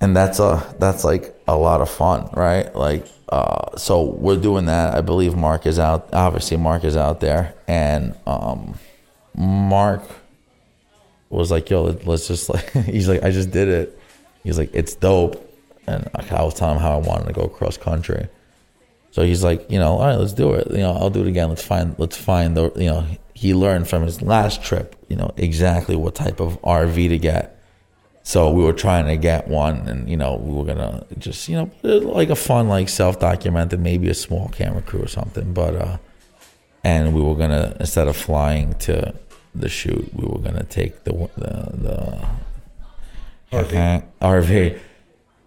and 0.00 0.16
that's 0.16 0.38
a 0.38 0.74
that's 0.78 1.04
like 1.04 1.34
a 1.46 1.56
lot 1.56 1.80
of 1.80 1.90
fun, 1.90 2.28
right? 2.32 2.74
Like, 2.74 3.06
uh, 3.28 3.76
so 3.76 4.02
we're 4.02 4.36
doing 4.40 4.66
that. 4.66 4.94
I 4.94 5.00
believe 5.00 5.36
Marc 5.36 5.66
is 5.66 5.78
out. 5.78 6.08
Obviously, 6.12 6.56
Marc 6.56 6.84
is 6.84 6.96
out 6.96 7.20
there, 7.20 7.54
and 7.68 8.16
um, 8.26 8.74
Marc 9.36 10.02
was 11.28 11.50
like, 11.50 11.68
"Yo, 11.70 11.84
let's 12.04 12.28
just 12.28 12.48
like." 12.48 12.70
He's 12.72 13.08
like, 13.08 13.22
"I 13.22 13.30
just 13.30 13.50
did 13.50 13.68
it." 13.68 13.98
He's 14.42 14.58
like, 14.58 14.70
"It's 14.72 14.94
dope," 14.94 15.36
and 15.86 16.08
I 16.14 16.42
was 16.42 16.54
telling 16.54 16.76
him 16.76 16.82
how 16.82 16.94
I 16.98 17.00
wanted 17.00 17.26
to 17.26 17.32
go 17.32 17.48
cross 17.48 17.76
country. 17.76 18.28
So 19.14 19.22
he's 19.22 19.44
like, 19.44 19.70
you 19.70 19.78
know, 19.78 19.92
all 19.92 20.06
right, 20.06 20.16
let's 20.16 20.32
do 20.32 20.54
it. 20.54 20.68
You 20.72 20.78
know, 20.78 20.90
I'll 20.90 21.08
do 21.08 21.20
it 21.20 21.28
again. 21.28 21.48
Let's 21.48 21.62
find, 21.62 21.94
let's 21.98 22.16
find 22.16 22.56
the, 22.56 22.72
you 22.74 22.86
know, 22.86 23.06
he 23.32 23.54
learned 23.54 23.86
from 23.86 24.02
his 24.02 24.20
last 24.20 24.60
trip, 24.60 24.96
you 25.08 25.14
know, 25.14 25.32
exactly 25.36 25.94
what 25.94 26.16
type 26.16 26.40
of 26.40 26.60
RV 26.62 27.10
to 27.10 27.18
get. 27.18 27.56
So 28.24 28.50
we 28.50 28.64
were 28.64 28.72
trying 28.72 29.06
to 29.06 29.16
get 29.16 29.46
one, 29.46 29.86
and 29.86 30.10
you 30.10 30.16
know, 30.16 30.34
we 30.34 30.52
were 30.52 30.64
gonna 30.64 31.06
just, 31.16 31.48
you 31.48 31.54
know, 31.54 31.70
like 31.84 32.30
a 32.30 32.34
fun, 32.34 32.68
like 32.68 32.88
self-documented, 32.88 33.78
maybe 33.78 34.08
a 34.08 34.14
small 34.14 34.48
camera 34.48 34.82
crew 34.82 35.02
or 35.02 35.06
something. 35.06 35.52
But, 35.52 35.76
uh, 35.76 35.98
and 36.82 37.14
we 37.14 37.22
were 37.22 37.36
gonna 37.36 37.76
instead 37.78 38.08
of 38.08 38.16
flying 38.16 38.74
to 38.80 39.14
the 39.54 39.68
shoot, 39.68 40.12
we 40.12 40.26
were 40.26 40.40
gonna 40.40 40.64
take 40.64 41.04
the 41.04 41.12
the, 41.36 42.28
the 43.52 43.62
RV. 43.62 44.04
RV. 44.20 44.80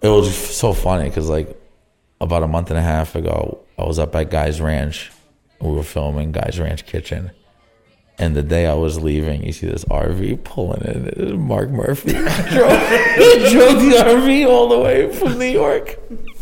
It 0.02 0.08
was 0.08 0.34
so 0.34 0.72
funny 0.72 1.10
because 1.10 1.28
like 1.28 1.57
about 2.20 2.44
a 2.44 2.48
month 2.48 2.70
and 2.70 2.80
a 2.80 2.84
half 2.84 3.16
ago, 3.16 3.60
I 3.78 3.84
was 3.84 4.00
up 4.00 4.16
at 4.16 4.30
Guy's 4.30 4.60
Ranch. 4.60 5.12
We 5.60 5.72
were 5.72 5.84
filming 5.84 6.32
Guy's 6.32 6.60
Ranch 6.60 6.86
Kitchen. 6.86 7.32
And 8.20 8.36
the 8.36 8.42
day 8.42 8.66
I 8.66 8.74
was 8.74 9.00
leaving, 9.00 9.44
you 9.44 9.52
see 9.52 9.68
this 9.68 9.86
RV 9.86 10.44
pulling 10.44 10.82
in. 10.82 11.08
It 11.08 11.38
Marc 11.38 11.70
Murphy 11.70 12.14
drove, 12.14 12.26
he 12.26 13.50
drove 13.52 13.80
the 13.80 13.94
RV 13.96 14.48
all 14.48 14.68
the 14.70 14.80
way 14.80 15.14
from 15.14 15.38
New 15.38 15.46
York, 15.46 16.00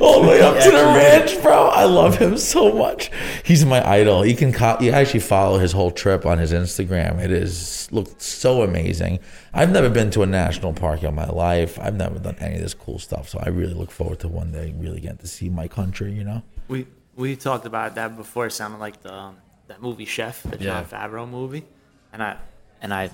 all 0.00 0.22
the 0.22 0.28
way 0.28 0.40
up 0.40 0.60
to 0.60 0.70
the 0.70 0.92
ranch, 0.96 1.40
bro. 1.40 1.68
I 1.68 1.84
love 1.84 2.18
him 2.18 2.36
so 2.36 2.72
much. 2.72 3.12
He's 3.44 3.64
my 3.64 3.88
idol. 3.88 4.26
You 4.26 4.34
can 4.34 4.52
co- 4.52 4.78
you 4.80 4.90
actually 4.90 5.20
follow 5.20 5.58
his 5.58 5.70
whole 5.70 5.92
trip 5.92 6.26
on 6.26 6.38
his 6.38 6.52
Instagram. 6.52 7.20
It 7.20 7.30
is 7.30 7.88
looked 7.92 8.20
so 8.20 8.62
amazing. 8.62 9.20
I've 9.54 9.70
never 9.70 9.88
been 9.88 10.10
to 10.12 10.22
a 10.22 10.26
national 10.26 10.72
park 10.72 11.04
in 11.04 11.14
my 11.14 11.26
life. 11.28 11.78
I've 11.80 11.94
never 11.94 12.18
done 12.18 12.36
any 12.40 12.56
of 12.56 12.60
this 12.60 12.74
cool 12.74 12.98
stuff. 12.98 13.28
So 13.28 13.38
I 13.40 13.50
really 13.50 13.74
look 13.74 13.92
forward 13.92 14.18
to 14.20 14.28
one 14.28 14.50
day 14.50 14.74
really 14.76 14.98
getting 14.98 15.18
to 15.18 15.28
see 15.28 15.48
my 15.48 15.68
country. 15.68 16.12
You 16.12 16.24
know. 16.24 16.42
We 16.66 16.88
we 17.14 17.36
talked 17.36 17.66
about 17.66 17.94
that 17.94 18.16
before. 18.16 18.46
It 18.46 18.52
sounded 18.52 18.78
like 18.78 19.00
the 19.02 19.14
um, 19.14 19.36
that 19.72 19.82
movie 19.82 20.04
Chef, 20.04 20.42
the 20.42 20.56
John 20.56 20.86
Yeah. 20.90 21.08
Favreau 21.08 21.28
movie, 21.28 21.64
and 22.12 22.22
I 22.22 22.36
and 22.80 22.92
I 22.94 23.10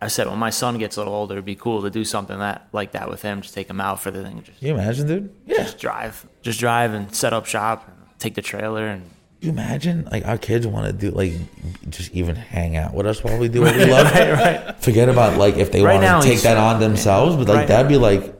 I 0.00 0.08
said 0.08 0.28
when 0.28 0.38
my 0.38 0.50
son 0.50 0.78
gets 0.78 0.96
a 0.96 1.00
little 1.00 1.14
older, 1.14 1.34
it'd 1.34 1.44
be 1.44 1.54
cool 1.54 1.82
to 1.82 1.90
do 1.90 2.04
something 2.04 2.38
that 2.38 2.68
like 2.72 2.92
that 2.92 3.08
with 3.08 3.22
him. 3.22 3.40
Just 3.40 3.54
take 3.54 3.68
him 3.68 3.80
out 3.80 4.00
for 4.00 4.10
the 4.10 4.22
thing. 4.22 4.42
Just, 4.42 4.58
Can 4.58 4.68
you 4.68 4.74
imagine, 4.74 5.06
dude? 5.06 5.34
Yeah. 5.46 5.58
just 5.58 5.78
drive, 5.78 6.26
just 6.42 6.60
drive 6.60 6.92
and 6.92 7.14
set 7.14 7.32
up 7.32 7.46
shop. 7.46 7.84
And 7.88 7.96
take 8.18 8.34
the 8.34 8.42
trailer 8.42 8.86
and 8.86 9.02
you 9.40 9.50
imagine 9.50 10.08
like 10.10 10.24
our 10.24 10.38
kids 10.38 10.66
want 10.66 10.86
to 10.86 10.92
do 10.94 11.10
like 11.10 11.32
just 11.90 12.10
even 12.12 12.34
hang 12.36 12.76
out 12.76 12.94
with 12.94 13.06
us 13.06 13.22
while 13.22 13.36
we 13.38 13.48
do 13.48 13.60
what 13.60 13.76
we 13.76 13.84
love. 13.90 14.10
right, 14.12 14.32
right. 14.32 14.80
Forget 14.82 15.08
about 15.10 15.36
like 15.38 15.56
if 15.56 15.70
they 15.72 15.82
Right 15.82 16.00
want 16.02 16.22
to 16.22 16.28
take 16.28 16.40
that 16.42 16.56
on 16.56 16.80
themselves, 16.80 17.36
but 17.36 17.48
like 17.48 17.56
Right 17.56 17.68
that'd 17.68 17.88
be 17.88 17.96
like 17.98 18.34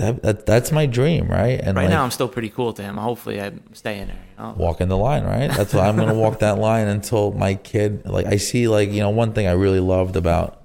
that, 0.00 0.22
that. 0.22 0.46
That's 0.46 0.72
my 0.72 0.86
dream, 0.86 1.28
right? 1.28 1.60
And 1.60 1.76
right 1.76 1.84
like, 1.84 1.90
now 1.90 2.02
I'm 2.02 2.10
still 2.10 2.28
pretty 2.28 2.48
cool 2.48 2.72
to 2.72 2.82
him. 2.82 2.96
Hopefully 2.96 3.40
I'm 3.40 3.62
staying 3.74 4.08
there. 4.08 4.24
You 4.38 4.44
know? 4.44 4.54
walking 4.56 4.88
the 4.88 4.96
line, 4.96 5.24
right? 5.24 5.50
That's 5.50 5.74
why 5.74 5.86
I'm 5.86 5.96
gonna 5.96 6.14
walk 6.14 6.40
that 6.40 6.58
line 6.58 6.88
until 6.88 7.32
my 7.32 7.54
kid. 7.54 8.06
Like 8.06 8.26
I 8.26 8.36
see, 8.36 8.68
like 8.68 8.90
you 8.90 9.00
know, 9.00 9.10
one 9.10 9.32
thing 9.32 9.46
I 9.46 9.52
really 9.52 9.80
loved 9.80 10.16
about 10.16 10.62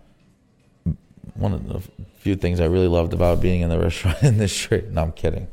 one 1.36 1.54
of 1.54 1.68
the 1.68 1.82
few 2.20 2.36
things 2.36 2.60
I 2.60 2.66
really 2.66 2.88
loved 2.88 3.14
about 3.14 3.42
being 3.42 3.62
in 3.62 3.70
the 3.70 3.78
restaurant 3.88 4.24
industry. 4.24 4.88
No, 4.90 5.04
I'm 5.04 5.12
kidding. 5.12 5.48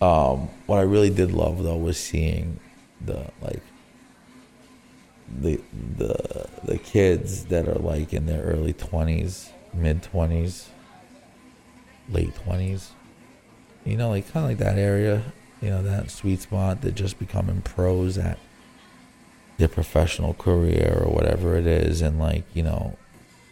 Um, 0.00 0.48
what 0.66 0.78
I 0.78 0.82
really 0.82 1.10
did 1.10 1.32
love 1.32 1.62
though 1.62 1.76
was 1.76 1.98
seeing 1.98 2.60
the 3.04 3.26
like 3.40 3.62
the 5.40 5.60
the 5.96 6.48
the 6.64 6.78
kids 6.78 7.46
that 7.46 7.68
are 7.68 7.80
like 7.80 8.12
in 8.12 8.26
their 8.26 8.42
early 8.42 8.72
twenties, 8.72 9.50
mid 9.74 10.02
twenties, 10.02 10.68
late 12.08 12.34
twenties. 12.36 12.92
You 13.84 13.96
know, 13.96 14.10
like 14.10 14.30
kind 14.30 14.44
of 14.44 14.50
like 14.50 14.58
that 14.58 14.78
area. 14.78 15.22
You 15.60 15.70
know, 15.70 15.82
that 15.82 16.10
sweet 16.10 16.40
spot. 16.40 16.82
They're 16.82 16.92
just 16.92 17.18
becoming 17.18 17.62
pros 17.62 18.16
at 18.16 18.38
their 19.56 19.68
professional 19.68 20.34
career 20.34 21.02
or 21.04 21.12
whatever 21.12 21.56
it 21.56 21.66
is, 21.66 22.00
and 22.00 22.18
like 22.18 22.44
you 22.54 22.62
know, 22.62 22.96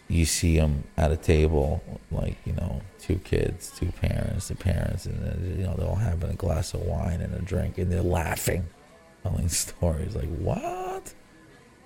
you 0.07 0.25
see 0.25 0.57
them 0.57 0.85
at 0.95 1.11
a 1.11 1.17
table, 1.17 1.81
like 2.11 2.37
you 2.45 2.53
know, 2.53 2.81
two 2.99 3.17
kids, 3.19 3.71
two 3.77 3.91
parents, 3.91 4.47
the 4.47 4.55
parents, 4.55 5.05
and 5.05 5.57
you 5.57 5.65
know 5.65 5.75
they're 5.75 5.87
all 5.87 5.95
having 5.95 6.29
a 6.29 6.35
glass 6.35 6.73
of 6.73 6.81
wine 6.81 7.21
and 7.21 7.33
a 7.33 7.39
drink, 7.39 7.77
and 7.77 7.91
they're 7.91 8.01
laughing, 8.01 8.65
telling 9.23 9.49
stories. 9.49 10.15
Like 10.15 10.33
what? 10.37 11.13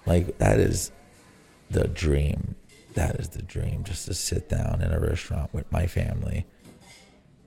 Like 0.06 0.38
that 0.38 0.60
is 0.60 0.92
the 1.70 1.88
dream. 1.88 2.56
That 2.94 3.16
is 3.16 3.30
the 3.30 3.42
dream. 3.42 3.84
Just 3.84 4.06
to 4.08 4.14
sit 4.14 4.50
down 4.50 4.82
in 4.82 4.92
a 4.92 5.00
restaurant 5.00 5.54
with 5.54 5.72
my 5.72 5.88
family, 5.88 6.46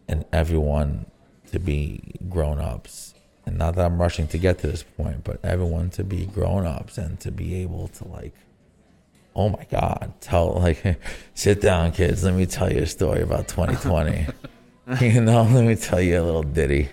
and 0.09 0.25
everyone 0.33 1.07
to 1.53 1.59
be 1.59 2.01
grown 2.29 2.61
ups. 2.61 3.15
And 3.47 3.59
not 3.59 3.75
that 3.77 3.87
I'm 3.87 4.01
rushing 4.01 4.27
to 4.29 4.39
get 4.39 4.59
to 4.61 4.67
this 4.69 4.83
point, 4.83 5.23
but 5.25 5.39
everyone 5.45 5.91
to 5.91 6.05
be 6.05 6.27
grown 6.27 6.67
ups 6.67 6.97
and 6.99 7.21
to 7.21 7.31
be 7.31 7.57
able 7.63 7.89
to 7.89 8.09
like 8.09 8.35
oh 9.37 9.49
my 9.49 9.67
god 9.71 10.13
tell 10.21 10.55
like 10.55 10.99
sit 11.35 11.61
down 11.61 11.93
kids. 11.93 12.25
Let 12.25 12.35
me 12.35 12.47
tell 12.47 12.73
you 12.73 12.83
a 12.83 12.87
story 12.87 13.23
about 13.23 13.49
2020 13.49 14.27
you 15.01 15.21
know 15.21 15.43
let 15.43 15.65
me 15.65 15.75
tell 15.75 16.01
you 16.01 16.21
a 16.21 16.25
little 16.25 16.43
ditty 16.43 16.89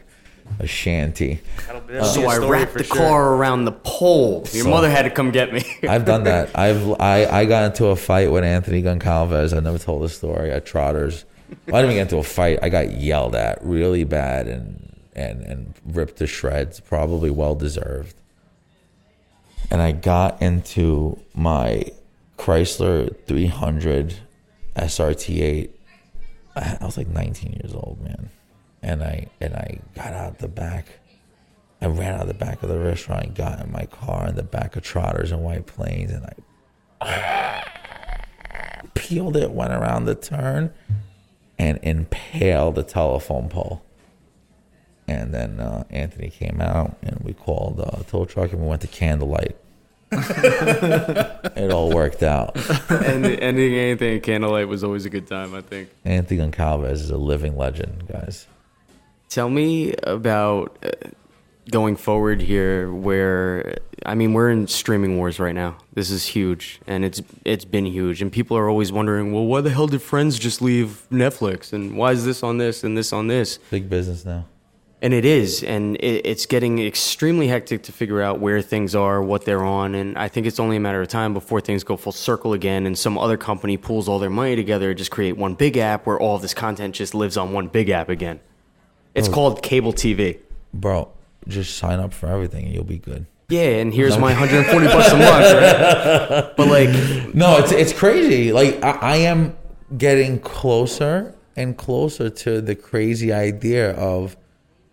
a 0.59 0.67
shanty. 0.67 1.39
Uh, 1.69 2.03
so 2.03 2.27
I 2.27 2.37
wrapped 2.37 2.73
the 2.73 2.83
car 2.83 3.35
around 3.35 3.65
the 3.65 3.71
pole. 3.71 4.45
Your 4.51 4.65
So- 4.65 4.69
mother 4.69 4.89
had 4.89 5.03
to 5.03 5.09
come 5.09 5.31
get 5.31 5.53
me. 5.53 5.63
i've 5.87 6.05
done 6.05 6.23
that. 6.25 6.49
I've 6.57 6.99
i 6.99 7.25
i 7.25 7.45
got 7.45 7.65
into 7.65 7.85
a 7.87 7.95
fight 7.95 8.31
with 8.31 8.43
anthony 8.43 8.81
goncalves. 8.81 9.55
I 9.55 9.59
never 9.59 9.77
told 9.77 10.03
this 10.03 10.17
story. 10.17 10.51
At 10.51 10.65
trotters 10.65 11.25
i 11.51 11.71
didn't 11.71 11.91
even 11.91 11.95
get 11.95 12.01
into 12.01 12.17
a 12.17 12.23
fight. 12.23 12.59
I 12.61 12.69
got 12.69 12.93
yelled 12.93 13.35
at 13.35 13.63
really 13.63 14.03
bad 14.03 14.47
and 14.47 14.95
and 15.13 15.41
and 15.41 15.73
ripped 15.85 16.17
to 16.17 16.27
shreds 16.27 16.79
probably 16.79 17.29
well 17.29 17.55
deserved. 17.55 18.15
And 19.69 19.81
i 19.81 19.91
got 19.91 20.41
into 20.41 21.19
my 21.33 21.85
chrysler 22.37 23.15
300 23.27 24.15
srt8 24.75 25.69
I 26.55 26.77
I 26.79 26.85
was 26.85 26.97
like 26.97 27.07
19 27.07 27.53
years 27.53 27.73
old, 27.73 27.99
man, 28.03 28.29
and 28.81 29.03
I 29.03 29.27
and 29.39 29.53
I 29.55 29.79
got 29.95 30.13
out 30.13 30.39
the 30.39 30.47
back. 30.47 30.99
I 31.81 31.87
ran 31.87 32.19
out 32.19 32.27
the 32.27 32.33
back 32.35 32.61
of 32.61 32.69
the 32.69 32.77
restaurant, 32.77 33.33
got 33.33 33.59
in 33.59 33.71
my 33.71 33.85
car 33.85 34.27
in 34.27 34.35
the 34.35 34.43
back 34.43 34.75
of 34.75 34.83
Trotters 34.83 35.31
and 35.31 35.43
White 35.43 35.65
Plains, 35.65 36.11
and 36.11 36.27
I 37.01 37.63
peeled 38.93 39.35
it, 39.35 39.51
went 39.51 39.73
around 39.73 40.05
the 40.05 40.13
turn, 40.13 40.71
and 41.61 41.77
impaled 41.83 42.73
the 42.73 42.81
telephone 42.81 43.47
pole. 43.47 43.83
And 45.07 45.31
then 45.31 45.59
uh, 45.59 45.83
Anthony 45.91 46.31
came 46.31 46.59
out, 46.59 46.97
and 47.03 47.19
we 47.23 47.33
called 47.33 47.79
uh, 47.79 47.99
a 47.99 48.03
tow 48.03 48.25
truck, 48.25 48.51
and 48.51 48.61
we 48.61 48.67
went 48.67 48.81
to 48.81 48.87
Candlelight. 48.87 49.55
it 50.11 51.71
all 51.71 51.93
worked 51.93 52.23
out. 52.23 52.57
and 52.89 53.25
ending 53.25 53.75
anything 53.75 54.17
at 54.17 54.23
candlelight 54.23 54.67
was 54.67 54.83
always 54.83 55.05
a 55.05 55.09
good 55.09 55.27
time. 55.27 55.53
I 55.53 55.61
think. 55.61 55.89
Anthony 56.03 56.41
Goncalves 56.41 56.91
is 56.91 57.09
a 57.11 57.17
living 57.17 57.55
legend, 57.55 58.07
guys. 58.07 58.47
Tell 59.29 59.49
me 59.49 59.93
about 60.03 60.75
uh, 60.83 60.89
going 61.69 61.95
forward 61.95 62.41
here. 62.41 62.91
Where 62.91 63.77
I 64.05 64.15
mean, 64.15 64.33
we're 64.33 64.49
in 64.49 64.67
streaming 64.67 65.17
wars 65.17 65.39
right 65.39 65.53
now. 65.53 65.77
This 65.93 66.09
is 66.09 66.25
huge, 66.25 66.79
and 66.87 67.05
it's 67.05 67.21
it's 67.45 67.65
been 67.65 67.85
huge, 67.85 68.21
and 68.21 68.31
people 68.31 68.57
are 68.57 68.69
always 68.69 68.91
wondering, 68.91 69.31
well, 69.31 69.45
why 69.45 69.61
the 69.61 69.69
hell 69.69 69.87
did 69.87 70.01
Friends 70.01 70.39
just 70.39 70.61
leave 70.61 71.05
Netflix, 71.11 71.73
and 71.73 71.95
why 71.95 72.11
is 72.11 72.25
this 72.25 72.43
on 72.43 72.57
this 72.57 72.83
and 72.83 72.97
this 72.97 73.13
on 73.13 73.27
this? 73.27 73.57
Big 73.69 73.89
business 73.89 74.25
now. 74.25 74.45
And 75.03 75.15
it 75.15 75.25
is, 75.25 75.63
and 75.63 75.95
it, 75.95 76.27
it's 76.27 76.45
getting 76.45 76.77
extremely 76.79 77.47
hectic 77.47 77.81
to 77.83 77.91
figure 77.91 78.21
out 78.21 78.39
where 78.39 78.61
things 78.61 78.93
are, 78.93 79.21
what 79.21 79.45
they're 79.45 79.63
on, 79.63 79.95
and 79.95 80.15
I 80.15 80.27
think 80.27 80.45
it's 80.45 80.59
only 80.59 80.77
a 80.77 80.79
matter 80.79 81.01
of 81.01 81.07
time 81.07 81.33
before 81.33 81.59
things 81.59 81.83
go 81.83 81.97
full 81.97 82.11
circle 82.11 82.53
again, 82.53 82.85
and 82.85 82.97
some 82.97 83.17
other 83.17 83.35
company 83.35 83.77
pulls 83.77 84.07
all 84.07 84.19
their 84.19 84.29
money 84.29 84.55
together, 84.55 84.89
to 84.89 84.95
just 84.95 85.09
create 85.09 85.37
one 85.37 85.55
big 85.55 85.75
app 85.77 86.05
where 86.05 86.19
all 86.19 86.35
of 86.35 86.43
this 86.43 86.53
content 86.53 86.93
just 86.93 87.15
lives 87.15 87.35
on 87.35 87.51
one 87.51 87.67
big 87.67 87.89
app 87.89 88.09
again. 88.09 88.39
It's 89.15 89.27
oh. 89.27 89.31
called 89.31 89.63
cable 89.63 89.91
TV. 89.91 90.37
Bro, 90.71 91.11
just 91.47 91.77
sign 91.77 91.99
up 91.99 92.13
for 92.13 92.27
everything 92.27 92.65
and 92.65 92.73
you'll 92.73 92.83
be 92.83 92.97
good. 92.99 93.25
Yeah, 93.49 93.79
and 93.81 93.93
here's 93.93 94.17
my 94.17 94.31
140 94.33 94.87
bucks 94.87 95.11
a 95.11 95.17
month, 95.17 95.27
right? 95.27 96.53
But 96.57 96.67
like, 96.67 97.35
No, 97.35 97.57
it's 97.57 97.71
it's 97.73 97.91
crazy. 97.91 98.53
Like 98.53 98.81
I, 98.83 98.91
I 98.91 99.15
am 99.17 99.57
getting 99.97 100.39
closer 100.39 101.35
and 101.57 101.77
closer 101.77 102.29
to 102.29 102.61
the 102.61 102.75
crazy 102.75 103.33
idea 103.33 103.91
of 103.95 104.37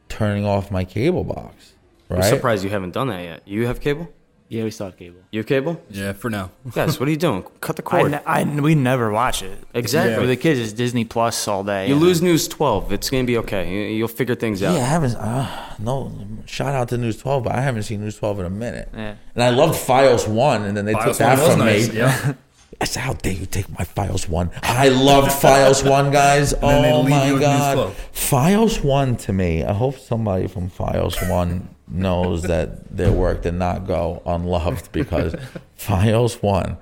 turning 0.09 0.45
off 0.45 0.71
my 0.73 0.85
cable 0.85 1.23
box. 1.23 1.75
I'm 2.11 2.23
surprised 2.23 2.65
you 2.65 2.71
haven't 2.71 2.93
done 2.93 3.09
that 3.09 3.23
yet. 3.23 3.43
You 3.47 3.67
have 3.67 3.81
cable? 3.81 4.09
Yeah, 4.51 4.65
we 4.65 4.71
still 4.71 4.87
have 4.87 4.97
cable. 4.97 5.21
You 5.31 5.41
have 5.41 5.47
cable? 5.47 5.83
Yeah, 5.91 6.15
for 6.15 6.31
now. 6.31 6.51
Yes. 6.75 6.99
What 6.99 7.07
are 7.09 7.11
you 7.13 7.19
doing? 7.19 7.45
Cut 7.61 7.77
the 7.77 7.83
I, 7.87 7.91
cord. 8.01 8.11
ne- 8.13 8.23
I, 8.25 8.45
we 8.45 8.75
never 8.75 9.11
watch 9.11 9.43
it. 9.43 9.59
Exactly. 9.75 10.15
For 10.15 10.27
the 10.27 10.37
kids, 10.37 10.59
it's 10.59 10.73
Disney 10.73 11.05
Plus 11.05 11.47
all 11.47 11.63
day. 11.65 11.87
You 11.89 11.95
and- 11.95 12.03
lose 12.03 12.23
News 12.23 12.49
12. 12.49 12.91
It's 12.93 13.11
gonna 13.11 13.25
be 13.25 13.37
okay. 13.39 13.71
You- 13.71 13.97
You'll 13.99 14.09
figure 14.09 14.35
things 14.35 14.63
out. 14.63 14.73
Yeah, 14.75 14.81
I 14.81 14.87
haven't. 14.87 15.17
Uh, 15.17 15.75
no, 15.79 16.13
shout 16.47 16.75
out 16.75 16.89
to 16.89 16.97
News 16.99 17.19
12, 17.19 17.45
but 17.45 17.53
I 17.55 17.61
haven't 17.61 17.83
seen 17.83 18.01
News 18.01 18.17
12 18.17 18.41
in 18.41 18.47
a 18.47 18.51
minute. 18.51 18.89
Yeah. 18.95 19.17
And 19.35 19.43
I 19.45 19.51
loved 19.51 19.79
FiOS 19.79 20.27
One, 20.27 20.63
and 20.65 20.75
then 20.77 20.87
they 20.87 20.95
took 20.95 21.17
that 21.19 21.39
from 21.39 21.59
nice. 21.59 21.91
me. 21.93 21.99
Yeah. 21.99 22.33
I 22.81 22.85
said, 22.85 23.01
"How 23.03 23.13
dare 23.15 23.33
you 23.33 23.45
take 23.47 23.69
my 23.77 23.85
FiOS 23.85 24.29
One?" 24.29 24.51
I 24.63 24.89
loved 24.89 25.31
FiOS 25.33 25.89
One, 25.89 26.11
guys. 26.13 26.55
oh 26.63 27.03
my 27.03 27.39
god, 27.41 27.93
FiOS 28.15 28.85
One 28.85 29.17
to 29.17 29.33
me. 29.33 29.65
I 29.65 29.73
hope 29.73 29.99
somebody 29.99 30.47
from 30.47 30.71
FiOS 30.71 31.29
One 31.29 31.69
knows 31.91 32.43
that 32.43 32.97
their 32.97 33.13
work 33.13 33.43
did 33.43 33.55
not 33.55 33.87
go 33.87 34.23
unloved 34.27 34.93
because 34.93 35.35
FiOS 35.79 36.43
One. 36.43 36.77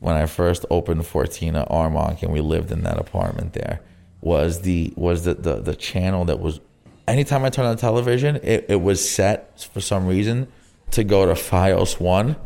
When 0.00 0.16
I 0.16 0.26
first 0.26 0.64
opened 0.68 1.02
Fortina 1.02 1.70
Armonk 1.70 2.22
and 2.22 2.32
we 2.32 2.40
lived 2.40 2.72
in 2.72 2.82
that 2.82 2.98
apartment 2.98 3.52
there, 3.52 3.80
was 4.20 4.62
the 4.62 4.92
was 4.96 5.24
the 5.24 5.34
the, 5.34 5.56
the 5.56 5.74
channel 5.74 6.24
that 6.24 6.40
was. 6.40 6.60
Anytime 7.06 7.44
I 7.44 7.50
turned 7.50 7.68
on 7.68 7.76
the 7.76 7.80
television, 7.80 8.36
it, 8.42 8.66
it 8.68 8.80
was 8.80 9.08
set 9.08 9.60
for 9.72 9.80
some 9.80 10.06
reason 10.06 10.48
to 10.92 11.04
go 11.04 11.26
to 11.26 11.32
FiOS 11.32 12.00
One. 12.00 12.36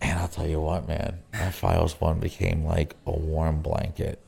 And 0.00 0.18
I'll 0.18 0.28
tell 0.28 0.46
you 0.46 0.60
what, 0.60 0.86
man, 0.86 1.20
that 1.32 1.54
FiOS 1.54 2.00
one 2.00 2.20
became 2.20 2.64
like 2.64 2.94
a 3.06 3.12
warm 3.12 3.62
blanket, 3.62 4.20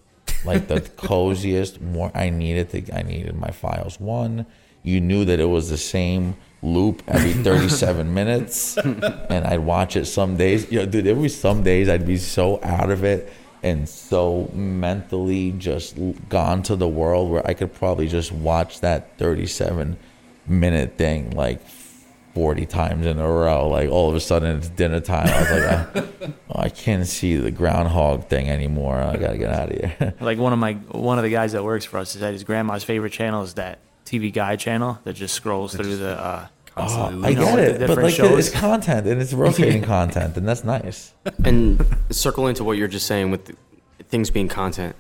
like 0.45 0.67
the 0.67 0.81
coziest. 0.97 1.81
More, 1.81 2.11
I 2.15 2.31
needed 2.31 2.71
to. 2.71 2.97
I 2.97 3.03
needed 3.03 3.37
my 3.37 3.51
FiOS 3.51 4.01
one. 4.01 4.47
You 4.83 5.01
knew 5.01 5.25
that 5.25 5.41
it 5.41 5.47
was 5.47 5.71
the 5.71 5.77
same 5.77 6.37
loop 6.63 7.03
every 7.09 7.33
37 7.45 8.13
minutes, 8.13 8.77
and 8.77 9.45
I'd 9.45 9.61
watch 9.61 9.97
it 9.97 10.07
some 10.07 10.37
days. 10.37 10.71
You 10.71 10.81
know, 10.81 10.87
dude, 10.87 11.05
there 11.05 11.15
was 11.15 11.39
some 11.39 11.63
days 11.63 11.89
I'd 11.89 12.07
be 12.07 12.17
so 12.17 12.61
out 12.63 12.91
of 12.91 13.05
it 13.05 13.33
and 13.63 13.89
so 13.89 14.51
mentally 14.55 15.53
just 15.53 15.97
gone 16.29 16.63
to 16.63 16.77
the 16.77 16.89
world 16.89 17.31
where 17.31 17.47
I 17.47 17.55
could 17.55 17.75
probably 17.75 18.09
just 18.09 18.31
watch 18.31 18.81
that 18.81 19.19
37 19.19 19.97
minute 20.47 20.97
thing 20.97 21.31
like 21.31 21.61
40 22.35 22.67
times 22.67 23.07
in 23.07 23.19
a 23.19 23.29
row. 23.29 23.69
Like 23.69 23.91
all 23.91 24.09
of 24.09 24.15
a 24.15 24.21
sudden 24.21 24.59
it's 24.59 24.69
dinner 24.69 25.01
time. 25.01 25.27
I 25.27 25.41
was 25.41 25.51
like, 25.51 25.71
ah, 25.71 26.33
oh, 26.51 26.61
I 26.63 26.69
can't 26.69 27.07
see 27.07 27.37
the 27.37 27.51
groundhog 27.51 28.29
thing 28.29 28.49
anymore. 28.49 28.97
I 28.97 29.17
got 29.17 29.33
to 29.33 29.39
get 29.39 29.51
out 29.51 29.73
of 29.73 29.79
here. 29.79 30.15
Like 30.21 30.39
one 30.39 30.53
of 30.53 30.59
my 30.59 30.75
one 30.75 31.19
of 31.19 31.25
the 31.25 31.31
guys 31.31 31.53
that 31.53 31.65
works 31.65 31.85
for 31.85 31.99
us 31.99 32.11
said 32.11 32.33
his 32.33 32.45
grandma's 32.45 32.85
favorite 32.85 33.13
channel 33.13 33.43
is 33.43 33.55
that 33.55 33.81
TV 34.09 34.33
Guide 34.33 34.59
channel 34.59 34.99
that 35.05 35.15
just 35.15 35.35
scrolls 35.35 35.75
through 35.75 35.97
the. 35.97 36.19
Uh, 36.19 36.47
Constantly 36.75 37.29
I 37.31 37.35
get 37.35 37.59
it. 37.59 37.87
But 37.89 37.99
like 37.99 38.15
shows. 38.15 38.39
it's 38.39 38.57
content 38.57 39.07
and 39.07 39.21
it's 39.21 39.33
rotating 39.33 39.83
content 39.97 40.37
and 40.37 40.47
that's 40.47 40.63
nice. 40.63 41.13
and 41.45 41.85
circle 42.11 42.47
into 42.47 42.63
what 42.63 42.77
you're 42.77 42.87
just 42.87 43.07
saying 43.07 43.33
with 43.33 43.57
things 44.09 44.31
being 44.31 44.49
content. 44.49 44.95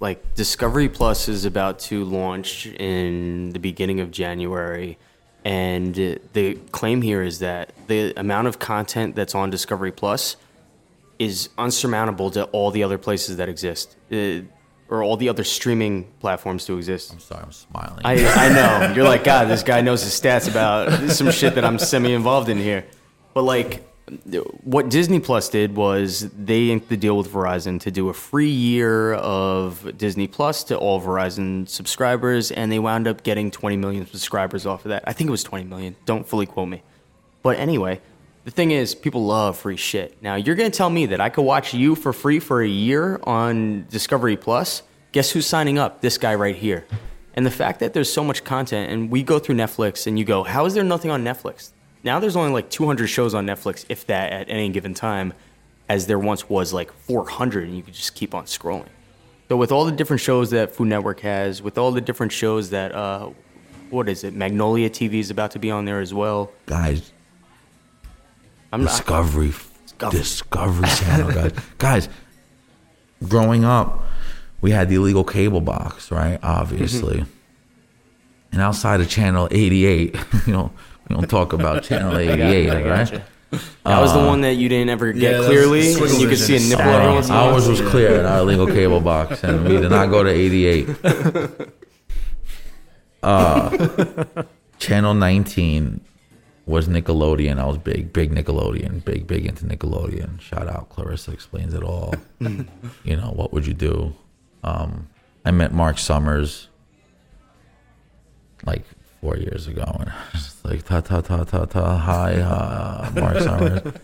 Like 0.00 0.34
Discovery 0.34 0.88
Plus 0.88 1.28
is 1.28 1.44
about 1.44 1.78
to 1.80 2.04
launch 2.04 2.66
in 2.66 3.50
the 3.50 3.58
beginning 3.58 4.00
of 4.00 4.10
January, 4.10 4.98
and 5.44 5.98
uh, 5.98 6.16
the 6.32 6.54
claim 6.72 7.02
here 7.02 7.22
is 7.22 7.38
that 7.38 7.72
the 7.86 8.12
amount 8.16 8.48
of 8.48 8.58
content 8.58 9.14
that's 9.14 9.34
on 9.34 9.50
Discovery 9.50 9.92
Plus 9.92 10.36
is 11.18 11.48
unsurmountable 11.56 12.30
to 12.32 12.44
all 12.46 12.70
the 12.70 12.82
other 12.82 12.98
places 12.98 13.36
that 13.36 13.48
exist, 13.48 13.96
uh, 14.12 14.40
or 14.88 15.02
all 15.02 15.16
the 15.16 15.28
other 15.28 15.44
streaming 15.44 16.04
platforms 16.20 16.64
to 16.66 16.76
exist. 16.76 17.12
I'm 17.12 17.20
sorry, 17.20 17.42
I'm 17.42 17.52
smiling. 17.52 18.00
I, 18.04 18.26
I 18.26 18.48
know. 18.50 18.94
You're 18.94 19.04
like, 19.04 19.24
God, 19.24 19.48
this 19.48 19.62
guy 19.62 19.80
knows 19.80 20.02
his 20.02 20.12
stats 20.12 20.50
about 20.50 21.10
some 21.10 21.30
shit 21.30 21.54
that 21.54 21.64
I'm 21.64 21.78
semi 21.78 22.12
involved 22.12 22.48
in 22.48 22.58
here. 22.58 22.84
But 23.32 23.42
like, 23.42 23.82
what 24.62 24.90
Disney 24.90 25.18
Plus 25.18 25.48
did 25.48 25.74
was 25.74 26.30
they 26.30 26.70
inked 26.70 26.90
the 26.90 26.96
deal 26.96 27.16
with 27.16 27.28
Verizon 27.28 27.80
to 27.80 27.90
do 27.90 28.10
a 28.10 28.14
free 28.14 28.50
year 28.50 29.14
of 29.14 29.96
Disney 29.96 30.26
Plus 30.26 30.62
to 30.64 30.76
all 30.76 31.00
Verizon 31.00 31.66
subscribers, 31.68 32.50
and 32.50 32.70
they 32.70 32.78
wound 32.78 33.08
up 33.08 33.22
getting 33.22 33.50
20 33.50 33.76
million 33.76 34.06
subscribers 34.06 34.66
off 34.66 34.84
of 34.84 34.90
that. 34.90 35.04
I 35.06 35.14
think 35.14 35.28
it 35.28 35.30
was 35.30 35.42
20 35.42 35.64
million. 35.64 35.96
Don't 36.04 36.28
fully 36.28 36.46
quote 36.46 36.68
me. 36.68 36.82
But 37.42 37.58
anyway, 37.58 38.00
the 38.44 38.50
thing 38.50 38.70
is, 38.70 38.94
people 38.94 39.24
love 39.24 39.56
free 39.56 39.76
shit. 39.76 40.22
Now, 40.22 40.34
you're 40.34 40.54
to 40.54 40.70
tell 40.70 40.90
me 40.90 41.06
that 41.06 41.20
I 41.20 41.30
could 41.30 41.42
watch 41.42 41.72
you 41.72 41.94
for 41.94 42.12
free 42.12 42.40
for 42.40 42.62
a 42.62 42.68
year 42.68 43.18
on 43.24 43.86
Discovery 43.90 44.36
Plus? 44.36 44.82
Guess 45.12 45.30
who's 45.30 45.46
signing 45.46 45.78
up? 45.78 46.02
This 46.02 46.18
guy 46.18 46.34
right 46.34 46.56
here. 46.56 46.84
And 47.34 47.44
the 47.46 47.50
fact 47.50 47.80
that 47.80 47.94
there's 47.94 48.12
so 48.12 48.22
much 48.22 48.44
content, 48.44 48.92
and 48.92 49.10
we 49.10 49.22
go 49.22 49.38
through 49.38 49.56
Netflix 49.56 50.06
and 50.06 50.18
you 50.18 50.24
go, 50.24 50.44
how 50.44 50.66
is 50.66 50.74
there 50.74 50.84
nothing 50.84 51.10
on 51.10 51.24
Netflix? 51.24 51.70
Now 52.04 52.20
there's 52.20 52.36
only 52.36 52.52
like 52.52 52.70
200 52.70 53.06
shows 53.06 53.34
on 53.34 53.46
Netflix, 53.46 53.84
if 53.88 54.06
that, 54.06 54.32
at 54.32 54.50
any 54.50 54.68
given 54.68 54.92
time, 54.92 55.32
as 55.88 56.06
there 56.06 56.18
once 56.18 56.48
was 56.48 56.72
like 56.72 56.92
400, 56.92 57.64
and 57.64 57.76
you 57.76 57.82
could 57.82 57.94
just 57.94 58.14
keep 58.14 58.34
on 58.34 58.44
scrolling. 58.44 58.88
So 59.48 59.56
with 59.56 59.72
all 59.72 59.84
the 59.84 59.92
different 59.92 60.20
shows 60.20 60.50
that 60.50 60.74
Food 60.74 60.88
Network 60.88 61.20
has, 61.20 61.62
with 61.62 61.78
all 61.78 61.92
the 61.92 62.00
different 62.00 62.32
shows 62.32 62.70
that, 62.70 62.94
uh, 62.94 63.30
what 63.90 64.08
is 64.08 64.22
it, 64.22 64.34
Magnolia 64.34 64.90
TV 64.90 65.14
is 65.14 65.30
about 65.30 65.50
to 65.52 65.58
be 65.58 65.70
on 65.70 65.86
there 65.86 66.00
as 66.00 66.12
well. 66.12 66.52
guys, 66.66 67.12
I'm 68.74 68.82
not, 68.82 68.90
Discovery, 68.90 69.52
Discovery. 69.84 70.18
Discovery 70.18 70.88
Channel, 70.96 71.30
guys. 71.32 71.52
guys, 71.78 72.08
growing 73.28 73.64
up, 73.64 74.02
we 74.60 74.72
had 74.72 74.88
the 74.88 74.96
illegal 74.96 75.22
cable 75.22 75.60
box, 75.60 76.10
right? 76.10 76.40
Obviously. 76.42 77.18
Mm-hmm. 77.18 77.30
And 78.52 78.60
outside 78.62 79.00
of 79.00 79.08
Channel 79.08 79.46
88, 79.52 80.14
you 80.48 80.52
know, 80.52 80.72
we 81.08 81.14
don't 81.14 81.28
talk 81.30 81.52
about 81.52 81.84
Channel 81.88 82.16
88, 82.18 82.70
I 82.70 82.74
right? 82.74 82.84
gotcha. 82.84 83.24
that 83.84 84.00
was 84.00 84.12
the 84.12 84.18
one 84.18 84.40
that 84.40 84.54
you 84.54 84.68
didn't 84.68 84.88
ever 84.88 85.12
get 85.12 85.34
that's 85.34 85.46
clearly, 85.46 85.82
Squiggle 85.94 86.10
and 86.14 86.20
you 86.22 86.28
could 86.28 86.38
see 86.38 86.56
a 86.56 86.60
nipple 86.68 86.84
every 86.84 87.06
Uh, 87.06 87.14
once 87.14 87.28
in 87.28 87.32
a 87.32 87.36
while. 87.38 87.54
ours 87.54 87.68
was 87.68 87.80
clear 87.80 88.18
in 88.18 88.26
our 88.26 88.40
illegal 88.40 88.66
cable 88.66 89.00
box, 89.00 89.44
and 89.44 89.64
we 89.64 89.76
did 89.80 89.90
not 89.90 90.10
go 90.10 90.24
to 90.24 90.30
88. 90.30 90.88
Uh, 93.22 94.42
Channel 94.78 95.14
19 95.14 96.00
was 96.66 96.88
Nickelodeon. 96.88 97.58
I 97.58 97.66
was 97.66 97.78
big, 97.78 98.12
big 98.12 98.30
Nickelodeon, 98.30 99.04
big, 99.04 99.26
big 99.26 99.46
into 99.46 99.64
Nickelodeon. 99.64 100.40
Shout 100.40 100.68
out, 100.68 100.88
Clarissa 100.88 101.32
explains 101.32 101.74
it 101.74 101.82
all. 101.82 102.14
you 102.40 103.16
know, 103.16 103.32
what 103.34 103.52
would 103.52 103.66
you 103.66 103.74
do? 103.74 104.14
Um, 104.62 105.08
I 105.44 105.50
met 105.50 105.72
Marc 105.72 105.98
Summers 105.98 106.68
like 108.64 108.84
four 109.20 109.36
years 109.36 109.66
ago, 109.66 109.84
and 110.00 110.10
I 110.10 110.14
was 110.32 110.42
just 110.44 110.64
like, 110.64 110.82
ta 110.84 111.00
ta 111.00 111.20
ta 111.20 111.44
ta 111.44 111.64
ta, 111.66 111.96
hi, 111.98 112.40
uh, 112.40 113.10
Marc 113.14 113.38
Summers. 113.40 113.92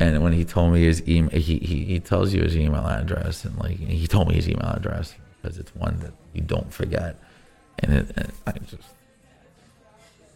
And 0.00 0.22
when 0.24 0.32
he 0.32 0.44
told 0.44 0.72
me 0.72 0.82
his 0.82 1.06
email, 1.08 1.30
he, 1.38 1.58
he 1.58 1.84
he 1.84 2.00
tells 2.00 2.34
you 2.34 2.42
his 2.42 2.56
email 2.56 2.84
address, 2.84 3.44
and 3.44 3.56
like 3.58 3.78
he 3.78 4.06
told 4.08 4.28
me 4.28 4.34
his 4.34 4.48
email 4.48 4.70
address 4.70 5.14
because 5.40 5.56
it's 5.56 5.74
one 5.74 6.00
that 6.00 6.12
you 6.32 6.40
don't 6.40 6.72
forget. 6.72 7.16
And, 7.78 7.92
it, 7.92 8.10
and 8.16 8.32
I 8.46 8.52
just, 8.52 8.82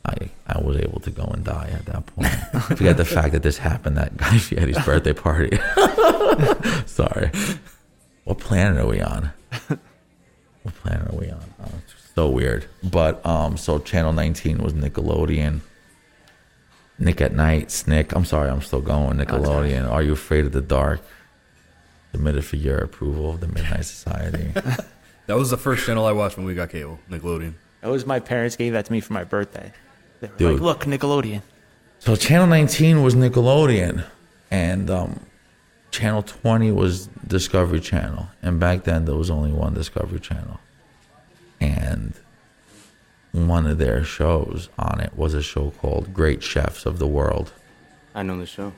I 0.04 0.30
I 0.46 0.60
was 0.60 0.76
able 0.78 1.00
to 1.00 1.10
go 1.10 1.24
and 1.24 1.44
die 1.44 1.70
at 1.72 1.86
that 1.86 2.06
point. 2.06 2.32
Forget 2.78 2.96
the 2.96 3.04
fact 3.04 3.32
that 3.32 3.42
this 3.42 3.58
happened 3.58 3.98
at 3.98 4.16
Guy 4.16 4.38
Fieri's 4.38 4.78
birthday 4.84 5.12
party. 5.12 5.58
Sorry. 6.86 7.30
What 8.24 8.38
planet 8.38 8.78
are 8.82 8.86
we 8.86 9.00
on? 9.00 9.30
What 10.62 10.74
planet 10.82 11.12
are 11.12 11.16
we 11.16 11.30
on? 11.30 11.42
Oh, 11.62 11.70
it's 11.84 11.94
so 12.14 12.28
weird. 12.28 12.66
But 12.82 13.24
um, 13.26 13.56
so 13.56 13.78
Channel 13.78 14.12
19 14.12 14.58
was 14.58 14.72
Nickelodeon. 14.74 15.60
Nick 16.98 17.20
at 17.20 17.32
Night, 17.32 17.70
Snick. 17.70 18.12
I'm 18.14 18.24
sorry, 18.24 18.50
I'm 18.50 18.60
still 18.62 18.80
going. 18.80 19.18
Nickelodeon. 19.18 19.88
Are 19.90 20.02
you 20.02 20.12
afraid 20.12 20.44
of 20.46 20.52
the 20.52 20.60
dark? 20.60 21.00
Submitted 22.12 22.44
for 22.44 22.56
your 22.56 22.78
approval 22.78 23.30
of 23.30 23.40
the 23.40 23.48
Midnight 23.48 23.84
Society. 23.84 24.52
That 25.28 25.36
was 25.36 25.50
the 25.50 25.58
first 25.58 25.84
channel 25.84 26.06
I 26.06 26.12
watched 26.12 26.38
when 26.38 26.46
we 26.46 26.54
got 26.54 26.70
cable, 26.70 26.98
Nickelodeon. 27.10 27.52
That 27.82 27.90
was 27.90 28.06
my 28.06 28.18
parents 28.18 28.56
gave 28.56 28.72
that 28.72 28.86
to 28.86 28.92
me 28.92 29.00
for 29.00 29.12
my 29.12 29.24
birthday. 29.24 29.74
They 30.20 30.28
were 30.28 30.36
Dude. 30.36 30.60
like, 30.60 30.62
"Look, 30.62 30.84
Nickelodeon." 30.84 31.42
So 32.00 32.16
Channel 32.16 32.46
19 32.46 33.02
was 33.02 33.14
Nickelodeon, 33.14 34.04
and 34.50 34.88
um, 34.90 35.20
Channel 35.90 36.22
20 36.22 36.70
was 36.72 37.08
Discovery 37.26 37.80
Channel. 37.80 38.28
And 38.42 38.60
back 38.60 38.84
then, 38.84 39.04
there 39.04 39.16
was 39.16 39.30
only 39.30 39.52
one 39.52 39.74
Discovery 39.74 40.20
Channel, 40.20 40.60
and 41.60 42.14
one 43.32 43.66
of 43.66 43.78
their 43.78 44.04
shows 44.04 44.68
on 44.78 45.00
it 45.00 45.16
was 45.16 45.34
a 45.34 45.42
show 45.42 45.70
called 45.78 46.14
Great 46.14 46.42
Chefs 46.42 46.86
of 46.86 46.98
the 46.98 47.06
World, 47.06 47.52
I 48.14 48.22
know 48.22 48.38
the 48.38 48.46
show. 48.46 48.72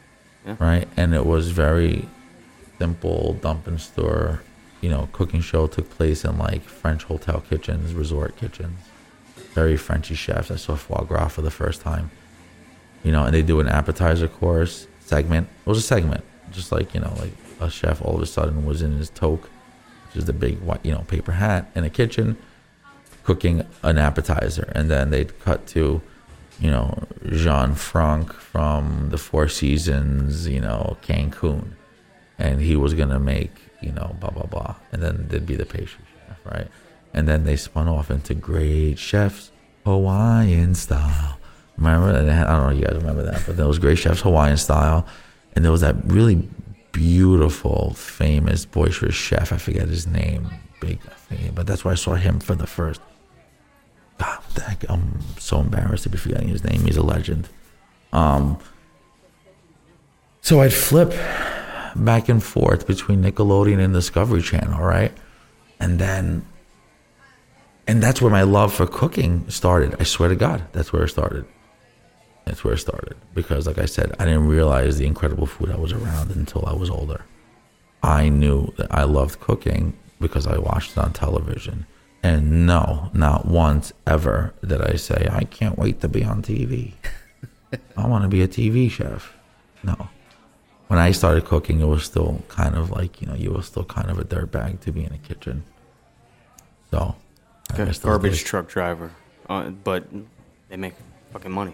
Yeah. 0.47 0.57
right? 0.59 0.89
And 0.97 1.15
it 1.15 1.25
was 1.25 1.51
very 1.51 2.09
simple 2.79 3.35
dump 3.35 3.67
and 3.67 3.81
store, 3.81 4.43
you 4.81 4.89
know, 4.91 5.09
cooking 5.13 5.41
show. 5.41 5.67
Took 5.67 5.89
place 5.91 6.25
in 6.25 6.37
like 6.39 6.63
French 6.63 7.05
hotel 7.05 7.41
kitchens, 7.49 7.95
resort 7.95 8.37
kitchens, 8.37 8.79
very 9.55 9.77
Frenchy 9.77 10.15
chefs. 10.15 10.51
I 10.51 10.57
saw 10.57 10.77
foie 10.77 11.05
gras 11.05 11.29
for 11.29 11.43
the 11.43 11.51
first 11.51 11.81
time 11.81 12.11
you 13.03 13.13
know, 13.13 13.25
and 13.25 13.35
they 13.35 13.43
do 13.43 13.61
an 13.61 13.69
appetizer 13.69 14.29
course 14.29 14.87
segment. 15.01 15.49
It 15.65 15.69
was 15.69 15.79
a 15.79 15.83
segment, 15.83 16.25
just 16.51 16.73
like 16.73 16.95
you 16.95 17.01
know, 17.01 17.13
like 17.19 17.33
a 17.61 17.71
chef 17.71 18.03
all 18.03 18.17
of 18.17 18.23
a 18.23 18.27
sudden 18.27 18.65
was 18.65 18.83
in 18.83 18.97
his 18.97 19.11
toque, 19.11 19.49
which 20.07 20.17
is 20.17 20.25
the 20.27 20.33
big 20.33 20.61
white, 20.61 20.85
you 20.85 20.93
know, 20.93 21.01
paper 21.01 21.33
hat 21.33 21.71
in 21.75 21.85
a 21.85 21.91
kitchen, 21.91 22.37
cooking 23.25 23.67
an 23.83 23.99
appetizer, 23.99 24.71
and 24.75 24.91
then 24.91 25.11
they'd 25.11 25.39
cut 25.41 25.67
to, 25.69 26.03
you 26.61 26.71
know, 26.71 27.07
Jean 27.31 27.75
Franc 27.75 28.33
from 28.33 29.09
the 29.11 29.19
Four 29.19 29.49
Seasons, 29.49 30.47
you 30.47 30.61
know, 30.61 30.97
Cancun, 31.03 31.73
and 32.39 32.61
he 32.61 32.77
was 32.77 32.95
gonna 32.95 33.21
make, 33.21 33.53
you 33.81 33.93
know, 33.93 34.17
blah 34.21 34.31
blah 34.31 34.47
blah, 34.47 34.77
and 34.93 35.03
then 35.03 35.27
there'd 35.29 35.47
be 35.47 35.57
the 35.57 35.67
pastry 35.67 36.05
chef, 36.27 36.39
right? 36.45 36.69
And 37.13 37.27
then 37.27 37.45
they 37.45 37.57
spun 37.57 37.89
off 37.89 38.11
into 38.11 38.35
great 38.35 38.99
chefs, 38.99 39.51
Hawaiian 39.85 40.75
style. 40.75 41.39
Remember? 41.77 42.11
And 42.11 42.29
had- 42.29 42.47
I 42.47 42.53
don't 42.53 42.65
know 42.65 42.71
if 42.71 42.79
you 42.79 42.85
guys 42.85 42.97
remember 42.97 43.23
that, 43.25 43.43
but 43.47 43.57
there 43.57 43.67
was 43.67 43.79
Great 43.79 43.99
Chefs 43.99 44.21
Hawaiian 44.21 44.57
style, 44.59 45.07
and 45.55 45.65
there 45.65 45.73
was 45.73 45.81
that 45.81 45.97
really 46.05 46.49
beautiful, 46.93 47.95
famous, 47.95 48.65
boisterous 48.67 49.15
chef. 49.15 49.53
I 49.53 49.57
forget 49.57 49.89
his 49.89 50.07
name, 50.07 50.51
big, 50.81 50.99
but 51.55 51.67
that's 51.67 51.85
where 51.85 51.93
I 51.93 51.97
saw 51.97 52.15
him 52.15 52.39
for 52.41 52.55
the 52.55 52.67
first. 52.67 53.01
God, 54.19 54.39
I'm 54.89 55.21
so 55.39 55.61
embarrassed 55.61 56.03
to 56.03 56.11
be 56.11 56.19
forgetting 56.19 56.49
his 56.49 56.63
name. 56.63 56.83
He's 56.83 56.99
a 56.99 57.03
legend. 57.03 57.49
Um, 58.13 58.59
so 60.43 60.61
I'd 60.61 60.73
flip 60.75 61.11
back 61.97 62.29
and 62.29 62.43
forth 62.43 62.87
between 62.87 63.23
Nickelodeon 63.23 63.83
and 63.83 63.95
Discovery 63.95 64.43
Channel, 64.43 64.81
right? 64.83 65.13
And 65.79 65.99
then 65.99 66.45
and 67.91 68.01
that's 68.01 68.23
where 68.23 68.31
my 68.31 68.45
love 68.45 68.73
for 68.73 68.87
cooking 68.87 69.51
started. 69.51 69.97
I 69.99 70.05
swear 70.05 70.29
to 70.29 70.37
God, 70.37 70.63
that's 70.71 70.93
where 70.93 71.03
it 71.03 71.09
started. 71.09 71.45
That's 72.45 72.63
where 72.63 72.75
it 72.75 72.79
started 72.79 73.17
because, 73.35 73.67
like 73.67 73.79
I 73.79 73.87
said, 73.87 74.15
I 74.21 74.27
didn't 74.27 74.47
realize 74.47 74.97
the 74.97 75.07
incredible 75.07 75.45
food 75.45 75.73
I 75.73 75.77
was 75.77 75.91
around 75.93 76.31
until 76.31 76.65
I 76.67 76.73
was 76.73 76.89
older. 76.89 77.25
I 78.01 78.29
knew 78.29 78.73
that 78.77 78.95
I 78.95 79.03
loved 79.03 79.41
cooking 79.41 79.99
because 80.21 80.47
I 80.47 80.57
watched 80.57 80.93
it 80.93 80.99
on 80.99 81.13
television. 81.13 81.85
And 82.23 82.65
no, 82.65 83.11
not 83.13 83.47
once 83.47 83.93
ever 84.07 84.55
did 84.65 84.81
I 84.83 84.95
say, 84.95 85.27
I 85.29 85.43
can't 85.43 85.77
wait 85.77 86.01
to 86.03 86.09
be 86.09 86.23
on 86.23 86.43
TV. 86.43 86.93
I 87.97 88.07
want 88.07 88.23
to 88.23 88.29
be 88.29 88.43
a 88.43 88.47
TV 88.47 88.89
chef. 88.89 89.35
No. 89.83 90.09
When 90.87 91.01
I 91.01 91.11
started 91.11 91.45
cooking, 91.45 91.81
it 91.81 91.87
was 91.87 92.05
still 92.05 92.45
kind 92.47 92.77
of 92.77 92.93
like, 92.93 93.21
you 93.21 93.27
know, 93.27 93.35
you 93.35 93.51
were 93.51 93.63
still 93.63 93.85
kind 93.85 94.11
of 94.11 94.21
a 94.21 94.25
dirtbag 94.25 94.79
to 94.83 94.93
be 94.93 95.03
in 95.03 95.13
a 95.13 95.19
kitchen. 95.19 95.65
So, 96.93 97.17
I 97.79 97.93
Garbage 98.03 98.33
days. 98.33 98.43
truck 98.43 98.69
driver, 98.69 99.11
uh, 99.49 99.71
but 99.71 100.05
they 100.69 100.77
make 100.77 100.95
fucking 101.33 101.53
money. 101.53 101.73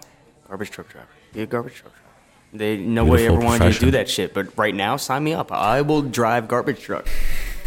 Garbage 0.48 0.70
truck 0.70 0.88
driver. 0.88 1.08
Be 1.32 1.42
a 1.42 1.46
garbage 1.46 1.74
truck 1.74 1.92
driver. 1.92 2.02
They 2.52 2.76
nobody 2.76 3.22
Beautiful 3.24 3.36
ever 3.38 3.44
wanted 3.46 3.64
you 3.66 3.72
to 3.74 3.80
do 3.86 3.90
that 3.92 4.08
shit, 4.08 4.32
but 4.34 4.56
right 4.56 4.74
now, 4.74 4.96
sign 4.96 5.24
me 5.24 5.34
up. 5.34 5.50
I 5.52 5.80
will 5.82 6.02
drive 6.02 6.48
garbage 6.48 6.80
truck. 6.80 7.06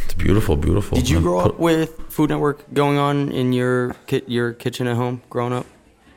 It's 0.05 0.13
beautiful, 0.13 0.55
beautiful. 0.55 0.95
Did 0.97 1.09
you 1.09 1.17
And 1.17 1.23
grow 1.25 1.41
put- 1.43 1.51
up 1.55 1.59
with 1.59 1.99
Food 2.09 2.29
Network 2.29 2.73
going 2.73 2.97
on 2.97 3.31
in 3.31 3.53
your 3.53 3.95
ki- 4.07 4.23
your 4.27 4.53
kitchen 4.53 4.87
at 4.87 4.95
home 4.95 5.21
growing 5.29 5.53
up? 5.53 5.65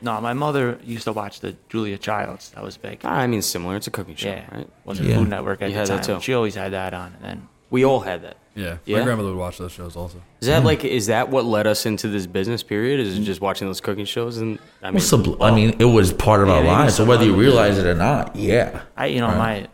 No, 0.01 0.19
my 0.19 0.33
mother 0.33 0.79
used 0.83 1.03
to 1.05 1.13
watch 1.13 1.39
the 1.39 1.55
Julia 1.69 1.97
Childs. 1.97 2.49
That 2.55 2.63
was 2.63 2.75
big. 2.75 3.01
Ah, 3.05 3.19
I 3.19 3.27
mean, 3.27 3.41
similar. 3.41 3.75
It's 3.77 3.87
a 3.87 3.91
cooking 3.91 4.15
show, 4.15 4.29
yeah, 4.29 4.43
right? 4.53 4.69
wasn't 4.83 5.09
Yeah. 5.09 5.17
Food 5.17 5.29
Network 5.29 5.61
at 5.61 5.69
You 5.69 5.73
the 5.75 5.79
had 5.79 5.87
time. 5.87 5.97
that 5.97 6.05
too. 6.05 6.19
She 6.21 6.33
always 6.33 6.55
had 6.55 6.73
that 6.73 6.93
on, 6.93 7.13
and 7.17 7.23
then 7.23 7.47
We 7.69 7.85
all 7.85 8.01
had 8.01 8.23
that. 8.23 8.37
Yeah, 8.55 8.77
Yeah? 8.85 8.99
my 8.99 9.03
grandmother 9.05 9.29
would 9.29 9.39
watch 9.39 9.57
those 9.57 9.71
shows 9.71 9.95
also. 9.95 10.21
Is 10.41 10.47
that 10.47 10.59
hmm. 10.59 10.67
like 10.67 10.83
is 10.85 11.07
that 11.07 11.29
what 11.29 11.45
led 11.45 11.65
us 11.65 11.85
into 11.85 12.07
this 12.07 12.27
business 12.27 12.61
period? 12.61 12.99
Is 12.99 13.17
it 13.17 13.21
just 13.23 13.41
watching 13.41 13.67
those 13.67 13.81
cooking 13.81 14.05
shows? 14.05 14.37
And 14.37 14.59
I 14.81 14.87
mean, 14.91 14.95
Well, 14.95 15.03
subl- 15.03 15.41
I 15.41 15.49
oh. 15.49 15.55
mean, 15.55 15.75
it 15.79 15.85
was 15.85 16.13
part 16.13 16.41
of 16.41 16.47
Yeah, 16.47 16.53
our 16.55 16.61
maybe 16.61 16.71
lives. 16.71 16.95
So 16.95 17.05
whether 17.05 17.25
you 17.25 17.35
realize 17.35 17.77
it 17.77 17.85
or 17.87 17.95
not, 17.95 18.35
yeah. 18.35 18.81
I, 18.95 19.07
you 19.07 19.19
know, 19.21 19.27
my 19.29 19.67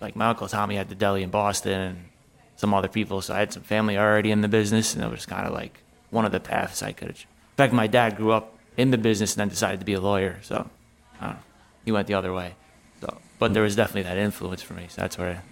like 0.00 0.14
my 0.14 0.26
uncle 0.28 0.46
Tommy 0.48 0.76
had 0.76 0.88
the 0.88 0.94
deli 0.94 1.22
in 1.22 1.30
Boston 1.30 1.80
and 1.80 2.04
some 2.56 2.74
other 2.74 2.88
people, 2.88 3.22
so 3.22 3.34
I 3.34 3.38
had 3.38 3.52
some 3.52 3.62
family 3.62 3.96
already 3.96 4.30
in 4.30 4.40
the 4.40 4.48
business, 4.48 4.94
and 4.94 5.02
it 5.04 5.10
was 5.10 5.24
kind 5.26 5.46
of 5.46 5.52
like 5.52 5.78
one 6.10 6.24
of 6.24 6.32
the 6.32 6.40
paths 6.40 6.82
I 6.82 6.92
could. 6.92 7.08
have 7.08 7.16
In 7.20 7.56
fact, 7.56 7.72
my 7.72 7.86
dad 7.86 8.16
grew 8.16 8.32
up 8.32 8.58
in 8.76 8.90
the 8.90 8.98
business 8.98 9.34
and 9.34 9.40
then 9.40 9.48
decided 9.48 9.80
to 9.80 9.86
be 9.86 9.92
a 9.94 10.00
lawyer, 10.00 10.38
so 10.42 10.68
I 11.20 11.24
don't 11.26 11.34
know, 11.34 11.40
he 11.84 11.92
went 11.92 12.08
the 12.08 12.14
other 12.14 12.32
way. 12.32 12.54
So, 13.00 13.18
but 13.38 13.54
there 13.54 13.62
was 13.62 13.76
definitely 13.76 14.02
that 14.02 14.18
influence 14.18 14.60
for 14.62 14.74
me. 14.74 14.86
So 14.88 15.00
that's 15.02 15.16
where. 15.16 15.42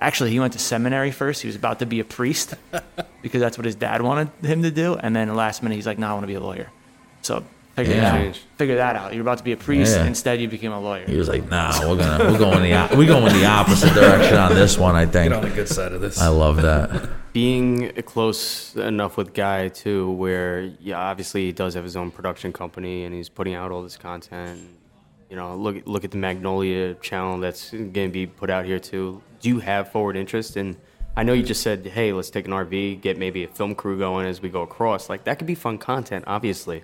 Actually, 0.00 0.30
he 0.30 0.38
went 0.40 0.52
to 0.52 0.58
seminary 0.58 1.10
first. 1.10 1.42
He 1.42 1.48
was 1.48 1.56
about 1.56 1.80
to 1.80 1.86
be 1.86 1.98
a 2.00 2.04
priest 2.04 2.54
because 3.22 3.40
that's 3.40 3.58
what 3.58 3.64
his 3.64 3.74
dad 3.74 4.00
wanted 4.02 4.28
him 4.42 4.62
to 4.62 4.70
do, 4.70 4.94
and 4.94 5.14
then 5.14 5.34
last 5.34 5.62
minute 5.62 5.74
he's 5.74 5.86
like, 5.86 5.98
"No, 5.98 6.08
I 6.08 6.12
want 6.12 6.22
to 6.22 6.28
be 6.28 6.34
a 6.34 6.40
lawyer." 6.40 6.70
So 7.22 7.42
figure 7.74 7.94
Yeah. 7.94 8.18
that 8.18 8.36
figure 8.56 8.76
that 8.76 8.94
out. 8.96 9.12
You're 9.12 9.22
about 9.22 9.38
to 9.38 9.44
be 9.44 9.52
a 9.52 9.56
priest. 9.56 9.96
Yeah. 9.96 10.06
Instead, 10.06 10.40
you 10.40 10.46
became 10.48 10.70
a 10.72 10.80
lawyer. 10.80 11.04
He 11.06 11.16
was 11.16 11.28
like, 11.28 11.48
"Nah, 11.50 11.72
we're 11.88 11.96
gonna 11.96 12.30
we're 12.32 12.38
going 12.38 12.62
the 12.62 12.96
we're 12.96 13.06
going 13.08 13.32
the 13.32 13.44
opposite 13.46 13.92
direction 13.92 14.36
on 14.36 14.54
this 14.54 14.78
one." 14.78 14.94
I 14.94 15.04
think. 15.04 15.30
Get 15.30 15.32
on 15.32 15.42
the 15.48 15.54
good 15.54 15.68
side 15.68 15.92
of 15.92 16.00
this. 16.00 16.20
I 16.20 16.28
love 16.28 16.62
that. 16.62 17.08
being 17.32 17.90
close 18.02 18.74
enough 18.76 19.16
with 19.16 19.34
Guy 19.34 19.68
too, 19.68 20.10
where 20.12 20.60
yeah, 20.80 20.96
obviously 20.98 21.46
he 21.46 21.52
does 21.52 21.74
have 21.74 21.82
his 21.84 21.96
own 21.96 22.10
production 22.12 22.52
company 22.52 23.04
and 23.04 23.12
he's 23.14 23.28
putting 23.28 23.54
out 23.54 23.70
all 23.72 23.82
this 23.82 23.96
content. 23.96 24.60
You 25.28 25.36
know, 25.36 25.56
look 25.56 25.76
look 25.86 26.04
at 26.04 26.10
the 26.12 26.16
Magnolia 26.18 26.94
channel 26.94 27.38
that's 27.40 27.70
going 27.70 27.92
to 27.92 28.08
be 28.08 28.26
put 28.26 28.48
out 28.48 28.64
here 28.64 28.78
too. 28.78 29.22
Do 29.40 29.48
you 29.48 29.60
have 29.60 29.90
forward 29.92 30.16
interest? 30.16 30.56
And 30.56 30.76
I 31.16 31.22
know 31.22 31.32
you 31.32 31.42
just 31.42 31.62
said, 31.62 31.84
hey, 31.86 32.12
let's 32.12 32.30
take 32.30 32.46
an 32.46 32.52
RV, 32.52 33.00
get 33.00 33.18
maybe 33.18 33.44
a 33.44 33.48
film 33.48 33.74
crew 33.74 33.98
going 33.98 34.26
as 34.26 34.40
we 34.40 34.48
go 34.48 34.62
across. 34.62 35.08
Like 35.08 35.24
that 35.24 35.38
could 35.38 35.46
be 35.46 35.54
fun 35.54 35.78
content, 35.78 36.24
obviously. 36.26 36.82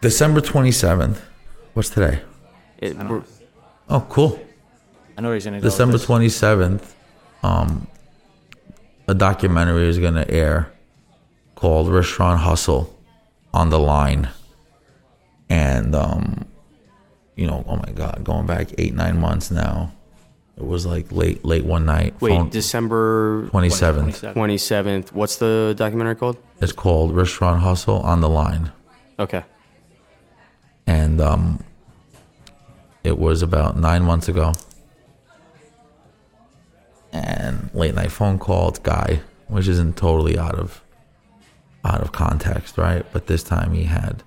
December 0.00 0.40
twenty 0.40 0.72
seventh. 0.72 1.22
What's 1.74 1.90
today? 1.90 2.22
It, 2.78 2.96
Oh, 3.88 4.06
cool. 4.08 4.40
I 5.18 5.20
know 5.20 5.32
he's 5.32 5.44
gonna 5.44 5.58
go. 5.60 5.64
with 5.64 5.72
December 5.72 5.98
this. 5.98 6.06
twenty 6.06 6.28
seventh. 6.28 6.94
Um, 7.42 7.86
a 9.08 9.14
documentary 9.14 9.88
is 9.88 9.98
gonna 9.98 10.24
air 10.28 10.72
called 11.54 11.90
Restaurant 11.90 12.40
Hustle 12.40 12.96
on 13.52 13.68
the 13.70 13.78
line, 13.78 14.28
and 15.50 15.94
um, 15.94 16.46
you 17.34 17.46
know, 17.46 17.64
oh 17.68 17.76
my 17.76 17.92
God, 17.92 18.22
going 18.24 18.46
back 18.46 18.68
eight 18.78 18.94
nine 18.94 19.18
months 19.20 19.50
now. 19.50 19.92
It 20.60 20.66
was 20.66 20.84
like 20.84 21.10
late 21.10 21.42
late 21.44 21.64
one 21.64 21.86
night. 21.86 22.14
wait, 22.20 22.50
December 22.50 23.48
27th. 23.48 24.34
27th. 24.34 25.12
What's 25.12 25.36
the 25.36 25.74
documentary 25.76 26.16
called? 26.16 26.36
It's 26.60 26.72
called 26.72 27.16
Restaurant 27.16 27.62
Hustle 27.62 28.00
on 28.00 28.20
the 28.20 28.28
line. 28.28 28.70
Okay. 29.18 29.42
and 30.86 31.20
um, 31.20 31.64
it 33.04 33.18
was 33.18 33.40
about 33.42 33.76
nine 33.78 34.02
months 34.02 34.28
ago. 34.28 34.52
And 37.12 37.70
late 37.74 37.94
night 37.94 38.12
phone 38.12 38.38
call 38.38 38.70
to 38.72 38.80
guy, 38.82 39.20
which 39.48 39.66
isn't 39.66 39.96
totally 39.96 40.38
out 40.38 40.54
of 40.56 40.82
out 41.84 42.00
of 42.02 42.12
context, 42.12 42.76
right? 42.78 43.04
But 43.12 43.26
this 43.26 43.42
time 43.42 43.72
he 43.72 43.84
had 43.84 44.22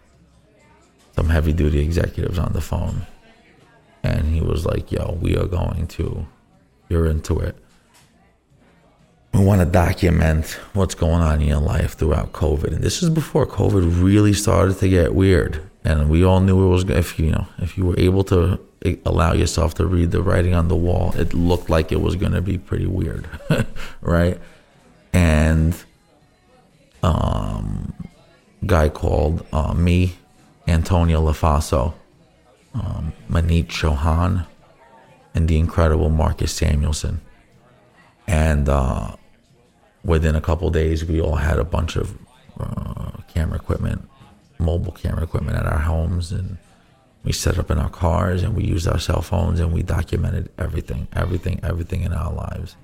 some 1.15 1.29
heavy 1.29 1.53
duty 1.53 1.79
executives 1.79 2.37
on 2.39 2.53
the 2.53 2.61
phone, 2.61 3.05
and 4.03 4.27
he 4.33 4.41
was 4.41 4.65
like, 4.65 4.91
"Yo, 4.91 5.17
we 5.21 5.35
are 5.37 5.45
going 5.45 5.87
to, 5.87 6.25
you're 6.89 7.07
into 7.07 7.39
it. 7.39 7.55
We 9.33 9.43
want 9.43 9.61
to 9.61 9.65
document 9.65 10.59
what's 10.73 10.93
going 10.93 11.21
on 11.21 11.41
in 11.41 11.47
your 11.47 11.59
life 11.59 11.93
throughout 11.93 12.33
COVID, 12.33 12.67
and 12.75 12.83
this 12.83 13.01
is 13.01 13.09
before 13.09 13.47
COVID 13.47 14.03
really 14.03 14.33
started 14.33 14.77
to 14.79 14.89
get 14.89 15.15
weird. 15.15 15.61
And 15.85 16.09
we 16.09 16.23
all 16.23 16.39
knew 16.39 16.65
it 16.65 16.69
was 16.69 16.83
if 16.85 17.19
you 17.19 17.31
know 17.31 17.47
if 17.57 17.77
you 17.77 17.85
were 17.85 17.99
able 17.99 18.23
to 18.25 18.59
allow 19.05 19.33
yourself 19.33 19.73
to 19.75 19.85
read 19.85 20.11
the 20.11 20.21
writing 20.21 20.53
on 20.53 20.67
the 20.67 20.75
wall, 20.75 21.13
it 21.15 21.33
looked 21.33 21.69
like 21.69 21.91
it 21.91 22.01
was 22.01 22.15
going 22.15 22.33
to 22.33 22.41
be 22.41 22.57
pretty 22.57 22.85
weird, 22.85 23.27
right? 24.01 24.39
And 25.13 25.75
um, 27.01 27.93
guy 28.65 28.89
called 28.89 29.45
uh, 29.53 29.73
me, 29.73 30.15
Antonia 30.67 31.17
Lofaso, 31.17 31.93
um, 32.73 33.13
Maneet 33.29 33.67
Chauhan, 33.67 34.45
and 35.33 35.47
the 35.47 35.57
incredible 35.57 36.09
Marcus 36.09 36.59
Samuelsson. 36.59 37.19
And 38.27 38.69
uh, 38.69 39.15
within 40.03 40.35
a 40.35 40.41
couple 40.41 40.69
days, 40.69 41.05
we 41.05 41.19
all 41.21 41.35
had 41.35 41.59
a 41.59 41.63
bunch 41.63 41.95
of 41.95 42.17
uh, 42.59 43.11
camera 43.27 43.57
equipment, 43.57 44.07
mobile 44.59 44.91
camera 44.91 45.23
equipment 45.23 45.57
at 45.57 45.65
our 45.65 45.79
homes, 45.79 46.31
and 46.31 46.57
we 47.23 47.31
set 47.31 47.57
up 47.57 47.71
in 47.71 47.77
our 47.77 47.89
cars, 47.89 48.43
and 48.43 48.55
we 48.55 48.63
used 48.63 48.87
our 48.87 48.99
cell 48.99 49.21
phones, 49.21 49.59
and 49.59 49.73
we 49.73 49.81
documented 49.81 50.51
everything, 50.57 51.07
everything, 51.13 51.59
everything 51.63 52.03
in 52.03 52.13
our 52.13 52.33
lives. 52.33 52.75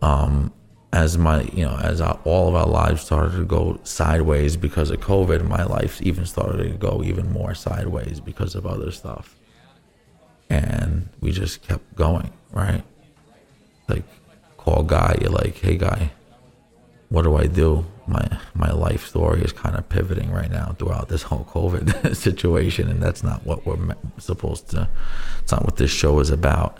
Um, 0.00 0.52
as 0.92 1.18
my, 1.18 1.42
you 1.42 1.64
know, 1.64 1.76
as 1.76 2.00
our, 2.00 2.18
all 2.24 2.48
of 2.48 2.54
our 2.54 2.66
lives 2.66 3.02
started 3.02 3.36
to 3.36 3.44
go 3.44 3.78
sideways 3.84 4.56
because 4.56 4.90
of 4.90 5.00
COVID, 5.00 5.46
my 5.46 5.64
life 5.64 6.00
even 6.00 6.24
started 6.24 6.62
to 6.62 6.70
go 6.70 7.02
even 7.04 7.30
more 7.30 7.54
sideways 7.54 8.20
because 8.20 8.54
of 8.54 8.66
other 8.66 8.90
stuff, 8.90 9.36
and 10.48 11.08
we 11.20 11.32
just 11.32 11.62
kept 11.62 11.94
going, 11.94 12.30
right? 12.52 12.82
Like, 13.86 14.04
call 14.56 14.82
guy, 14.82 15.18
you're 15.20 15.30
like, 15.30 15.56
hey 15.58 15.76
guy, 15.76 16.10
what 17.10 17.22
do 17.22 17.36
I 17.36 17.46
do? 17.46 17.86
My 18.06 18.26
my 18.54 18.70
life 18.70 19.06
story 19.06 19.42
is 19.42 19.52
kind 19.52 19.76
of 19.76 19.88
pivoting 19.90 20.30
right 20.30 20.50
now 20.50 20.74
throughout 20.78 21.08
this 21.08 21.22
whole 21.22 21.44
COVID 21.44 22.16
situation, 22.16 22.88
and 22.88 23.02
that's 23.02 23.22
not 23.22 23.44
what 23.44 23.66
we're 23.66 23.94
supposed 24.18 24.70
to. 24.70 24.88
It's 25.40 25.52
not 25.52 25.64
what 25.64 25.76
this 25.76 25.90
show 25.90 26.18
is 26.20 26.30
about. 26.30 26.78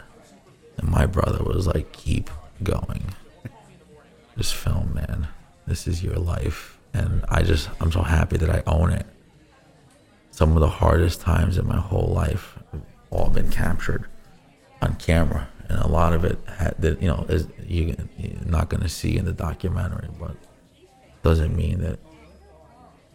And 0.78 0.88
my 0.88 1.06
brother 1.06 1.42
was 1.42 1.66
like, 1.66 1.92
keep 1.92 2.30
going. 2.62 3.02
Just 4.38 4.54
film, 4.54 4.94
man. 4.94 5.26
This 5.66 5.88
is 5.88 6.02
your 6.02 6.14
life, 6.14 6.78
and 6.94 7.24
I 7.28 7.42
just 7.42 7.68
I'm 7.80 7.90
so 7.90 8.02
happy 8.02 8.36
that 8.36 8.48
I 8.48 8.62
own 8.68 8.92
it. 8.92 9.04
Some 10.30 10.52
of 10.52 10.60
the 10.60 10.68
hardest 10.68 11.20
times 11.20 11.58
in 11.58 11.66
my 11.66 11.80
whole 11.80 12.12
life 12.14 12.56
have 12.70 12.82
all 13.10 13.30
been 13.30 13.50
captured 13.50 14.06
on 14.80 14.94
camera, 14.94 15.48
and 15.68 15.80
a 15.80 15.88
lot 15.88 16.12
of 16.12 16.24
it 16.24 16.38
had 16.46 16.76
that 16.78 17.02
you 17.02 17.08
know 17.08 17.26
is 17.28 17.48
you, 17.66 17.96
you're 18.16 18.44
not 18.46 18.68
going 18.68 18.82
to 18.82 18.88
see 18.88 19.16
in 19.16 19.24
the 19.24 19.32
documentary, 19.32 20.08
but 20.20 20.36
doesn't 21.24 21.56
mean 21.56 21.80
that 21.80 21.98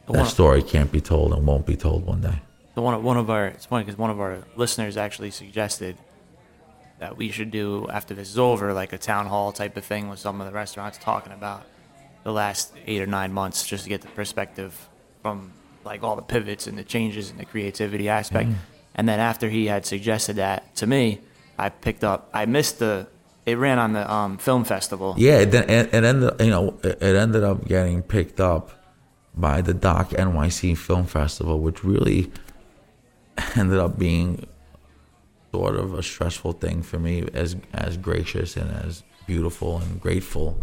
that 0.08 0.18
one, 0.18 0.26
story 0.26 0.62
can't 0.62 0.92
be 0.92 1.00
told 1.00 1.32
and 1.32 1.48
won't 1.48 1.66
be 1.66 1.78
told 1.78 2.06
one 2.06 2.20
day. 2.20 2.42
the 2.76 2.82
one, 2.82 3.02
one 3.02 3.16
of 3.16 3.30
our 3.30 3.46
it's 3.46 3.66
funny 3.66 3.86
because 3.86 3.98
one 3.98 4.10
of 4.10 4.20
our 4.20 4.40
listeners 4.58 4.98
actually 4.98 5.32
suggested 5.32 5.96
that 7.04 7.18
we 7.18 7.30
should 7.32 7.52
do 7.52 7.86
after 7.90 8.14
this 8.14 8.30
is 8.30 8.40
over, 8.40 8.72
like 8.72 8.94
a 8.94 8.98
town 8.98 9.26
hall 9.26 9.52
type 9.52 9.76
of 9.76 9.84
thing 9.84 10.08
with 10.08 10.20
some 10.20 10.40
of 10.40 10.48
the 10.48 10.54
restaurants 10.54 10.98
talking 10.98 11.34
about 11.34 11.66
the 12.24 12.32
last 12.32 12.72
eight 12.88 13.02
or 13.02 13.06
nine 13.06 13.34
months, 13.34 13.68
just 13.68 13.84
to 13.84 13.90
get 13.90 14.00
the 14.00 14.08
perspective 14.08 14.88
from 15.22 15.52
like 15.84 16.02
all 16.02 16.16
the 16.16 16.22
pivots 16.22 16.66
and 16.66 16.78
the 16.78 16.84
changes 16.86 17.30
and 17.30 17.38
the 17.38 17.44
creativity 17.44 18.08
aspect. 18.08 18.52
And 18.96 19.10
then 19.10 19.20
after 19.20 19.50
he 19.50 19.66
had 19.66 19.86
suggested 19.86 20.38
that 20.38 20.74
to 20.78 20.88
me, 20.88 21.20
I 21.58 21.68
picked 21.68 22.06
up. 22.06 22.30
I 22.34 22.46
missed 22.46 22.80
the. 22.80 23.08
It 23.46 23.58
ran 23.58 23.80
on 23.80 23.92
the 23.92 24.10
um, 24.10 24.38
film 24.38 24.64
festival. 24.64 25.14
Yeah, 25.18 25.40
it, 25.40 25.52
then- 25.52 25.70
it, 25.70 25.94
it 25.94 26.04
ended 26.06 26.40
you 26.40 26.52
know 26.52 26.80
it 26.86 27.02
ended 27.04 27.44
up 27.44 27.68
getting 27.68 28.02
picked 28.02 28.40
up 28.40 28.72
by 29.36 29.60
the 29.62 29.74
Doc 29.74 30.12
NYC 30.12 30.78
Film 30.78 31.06
Festival, 31.06 31.60
which 31.60 31.84
really 31.84 32.32
ended 33.58 33.78
up 33.80 34.00
being 34.00 34.48
sort 35.54 35.76
of 35.76 35.94
a 35.94 36.02
stressful 36.02 36.54
thing 36.54 36.82
for 36.82 36.98
me, 36.98 37.16
as 37.34 37.56
as 37.74 37.96
gracious 37.98 38.58
and 38.58 38.70
as 38.86 39.04
beautiful 39.28 39.78
and 39.78 40.02
grateful 40.02 40.58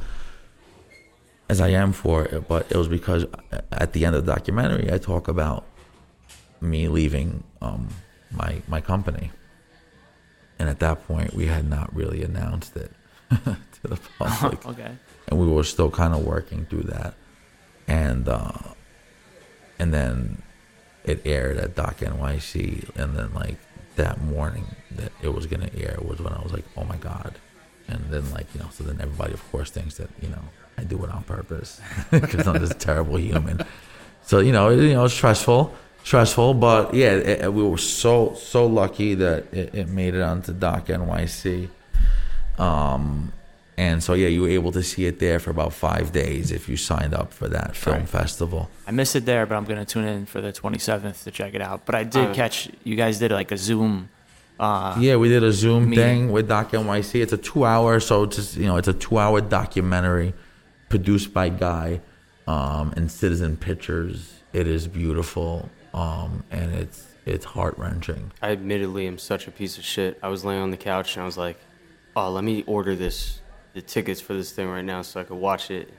as 1.49 1.61
I 1.61 1.69
am 1.69 1.93
for 1.93 2.25
it. 2.25 2.49
But 2.49 2.67
it 2.73 2.77
was 2.77 2.89
because 2.89 3.25
at 3.71 3.93
the 3.93 4.05
end 4.05 4.17
of 4.17 4.27
the 4.27 4.33
documentary, 4.33 4.93
I 4.93 4.99
talk 4.99 5.29
about 5.29 5.65
me 6.61 6.89
leaving 6.89 7.45
um, 7.63 7.89
my 8.33 8.63
my 8.67 8.81
company, 8.81 9.31
and 10.59 10.69
at 10.69 10.81
that 10.81 11.07
point, 11.07 11.35
we 11.35 11.47
had 11.47 11.71
not 11.71 11.95
really 11.95 12.25
announced 12.25 12.77
it 12.77 12.91
to 13.31 13.57
the 13.85 13.99
public 14.19 14.67
Okay. 14.73 14.93
and 15.29 15.39
we 15.41 15.47
were 15.47 15.65
still 15.65 15.91
kind 16.03 16.13
of 16.15 16.25
working 16.25 16.67
through 16.67 16.83
that 16.83 17.15
and 17.87 18.29
uh 18.29 18.59
and 19.79 19.95
then 19.95 20.43
it 21.05 21.23
aired 21.25 21.57
at 21.57 21.75
Doc 21.77 21.99
NYC 21.99 22.91
and 22.97 23.17
then 23.17 23.33
like 23.33 23.57
that 23.97 24.21
morning 24.23 24.67
that 24.93 25.13
it 25.23 25.33
was 25.35 25.47
gonna 25.47 25.71
air 25.77 25.99
was 26.03 26.21
when 26.21 26.33
i 26.33 26.41
was 26.43 26.53
like 26.53 26.65
oh 26.77 26.85
my 26.85 26.97
god. 26.97 27.35
And 27.89 28.05
then 28.11 28.31
like 28.33 28.47
you 28.55 28.61
know 28.61 28.69
so 28.71 28.85
then 28.85 29.01
everybody 29.01 29.33
of 29.35 29.43
course 29.51 29.71
thinks 29.71 29.97
that 29.97 30.09
you 30.23 30.29
know 30.29 30.43
i 30.79 30.85
do 30.85 31.03
it 31.05 31.11
on 31.11 31.23
purpose 31.25 31.81
because 32.11 32.47
i'm 32.47 32.59
this 32.61 32.75
terrible 32.79 33.19
human. 33.19 33.61
So 34.23 34.39
you 34.39 34.53
know 34.53 34.71
it, 34.71 34.77
you 34.83 34.93
know 34.95 35.05
it's 35.07 35.15
stressful 35.15 35.75
stressful 36.05 36.55
but 36.55 36.95
yeah 36.95 37.13
it, 37.13 37.41
it- 37.43 37.53
we 37.53 37.63
were 37.63 37.77
so 37.79 38.35
so 38.35 38.67
lucky 38.67 39.15
that 39.15 39.53
it 39.53 39.89
made 39.89 40.15
it 40.15 40.23
onto 40.23 40.53
Doc 40.53 40.87
NYC 40.87 41.69
um 42.59 43.33
And 43.81 44.03
so 44.03 44.13
yeah, 44.13 44.29
you 44.29 44.43
were 44.43 44.51
able 44.51 44.73
to 44.73 44.83
see 44.83 45.07
it 45.07 45.21
there 45.21 45.39
for 45.41 45.49
about 45.51 45.73
five 45.73 46.13
days 46.13 46.53
if 46.53 46.69
you 46.69 46.77
signed 46.77 47.15
up 47.15 47.33
for 47.33 47.49
that 47.49 47.75
film 47.75 47.97
Right. 48.01 48.09
festival. 48.09 48.69
I 48.87 48.91
missed 48.91 49.17
it 49.17 49.25
there, 49.25 49.47
but 49.47 49.55
I'm 49.57 49.65
gonna 49.65 49.87
tune 49.87 50.05
in 50.05 50.27
for 50.27 50.43
the 50.43 50.53
27th 50.53 51.25
to 51.25 51.31
check 51.31 51.55
it 51.55 51.63
out. 51.63 51.87
But 51.87 51.95
I 51.95 52.05
did 52.05 52.35
catch 52.35 52.69
you 52.85 52.95
guys 52.95 53.19
did 53.19 53.31
like 53.33 53.51
a 53.53 53.57
Zoom. 53.57 54.11
Uh, 54.59 54.97
Yeah, 55.01 55.17
we 55.17 55.31
did 55.31 55.43
a 55.43 55.51
Zoom 55.53 55.89
meeting. 55.89 56.05
thing 56.05 56.31
with 56.33 56.47
Doc 56.47 56.73
NYC. 56.73 57.23
It's 57.23 57.33
a 57.33 57.39
two 57.39 57.65
hour, 57.65 58.01
so 58.01 58.25
it's 58.25 58.37
just, 58.37 58.57
you 58.59 58.67
know, 58.67 58.77
it's 58.77 58.89
a 58.89 58.93
two 58.93 59.17
hour 59.19 59.41
documentary 59.41 60.35
produced 60.91 61.33
by 61.33 61.49
Guy 61.49 62.03
um, 62.47 62.93
and 62.97 63.11
Citizen 63.11 63.57
Pictures. 63.57 64.35
It 64.53 64.67
is 64.67 64.87
beautiful 64.89 65.71
um, 65.95 66.45
and 66.51 66.75
it's 66.75 67.07
it's 67.25 67.47
heart 67.47 67.79
wrenching. 67.79 68.31
I 68.43 68.51
admittedly 68.51 69.07
am 69.07 69.17
such 69.17 69.49
a 69.49 69.51
piece 69.51 69.79
of 69.79 69.85
shit. 69.85 70.19
I 70.23 70.29
was 70.29 70.45
laying 70.45 70.61
on 70.61 70.71
the 70.71 70.77
couch 70.77 71.17
and 71.17 71.23
I 71.23 71.27
was 71.27 71.39
like, 71.39 71.57
"Oh, 72.15 72.31
let 72.31 72.45
me 72.45 72.63
order 72.67 72.95
this 72.95 73.40
the 73.75 73.83
tickets 73.83 74.21
for 74.21 74.35
this 74.35 74.53
thing 74.53 74.69
right 74.69 74.85
now 74.85 75.03
so 75.03 75.21
I 75.21 75.25
could 75.25 75.39
watch 75.39 75.71
it." 75.71 75.93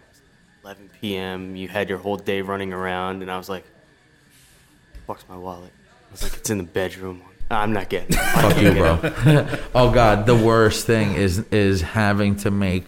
11 0.63 0.91
p.m. 1.01 1.55
You 1.55 1.67
had 1.67 1.89
your 1.89 1.97
whole 1.97 2.17
day 2.17 2.41
running 2.41 2.71
around, 2.71 3.21
and 3.23 3.31
I 3.31 3.37
was 3.37 3.49
like, 3.49 3.65
"Fuck's 5.07 5.25
my 5.27 5.37
wallet?" 5.37 5.71
I 6.09 6.11
was 6.11 6.23
like, 6.23 6.35
"It's 6.35 6.49
in 6.49 6.57
the 6.57 6.63
bedroom." 6.63 7.23
I'm 7.49 7.73
not 7.73 7.89
getting. 7.89 8.15
It. 8.15 8.19
Fuck 8.19 8.61
you, 8.61 8.71
bro. 8.71 8.99
oh 9.75 9.91
God, 9.91 10.25
the 10.25 10.35
worst 10.35 10.85
thing 10.85 11.15
is 11.15 11.39
is 11.51 11.81
having 11.81 12.35
to 12.37 12.51
make 12.51 12.85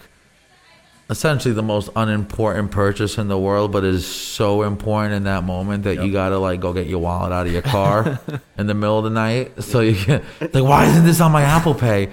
essentially 1.14 1.54
the 1.54 1.62
most 1.62 1.90
unimportant 1.96 2.72
purchase 2.72 3.20
in 3.20 3.28
the 3.28 3.38
world, 3.38 3.72
but 3.72 3.84
is 3.84 4.04
so 4.06 4.64
important 4.64 5.14
in 5.14 5.24
that 5.26 5.44
moment 5.44 5.84
that 5.84 6.04
you 6.04 6.12
gotta 6.12 6.40
like 6.40 6.60
go 6.60 6.74
get 6.74 6.88
your 6.88 6.98
wallet 7.00 7.32
out 7.32 7.46
of 7.46 7.54
your 7.54 7.62
car 7.62 8.20
in 8.58 8.66
the 8.66 8.74
middle 8.74 8.98
of 8.98 9.04
the 9.04 9.12
night. 9.12 9.64
So 9.64 9.82
you 9.82 9.94
can 9.96 10.24
like, 10.42 10.64
why 10.64 10.86
isn't 10.88 11.06
this 11.06 11.22
on 11.22 11.32
my 11.32 11.44
Apple 11.44 11.76
Pay? 11.76 12.08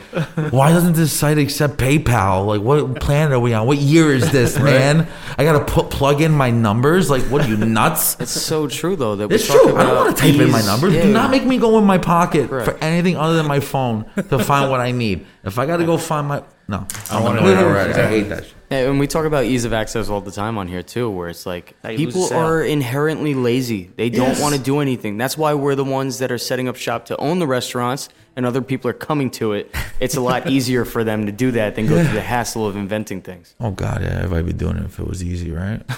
Why 0.51 0.71
doesn't 0.71 0.93
this 0.93 1.13
site 1.13 1.39
accept 1.39 1.79
PayPal? 1.79 2.45
Like, 2.47 2.61
what 2.61 3.01
planet 3.01 3.33
are 3.33 3.41
we 3.41 3.55
on? 3.55 3.67
What 3.67 3.79
year 3.79 4.13
is 4.13 4.31
this, 4.31 4.59
man? 4.59 5.09
I 5.39 5.45
gotta 5.45 5.65
put 5.65 5.89
plug 5.91 6.21
in 6.21 6.33
my 6.33 6.51
numbers. 6.51 7.09
Like, 7.09 7.23
what 7.25 7.43
are 7.45 7.49
you 7.49 7.57
nuts? 7.57 8.19
It's 8.21 8.31
so 8.33 8.67
true 8.69 8.97
though 8.97 9.17
that 9.17 9.33
It's 9.33 9.47
true. 9.47 9.77
I 9.77 9.83
don't 9.83 9.97
want 9.97 10.17
to 10.17 10.23
type 10.23 10.39
in 10.39 10.51
my 10.51 10.61
numbers. 10.61 10.95
Yeah, 10.95 11.05
Do 11.07 11.13
not 11.13 11.31
make 11.31 11.45
me 11.45 11.57
go 11.57 11.79
in 11.79 11.85
my 11.85 11.97
pocket 11.99 12.49
for 12.49 12.77
anything 12.83 13.17
other 13.17 13.35
than 13.35 13.47
my 13.47 13.61
phone 13.61 14.05
to 14.29 14.39
find 14.39 14.71
what 14.71 14.81
I 14.81 14.93
need. 14.93 15.27
If 15.43 15.59
I 15.59 15.65
got 15.65 15.79
to 15.79 15.87
go 15.87 15.97
find 15.97 16.29
my 16.29 16.43
no, 16.71 16.87
I'm 17.11 17.23
wanna 17.25 17.41
annoyed 17.41 17.55
know. 17.57 17.69
already. 17.69 17.93
I 17.95 18.07
hate 18.09 18.29
that. 18.31 18.45
Shit. 18.45 18.55
Yeah, 18.71 18.89
and 18.89 19.01
we 19.01 19.09
talk 19.09 19.25
about 19.27 19.45
ease 19.47 19.65
of 19.65 19.73
access 19.73 20.09
all 20.09 20.21
the 20.21 20.31
time 20.31 20.57
on 20.57 20.69
here 20.69 20.83
too, 20.85 21.11
where 21.11 21.29
it's 21.29 21.45
like 21.45 21.75
How 21.83 21.89
you 21.91 21.99
lose 21.99 22.15
people 22.15 22.23
sale. 22.29 22.39
are 22.39 22.63
inherently 22.63 23.35
lazy. 23.35 23.91
They 23.97 24.11
don't 24.11 24.29
Yes. 24.29 24.41
want 24.41 24.55
to 24.55 24.61
do 24.61 24.79
anything. 24.79 25.19
That's 25.19 25.37
why 25.37 25.55
we're 25.55 25.75
the 25.75 25.85
ones 25.85 26.19
that 26.19 26.31
are 26.31 26.39
setting 26.39 26.69
up 26.69 26.77
shop 26.77 27.07
to 27.07 27.17
own 27.17 27.41
the 27.41 27.49
restaurants, 27.49 28.09
and 28.37 28.47
other 28.47 28.63
people 28.63 28.89
are 28.89 28.95
coming 29.09 29.29
to 29.33 29.55
it. 29.55 29.75
It's 29.99 30.15
a 30.17 30.21
lot 30.21 30.49
easier 30.55 30.85
for 30.85 31.03
them 31.03 31.27
to 31.27 31.33
do 31.33 31.51
that 31.51 31.75
than 31.75 31.89
go 31.89 32.03
through 32.05 32.15
the 32.15 32.21
hassle 32.21 32.65
of 32.65 32.77
inventing 32.77 33.23
things. 33.23 33.55
Oh 33.59 33.73
God, 33.73 34.03
yeah, 34.03 34.21
everybody 34.23 34.45
be 34.45 34.53
doing 34.53 34.77
it 34.77 34.85
if 34.85 35.01
it 35.01 35.07
was 35.09 35.23
easy, 35.25 35.51
right? 35.51 35.83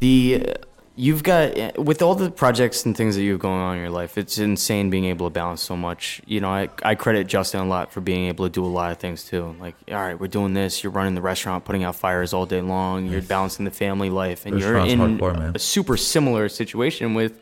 The 0.00 0.46
uh, 0.48 0.54
you've 0.94 1.22
got 1.22 1.78
with 1.78 2.02
all 2.02 2.14
the 2.14 2.30
projects 2.30 2.84
and 2.84 2.96
things 2.96 3.16
that 3.16 3.22
you 3.22 3.32
have 3.32 3.40
going 3.40 3.60
on 3.60 3.76
in 3.76 3.80
your 3.80 3.90
life, 3.90 4.18
it's 4.18 4.38
insane 4.38 4.90
being 4.90 5.06
able 5.06 5.26
to 5.26 5.32
balance 5.32 5.62
so 5.62 5.76
much. 5.76 6.20
You 6.26 6.40
know, 6.40 6.50
I 6.50 6.68
I 6.82 6.94
credit 6.94 7.26
Justin 7.26 7.60
a 7.60 7.64
lot 7.64 7.92
for 7.92 8.00
being 8.00 8.26
able 8.26 8.44
to 8.46 8.50
do 8.50 8.64
a 8.64 8.66
lot 8.66 8.92
of 8.92 8.98
things 8.98 9.24
too. 9.24 9.56
Like, 9.60 9.74
all 9.88 9.96
right, 9.96 10.18
we're 10.18 10.28
doing 10.28 10.54
this. 10.54 10.82
You're 10.82 10.92
running 10.92 11.14
the 11.14 11.22
restaurant, 11.22 11.64
putting 11.64 11.84
out 11.84 11.96
fires 11.96 12.32
all 12.32 12.46
day 12.46 12.60
long. 12.60 13.06
You're 13.06 13.22
balancing 13.22 13.64
the 13.64 13.70
family 13.70 14.10
life, 14.10 14.46
and 14.46 14.58
you're 14.58 14.78
in 14.78 14.98
hardcore, 14.98 15.54
a 15.54 15.58
super 15.58 15.96
similar 15.96 16.48
situation 16.48 17.14
with 17.14 17.38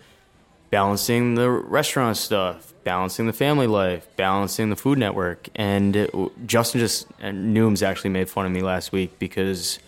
balancing 0.70 1.34
the 1.34 1.50
restaurant 1.50 2.16
stuff, 2.16 2.72
balancing 2.84 3.26
the 3.26 3.32
family 3.32 3.66
life, 3.66 4.06
balancing 4.16 4.70
the 4.70 4.76
food 4.76 4.98
network. 4.98 5.48
And 5.56 5.96
uh, 5.96 6.28
Justin 6.46 6.80
just 6.80 7.08
and 7.20 7.56
Nooms 7.56 7.82
actually 7.82 8.10
made 8.10 8.28
fun 8.28 8.46
of 8.46 8.52
me 8.52 8.62
last 8.62 8.92
week 8.92 9.18
because 9.18 9.80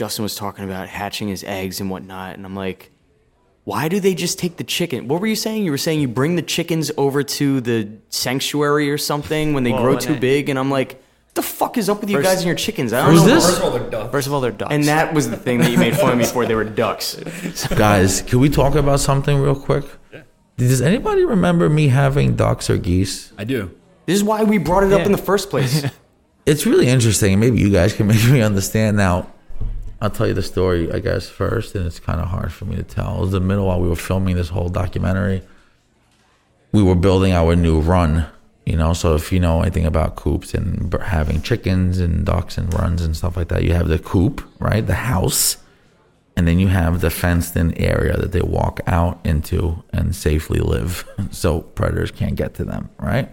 Justin 0.00 0.22
was 0.22 0.34
talking 0.34 0.64
about 0.64 0.88
hatching 0.88 1.28
his 1.28 1.44
eggs 1.44 1.78
and 1.78 1.90
whatnot, 1.90 2.34
and 2.34 2.46
I'm 2.46 2.56
like, 2.56 2.90
why 3.64 3.88
do 3.88 4.00
they 4.00 4.14
just 4.14 4.38
take 4.38 4.56
the 4.56 4.64
chicken? 4.64 5.08
What 5.08 5.20
were 5.20 5.26
you 5.26 5.36
saying? 5.36 5.62
You 5.62 5.70
were 5.72 5.76
saying 5.76 6.00
you 6.00 6.08
bring 6.08 6.36
the 6.36 6.42
chickens 6.42 6.90
over 6.96 7.22
to 7.22 7.60
the 7.60 7.86
sanctuary 8.08 8.90
or 8.90 8.96
something 8.96 9.52
when 9.52 9.62
they 9.62 9.72
Well, 9.72 9.82
grow 9.82 9.90
when 9.92 10.00
too 10.00 10.14
they- 10.14 10.18
big, 10.20 10.48
and 10.48 10.58
I'm 10.58 10.70
like, 10.70 11.02
the 11.34 11.42
fuck 11.42 11.76
is 11.76 11.90
up 11.90 12.00
with 12.00 12.08
you 12.08 12.16
First- 12.16 12.28
guys 12.30 12.38
and 12.38 12.46
your 12.46 12.54
chickens? 12.54 12.94
I 12.94 13.04
don't 13.04 13.14
know. 13.14 13.26
this? 13.26 13.44
First 13.44 13.58
of 13.58 13.64
all, 13.64 13.70
they're 13.72 13.90
ducks. 13.90 14.10
First 14.10 14.26
of 14.26 14.32
all, 14.32 14.40
they're 14.40 14.50
ducks. 14.52 14.72
And 14.72 14.84
that 14.84 15.12
was 15.12 15.28
the 15.28 15.36
thing 15.36 15.58
that 15.58 15.70
you 15.70 15.76
made 15.76 15.94
fun 15.94 16.12
of 16.12 16.16
me 16.18 16.24
for. 16.24 16.46
They 16.46 16.54
were 16.54 16.64
ducks. 16.64 17.16
Guys, 17.76 18.22
can 18.22 18.40
we 18.40 18.48
talk 18.48 18.74
about 18.76 19.00
something 19.00 19.36
real 19.38 19.54
quick? 19.54 19.84
Does 20.56 20.80
anybody 20.80 21.24
remember 21.26 21.68
me 21.68 21.88
having 21.88 22.36
ducks 22.36 22.70
or 22.70 22.78
geese? 22.78 23.34
I 23.36 23.44
do. 23.44 23.70
This 24.06 24.16
is 24.16 24.24
why 24.24 24.44
we 24.44 24.56
brought 24.56 24.82
it 24.84 24.94
up 24.94 25.04
in 25.04 25.12
the 25.12 25.18
first 25.18 25.50
place. 25.50 25.84
It's 26.46 26.64
really 26.64 26.88
interesting. 26.88 27.38
Maybe 27.38 27.58
you 27.58 27.70
guys 27.70 27.92
can 27.92 28.06
make 28.06 28.24
me 28.26 28.40
understand 28.40 28.96
now. 28.96 29.30
I'll 30.00 30.10
tell 30.10 30.26
you 30.26 30.34
the 30.34 30.42
story, 30.42 30.90
I 30.90 30.98
guess, 30.98 31.28
first, 31.28 31.74
and 31.74 31.86
it's 31.86 32.00
kind 32.00 32.20
of 32.20 32.28
hard 32.28 32.52
for 32.52 32.64
me 32.64 32.76
to 32.76 32.82
tell. 32.82 33.18
It 33.18 33.20
was 33.20 33.32
the 33.32 33.40
middle 33.40 33.66
while 33.66 33.80
we 33.80 33.88
were 33.88 33.96
filming 33.96 34.36
this 34.36 34.48
whole 34.48 34.70
documentary. 34.70 35.42
We 36.72 36.82
were 36.82 36.94
building 36.94 37.32
our 37.32 37.54
new 37.54 37.80
run, 37.80 38.26
you 38.64 38.76
know. 38.76 38.94
So 38.94 39.14
if 39.14 39.30
you 39.30 39.40
know 39.40 39.60
anything 39.60 39.84
about 39.84 40.16
coops 40.16 40.54
and 40.54 40.92
having 40.94 41.42
chickens 41.42 41.98
and 41.98 42.24
ducks 42.24 42.56
and 42.56 42.72
runs 42.72 43.02
and 43.02 43.14
stuff 43.14 43.36
like 43.36 43.48
that, 43.48 43.62
you 43.62 43.74
have 43.74 43.88
the 43.88 43.98
coop, 43.98 44.42
right, 44.58 44.86
the 44.86 44.94
house, 44.94 45.58
and 46.34 46.48
then 46.48 46.58
you 46.58 46.68
have 46.68 47.02
the 47.02 47.10
fenced-in 47.10 47.76
area 47.76 48.16
that 48.16 48.32
they 48.32 48.40
walk 48.40 48.80
out 48.86 49.20
into 49.24 49.82
and 49.92 50.16
safely 50.16 50.60
live, 50.60 51.06
so 51.30 51.60
predators 51.60 52.10
can't 52.10 52.36
get 52.36 52.54
to 52.54 52.64
them, 52.64 52.88
right? 52.98 53.28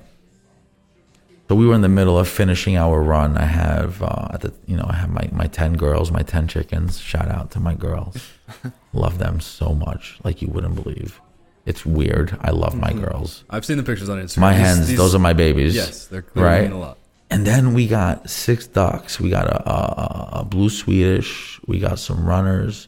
So 1.47 1.55
we 1.55 1.65
were 1.65 1.75
in 1.75 1.81
the 1.81 1.87
middle 1.89 2.19
of 2.19 2.27
finishing 2.27 2.75
our 2.75 3.01
run. 3.01 3.37
I 3.37 3.45
have, 3.45 4.01
uh, 4.03 4.27
at 4.33 4.41
the, 4.41 4.53
you 4.65 4.75
know, 4.75 4.85
I 4.89 4.95
have 4.97 5.09
my, 5.09 5.29
my 5.31 5.47
10 5.47 5.73
girls, 5.77 6.11
my 6.11 6.21
10 6.21 6.47
chickens. 6.49 6.99
Shout 6.99 7.29
out 7.29 7.51
to 7.51 7.59
my 7.61 7.73
girls. 7.73 8.17
love 8.93 9.17
them 9.17 9.39
so 9.39 9.73
much. 9.73 10.19
Like 10.23 10.41
you 10.41 10.49
wouldn't 10.49 10.75
believe. 10.75 11.21
It's 11.65 11.85
weird. 11.85 12.37
I 12.41 12.51
love 12.51 12.75
my 12.75 12.91
girls. 12.93 13.43
I've 13.49 13.65
seen 13.65 13.77
the 13.77 13.83
pictures 13.83 14.09
on 14.09 14.19
Instagram. 14.19 14.37
My 14.39 14.53
These- 14.57 14.65
hens, 14.67 14.87
these- 14.87 14.97
those 14.97 15.15
are 15.15 15.19
my 15.19 15.33
babies. 15.33 15.73
Yes, 15.75 16.07
they're 16.07 16.25
right. 16.35 16.69
a 16.71 16.77
lot. 16.77 16.97
And 17.29 17.45
then 17.45 17.73
we 17.73 17.87
got 17.87 18.29
six 18.29 18.67
ducks. 18.67 19.19
We 19.19 19.29
got 19.29 19.47
a, 19.47 19.69
a, 19.69 20.29
a 20.39 20.45
blue 20.45 20.69
Swedish. 20.69 21.59
We 21.67 21.79
got 21.79 21.99
some 21.99 22.25
runners. 22.25 22.87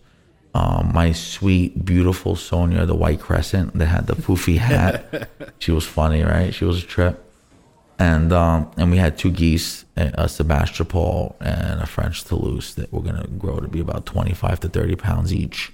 Um, 0.53 0.91
my 0.93 1.11
sweet, 1.11 1.85
beautiful 1.85 2.35
Sonia, 2.35 2.85
the 2.85 2.95
white 2.95 3.19
crested 3.19 3.71
that 3.73 3.85
had 3.85 4.07
the 4.07 4.15
poofy 4.15 4.57
hat. 4.57 5.29
she 5.59 5.71
was 5.71 5.85
funny, 5.85 6.23
right? 6.23 6.53
She 6.53 6.65
was 6.65 6.83
a 6.83 6.87
trip. 6.87 7.28
And 7.99 8.31
um, 8.31 8.71
and 8.77 8.91
we 8.91 8.97
had 8.97 9.17
two 9.17 9.29
geese, 9.29 9.83
a 9.97 10.29
Sebastopol 10.29 11.35
and 11.41 11.81
a 11.81 11.85
French 11.85 12.23
Toulouse 12.23 12.73
that 12.75 12.93
were 12.93 13.01
gonna 13.01 13.27
grow 13.37 13.59
to 13.59 13.67
be 13.67 13.81
about 13.81 14.05
twenty 14.05 14.33
five 14.33 14.59
to 14.61 14.69
thirty 14.69 14.95
pounds 14.95 15.33
each. 15.33 15.73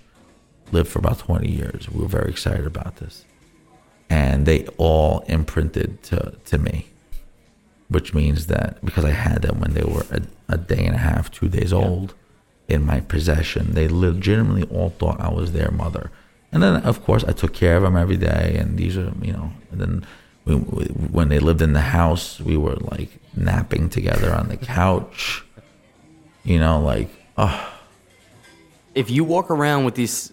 Lived 0.72 0.90
for 0.90 1.00
about 1.00 1.20
twenty 1.20 1.52
years. 1.52 1.88
We 1.88 2.02
were 2.02 2.08
very 2.08 2.32
excited 2.32 2.66
about 2.66 2.96
this, 2.96 3.26
and 4.10 4.48
they 4.48 4.66
all 4.78 5.20
imprinted 5.28 6.02
to 6.04 6.34
to 6.46 6.58
me 6.58 6.88
which 7.88 8.14
means 8.14 8.48
that 8.48 8.84
because 8.84 9.06
I 9.06 9.12
had 9.12 9.42
them 9.42 9.60
when 9.60 9.74
they 9.74 9.84
were 9.84 10.06
a, 10.12 10.22
a 10.50 10.58
day 10.58 10.86
and 10.86 10.96
a 10.96 11.00
half, 11.00 11.32
two 11.32 11.48
days 11.48 11.72
old 11.72 12.14
in 12.68 12.86
my 12.86 13.00
possession, 13.00 13.74
they 13.74 13.88
legitimately 13.88 14.64
all 14.64 14.90
thought 14.90 15.20
I 15.20 15.32
was 15.32 15.52
their 15.52 15.72
mother. 15.72 16.12
And 16.52 16.64
then, 16.64 16.82
of 16.84 17.04
course, 17.04 17.24
I 17.24 17.34
took 17.34 17.54
care 17.54 17.78
of 17.78 17.84
them 17.84 17.96
every 17.96 18.18
day. 18.18 18.56
And 18.60 18.78
these 18.78 18.98
are, 18.98 19.14
you 19.22 19.34
know, 19.34 19.52
and 19.72 19.82
then 19.82 20.06
we, 20.46 20.56
we, 20.56 20.86
when 20.86 21.30
they 21.30 21.40
lived 21.40 21.62
in 21.62 21.74
the 21.74 21.82
house, 21.82 22.40
we 22.40 22.56
were 22.58 22.76
like 22.76 23.10
napping 23.36 23.90
together 23.90 24.34
on 24.34 24.48
the 24.48 24.58
couch, 24.58 25.44
you 26.44 26.60
know, 26.60 26.80
like, 26.82 27.10
oh, 27.38 27.72
if 28.94 29.10
you 29.10 29.24
walk 29.26 29.52
around 29.52 29.84
with 29.84 29.96
these, 29.96 30.32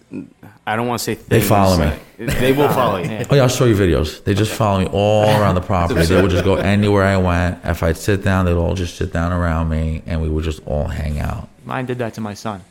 I 0.65 0.77
don't 0.77 0.87
want 0.87 0.99
to 0.99 1.03
say 1.03 1.15
things. 1.15 1.27
They 1.27 1.41
follow 1.41 1.77
me. 1.77 1.91
They 2.39 2.53
will 2.53 2.69
follow 2.69 2.99
you. 2.99 3.25
Oh 3.29 3.35
yeah, 3.35 3.41
I'll 3.41 3.49
show 3.49 3.65
you 3.65 3.75
videos. 3.75 4.23
They 4.23 4.33
just 4.33 4.53
follow 4.53 4.79
me 4.79 4.85
all 4.93 5.25
around 5.25 5.55
the 5.55 5.61
property. 5.61 6.05
They 6.05 6.21
would 6.21 6.31
just 6.31 6.45
go 6.45 6.55
anywhere 6.55 7.03
I 7.03 7.17
went. 7.17 7.59
If 7.65 7.83
I'd 7.83 7.97
sit 7.97 8.23
down, 8.23 8.45
they'd 8.45 8.53
all 8.53 8.73
just 8.75 8.95
sit 8.95 9.11
down 9.11 9.33
around 9.33 9.67
me, 9.67 10.03
and 10.05 10.21
we 10.21 10.29
would 10.29 10.45
just 10.45 10.61
all 10.65 10.85
hang 10.87 11.19
out. 11.19 11.49
Mine 11.65 11.85
did 11.85 11.97
that 11.97 12.13
to 12.13 12.21
my 12.21 12.33
son. 12.35 12.61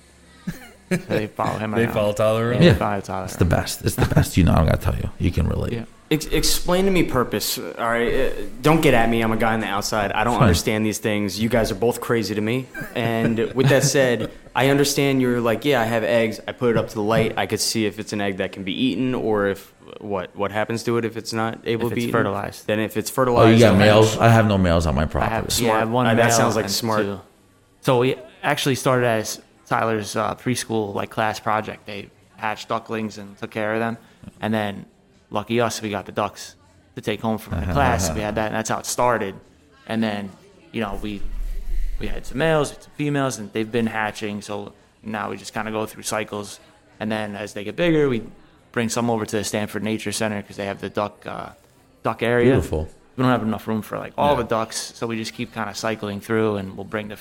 So 0.89 0.97
they 1.09 1.27
follow 1.27 1.59
him. 1.59 1.73
They 1.73 1.85
around. 1.85 1.93
follow 1.93 2.13
Tyler 2.15 2.49
around. 2.49 2.63
Yeah, 2.63 2.69
Yeah. 2.69 2.73
they 2.73 2.79
follow 2.79 3.01
Tyler. 3.03 3.25
It's 3.27 3.37
the 3.37 3.45
best. 3.45 3.83
It's 3.85 3.97
the 3.97 4.07
best. 4.15 4.39
You 4.39 4.45
know, 4.45 4.55
I 4.55 4.65
gotta 4.65 4.79
tell 4.79 4.97
you. 4.97 5.11
You 5.19 5.31
can 5.31 5.47
relate. 5.47 5.75
Yeah. 5.75 5.85
Ex- 6.13 6.27
explain 6.27 6.85
to 6.85 6.91
me 6.91 7.03
purpose. 7.05 7.59
All 7.59 7.65
right, 7.79 8.15
uh, 8.15 8.31
don't 8.61 8.81
get 8.83 8.93
at 8.93 9.09
me. 9.09 9.23
I'm 9.23 9.33
a 9.33 9.37
guy 9.37 9.55
on 9.55 9.61
the 9.61 9.67
outside. 9.67 10.13
I 10.13 10.25
don't 10.25 10.35
Fine. 10.35 10.43
understand 10.43 10.85
these 10.85 10.99
things. 10.99 11.41
You 11.41 11.49
guys 11.49 11.73
are 11.73 11.75
both 11.77 12.01
crazy 12.01 12.35
to 12.35 12.41
me. 12.41 12.67
And 12.95 13.39
with 13.55 13.69
that 13.71 13.83
said, 13.83 14.31
I 14.55 14.69
understand 14.69 15.23
you're 15.23 15.41
like, 15.41 15.65
yeah, 15.65 15.81
I 15.81 15.85
have 15.85 16.05
eggs. 16.05 16.39
I 16.47 16.53
put 16.53 16.71
it 16.71 16.77
up 16.77 16.89
to 16.89 16.95
the 16.95 17.03
light. 17.03 17.39
I 17.39 17.47
could 17.47 17.61
see 17.61 17.87
if 17.87 17.99
it's 17.99 18.13
an 18.13 18.21
egg 18.21 18.37
that 18.37 18.53
can 18.53 18.63
be 18.63 18.75
eaten, 18.75 19.15
or 19.15 19.47
if 19.49 19.73
what 20.01 20.35
what 20.37 20.51
happens 20.53 20.83
to 20.85 20.99
it 20.99 21.05
if 21.05 21.17
it's 21.17 21.33
not 21.33 21.61
able 21.65 21.87
If 21.87 21.91
to 21.91 21.95
be 21.95 22.01
it's 22.03 22.09
eaten. 22.09 22.13
fertilized. 22.21 22.67
Then 22.67 22.79
if 22.81 22.97
it's 22.97 23.09
fertilized, 23.11 23.49
Oh, 23.49 23.51
you 23.53 23.59
got 23.61 23.79
males? 23.79 24.19
I 24.19 24.29
have 24.29 24.47
no 24.47 24.59
males 24.59 24.87
on 24.87 24.95
my 24.95 25.03
I 25.03 25.07
property. 25.07 25.31
have, 25.35 25.61
yeah, 25.61 25.73
I 25.75 25.79
have 25.79 25.91
one 25.91 26.07
Uh, 26.07 26.15
that 26.15 26.27
male 26.29 26.31
sounds 26.31 26.57
like 26.57 26.67
and 26.67 26.73
smart. 26.75 27.03
two. 27.03 27.21
So 27.81 27.99
we 28.01 28.17
actually 28.43 28.75
started 28.75 29.07
as 29.07 29.41
Tyler's 29.67 30.15
uh, 30.15 30.35
preschool 30.35 30.95
like 30.95 31.09
class 31.11 31.41
project. 31.41 31.87
They 31.87 32.11
hatched 32.37 32.69
ducklings 32.69 33.17
and 33.19 33.37
took 33.39 33.51
care 33.51 33.73
of 33.75 33.81
them, 33.81 33.97
and 34.43 34.53
then 34.53 34.85
lucky 35.33 35.61
us, 35.61 35.83
we 35.83 35.91
got 35.91 36.07
the 36.07 36.13
ducks 36.13 36.55
to 36.95 37.01
take 37.01 37.21
home 37.21 37.39
from 37.39 37.59
the 37.61 37.73
class. 37.73 38.13
We 38.13 38.21
had 38.21 38.35
that, 38.37 38.47
and 38.47 38.55
that's 38.55 38.69
how 38.69 38.79
it 38.79 38.87
started. 38.87 39.35
And 39.87 40.03
then, 40.03 40.31
you 40.73 40.81
know, 40.81 40.99
we 41.03 41.23
we 41.99 42.07
had 42.07 42.27
some 42.27 42.39
males, 42.39 42.71
we 42.71 42.75
had 42.77 42.83
some 42.85 42.93
females, 42.97 43.39
and 43.39 43.53
they've 43.53 43.71
been 43.71 43.87
hatching. 43.87 44.43
So 44.43 44.73
now 45.03 45.31
we 45.31 45.37
just 45.37 45.55
kind 45.55 45.67
of 45.69 45.75
go 45.75 45.87
through 45.87 46.05
cycles, 46.05 46.61
and 47.01 47.11
then 47.11 47.35
as 47.35 47.55
they 47.55 47.65
get 47.65 47.77
bigger, 47.77 48.09
we 48.09 48.23
bring 48.71 48.89
some 48.89 49.11
over 49.11 49.27
to 49.27 49.37
the 49.37 49.45
Stamford 49.45 49.83
Nature 49.83 50.13
Center 50.13 50.41
because 50.41 50.57
they 50.57 50.67
have 50.67 50.81
the 50.81 50.91
duck 50.91 51.27
uh, 51.27 51.51
duck 52.03 52.23
area. 52.23 52.53
Beautiful. 52.53 52.89
We 53.17 53.23
don't 53.23 53.31
have 53.31 53.43
enough 53.43 53.67
room 53.69 53.83
for 53.83 53.99
like 53.99 54.15
all 54.17 54.37
the 54.37 54.45
ducks, 54.45 54.77
so 54.95 55.07
we 55.07 55.17
just 55.17 55.35
keep 55.35 55.53
kind 55.53 55.69
of 55.69 55.77
cycling 55.77 56.21
through, 56.21 56.57
and 56.57 56.77
we'll 56.77 56.85
bring 56.85 57.09
the 57.09 57.19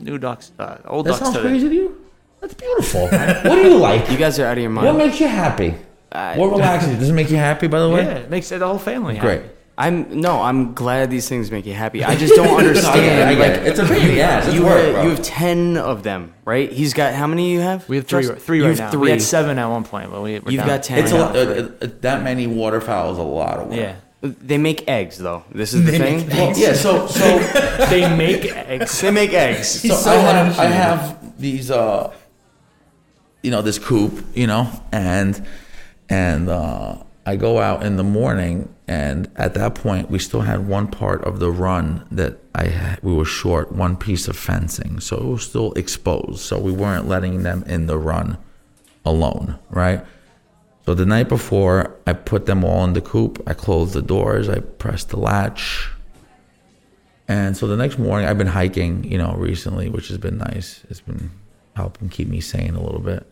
new 0.00 0.18
ducks, 0.18 0.52
uh, 0.58 0.78
old 0.86 1.06
That 1.06 1.10
ducks 1.10 1.20
sounds 1.22 1.36
to 1.36 1.42
the, 1.42 1.48
crazy 1.48 1.68
to 1.68 1.74
you? 1.74 2.06
That's 2.40 2.54
beautiful. 2.54 3.08
what 3.08 3.42
do 3.44 3.62
you 3.62 3.76
like? 3.76 4.10
You 4.10 4.16
guys 4.16 4.38
are 4.38 4.46
out 4.46 4.58
of 4.58 4.62
your 4.62 4.70
mind. 4.70 4.86
What 4.86 4.96
makes 4.96 5.20
you 5.20 5.28
happy? 5.28 5.74
What 6.12 6.50
relaxes 6.50 6.90
you? 6.92 6.96
Does 6.98 7.10
it 7.10 7.14
make 7.14 7.30
you 7.30 7.36
happy, 7.36 7.66
by 7.68 7.80
the 7.80 7.88
way? 7.88 8.02
Yeah, 8.04 8.14
it 8.18 8.30
makes 8.30 8.48
the 8.48 8.58
whole 8.66 8.78
family 8.78 9.18
Great. 9.18 9.42
happy. 9.42 9.54
I'm 9.80 10.20
no, 10.20 10.42
I'm 10.42 10.74
glad 10.74 11.08
these 11.08 11.28
things 11.28 11.52
make 11.52 11.64
you 11.64 11.72
happy. 11.72 12.02
I 12.04 12.16
just 12.16 12.34
don't 12.34 12.58
understand. 12.64 13.28
I 13.28 13.34
get 13.36 13.50
it. 13.56 13.58
like, 13.60 13.68
It's 13.70 13.78
a 13.78 13.84
pain 13.84 14.08
in 14.08 14.14
the 14.16 14.20
ass. 14.22 14.52
You, 14.52 14.64
work, 14.64 14.94
have, 14.94 15.04
you 15.04 15.10
have 15.10 15.22
ten 15.22 15.76
of 15.76 16.02
them, 16.02 16.34
right? 16.44 16.72
He's 16.72 16.94
got 16.94 17.14
how 17.14 17.28
many 17.28 17.52
you 17.52 17.60
have? 17.60 17.88
We 17.88 17.96
have 17.96 18.06
three, 18.08 18.22
Justin? 18.22 18.40
three 18.40 18.58
You 18.58 18.64
right 18.64 18.70
have 18.70 18.78
now. 18.78 18.90
Three. 18.90 19.00
We 19.02 19.10
had 19.10 19.22
seven 19.22 19.56
at 19.56 19.66
one 19.68 19.84
point, 19.84 20.10
but 20.10 20.20
we, 20.22 20.40
we're 20.40 20.50
You've 20.50 20.58
down 20.60 20.66
got 20.66 20.82
ten. 20.82 20.98
It's 20.98 21.10
three 21.10 21.20
a 21.20 21.22
now. 21.22 21.26
lot. 21.26 21.36
uh, 21.36 21.68
uh, 21.82 21.88
that 22.00 22.24
many 22.24 22.48
waterfowl 22.48 23.12
is 23.12 23.18
a 23.18 23.22
lot 23.22 23.58
of 23.60 23.68
work. 23.68 23.76
Yeah, 23.76 23.94
They 24.22 24.58
make 24.58 24.88
eggs, 24.88 25.16
though. 25.18 25.44
This 25.52 25.72
is 25.74 25.84
the 25.84 25.92
thing. 25.92 26.26
Well, 26.28 26.58
yeah. 26.58 26.72
So 26.72 27.06
so 27.06 27.38
they 27.90 28.12
make 28.16 28.46
eggs. 28.56 29.00
They 29.00 29.12
make 29.12 29.32
eggs. 29.32 29.68
so, 29.82 30.10
I 30.10 30.14
have 30.16 30.58
I 30.58 30.64
have 30.64 31.40
these 31.40 31.70
uh 31.70 32.12
you 33.44 33.52
know 33.52 33.62
this 33.62 33.78
coop 33.78 34.24
you 34.34 34.48
know 34.48 34.68
and 34.90 35.46
and 36.08 36.48
uh 36.48 36.96
I 37.26 37.36
go 37.36 37.60
out 37.60 37.84
in 37.84 37.96
the 37.96 38.04
morning 38.04 38.74
and 38.86 39.30
at 39.36 39.52
that 39.52 39.74
point 39.74 40.10
we 40.10 40.18
still 40.18 40.40
had 40.40 40.66
one 40.66 40.86
part 40.86 41.22
of 41.24 41.40
the 41.40 41.50
run 41.50 42.06
that 42.10 42.38
I 42.54 42.68
had, 42.68 43.02
we 43.02 43.12
were 43.14 43.26
short 43.26 43.70
one 43.70 43.98
piece 43.98 44.28
of 44.28 44.36
fencing. 44.36 44.98
So 45.00 45.16
it 45.18 45.24
was 45.24 45.46
still 45.46 45.72
exposed. 45.74 46.40
So 46.40 46.58
we 46.58 46.72
weren't 46.72 47.06
letting 47.06 47.42
them 47.42 47.64
in 47.66 47.86
the 47.86 47.98
run 47.98 48.38
alone 49.04 49.58
right? 49.68 50.04
So 50.88 50.94
the 50.94 51.04
night 51.04 51.28
before 51.28 51.94
I 52.06 52.14
put 52.14 52.46
them 52.46 52.64
all 52.64 52.82
in 52.84 52.94
the 52.94 53.02
coop. 53.02 53.42
I 53.46 53.52
closed 53.52 53.92
the 53.92 54.00
doors. 54.00 54.48
I 54.48 54.60
pressed 54.60 55.10
the 55.10 55.18
latch. 55.18 55.90
And 57.28 57.54
so 57.54 57.66
the 57.66 57.76
next 57.76 57.98
morning, 57.98 58.26
I've 58.26 58.38
been 58.38 58.46
hiking, 58.46 59.04
you 59.04 59.18
know, 59.18 59.34
recently, 59.36 59.90
which 59.90 60.08
has 60.08 60.16
been 60.16 60.38
nice. 60.38 60.82
It's 60.88 61.02
been 61.02 61.30
helping 61.76 62.08
keep 62.08 62.26
me 62.26 62.40
sane 62.40 62.74
a 62.74 62.82
little 62.82 63.02
bit. 63.02 63.30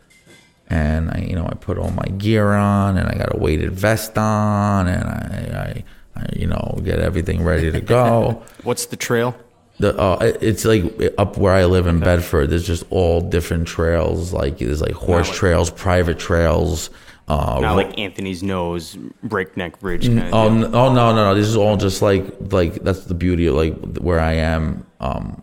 And 0.69 1.11
I, 1.11 1.27
you 1.29 1.37
know, 1.37 1.47
I 1.47 1.55
put 1.55 1.79
all 1.79 1.91
my 1.91 2.07
gear 2.19 2.53
on, 2.53 2.99
and 2.99 3.09
I 3.09 3.15
got 3.17 3.35
a 3.35 3.39
weighted 3.39 3.71
vest 3.71 4.19
on, 4.19 4.89
and 4.89 5.05
I, 5.05 5.85
I, 6.17 6.21
I 6.21 6.27
you 6.35 6.47
know, 6.49 6.81
get 6.83 6.99
everything 6.99 7.45
ready 7.45 7.71
to 7.71 7.81
go. 7.81 8.43
What's 8.65 8.87
the 8.87 8.97
trail? 8.97 9.37
the 9.79 9.95
uh, 9.97 10.33
it's 10.41 10.65
like 10.65 10.85
up 11.19 11.37
where 11.37 11.53
I 11.53 11.67
live 11.67 11.87
in 11.87 12.01
Bedford. 12.01 12.49
There's 12.51 12.67
just 12.67 12.83
all 12.91 13.21
different 13.21 13.69
trails. 13.69 14.33
Like 14.33 14.59
there's 14.59 14.81
like 14.81 14.93
horse 14.95 15.31
trails, 15.31 15.71
private 15.71 16.19
trails. 16.19 16.91
Uh, 17.29 17.59
Not 17.61 17.77
like 17.77 17.99
Anthony's 17.99 18.43
nose, 18.43 18.97
Breakneck 19.23 19.83
Ridge. 19.83 20.07
Kind 20.07 20.31
Oh, 20.33 20.47
of 20.47 20.53
n- 20.53 20.65
oh 20.75 20.93
no, 20.95 21.15
no, 21.15 21.15
no! 21.15 21.35
This 21.35 21.47
is 21.47 21.57
all 21.57 21.77
just 21.77 22.01
like 22.01 22.25
like 22.53 22.75
that's 22.85 23.05
the 23.05 23.15
beauty 23.15 23.47
of 23.47 23.55
like 23.57 23.75
where 23.99 24.19
I 24.21 24.33
am, 24.35 24.87
um, 25.01 25.43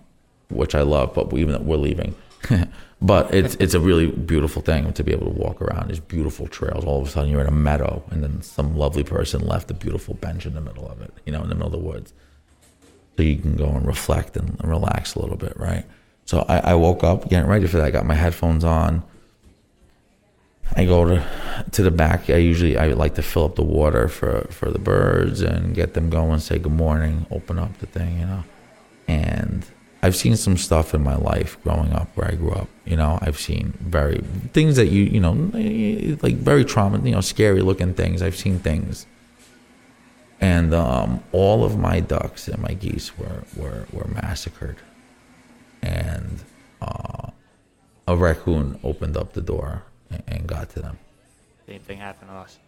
which 0.49 0.75
I 0.75 0.81
love. 0.81 1.13
But 1.13 1.31
we, 1.31 1.41
even 1.41 1.65
we're 1.65 1.75
leaving, 1.77 2.15
but 3.03 3.33
it's 3.33 3.55
it's 3.55 3.73
a 3.73 3.79
really 3.81 4.07
beautiful 4.07 4.61
thing 4.61 4.93
to 4.93 5.03
be 5.03 5.11
able 5.11 5.25
to 5.25 5.37
walk 5.37 5.61
around 5.61 5.89
these 5.89 5.99
beautiful 5.99 6.47
trails. 6.47 6.85
All 6.85 7.01
of 7.01 7.07
a 7.07 7.11
sudden, 7.11 7.29
you're 7.29 7.41
in 7.41 7.47
a 7.47 7.51
meadow, 7.51 8.01
and 8.09 8.23
then 8.23 8.41
some 8.41 8.77
lovely 8.77 9.03
person 9.03 9.45
left 9.45 9.69
a 9.69 9.73
beautiful 9.73 10.13
bench 10.15 10.45
in 10.45 10.53
the 10.53 10.61
middle 10.61 10.87
of 10.87 11.01
it, 11.01 11.13
you 11.25 11.33
know, 11.33 11.43
in 11.43 11.49
the 11.49 11.55
middle 11.55 11.67
of 11.67 11.73
the 11.73 11.85
woods, 11.85 12.13
so 13.17 13.23
you 13.23 13.35
can 13.35 13.57
go 13.57 13.67
and 13.67 13.85
reflect 13.85 14.37
and 14.37 14.57
relax 14.63 15.15
a 15.15 15.19
little 15.19 15.35
bit, 15.35 15.55
right? 15.57 15.85
So 16.25 16.45
I, 16.47 16.71
I 16.71 16.73
woke 16.75 17.03
up 17.03 17.29
getting 17.29 17.49
ready 17.49 17.67
for 17.67 17.77
that. 17.77 17.85
I 17.85 17.91
got 17.91 18.05
my 18.05 18.15
headphones 18.15 18.63
on. 18.63 19.03
I 20.77 20.85
go 20.85 21.03
to 21.03 21.25
to 21.73 21.83
the 21.83 21.91
back. 21.91 22.29
I 22.29 22.37
usually 22.37 22.77
I 22.77 22.87
like 22.93 23.15
to 23.15 23.21
fill 23.21 23.43
up 23.43 23.55
the 23.55 23.63
water 23.63 24.07
for 24.07 24.47
for 24.49 24.71
the 24.71 24.79
birds 24.79 25.41
and 25.41 25.75
get 25.75 25.93
them 25.93 26.09
going. 26.09 26.39
Say 26.39 26.57
good 26.57 26.71
morning. 26.71 27.25
Open 27.29 27.59
up 27.59 27.77
the 27.79 27.85
thing, 27.85 28.19
you 28.21 28.25
know. 28.25 28.43
And 29.09 29.65
I've 30.03 30.17
seen 30.17 30.35
some 30.35 30.57
stuff 30.57 30.93
in 30.93 31.01
my 31.01 31.15
life 31.15 31.57
growing 31.63 31.93
up 31.93 32.09
where 32.15 32.27
I 32.27 32.35
grew 32.35 32.51
up. 32.51 32.67
You 32.83 32.97
know, 32.97 33.19
I've 33.21 33.39
seen 33.39 33.73
very 33.79 34.21
things 34.51 34.75
that 34.75 34.87
you 34.87 35.03
you 35.03 35.21
know 35.21 35.31
like 36.21 36.35
very 36.35 36.65
trauma, 36.65 36.99
you 36.99 37.11
know, 37.11 37.21
scary 37.21 37.61
looking 37.61 37.93
things. 37.93 38.21
I've 38.21 38.35
seen 38.35 38.59
things. 38.59 39.07
And 40.41 40.73
um, 40.73 41.23
all 41.31 41.63
of 41.63 41.79
my 41.79 42.01
ducks 42.01 42.49
and 42.49 42.61
my 42.61 42.73
geese 42.73 43.17
were 43.17 43.45
were, 43.55 43.87
were 43.93 44.09
massacred, 44.09 44.75
and 45.81 46.43
uh, 46.81 47.29
a 48.05 48.17
raccoon 48.17 48.77
opened 48.83 49.15
up 49.15 49.31
the 49.31 49.41
door 49.41 49.83
and, 50.11 50.21
and 50.27 50.47
got 50.47 50.69
to 50.71 50.81
them. 50.81 50.99
Same 51.65 51.79
thing 51.79 51.99
happened 51.99 52.29
to 52.29 52.35
us. 52.35 52.59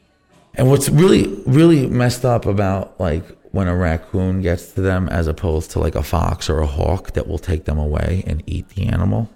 And 0.58 0.70
what's 0.70 0.90
really, 0.90 1.28
really 1.46 1.88
messed 1.88 2.24
up 2.24 2.46
about 2.46 3.00
like 3.00 3.24
when 3.52 3.68
a 3.68 3.76
raccoon 3.76 4.42
gets 4.42 4.74
to 4.74 4.82
them 4.82 5.08
as 5.10 5.28
opposed 5.28 5.72
to 5.72 5.80
like 5.80 5.96
a 5.96 6.04
fox 6.04 6.50
or 6.50 6.60
a 6.60 6.68
hawk 6.68 7.14
that 7.14 7.28
will 7.28 7.38
take 7.38 7.66
them 7.66 7.78
away 7.78 8.24
and 8.26 8.44
eat 8.46 8.70
the 8.70 8.88
animal, 8.88 9.30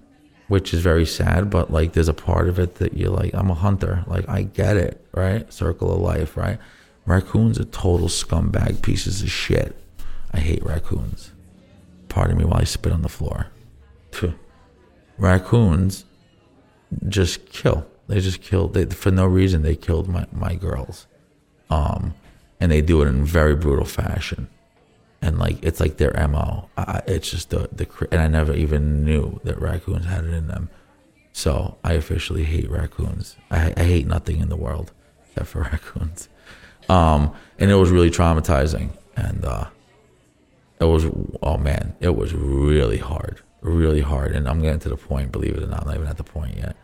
which 0.48 0.74
is 0.74 0.82
very 0.82 1.06
sad, 1.06 1.50
but 1.50 1.72
like 1.72 1.94
there's 1.94 2.08
a 2.08 2.14
part 2.14 2.48
of 2.48 2.60
it 2.60 2.76
that 2.76 2.94
you're 2.94 3.10
like, 3.10 3.34
I'm 3.34 3.50
a 3.50 3.54
hunter. 3.56 4.04
Like 4.08 4.28
I 4.30 4.44
get 4.44 4.78
it, 4.78 5.06
right? 5.14 5.52
Circle 5.52 5.94
of 5.94 6.02
life, 6.02 6.38
right? 6.38 6.58
Raccoons 7.06 7.60
are 7.60 7.66
total 7.66 8.08
scumbag 8.08 8.82
pieces 8.82 9.22
of 9.22 9.32
shit. 9.32 9.76
I 10.34 10.40
hate 10.40 10.64
raccoons. 10.64 11.32
Pardon 12.08 12.38
me 12.38 12.46
while 12.46 12.62
I 12.62 12.66
spit 12.66 12.94
on 12.94 13.02
the 13.02 13.10
floor. 13.10 13.48
Raccoons 15.18 16.06
just 17.08 17.50
kill. 17.50 17.86
They 18.10 18.20
just 18.22 18.42
killed 18.42 18.74
they, 18.74 18.86
for 18.86 19.12
no 19.12 19.28
reason. 19.28 19.62
They 19.62 19.76
killed 19.76 20.10
my, 20.10 20.26
my 20.32 20.56
girls, 20.56 21.06
um, 21.70 22.16
and 22.60 22.72
they 22.72 22.82
do 22.82 23.04
it 23.04 23.08
in 23.08 23.24
very 23.24 23.56
brutal 23.56 23.86
fashion, 23.86 24.50
and 25.22 25.38
like 25.38 25.64
it's 25.64 25.80
like 25.80 25.98
their 25.98 26.12
mo. 26.28 26.70
I, 26.76 27.04
it's 27.06 27.30
just 27.30 27.52
the 27.52 27.70
the 27.72 27.88
and 28.12 28.20
I 28.20 28.28
never 28.28 28.56
even 28.56 29.06
knew 29.06 29.40
that 29.44 29.62
raccoons 29.62 30.08
had 30.08 30.26
it 30.26 30.34
in 30.34 30.48
them. 30.48 30.72
So 31.34 31.78
I 31.84 31.94
officially 31.94 32.46
hate 32.46 32.68
raccoons. 32.72 33.36
I, 33.52 33.76
I 33.78 33.84
hate 33.84 34.08
nothing 34.08 34.40
in 34.40 34.50
the 34.50 34.58
world 34.58 34.92
except 35.28 35.46
for 35.46 35.62
raccoons, 35.72 36.30
um, 36.90 37.32
and 37.60 37.70
it 37.70 37.76
was 37.76 37.92
really 37.92 38.10
traumatizing. 38.10 38.90
And 39.16 39.46
uh, 39.46 39.66
it 40.80 40.86
was 40.86 41.06
oh 41.44 41.58
man, 41.60 41.96
it 42.00 42.16
was 42.16 42.34
really 42.34 42.98
hard, 42.98 43.44
really 43.62 44.02
hard. 44.02 44.36
And 44.36 44.50
I'm 44.50 44.64
getting 44.64 44.80
to 44.80 44.90
the 44.90 44.98
point, 44.98 45.32
believe 45.32 45.56
it 45.56 45.62
or 45.62 45.68
not, 45.68 45.82
I'm 45.82 45.90
not 45.90 45.96
even 45.98 46.08
at 46.08 46.18
the 46.18 46.24
point 46.24 46.58
yet. 46.58 46.76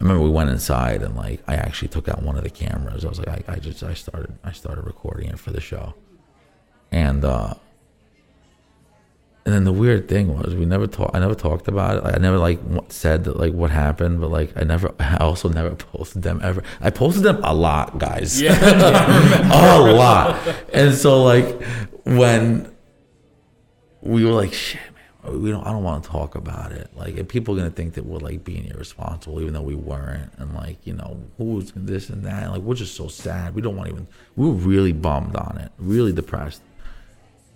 I 0.00 0.04
remember 0.04 0.24
we 0.24 0.30
went 0.30 0.48
inside 0.48 1.02
and 1.02 1.14
like 1.14 1.42
I 1.46 1.56
actually 1.56 1.88
took 1.88 2.08
out 2.08 2.22
one 2.22 2.36
of 2.36 2.42
the 2.42 2.50
cameras. 2.50 3.04
I 3.04 3.08
was 3.08 3.18
like, 3.18 3.28
I, 3.48 3.54
I 3.54 3.56
just 3.58 3.82
I 3.82 3.92
started 3.92 4.32
I 4.42 4.52
started 4.52 4.86
recording 4.86 5.28
it 5.28 5.38
for 5.38 5.50
the 5.50 5.60
show, 5.60 5.94
and 6.90 7.22
uh, 7.22 7.52
and 9.44 9.54
then 9.54 9.64
the 9.64 9.72
weird 9.72 10.08
thing 10.08 10.34
was 10.34 10.54
we 10.54 10.64
never 10.64 10.86
talked. 10.86 11.14
I 11.14 11.18
never 11.18 11.34
talked 11.34 11.68
about 11.68 11.98
it. 11.98 12.14
I 12.14 12.18
never 12.18 12.38
like 12.38 12.60
said 12.88 13.24
that, 13.24 13.38
like 13.38 13.52
what 13.52 13.70
happened, 13.70 14.22
but 14.22 14.30
like 14.30 14.52
I 14.56 14.64
never. 14.64 14.94
I 15.00 15.18
also 15.18 15.50
never 15.50 15.74
posted 15.74 16.22
them 16.22 16.40
ever. 16.42 16.62
I 16.80 16.88
posted 16.88 17.22
them 17.22 17.40
a 17.44 17.54
lot, 17.54 17.98
guys. 17.98 18.40
Yeah, 18.40 18.58
a 19.52 19.92
lot. 19.92 20.38
And 20.72 20.94
so 20.94 21.22
like 21.22 21.62
when 22.04 22.74
we 24.00 24.24
were 24.24 24.32
like, 24.32 24.54
shit, 24.54 24.80
we 25.24 25.50
don't. 25.50 25.66
I 25.66 25.70
don't 25.70 25.82
want 25.82 26.04
to 26.04 26.10
talk 26.10 26.34
about 26.34 26.72
it. 26.72 26.90
Like, 26.96 27.16
and 27.16 27.28
people 27.28 27.54
are 27.54 27.58
gonna 27.58 27.70
think 27.70 27.94
that 27.94 28.06
we're 28.06 28.18
like 28.18 28.44
being 28.44 28.66
irresponsible, 28.66 29.40
even 29.40 29.52
though 29.52 29.62
we 29.62 29.74
weren't. 29.74 30.32
And 30.38 30.54
like, 30.54 30.78
you 30.86 30.94
know, 30.94 31.22
who's 31.38 31.72
this 31.74 32.08
and 32.08 32.24
that. 32.24 32.50
Like, 32.50 32.62
we're 32.62 32.74
just 32.74 32.94
so 32.94 33.08
sad. 33.08 33.54
We 33.54 33.62
don't 33.62 33.76
want 33.76 33.88
to 33.88 33.94
even. 33.94 34.08
We 34.36 34.46
were 34.46 34.54
really 34.54 34.92
bummed 34.92 35.36
on 35.36 35.58
it, 35.58 35.72
really 35.78 36.12
depressed. 36.12 36.62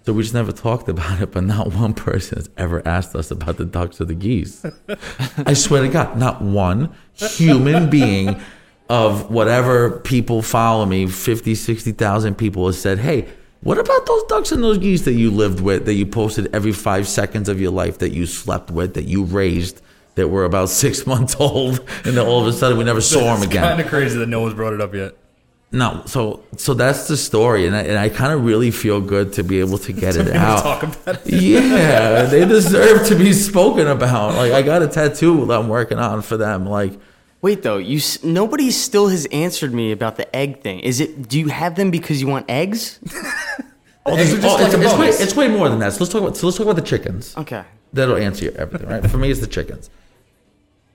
So 0.05 0.13
we 0.13 0.23
just 0.23 0.35
never 0.35 0.53
talked 0.53 0.89
about 0.89 1.23
it, 1.23 1.33
but 1.33 1.45
not 1.45 1.73
one 1.73 1.95
person 1.95 2.37
has 2.37 2.51
ever 2.59 2.87
asked 2.87 3.17
us 3.17 3.31
about 3.31 3.57
the 3.57 3.65
ducks 3.65 4.01
or 4.01 4.05
the 4.05 4.15
geese. 4.15 4.65
I 5.39 5.55
swear 5.55 5.83
to 5.83 5.89
God, 5.89 6.19
not 6.19 6.43
one 6.43 6.95
human 7.15 7.89
being 7.89 8.39
of 8.91 9.31
whatever 9.31 10.01
people 10.01 10.43
follow 10.43 10.85
me, 10.85 11.07
50, 11.07 11.55
60,000 11.55 12.35
people 12.35 12.67
has 12.67 12.79
said, 12.79 12.99
hey, 12.99 13.27
what 13.65 13.79
about 13.79 14.07
those 14.07 14.23
ducks 14.25 14.53
and 14.53 14.63
those 14.63 14.79
geese 14.79 15.03
that 15.03 15.15
you 15.15 15.31
lived 15.31 15.61
with, 15.61 15.87
that 15.87 15.95
you 15.95 16.07
posted 16.07 16.55
every 16.55 16.73
five 16.73 17.09
seconds 17.09 17.49
of 17.49 17.61
your 17.61 17.71
life, 17.73 17.99
that 17.99 18.13
you 18.13 18.27
slept 18.27 18.71
with, 18.71 18.95
that 18.95 19.05
you 19.05 19.25
raised, 19.25 19.81
that 20.15 20.29
were 20.29 20.45
about 20.45 20.69
six 20.85 21.07
months 21.07 21.35
old, 21.41 21.81
and 22.05 22.17
then 22.17 22.27
all 22.27 22.41
of 22.41 22.47
a 22.47 22.53
sudden 22.53 22.79
we 22.79 22.85
never 22.85 23.01
saw 23.01 23.35
them 23.35 23.37
It's 23.39 23.47
again? 23.47 23.63
kind 23.65 23.81
of 23.81 23.89
crazy 23.89 24.19
that 24.19 24.29
no 24.29 24.41
one's 24.43 24.55
brought 24.55 24.73
it 24.75 24.81
up 24.81 24.95
yet. 24.95 25.17
No, 25.73 26.03
so 26.07 26.45
so 26.57 26.73
that's 26.73 27.09
the 27.09 27.17
story, 27.17 27.67
and 27.67 27.75
I, 27.75 27.81
and 27.83 27.99
I 27.99 28.09
kind 28.09 28.33
of 28.33 28.45
really 28.45 28.71
feel 28.71 29.01
good 29.01 29.33
to 29.33 29.43
be 29.43 29.59
able 29.59 29.79
to 29.79 29.93
get 30.05 30.15
it 30.15 30.29
out. 30.37 30.63
Talk 30.63 30.83
about 30.85 31.27
it. 31.27 31.33
Yeah, 31.43 32.27
they 32.27 32.45
deserve 32.59 33.09
to 33.09 33.17
be 33.17 33.33
spoken 33.33 33.89
about. 33.89 34.37
Like 34.37 34.53
I 34.53 34.63
got 34.63 34.83
a 34.83 34.87
tattoo 34.87 35.45
that 35.47 35.59
I'm 35.59 35.67
working 35.69 35.99
on 35.99 36.23
for 36.23 36.37
them. 36.37 36.65
Like 36.65 36.93
Wait 37.45 37.63
though, 37.63 37.77
you 37.77 37.99
s- 37.99 38.25
nobody 38.25 38.71
still 38.71 39.09
has 39.09 39.27
answered 39.27 39.75
me 39.75 39.93
about 39.93 40.17
the 40.17 40.35
egg 40.35 40.63
thing. 40.63 40.81
Is 40.81 40.99
it? 40.99 41.29
Do 41.29 41.39
you 41.39 41.49
have 41.49 41.75
them 41.75 41.91
because 41.91 42.19
you 42.23 42.27
want 42.27 42.47
eggs? 42.49 42.99
oh, 44.07 44.17
these 44.17 44.33
are 44.33 44.41
just 44.41 44.47
oh, 44.47 44.63
like 44.63 44.73
it's, 44.73 44.75
a 44.75 44.81
it's 44.81 44.99
way, 44.99 45.09
it's 45.09 45.37
way 45.37 45.49
more 45.49 45.69
than 45.69 45.79
that. 45.81 45.93
So 45.93 45.99
let's 46.05 46.11
talk 46.11 46.23
about 46.23 46.39
so 46.39 46.47
let's 46.47 46.57
talk 46.57 46.65
about 46.65 46.77
the 46.77 46.89
chickens. 46.89 47.37
Okay. 47.37 47.63
that'll 47.93 48.17
answer 48.17 48.51
everything, 48.57 48.89
right? 48.89 49.11
For 49.11 49.19
me, 49.19 49.31
it's 49.31 49.41
the 49.41 49.47
chickens. 49.47 49.91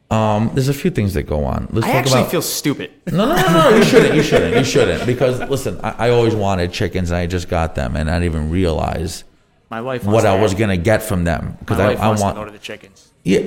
Um, 0.09 0.49
there's 0.55 0.69
a 0.69 0.73
few 0.73 0.89
things 0.89 1.13
that 1.13 1.27
go 1.27 1.45
on. 1.45 1.67
Let's 1.69 1.85
I 1.85 1.91
talk 1.91 1.97
actually 1.97 2.21
about. 2.21 2.31
feel 2.31 2.41
stupid. 2.41 2.93
no, 3.11 3.27
no, 3.27 3.35
no, 3.35 3.69
no. 3.69 3.77
You 3.77 3.83
shouldn't. 3.83 4.15
You 4.15 4.23
shouldn't. 4.23 4.55
You 4.55 4.63
shouldn't. 4.63 5.05
Because 5.05 5.39
listen, 5.51 5.79
I, 5.83 6.07
I 6.07 6.09
always 6.09 6.33
wanted 6.33 6.73
chickens, 6.73 7.11
and 7.11 7.19
I 7.19 7.27
just 7.27 7.47
got 7.47 7.75
them, 7.75 7.95
and 7.95 8.09
I 8.09 8.13
didn't 8.17 8.33
even 8.33 8.49
realize 8.49 9.23
My 9.69 9.81
wife. 9.81 10.03
what 10.03 10.25
I 10.25 10.41
was 10.41 10.55
gonna 10.55 10.77
get 10.77 11.03
from 11.03 11.25
them. 11.25 11.57
Because 11.59 11.77
My 11.77 11.83
I, 11.83 11.87
wife 11.89 11.99
I 11.99 12.07
wants 12.07 12.23
want. 12.23 12.37
to 12.37 12.41
go 12.41 12.45
to 12.45 12.51
the 12.51 12.57
chickens. 12.57 13.13
Yeah, 13.23 13.41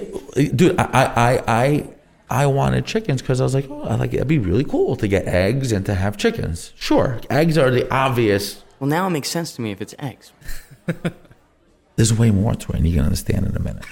dude, 0.55 0.79
I 0.79 0.85
I 0.93 1.43
I 1.49 1.89
I 2.33 2.47
wanted 2.47 2.87
chickens 2.87 3.21
because 3.21 3.43
I 3.43 3.45
was 3.45 3.55
like, 3.55 3.69
oh, 3.69 3.83
I 3.83 3.97
like 3.97 4.15
it'd 4.15 4.27
be 4.27 4.39
really 4.39 4.65
cool 4.65 4.97
to 4.97 5.07
get 5.07 5.27
eggs 5.27 5.71
and 5.71 5.85
to 5.85 5.95
have 5.95 6.17
chickens. 6.17 6.73
Sure, 6.77 7.21
eggs 7.29 7.59
are 7.59 7.71
the 7.71 7.93
obvious. 7.93 8.65
Well, 8.81 8.89
now 8.89 9.07
it 9.07 9.11
makes 9.11 9.29
sense 9.29 9.55
to 9.57 9.61
me 9.61 9.71
if 9.71 9.83
it's 9.83 9.95
eggs. 9.99 10.33
There's 11.97 12.15
way 12.15 12.31
more 12.31 12.55
to 12.55 12.73
it, 12.73 12.77
and 12.79 12.89
you 12.89 12.95
can 12.97 13.05
understand 13.05 13.45
in 13.45 13.55
a 13.55 13.61
minute. 13.61 13.85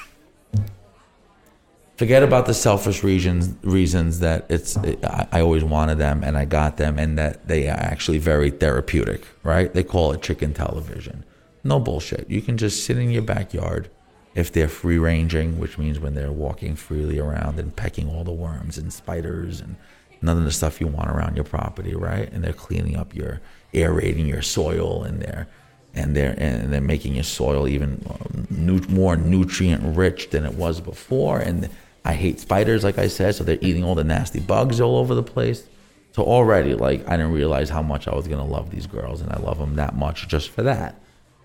Forget 1.99 2.23
about 2.23 2.47
the 2.47 2.55
selfish 2.55 3.05
reasons 3.05 3.55
reasons 3.63 4.21
that 4.21 4.47
it's 4.49 4.79
I, 4.79 5.29
I 5.31 5.41
always 5.43 5.63
wanted 5.63 5.99
them 5.99 6.25
and 6.25 6.39
I 6.39 6.47
got 6.47 6.79
them 6.79 6.99
and 6.99 7.19
that 7.19 7.47
they 7.47 7.69
are 7.69 7.77
actually 7.77 8.17
very 8.17 8.49
therapeutic, 8.51 9.27
right? 9.43 9.71
They 9.71 9.85
call 9.85 10.13
it 10.13 10.23
chicken 10.23 10.55
television. 10.55 11.25
No 11.63 11.79
bullshit. 11.79 12.31
You 12.31 12.41
can 12.41 12.57
just 12.57 12.87
sit 12.87 12.97
in 12.97 13.11
your 13.11 13.21
backyard 13.21 13.91
if 14.35 14.53
they're 14.53 14.69
free 14.69 14.99
ranging, 14.99 15.59
which 15.59 15.79
means 15.79 15.99
when 15.99 16.15
they're 16.15 16.33
walking 16.33 16.77
freely 16.77 17.19
around 17.19 17.59
and 17.59 17.75
pecking 17.75 18.09
all 18.09 18.25
the 18.25 18.33
worms 18.33 18.79
and 18.79 18.93
spiders 18.93 19.61
and 19.61 19.77
none 20.23 20.39
of 20.39 20.45
the 20.45 20.53
stuff 20.53 20.81
you 20.81 20.87
want 20.87 21.11
around 21.11 21.37
your 21.37 21.45
property, 21.45 21.95
right? 21.95 22.31
And 22.33 22.45
they're 22.45 22.53
cleaning 22.53 22.97
up 22.97 23.15
your 23.15 23.41
aerating 23.73 24.27
your 24.27 24.43
soil 24.43 25.03
and 25.03 25.21
they're 25.21 25.49
and 25.95 26.15
they're 26.17 26.35
and 26.39 26.73
they're 26.73 26.81
making 26.81 27.15
your 27.15 27.25
soil 27.25 27.67
even 27.67 28.05
um, 28.09 28.87
more 28.89 29.17
nutrient 29.17 29.97
rich 29.97 30.31
than 30.31 30.45
it 30.45 30.55
was 30.55 30.81
before. 30.81 31.41
And 31.41 31.69
I 32.05 32.15
hate 32.15 32.41
spiders, 32.41 32.85
like 32.85 32.99
I 32.99 33.09
said, 33.09 33.35
so 33.35 33.45
they're 33.45 33.59
eating 33.61 33.85
all 33.85 33.95
the 33.95 34.05
nasty 34.05 34.41
bugs 34.41 34.81
all 34.81 34.97
over 34.97 35.15
the 35.15 35.23
place. 35.23 35.65
So 36.13 36.23
already, 36.23 36.75
like 36.75 37.07
I 37.09 37.17
didn't 37.17 37.33
realize 37.33 37.71
how 37.71 37.83
much 37.83 38.07
I 38.09 38.15
was 38.15 38.29
gonna 38.29 38.47
love 38.47 38.71
these 38.71 38.87
girls, 38.87 39.21
and 39.21 39.33
I 39.33 39.39
love 39.39 39.59
them 39.59 39.77
that 39.77 39.97
much 39.97 40.29
just 40.29 40.51
for 40.51 40.63
that, 40.63 41.01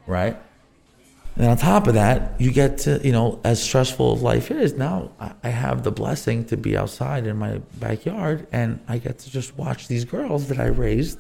right? 0.08 0.38
And 1.38 1.48
on 1.48 1.58
top 1.58 1.88
of 1.88 1.96
that, 1.96 2.40
you 2.40 2.52
get 2.52 2.78
to, 2.80 3.02
you 3.04 3.12
know, 3.12 3.42
as 3.44 3.62
stressful 3.62 4.16
as 4.16 4.22
life 4.22 4.52
is, 4.52 4.74
now 4.74 5.12
I- 5.20 5.50
have 5.50 5.84
the 5.84 5.92
blessing 5.92 6.46
to 6.46 6.56
be 6.58 6.78
outside 6.78 7.28
in 7.28 7.38
my 7.38 7.60
backyard 7.80 8.48
and 8.54 8.80
I 8.88 9.00
get 9.00 9.20
to 9.20 9.30
just 9.30 9.58
watch 9.58 9.88
these 9.90 10.06
girls 10.06 10.48
that 10.48 10.60
I 10.60 10.68
raised 10.68 11.20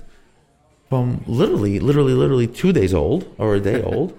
from 0.89 1.23
literally, 1.27 1.79
literally, 1.79 2.13
literally 2.13 2.47
two 2.47 2.71
days 2.71 2.93
old 2.93 3.27
or 3.37 3.55
a 3.55 3.59
day 3.59 3.81
old. 3.93 4.17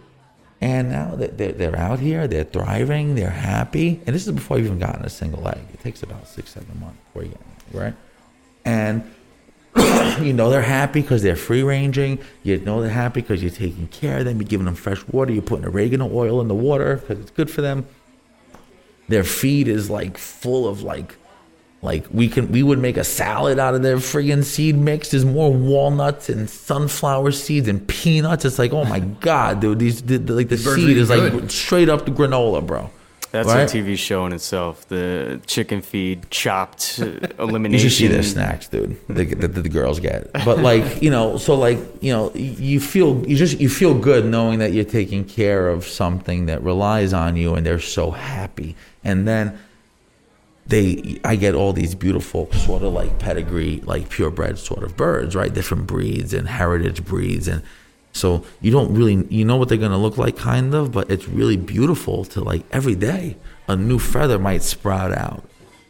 And 0.60 0.90
now 0.90 1.14
they- 1.14 1.28
they're, 1.28 1.52
they're 1.52 1.76
out 1.78 1.98
here, 2.00 2.26
they're 2.28 2.44
thriving, 2.44 3.14
they're 3.14 3.30
happy. 3.30 4.00
And 4.06 4.14
this 4.14 4.26
is 4.26 4.32
before 4.32 4.58
you've 4.58 4.66
even 4.66 4.78
gotten 4.78 5.04
a 5.04 5.10
single 5.10 5.46
egg. 5.48 5.60
It 5.72 5.80
takes 5.80 6.02
about 6.02 6.26
six, 6.28 6.50
seven 6.52 6.78
months 6.80 6.98
before 7.06 7.22
you 7.22 7.28
get 7.30 7.40
it, 7.40 7.78
right? 7.78 7.94
And 8.64 9.02
you 10.22 10.32
know 10.32 10.50
they're 10.50 10.62
happy 10.62 11.02
because 11.02 11.22
they're 11.22 11.36
free 11.36 11.62
ranging. 11.62 12.18
You 12.42 12.58
know 12.58 12.80
they're 12.80 12.90
happy 12.90 13.20
because 13.20 13.42
you're 13.42 13.50
taking 13.50 13.88
care 13.88 14.18
of 14.18 14.24
them. 14.24 14.40
You're 14.40 14.48
giving 14.48 14.66
them 14.66 14.74
fresh 14.74 15.06
water. 15.08 15.32
You're 15.32 15.42
putting 15.42 15.66
oregano 15.66 16.10
oil 16.12 16.40
in 16.40 16.48
the 16.48 16.54
water 16.54 16.96
because 16.96 17.20
it's 17.20 17.30
good 17.30 17.50
for 17.50 17.60
them. 17.62 17.86
Their 19.08 19.24
feed 19.24 19.68
is 19.68 19.88
like 19.88 20.18
full 20.18 20.66
of 20.66 20.82
like, 20.82 21.14
like 21.82 22.06
we 22.10 22.28
can 22.28 22.50
we 22.50 22.62
would 22.62 22.78
make 22.78 22.96
a 22.96 23.04
salad 23.04 23.58
out 23.58 23.74
of 23.74 23.82
their 23.82 23.98
friggin' 23.98 24.42
seed 24.42 24.76
mix. 24.76 25.10
There's 25.12 25.24
more 25.24 25.52
walnuts 25.52 26.28
and 26.28 26.48
sunflower 26.50 27.32
seeds 27.32 27.68
and 27.68 27.86
peanuts. 27.86 28.44
It's 28.44 28.58
like 28.58 28.72
oh 28.72 28.84
my 28.84 29.00
god, 29.20 29.60
dude, 29.60 29.78
these 29.78 30.02
the, 30.02 30.18
the- 30.18 30.32
like 30.34 30.48
the 30.48 30.56
birds 30.56 30.82
seed 30.82 30.96
is 30.96 31.10
like 31.10 31.50
straight 31.50 31.88
up 31.88 32.04
the 32.04 32.10
granola, 32.10 32.66
bro. 32.66 32.90
That's 33.32 33.48
Right? 33.48 33.62
a 33.62 33.76
TV 33.76 33.96
show 33.98 34.24
in 34.26 34.32
itself. 34.32 34.86
The 34.88 35.40
chicken 35.46 35.82
feed, 35.82 36.30
chopped, 36.30 36.98
You 36.98 37.20
elimination. 37.38 37.88
should 37.88 37.96
see 37.96 38.06
their 38.06 38.22
snacks, 38.22 38.68
dude. 38.68 38.96
The, 39.08 39.24
the, 39.24 39.48
the 39.48 39.68
girls 39.68 40.00
get, 40.00 40.32
but 40.44 40.58
like 40.58 41.02
you 41.02 41.10
know, 41.10 41.36
so 41.36 41.54
like 41.56 41.78
you 42.00 42.12
know, 42.12 42.32
you 42.34 42.80
feel 42.80 43.26
you 43.26 43.36
just 43.36 43.60
you 43.60 43.68
feel 43.68 43.94
good 43.98 44.24
knowing 44.26 44.58
that 44.60 44.72
you're 44.72 44.84
taking 44.84 45.24
care 45.24 45.68
of 45.68 45.84
something 45.86 46.46
that 46.46 46.62
relies 46.62 47.12
on 47.12 47.36
you, 47.36 47.54
and 47.54 47.66
they're 47.66 47.80
so 47.80 48.10
happy. 48.10 48.74
And 49.04 49.26
then 49.28 49.58
they, 50.68 51.20
I 51.24 51.36
get 51.36 51.54
all 51.54 51.72
these 51.72 51.94
beautiful 51.94 52.50
sort 52.52 52.82
of 52.82 52.92
like 52.92 53.18
pedigree, 53.20 53.80
like 53.84 54.08
purebred 54.08 54.58
sort 54.58 54.82
of 54.82 54.96
birds, 54.96 55.36
right? 55.36 55.52
Different 55.52 55.86
breeds 55.86 56.32
and 56.34 56.48
heritage 56.48 57.04
breeds, 57.04 57.46
and 57.46 57.62
so 58.16 58.44
you 58.60 58.70
don't 58.70 58.94
really 58.94 59.26
you 59.28 59.44
know 59.44 59.56
what 59.56 59.68
they're 59.68 59.78
gonna 59.78 59.98
look 59.98 60.18
like, 60.18 60.36
kind 60.36 60.74
of, 60.74 60.92
but 60.92 61.10
it's 61.10 61.28
really 61.28 61.56
beautiful 61.56 62.24
to 62.26 62.40
like 62.40 62.64
every 62.72 62.94
day 62.94 63.36
a 63.68 63.76
new 63.76 63.98
feather 63.98 64.38
might 64.38 64.62
sprout 64.62 65.12
out 65.12 65.44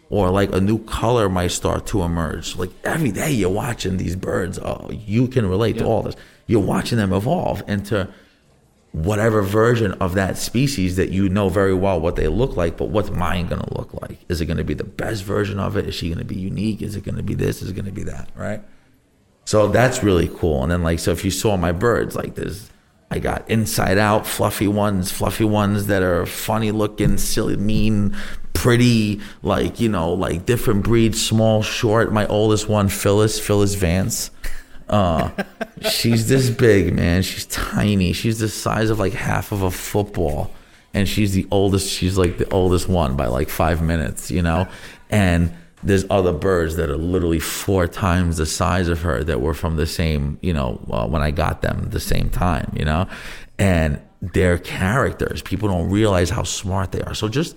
or 0.08 0.30
like 0.30 0.52
a 0.52 0.60
new 0.60 0.78
color 0.84 1.28
might 1.28 1.48
start 1.48 1.86
to 1.86 2.02
emerge. 2.02 2.56
Like 2.56 2.70
every 2.84 3.12
day 3.12 3.32
you're 3.32 3.50
watching 3.50 3.96
these 3.96 4.16
birds. 4.16 4.58
Oh, 4.58 4.90
you 4.90 5.28
can 5.28 5.48
relate 5.48 5.78
to 5.78 5.84
all 5.84 6.02
this. 6.02 6.16
You're 6.46 6.60
watching 6.60 6.98
them 6.98 7.12
evolve 7.12 7.62
into 7.68 8.08
whatever 8.92 9.42
version 9.42 9.92
of 9.94 10.14
that 10.14 10.38
species 10.38 10.96
that 10.96 11.10
you 11.10 11.28
know 11.28 11.48
very 11.48 11.74
well 11.74 12.00
what 12.00 12.16
they 12.16 12.28
look 12.28 12.56
like, 12.56 12.76
but 12.76 12.88
what's 12.88 13.10
mine 13.10 13.46
gonna 13.46 13.74
look 13.76 13.92
like? 14.00 14.18
Is 14.28 14.40
it 14.40 14.46
gonna 14.46 14.64
be 14.64 14.74
the 14.74 14.84
best 14.84 15.24
version 15.24 15.58
of 15.58 15.76
it? 15.76 15.86
Is 15.86 15.94
she 15.94 16.08
gonna 16.08 16.24
be 16.24 16.36
unique? 16.36 16.82
Is 16.82 16.96
it 16.96 17.04
gonna 17.04 17.22
be 17.22 17.34
this? 17.34 17.60
Is 17.60 17.70
it 17.70 17.74
gonna 17.74 17.92
be 17.92 18.04
that? 18.04 18.30
Right? 18.34 18.62
So 19.46 19.68
that's 19.68 20.02
really 20.02 20.28
cool. 20.28 20.62
And 20.62 20.70
then 20.70 20.82
like 20.82 20.98
so 20.98 21.12
if 21.12 21.24
you 21.24 21.30
saw 21.30 21.56
my 21.56 21.72
birds, 21.72 22.14
like 22.14 22.34
there's 22.34 22.70
I 23.10 23.20
got 23.20 23.48
inside 23.48 23.98
out 23.98 24.26
fluffy 24.26 24.66
ones, 24.66 25.12
fluffy 25.12 25.44
ones 25.44 25.86
that 25.86 26.02
are 26.02 26.26
funny 26.26 26.72
looking, 26.72 27.18
silly, 27.18 27.56
mean, 27.56 28.16
pretty, 28.52 29.20
like, 29.42 29.78
you 29.78 29.88
know, 29.88 30.12
like 30.12 30.44
different 30.44 30.82
breeds, 30.82 31.24
small, 31.24 31.62
short. 31.62 32.12
My 32.12 32.26
oldest 32.26 32.68
one, 32.68 32.88
Phyllis, 32.88 33.38
Phyllis 33.38 33.74
Vance. 33.74 34.32
Uh, 34.88 35.30
she's 35.88 36.28
this 36.28 36.50
big, 36.50 36.94
man. 36.94 37.22
She's 37.22 37.46
tiny. 37.46 38.12
She's 38.12 38.40
the 38.40 38.48
size 38.48 38.90
of 38.90 38.98
like 38.98 39.12
half 39.12 39.52
of 39.52 39.62
a 39.62 39.70
football. 39.70 40.50
And 40.92 41.08
she's 41.08 41.32
the 41.32 41.46
oldest, 41.52 41.88
she's 41.88 42.18
like 42.18 42.38
the 42.38 42.50
oldest 42.50 42.88
one 42.88 43.16
by 43.16 43.26
like 43.26 43.50
five 43.50 43.82
minutes, 43.82 44.32
you 44.32 44.42
know? 44.42 44.66
And 45.10 45.54
there's 45.82 46.04
other 46.10 46.32
birds 46.32 46.76
that 46.76 46.90
are 46.90 46.96
literally 46.96 47.38
four 47.38 47.86
times 47.86 48.38
the 48.38 48.46
size 48.46 48.88
of 48.88 49.02
her 49.02 49.22
that 49.24 49.40
were 49.40 49.54
from 49.54 49.76
the 49.76 49.86
same, 49.86 50.38
you 50.42 50.52
know, 50.52 50.80
uh, 50.90 51.06
when 51.06 51.22
I 51.22 51.30
got 51.30 51.62
them 51.62 51.90
the 51.90 52.00
same 52.00 52.30
time, 52.30 52.72
you 52.74 52.84
know? 52.84 53.06
And 53.58 54.00
their 54.20 54.58
characters, 54.58 55.42
people 55.42 55.68
don't 55.68 55.90
realize 55.90 56.30
how 56.30 56.42
smart 56.42 56.92
they 56.92 57.02
are. 57.02 57.14
So 57.14 57.28
just 57.28 57.56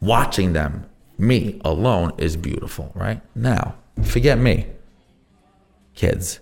watching 0.00 0.52
them, 0.52 0.88
me 1.16 1.60
alone, 1.64 2.12
is 2.18 2.36
beautiful, 2.36 2.92
right? 2.94 3.20
Now, 3.34 3.74
forget 4.04 4.38
me, 4.38 4.66
kids. 5.94 6.40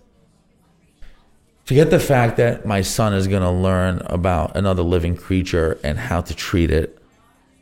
Forget 1.64 1.90
the 1.90 2.00
fact 2.00 2.36
that 2.36 2.66
my 2.66 2.82
son 2.82 3.14
is 3.14 3.26
going 3.26 3.42
to 3.42 3.50
learn 3.50 4.02
about 4.06 4.56
another 4.56 4.82
living 4.82 5.16
creature 5.16 5.78
and 5.82 5.98
how 5.98 6.20
to 6.20 6.34
treat 6.34 6.70
it, 6.70 6.98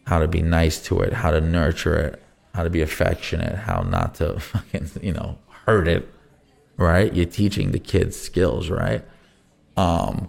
how 0.07 0.19
to 0.19 0.29
be 0.29 0.43
nice 0.43 0.83
to 0.87 1.01
it, 1.01 1.13
how 1.13 1.31
to 1.31 1.41
nurture 1.41 1.97
it, 1.97 2.24
how 2.55 2.63
to 2.63 2.71
be 2.71 2.81
affectionate, 2.81 3.57
how 3.57 3.83
not 3.83 4.15
to 4.17 4.39
fucking, 4.41 4.91
you 5.03 5.13
know, 5.13 5.39
hurt 5.67 5.89
it, 5.89 6.09
right? 6.77 7.13
You're 7.13 7.27
teaching 7.27 7.73
the 7.73 7.79
kids 7.79 8.19
skills, 8.19 8.71
right? 8.71 9.05
Um, 9.77 10.29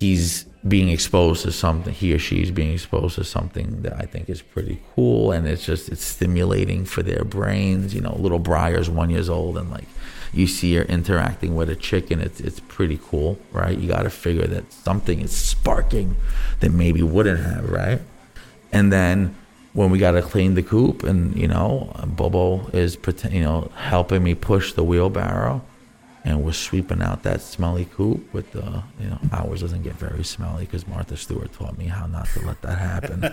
he's 0.00 0.44
being 0.66 0.88
exposed 0.88 1.42
to 1.44 1.52
something, 1.52 1.94
he 1.94 2.12
or 2.12 2.18
she 2.18 2.42
is 2.42 2.50
being 2.50 2.72
exposed 2.72 3.14
to 3.14 3.24
something 3.24 3.82
that 3.82 3.94
I 3.94 4.02
think 4.02 4.28
is 4.28 4.42
pretty 4.42 4.82
cool. 4.94 5.32
And 5.32 5.46
it's 5.46 5.64
just, 5.64 5.88
it's 5.88 6.04
stimulating 6.04 6.84
for 6.84 7.02
their 7.02 7.24
brains. 7.24 7.94
You 7.94 8.00
know, 8.00 8.14
little 8.16 8.38
Briar's 8.38 8.90
one 8.90 9.08
years 9.08 9.30
old 9.30 9.56
and 9.56 9.70
like, 9.70 9.86
you 10.32 10.46
see 10.46 10.74
her 10.74 10.82
interacting 10.82 11.56
with 11.56 11.68
a 11.70 11.76
chicken, 11.76 12.20
it's 12.20 12.40
it's 12.40 12.60
pretty 12.60 13.00
cool, 13.02 13.38
right? 13.50 13.76
You 13.76 13.88
got 13.88 14.02
to 14.02 14.10
figure 14.10 14.46
that 14.46 14.72
something 14.72 15.20
is 15.20 15.36
sparking 15.36 16.16
that 16.60 16.70
maybe 16.70 17.02
wouldn't 17.02 17.40
have, 17.40 17.68
right? 17.68 18.00
And 18.72 18.92
then 18.92 19.34
when 19.72 19.90
we 19.90 19.98
got 19.98 20.12
to 20.12 20.22
clean 20.22 20.54
the 20.54 20.62
coop, 20.62 21.02
and 21.02 21.36
you 21.36 21.46
know, 21.46 21.92
Bobo 22.06 22.68
is 22.72 22.98
you 23.30 23.42
know 23.42 23.70
helping 23.76 24.22
me 24.22 24.34
push 24.34 24.72
the 24.72 24.82
wheelbarrow, 24.84 25.62
and 26.24 26.42
we're 26.42 26.52
sweeping 26.52 27.00
out 27.00 27.22
that 27.22 27.40
smelly 27.40 27.86
coop 27.94 28.32
with 28.34 28.50
the 28.52 28.82
you 28.98 29.08
know 29.08 29.18
ours 29.32 29.60
doesn't 29.60 29.82
get 29.82 29.94
very 29.94 30.24
smelly 30.24 30.64
because 30.64 30.86
Martha 30.86 31.16
Stewart 31.16 31.52
taught 31.52 31.78
me 31.78 31.86
how 31.86 32.06
not 32.06 32.26
to 32.34 32.46
let 32.46 32.60
that 32.62 32.78
happen. 32.78 33.32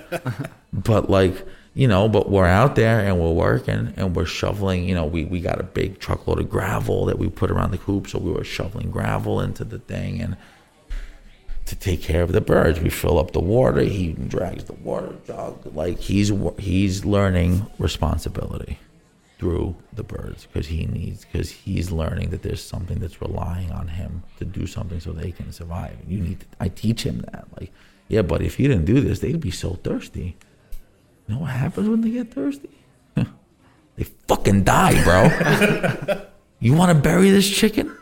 but 0.73 1.09
like 1.09 1.45
you 1.73 1.87
know, 1.87 2.09
but 2.09 2.29
we're 2.29 2.45
out 2.45 2.75
there 2.75 2.99
and 2.99 3.19
we're 3.19 3.33
working 3.33 3.93
and 3.97 4.15
we're 4.15 4.25
shoveling. 4.25 4.87
You 4.87 4.95
know, 4.95 5.05
we 5.05 5.25
we 5.25 5.41
got 5.41 5.59
a 5.59 5.63
big 5.63 5.99
truckload 5.99 6.39
of 6.39 6.49
gravel 6.49 7.05
that 7.05 7.17
we 7.17 7.29
put 7.29 7.49
around 7.49 7.71
the 7.71 7.77
coop, 7.77 8.07
so 8.07 8.19
we 8.19 8.31
were 8.31 8.43
shoveling 8.43 8.91
gravel 8.91 9.41
into 9.41 9.63
the 9.63 9.79
thing 9.79 10.21
and 10.21 10.37
to 11.67 11.75
take 11.75 12.01
care 12.01 12.23
of 12.23 12.31
the 12.31 12.41
birds. 12.41 12.79
We 12.79 12.89
fill 12.89 13.19
up 13.19 13.31
the 13.31 13.41
water. 13.41 13.81
He 13.81 14.13
drags 14.13 14.63
the 14.63 14.73
water 14.73 15.15
jug. 15.25 15.75
Like 15.75 15.99
he's 15.99 16.31
he's 16.57 17.05
learning 17.05 17.67
responsibility 17.77 18.79
through 19.37 19.75
the 19.93 20.03
birds 20.03 20.47
because 20.47 20.67
he 20.67 20.85
needs 20.85 21.25
because 21.25 21.51
he's 21.51 21.91
learning 21.91 22.29
that 22.29 22.41
there's 22.41 22.63
something 22.63 22.99
that's 22.99 23.21
relying 23.21 23.71
on 23.71 23.89
him 23.89 24.23
to 24.37 24.45
do 24.45 24.65
something 24.65 24.99
so 24.99 25.11
they 25.11 25.31
can 25.31 25.51
survive. 25.51 25.97
You 26.07 26.21
need. 26.21 26.39
To, 26.39 26.45
I 26.59 26.69
teach 26.69 27.03
him 27.03 27.19
that. 27.31 27.45
Like 27.59 27.71
Yeah, 28.07 28.21
but 28.21 28.41
if 28.41 28.59
you 28.59 28.69
didn't 28.69 28.85
do 28.85 29.01
this, 29.01 29.19
they'd 29.19 29.39
be 29.39 29.51
so 29.51 29.73
thirsty. 29.75 30.37
You 31.27 31.35
know 31.35 31.41
what 31.41 31.51
happens 31.51 31.89
when 31.89 31.99
they 31.99 32.11
get 32.11 32.33
thirsty? 32.33 32.69
they 33.15 34.03
fucking 34.29 34.63
die, 34.63 35.03
bro. 35.03 36.21
you 36.61 36.73
want 36.73 36.95
to 36.95 37.01
bury 37.01 37.29
this 37.29 37.49
chicken? 37.49 37.95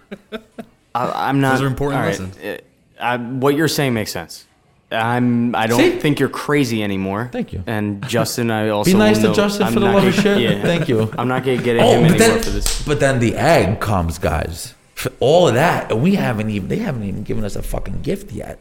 I, 0.93 1.29
I'm 1.29 1.41
not. 1.41 1.53
Those 1.53 1.63
are 1.63 1.67
important 1.67 1.99
all 1.99 2.05
right, 2.05 2.19
lessons. 2.19 2.37
uh, 2.37 2.59
I, 2.99 3.17
what 3.17 3.55
you're 3.55 3.67
saying 3.67 3.93
makes 3.93 4.11
sense. 4.11 4.45
I'm. 4.91 5.55
I 5.55 5.67
don't 5.67 5.79
See? 5.79 5.99
think 5.99 6.19
you're 6.19 6.29
crazy 6.29 6.83
anymore. 6.83 7.29
Thank 7.31 7.51
you. 7.53 7.63
And 7.65 8.07
Justin, 8.07 8.51
I 8.51 8.69
also 8.69 8.91
Be 8.91 8.97
nice 8.97 9.19
to 9.19 9.33
Justin 9.33 9.63
I'm 9.67 9.73
for 9.73 9.79
the 9.79 9.85
love 9.87 10.03
of 10.05 10.13
shit. 10.13 10.39
Yeah. 10.39 10.61
Thank 10.61 10.87
you. 10.87 11.11
I'm 11.17 11.27
not 11.27 11.43
gonna 11.43 11.61
get 11.61 11.77
Oh, 11.79 11.89
him 11.91 12.05
anymore 12.05 12.17
then, 12.19 12.43
for 12.43 12.49
this. 12.51 12.83
but 12.85 12.99
then 12.99 13.19
the 13.19 13.35
egg 13.35 13.79
comes, 13.81 14.17
guys. 14.19 14.73
For 14.93 15.11
all 15.19 15.47
of 15.47 15.55
that, 15.55 15.91
and 15.91 16.01
we 16.01 16.15
haven't 16.15 16.49
even 16.51 16.69
they 16.69 16.77
haven't 16.77 17.03
even 17.03 17.23
given 17.23 17.43
us 17.43 17.55
a 17.55 17.63
fucking 17.63 18.01
gift 18.03 18.31
yet. 18.31 18.59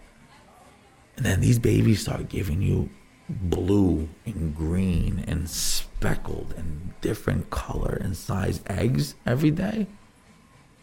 And 1.17 1.25
then 1.25 1.41
these 1.41 1.59
babies 1.61 2.01
start 2.01 2.29
giving 2.29 2.61
you 2.61 2.91
blue 3.29 4.09
and 4.27 4.55
green 4.57 5.25
and 5.29 5.49
speckled 5.49 6.53
and 6.57 6.93
different 7.01 7.51
color 7.51 7.99
and 8.03 8.17
size 8.17 8.61
eggs 8.67 9.15
every 9.25 9.51
day. 9.53 9.87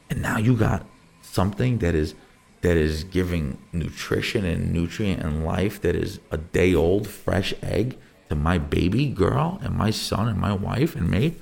And 0.10 0.22
now 0.22 0.38
you 0.38 0.56
got 0.56 0.86
something 1.22 1.80
that 1.80 1.95
is 1.95 2.15
that 2.61 2.77
is 2.77 3.03
giving 3.03 3.57
nutrition 3.71 4.45
and 4.45 4.71
nutrient 4.71 5.21
and 5.23 5.45
life 5.45 5.81
that 5.81 5.95
is 5.95 6.19
a 6.29 6.38
day 6.38 6.73
old 6.73 7.07
fresh 7.07 7.53
egg 7.61 7.97
to 8.29 8.35
my 8.35 8.57
baby 8.57 9.07
girl 9.07 9.59
and 9.63 9.75
my 9.75 9.89
son 9.89 10.27
and 10.27 10.39
my 10.39 10.53
wife 10.53 10.95
and 10.95 11.09
me 11.09 11.35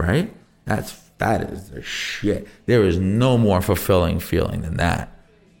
right? 0.00 0.32
That's 0.64 0.92
that 1.18 1.42
is 1.50 1.70
the 1.70 1.82
shit. 1.82 2.48
There 2.66 2.84
is 2.84 2.98
no 2.98 3.36
more 3.36 3.60
fulfilling 3.60 4.20
feeling 4.20 4.62
than 4.62 4.76
that. 4.78 5.10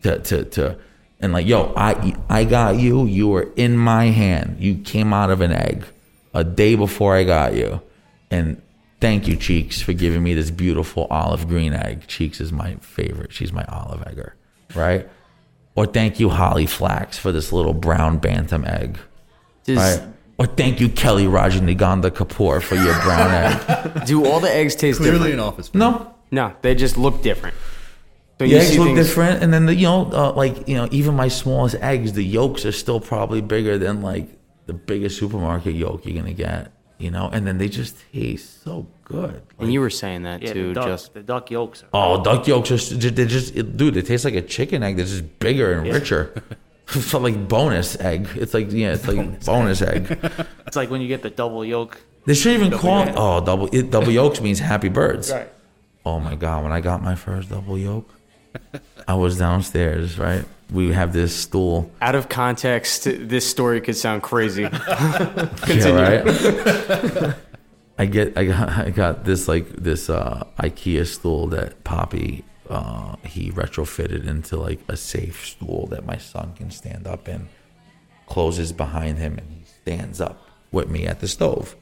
To 0.02 0.18
to 0.18 0.44
to 0.44 0.78
and 1.20 1.32
like 1.32 1.46
yo, 1.46 1.72
I 1.76 2.16
I 2.28 2.44
got 2.44 2.78
you. 2.78 3.04
You 3.06 3.28
were 3.28 3.52
in 3.56 3.76
my 3.76 4.06
hand. 4.06 4.56
You 4.58 4.76
came 4.76 5.12
out 5.12 5.30
of 5.30 5.40
an 5.40 5.52
egg 5.52 5.84
a 6.32 6.44
day 6.44 6.74
before 6.74 7.16
I 7.16 7.24
got 7.24 7.54
you, 7.54 7.82
and 8.30 8.62
thank 9.00 9.28
you, 9.28 9.36
Cheeks, 9.36 9.82
for 9.82 9.92
giving 9.92 10.22
me 10.22 10.32
this 10.32 10.50
beautiful 10.50 11.06
olive 11.10 11.48
green 11.48 11.72
egg. 11.72 12.06
Cheeks 12.06 12.40
is 12.40 12.52
my 12.52 12.76
favorite. 12.76 13.32
She's 13.32 13.52
my 13.52 13.64
olive 13.64 14.06
egger, 14.06 14.36
right? 14.74 15.08
Or 15.74 15.86
thank 15.86 16.18
you, 16.20 16.28
Holly 16.28 16.66
Flax, 16.66 17.16
for 17.18 17.32
this 17.32 17.52
little 17.52 17.74
brown 17.74 18.18
bantam 18.18 18.64
egg. 18.64 18.98
Does, 19.64 19.76
Right. 19.78 20.08
Or 20.38 20.46
thank 20.46 20.80
you, 20.80 20.88
Kelly 20.88 21.24
Rajanigandha 21.26 22.10
Kapoor, 22.10 22.62
for 22.62 22.74
your 22.74 22.94
brown 23.02 23.30
egg. 23.30 24.04
Do 24.06 24.26
all 24.26 24.40
the 24.40 24.50
eggs 24.50 24.74
taste 24.74 24.98
Clearly 24.98 25.18
different? 25.18 25.34
an 25.34 25.40
office. 25.40 25.74
No, 25.74 26.14
No, 26.30 26.54
they 26.62 26.74
just 26.74 26.96
look 26.96 27.22
different. 27.22 27.54
So 28.38 28.46
the 28.46 28.56
eggs 28.56 28.76
look 28.78 28.86
things- 28.88 29.06
different, 29.06 29.42
and 29.42 29.52
then 29.52 29.66
the 29.66 29.74
you 29.74 29.82
know, 29.86 30.10
uh, 30.12 30.32
like 30.32 30.66
you 30.66 30.74
know, 30.76 30.88
even 30.90 31.14
my 31.14 31.28
smallest 31.28 31.74
eggs, 31.76 32.14
the 32.14 32.24
yolks 32.24 32.64
are 32.64 32.72
still 32.72 32.98
probably 33.00 33.42
bigger 33.42 33.76
than 33.76 34.00
like 34.00 34.28
the 34.64 34.72
biggest 34.72 35.18
supermarket 35.18 35.74
yolk 35.74 36.06
you're 36.06 36.16
gonna 36.16 36.32
get. 36.32 36.72
You 37.00 37.10
know, 37.10 37.30
and 37.32 37.46
then 37.46 37.56
they 37.56 37.68
just 37.70 37.96
taste 38.12 38.62
so 38.62 38.86
good. 39.04 39.42
And 39.58 39.72
you 39.72 39.80
were 39.80 39.88
saying 39.88 40.24
that 40.24 40.42
Yeah, 40.42 40.52
too, 40.52 40.68
the 40.68 40.74
duck, 40.74 40.86
just 40.86 41.14
the 41.14 41.22
duck 41.22 41.50
yolks. 41.50 41.82
Are, 41.94 42.18
Oh, 42.18 42.22
duck 42.22 42.46
yolks 42.46 42.70
are 42.70 42.74
s- 42.74 42.90
they 42.90 43.24
just 43.24 43.56
it, 43.56 43.76
dude. 43.78 43.94
They 43.94 44.02
taste 44.02 44.26
like 44.26 44.34
a 44.34 44.42
chicken 44.42 44.82
egg. 44.82 44.96
They're 44.96 45.06
just 45.06 45.38
bigger 45.38 45.72
and 45.72 45.90
richer. 45.90 46.34
it's 46.94 47.14
like 47.14 47.48
bonus 47.48 47.98
egg. 48.00 48.28
It's 48.36 48.52
like 48.52 48.70
yeah, 48.70 48.92
it's 48.92 49.08
like 49.08 49.44
bonus, 49.46 49.80
egg. 49.80 50.18
it's 50.66 50.76
like 50.76 50.90
when 50.90 51.00
you 51.00 51.08
get 51.08 51.22
the 51.22 51.30
double 51.30 51.64
yolk. 51.64 51.98
They 52.26 52.34
should 52.34 52.52
even 52.52 52.70
call 52.70 53.02
it 53.08 53.14
oh 53.16 53.40
double 53.42 53.74
it, 53.74 53.90
double 53.90 54.12
yolks 54.12 54.42
means 54.42 54.58
happy 54.58 54.90
birds. 54.90 55.32
Right. 55.32 55.48
Oh 56.04 56.20
my 56.20 56.34
god, 56.34 56.64
when 56.64 56.72
I 56.72 56.80
got 56.82 57.02
my 57.02 57.14
first 57.14 57.48
double 57.48 57.78
yolk, 57.78 58.10
I 59.08 59.14
was 59.14 59.38
downstairs. 59.38 60.18
Right, 60.18 60.44
we 60.72 60.92
have 60.92 61.12
this 61.12 61.34
stool. 61.34 61.90
out 62.00 62.14
of 62.14 62.28
context, 62.28 63.04
this 63.04 63.48
story 63.48 63.80
could 63.80 63.96
sound 63.96 64.22
crazy. 64.22 64.64
Yeah, 65.66 65.90
right. 65.90 67.34
I 67.98 68.06
get 68.06 68.36
I 68.38 68.44
got 68.44 68.68
I 68.70 68.90
got 68.90 69.24
this 69.24 69.46
like 69.46 69.68
this 69.76 70.08
uh 70.08 70.44
IKEA 70.58 71.06
stool 71.06 71.48
that 71.48 71.84
Poppy 71.84 72.44
uh 72.68 73.16
he 73.24 73.50
retrofitted 73.50 74.26
into 74.26 74.56
like 74.56 74.80
a 74.88 74.96
safe 74.96 75.46
stool 75.46 75.86
that 75.88 76.06
my 76.06 76.16
son 76.16 76.54
can 76.54 76.70
stand 76.70 77.06
up 77.06 77.28
in. 77.28 77.48
Closes 78.26 78.72
behind 78.72 79.18
him 79.18 79.38
and 79.38 79.50
he 79.50 79.62
stands 79.82 80.20
up 80.20 80.38
with 80.72 80.88
me 80.88 81.06
at 81.06 81.20
the 81.20 81.28
stove. 81.28 81.76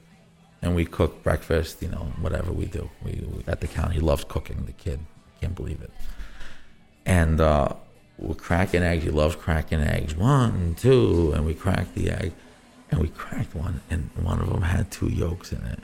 And 0.61 0.75
we 0.75 0.85
cook 0.87 1.23
breakfast, 1.23 1.83
you 1.83 1.89
know, 1.89 2.13
whatever 2.21 2.51
we 2.51 2.65
do. 2.67 2.91
We, 3.05 3.13
we 3.33 3.45
at 3.47 3.61
the 3.61 3.69
counter. 3.69 3.93
He 3.93 4.01
loves 4.01 4.25
cooking, 4.25 4.65
the 4.67 4.73
kid. 4.73 4.99
Can't 5.41 5.55
believe 5.55 5.81
it. 5.83 5.93
And 7.07 7.41
uh 7.41 7.75
we're 8.19 8.35
cracking 8.35 8.83
eggs. 8.83 9.05
He 9.05 9.11
loves 9.11 9.37
cracking 9.37 9.81
eggs. 9.81 10.17
One, 10.17 10.75
two, 10.75 11.33
and 11.35 11.47
we 11.47 11.55
cracked 11.55 11.95
the 11.95 12.11
egg 12.11 12.33
and 12.91 13.01
we 13.01 13.09
cracked 13.09 13.55
one, 13.55 13.81
and 13.91 14.11
one 14.21 14.41
of 14.41 14.49
them 14.49 14.63
had 14.63 14.91
two 14.91 15.09
yolks 15.09 15.53
in 15.53 15.63
it. 15.65 15.81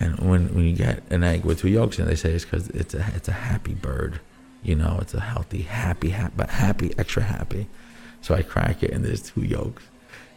And 0.00 0.18
when, 0.18 0.54
when 0.54 0.64
you 0.64 0.74
get 0.74 1.02
an 1.10 1.22
egg 1.22 1.44
with 1.44 1.60
two 1.60 1.68
yolks 1.68 1.98
in 1.98 2.04
it, 2.04 2.08
they 2.08 2.16
say 2.16 2.32
it's 2.32 2.44
because 2.44 2.68
it's 2.70 2.94
a 2.94 3.04
it's 3.14 3.28
a 3.28 3.32
happy 3.32 3.74
bird, 3.74 4.20
you 4.62 4.74
know, 4.74 4.98
it's 5.00 5.14
a 5.14 5.20
healthy, 5.20 5.62
happy, 5.62 6.10
happy, 6.10 6.34
but 6.36 6.50
happy, 6.50 6.92
extra 6.98 7.22
happy. 7.22 7.68
So 8.20 8.34
I 8.34 8.42
crack 8.42 8.82
it, 8.82 8.90
and 8.90 9.04
there's 9.04 9.22
two 9.22 9.42
yolks, 9.42 9.84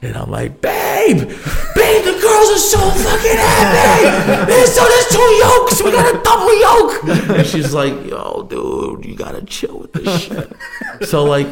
and 0.01 0.15
I'm 0.15 0.31
like, 0.31 0.61
babe, 0.61 1.17
babe, 1.17 2.05
the 2.05 2.19
girls 2.21 2.49
are 2.49 2.57
so 2.57 2.79
fucking 2.79 3.37
happy. 3.37 4.51
There's 4.51 4.73
so 4.73 4.83
there's 4.85 5.07
two 5.07 5.19
yolks. 5.19 5.83
We 5.83 5.91
got 5.91 6.15
a 6.15 6.23
double 6.23 6.59
yolk. 6.59 7.37
And 7.37 7.45
she's 7.47 7.73
like, 7.73 7.93
yo, 8.05 8.43
dude, 8.43 9.05
you 9.05 9.15
gotta 9.15 9.43
chill 9.43 9.79
with 9.79 9.93
this 9.93 10.21
shit. 10.21 10.53
So 11.07 11.23
like 11.23 11.47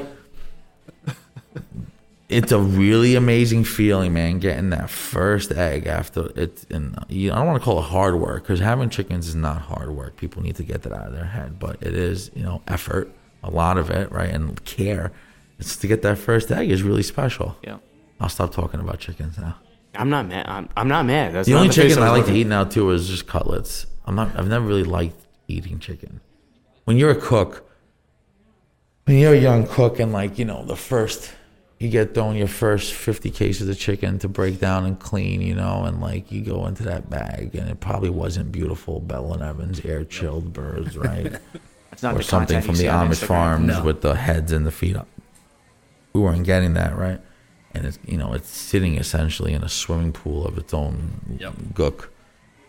it's 2.29 2.51
a 2.51 2.59
really 2.59 3.15
amazing 3.15 3.63
feeling, 3.63 4.13
man. 4.13 4.39
Getting 4.39 4.69
that 4.71 4.89
first 4.89 5.51
egg 5.51 5.87
after 5.87 6.29
it, 6.35 6.65
and 6.69 6.97
you, 7.07 7.31
I 7.31 7.35
don't 7.35 7.47
want 7.47 7.61
to 7.61 7.63
call 7.63 7.79
it 7.79 7.83
hard 7.83 8.15
work 8.15 8.43
because 8.43 8.59
having 8.59 8.89
chickens 8.89 9.27
is 9.27 9.35
not 9.35 9.61
hard 9.61 9.91
work. 9.91 10.17
People 10.17 10.41
need 10.41 10.57
to 10.57 10.63
get 10.63 10.81
that 10.83 10.91
out 10.91 11.07
of 11.07 11.13
their 11.13 11.25
head, 11.25 11.57
but 11.57 11.81
it 11.81 11.93
is, 11.93 12.29
you 12.35 12.43
know, 12.43 12.61
effort, 12.67 13.09
a 13.43 13.49
lot 13.49 13.77
of 13.77 13.89
it, 13.89 14.11
right, 14.11 14.29
and 14.29 14.63
care. 14.65 15.11
It's 15.59 15.77
to 15.77 15.87
get 15.87 16.01
that 16.01 16.17
first 16.17 16.51
egg 16.51 16.69
is 16.69 16.83
really 16.83 17.01
special. 17.01 17.55
Yeah. 17.63 17.77
I'll 18.19 18.29
stop 18.29 18.51
talking 18.51 18.79
about 18.79 18.99
chickens 18.99 19.37
now. 19.37 19.57
I'm 19.95 20.09
not 20.09 20.27
mad. 20.27 20.47
I'm, 20.47 20.69
I'm 20.75 20.87
not 20.87 21.05
mad. 21.05 21.33
That's 21.33 21.47
The 21.47 21.53
not 21.53 21.61
only 21.61 21.73
chicken 21.73 22.01
I 22.01 22.09
like 22.09 22.25
to 22.25 22.33
eat 22.33 22.47
now 22.47 22.63
too 22.63 22.91
is 22.91 23.07
just 23.07 23.27
cutlets. 23.27 23.87
I'm 24.05 24.15
not. 24.15 24.37
I've 24.37 24.47
never 24.47 24.65
really 24.65 24.83
liked 24.83 25.19
eating 25.47 25.79
chicken. 25.79 26.21
When 26.85 26.97
you're 26.97 27.11
a 27.11 27.19
cook, 27.19 27.69
when 29.05 29.17
you're 29.17 29.33
a 29.33 29.39
young 29.39 29.67
cook, 29.67 29.99
and 29.99 30.11
like 30.11 30.37
you 30.37 30.45
know, 30.45 30.63
the 30.65 30.75
first 30.75 31.33
you 31.79 31.89
get 31.89 32.13
thrown 32.15 32.35
your 32.35 32.47
first 32.47 32.93
50 32.93 33.29
cases 33.29 33.69
of 33.69 33.77
chicken 33.77 34.17
to 34.19 34.27
break 34.27 34.59
down 34.59 34.85
and 34.85 34.99
clean, 34.99 35.41
you 35.41 35.53
know, 35.53 35.83
and 35.83 36.01
like 36.01 36.31
you 36.31 36.41
go 36.41 36.65
into 36.65 36.83
that 36.83 37.09
bag, 37.09 37.53
and 37.53 37.69
it 37.69 37.79
probably 37.79 38.09
wasn't 38.09 38.51
beautiful 38.51 38.99
Bell 38.99 39.33
and 39.33 39.43
Evans 39.43 39.79
air 39.85 40.03
chilled 40.03 40.53
birds, 40.53 40.97
right? 40.97 41.33
It's 41.89 42.03
not 42.03 42.15
or 42.15 42.21
something 42.21 42.61
from 42.61 42.75
the 42.75 42.83
Amish 42.83 43.23
farms 43.25 43.81
with 43.81 44.01
the 44.01 44.13
heads 44.13 44.51
and 44.51 44.67
the 44.67 44.71
feet 44.71 44.95
up. 44.95 45.07
We 46.13 46.21
weren't 46.21 46.43
getting 46.43 46.75
that 46.75 46.95
right, 46.95 47.19
and 47.73 47.85
it's 47.85 47.99
you 48.05 48.17
know 48.17 48.33
it's 48.33 48.49
sitting 48.49 48.95
essentially 48.97 49.53
in 49.53 49.63
a 49.63 49.69
swimming 49.69 50.13
pool 50.13 50.45
of 50.45 50.57
its 50.57 50.73
own 50.73 51.37
Yep. 51.39 51.53
gook, 51.73 52.07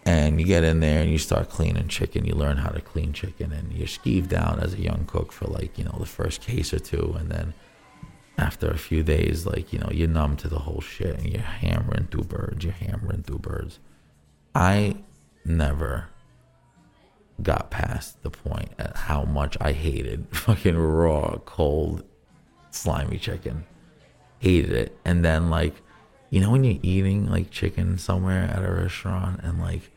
and 0.05 0.41
you 0.41 0.47
get 0.47 0.65
in 0.65 0.81
there 0.81 1.01
and 1.03 1.11
you 1.11 1.19
start 1.19 1.49
cleaning 1.49 1.89
chicken. 1.89 2.25
You 2.25 2.35
learn 2.35 2.57
how 2.59 2.71
to 2.71 2.81
clean 2.81 3.13
chicken, 3.13 3.53
and 3.53 3.73
you're 3.73 3.87
skeeved 3.87 4.29
down 4.29 4.61
as 4.61 4.75
a 4.75 4.81
young 4.81 5.05
cook 5.07 5.33
for 5.33 5.47
like 5.47 5.79
you 5.79 5.85
know 5.85 5.97
the 5.99 6.07
first 6.07 6.41
case 6.43 6.73
or 6.75 6.79
two, 6.79 7.15
and 7.19 7.31
then 7.31 7.55
after 8.37 8.69
a 8.71 8.79
few 8.79 9.03
days, 9.03 9.47
like 9.47 9.73
you 9.73 9.79
know 9.79 9.89
you're 9.93 10.09
numb 10.09 10.37
to 10.39 10.49
the 10.49 10.61
whole 10.61 10.81
shit, 10.81 11.19
and 11.19 11.27
you're 11.29 11.43
hammering 11.43 12.07
through 12.11 12.25
birds. 12.25 12.65
You're 12.65 12.73
hammering 12.75 13.23
through 13.23 13.39
birds. 13.39 13.79
I 14.55 14.97
never 15.45 16.09
got 17.43 17.71
past 17.71 18.21
the 18.23 18.31
point 18.31 18.71
at 18.79 18.97
how 18.97 19.23
much 19.25 19.57
I 19.61 19.73
hated 19.73 20.27
fucking 20.33 20.77
raw, 20.77 21.37
cold, 21.45 22.03
slimy 22.71 23.19
chicken. 23.19 23.65
Hated 24.39 24.73
it. 24.73 24.99
And 25.05 25.25
then 25.25 25.51
like, 25.51 25.75
you 26.31 26.41
know 26.41 26.51
when 26.51 26.65
you're 26.65 26.79
eating 26.83 27.31
like 27.31 27.51
chicken 27.51 27.99
somewhere 27.99 28.43
at 28.45 28.63
a 28.63 28.71
restaurant 28.71 29.41
and 29.43 29.61
like 29.61 29.91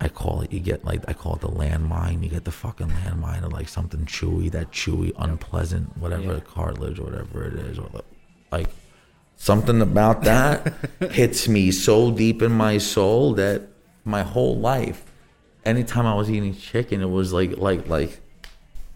I 0.00 0.08
call 0.08 0.40
it 0.40 0.52
you 0.52 0.60
get 0.60 0.84
like 0.84 1.02
I 1.08 1.12
call 1.12 1.34
it 1.34 1.40
the 1.42 1.48
landmine. 1.48 2.22
You 2.22 2.28
get 2.30 2.44
the 2.44 2.50
fucking 2.50 2.88
landmine 2.88 3.44
of 3.44 3.52
like 3.52 3.68
something 3.68 4.06
chewy, 4.06 4.50
that 4.52 4.70
chewy, 4.70 5.12
unpleasant, 5.18 5.96
whatever 5.98 6.40
cartilage 6.40 6.98
or 6.98 7.04
whatever 7.04 7.44
it 7.44 7.54
is, 7.54 7.78
or 7.78 7.88
the- 7.92 8.04
like 8.50 8.68
something 9.36 9.80
about 9.80 10.22
that 10.22 10.72
hits 11.10 11.48
me 11.48 11.70
so 11.70 12.10
deep 12.10 12.42
in 12.42 12.52
my 12.52 12.78
soul 12.78 13.34
that 13.34 13.62
my 14.04 14.22
whole 14.22 14.58
life 14.58 15.04
anytime 15.64 16.06
I 16.06 16.14
was 16.14 16.30
eating 16.30 16.54
chicken, 16.56 17.00
it 17.02 17.10
was 17.10 17.32
like 17.32 17.56
like 17.58 17.86
like 17.88 18.20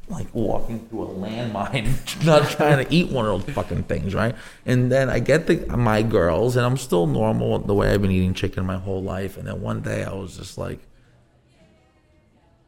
like 0.09 0.33
walking 0.35 0.87
through 0.89 1.03
a 1.03 1.09
landmine, 1.09 2.25
not 2.25 2.49
trying 2.51 2.85
to 2.85 2.95
eat 2.95 3.11
one 3.11 3.27
of 3.27 3.45
those 3.45 3.55
fucking 3.55 3.85
things, 3.85 4.15
right? 4.15 4.35
And 4.65 4.91
then 4.91 5.11
I 5.11 5.19
get 5.19 5.47
the 5.47 5.77
my 5.77 6.03
girls, 6.03 6.57
and 6.57 6.65
I'm 6.65 6.77
still 6.77 7.07
normal 7.07 7.59
the 7.59 7.75
way 7.75 7.91
I've 7.91 8.03
been 8.03 8.11
eating 8.11 8.35
chicken 8.35 8.65
my 8.65 8.79
whole 8.79 9.03
life. 9.03 9.37
And 9.37 9.47
then 9.47 9.61
one 9.61 9.81
day 9.81 10.05
I 10.05 10.13
was 10.13 10.37
just 10.37 10.59
like, 10.59 10.79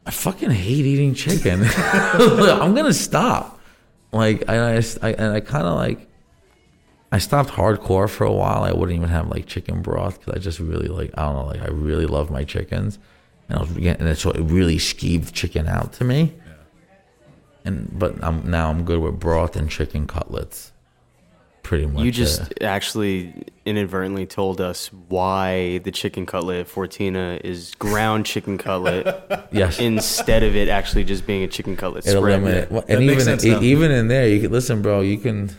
I 0.04 0.10
fucking 0.10 0.50
hate 0.50 0.84
eating 0.84 1.14
chicken. 1.14 1.62
I'm 1.76 2.74
gonna 2.74 2.92
stop. 2.92 3.60
Like, 4.10 4.48
I, 4.48 4.76
I, 4.76 5.12
and 5.12 5.32
I 5.32 5.40
kind 5.40 5.66
of 5.66 5.74
like 5.76 6.08
I 7.10 7.18
stopped 7.18 7.50
hardcore 7.50 8.08
for 8.08 8.24
a 8.24 8.32
while. 8.32 8.64
I 8.64 8.72
wouldn't 8.72 8.96
even 8.96 9.08
have 9.08 9.28
like 9.28 9.46
chicken 9.46 9.80
broth 9.80 10.18
because 10.18 10.34
I 10.34 10.38
just 10.38 10.58
really 10.58 10.88
like 10.88 11.12
I 11.16 11.24
don't 11.24 11.34
know 11.36 11.46
like 11.46 11.62
I 11.62 11.68
really 11.68 12.06
love 12.06 12.30
my 12.30 12.44
chickens, 12.44 12.98
and 13.48 13.58
I 13.58 13.62
was 13.62 13.70
getting 13.72 14.06
and 14.06 14.18
so 14.18 14.30
it 14.30 14.40
really 14.40 14.76
skeeved 14.76 15.32
chicken 15.32 15.68
out 15.68 15.92
to 15.94 16.04
me. 16.04 16.34
And 17.68 17.98
but 17.98 18.24
I'm 18.24 18.50
now 18.50 18.70
I'm 18.70 18.84
good 18.84 18.98
with 19.00 19.20
broth 19.20 19.54
and 19.54 19.68
chicken 19.70 20.06
cutlets. 20.06 20.72
Pretty 21.62 21.84
much. 21.84 22.02
You 22.02 22.10
just 22.10 22.40
uh, 22.40 22.64
actually 22.64 23.44
inadvertently 23.66 24.24
told 24.24 24.58
us 24.58 24.90
why 25.08 25.76
the 25.84 25.90
chicken 25.90 26.24
cutlet 26.24 26.60
at 26.60 26.66
Fortina 26.66 27.38
is 27.44 27.74
ground 27.74 28.24
chicken 28.24 28.56
cutlet 28.56 29.04
yes. 29.52 29.78
instead 29.78 30.42
of 30.42 30.56
it 30.56 30.70
actually 30.70 31.04
just 31.04 31.26
being 31.26 31.42
a 31.42 31.46
chicken 31.46 31.76
cutlet 31.76 32.06
it 32.06 32.16
spread. 32.16 32.40
eliminate 32.40 32.70
well, 32.70 32.84
and 32.88 33.02
That 33.02 33.04
makes 33.04 33.22
even 33.28 33.38
sense 33.38 33.44
e- 33.44 33.66
even 33.66 33.90
in 33.90 34.08
there 34.08 34.26
you 34.26 34.40
can 34.40 34.50
listen, 34.50 34.80
bro. 34.80 35.02
You 35.02 35.18
can. 35.18 35.50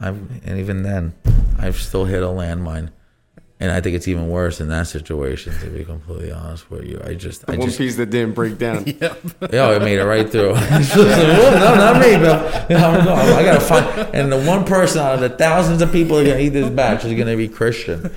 I've 0.00 0.18
and 0.44 0.58
even 0.58 0.82
then, 0.82 1.14
I've 1.56 1.76
still 1.76 2.04
hit 2.04 2.24
a 2.24 2.26
landmine, 2.26 2.90
and 3.62 3.70
I 3.70 3.80
think 3.80 3.94
it's 3.94 4.08
even 4.08 4.28
worse 4.28 4.60
in 4.60 4.66
that 4.70 4.88
situation. 4.88 5.56
To 5.60 5.66
be 5.66 5.84
completely 5.84 6.32
honest 6.32 6.68
with 6.68 6.84
you, 6.84 7.00
I 7.04 7.14
just 7.14 7.48
I 7.48 7.54
One 7.54 7.68
just 7.68 7.78
piece 7.78 7.94
that 7.94 8.10
didn't 8.10 8.34
break 8.34 8.58
down. 8.58 8.84
Yeah, 8.92 9.14
yo, 9.52 9.72
it 9.72 9.82
made 9.82 9.98
it 9.98 10.04
right 10.04 10.28
through. 10.28 10.52
no, 10.96 11.74
not 11.76 12.00
me. 12.00 12.14
I'm 12.16 13.08
I 13.08 13.42
gotta 13.44 13.60
find, 13.60 14.14
and 14.14 14.32
the 14.32 14.40
one 14.42 14.64
person 14.64 15.00
out 15.00 15.14
of 15.14 15.20
the 15.20 15.28
thousands 15.28 15.80
of 15.80 15.92
people 15.92 16.16
who 16.16 16.22
are 16.22 16.26
gonna 16.26 16.40
eat 16.40 16.48
this 16.50 16.68
batch 16.70 17.04
is 17.04 17.16
gonna 17.16 17.36
be 17.36 17.46
Christian. 17.48 18.10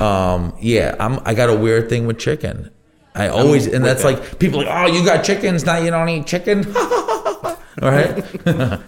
Um, 0.00 0.56
yeah, 0.60 0.96
I'm. 0.98 1.20
I 1.26 1.34
got 1.34 1.50
a 1.50 1.56
weird 1.56 1.90
thing 1.90 2.06
with 2.06 2.18
chicken. 2.18 2.70
I 3.14 3.28
always, 3.28 3.66
and 3.66 3.84
that's 3.84 4.04
like 4.04 4.38
people 4.38 4.60
like, 4.60 4.68
oh, 4.70 4.86
you 4.86 5.04
got 5.04 5.24
chickens 5.24 5.64
now, 5.66 5.76
you 5.78 5.90
don't 5.90 6.08
eat 6.08 6.26
chicken. 6.26 6.64
All 6.74 7.90
right, 7.90 8.24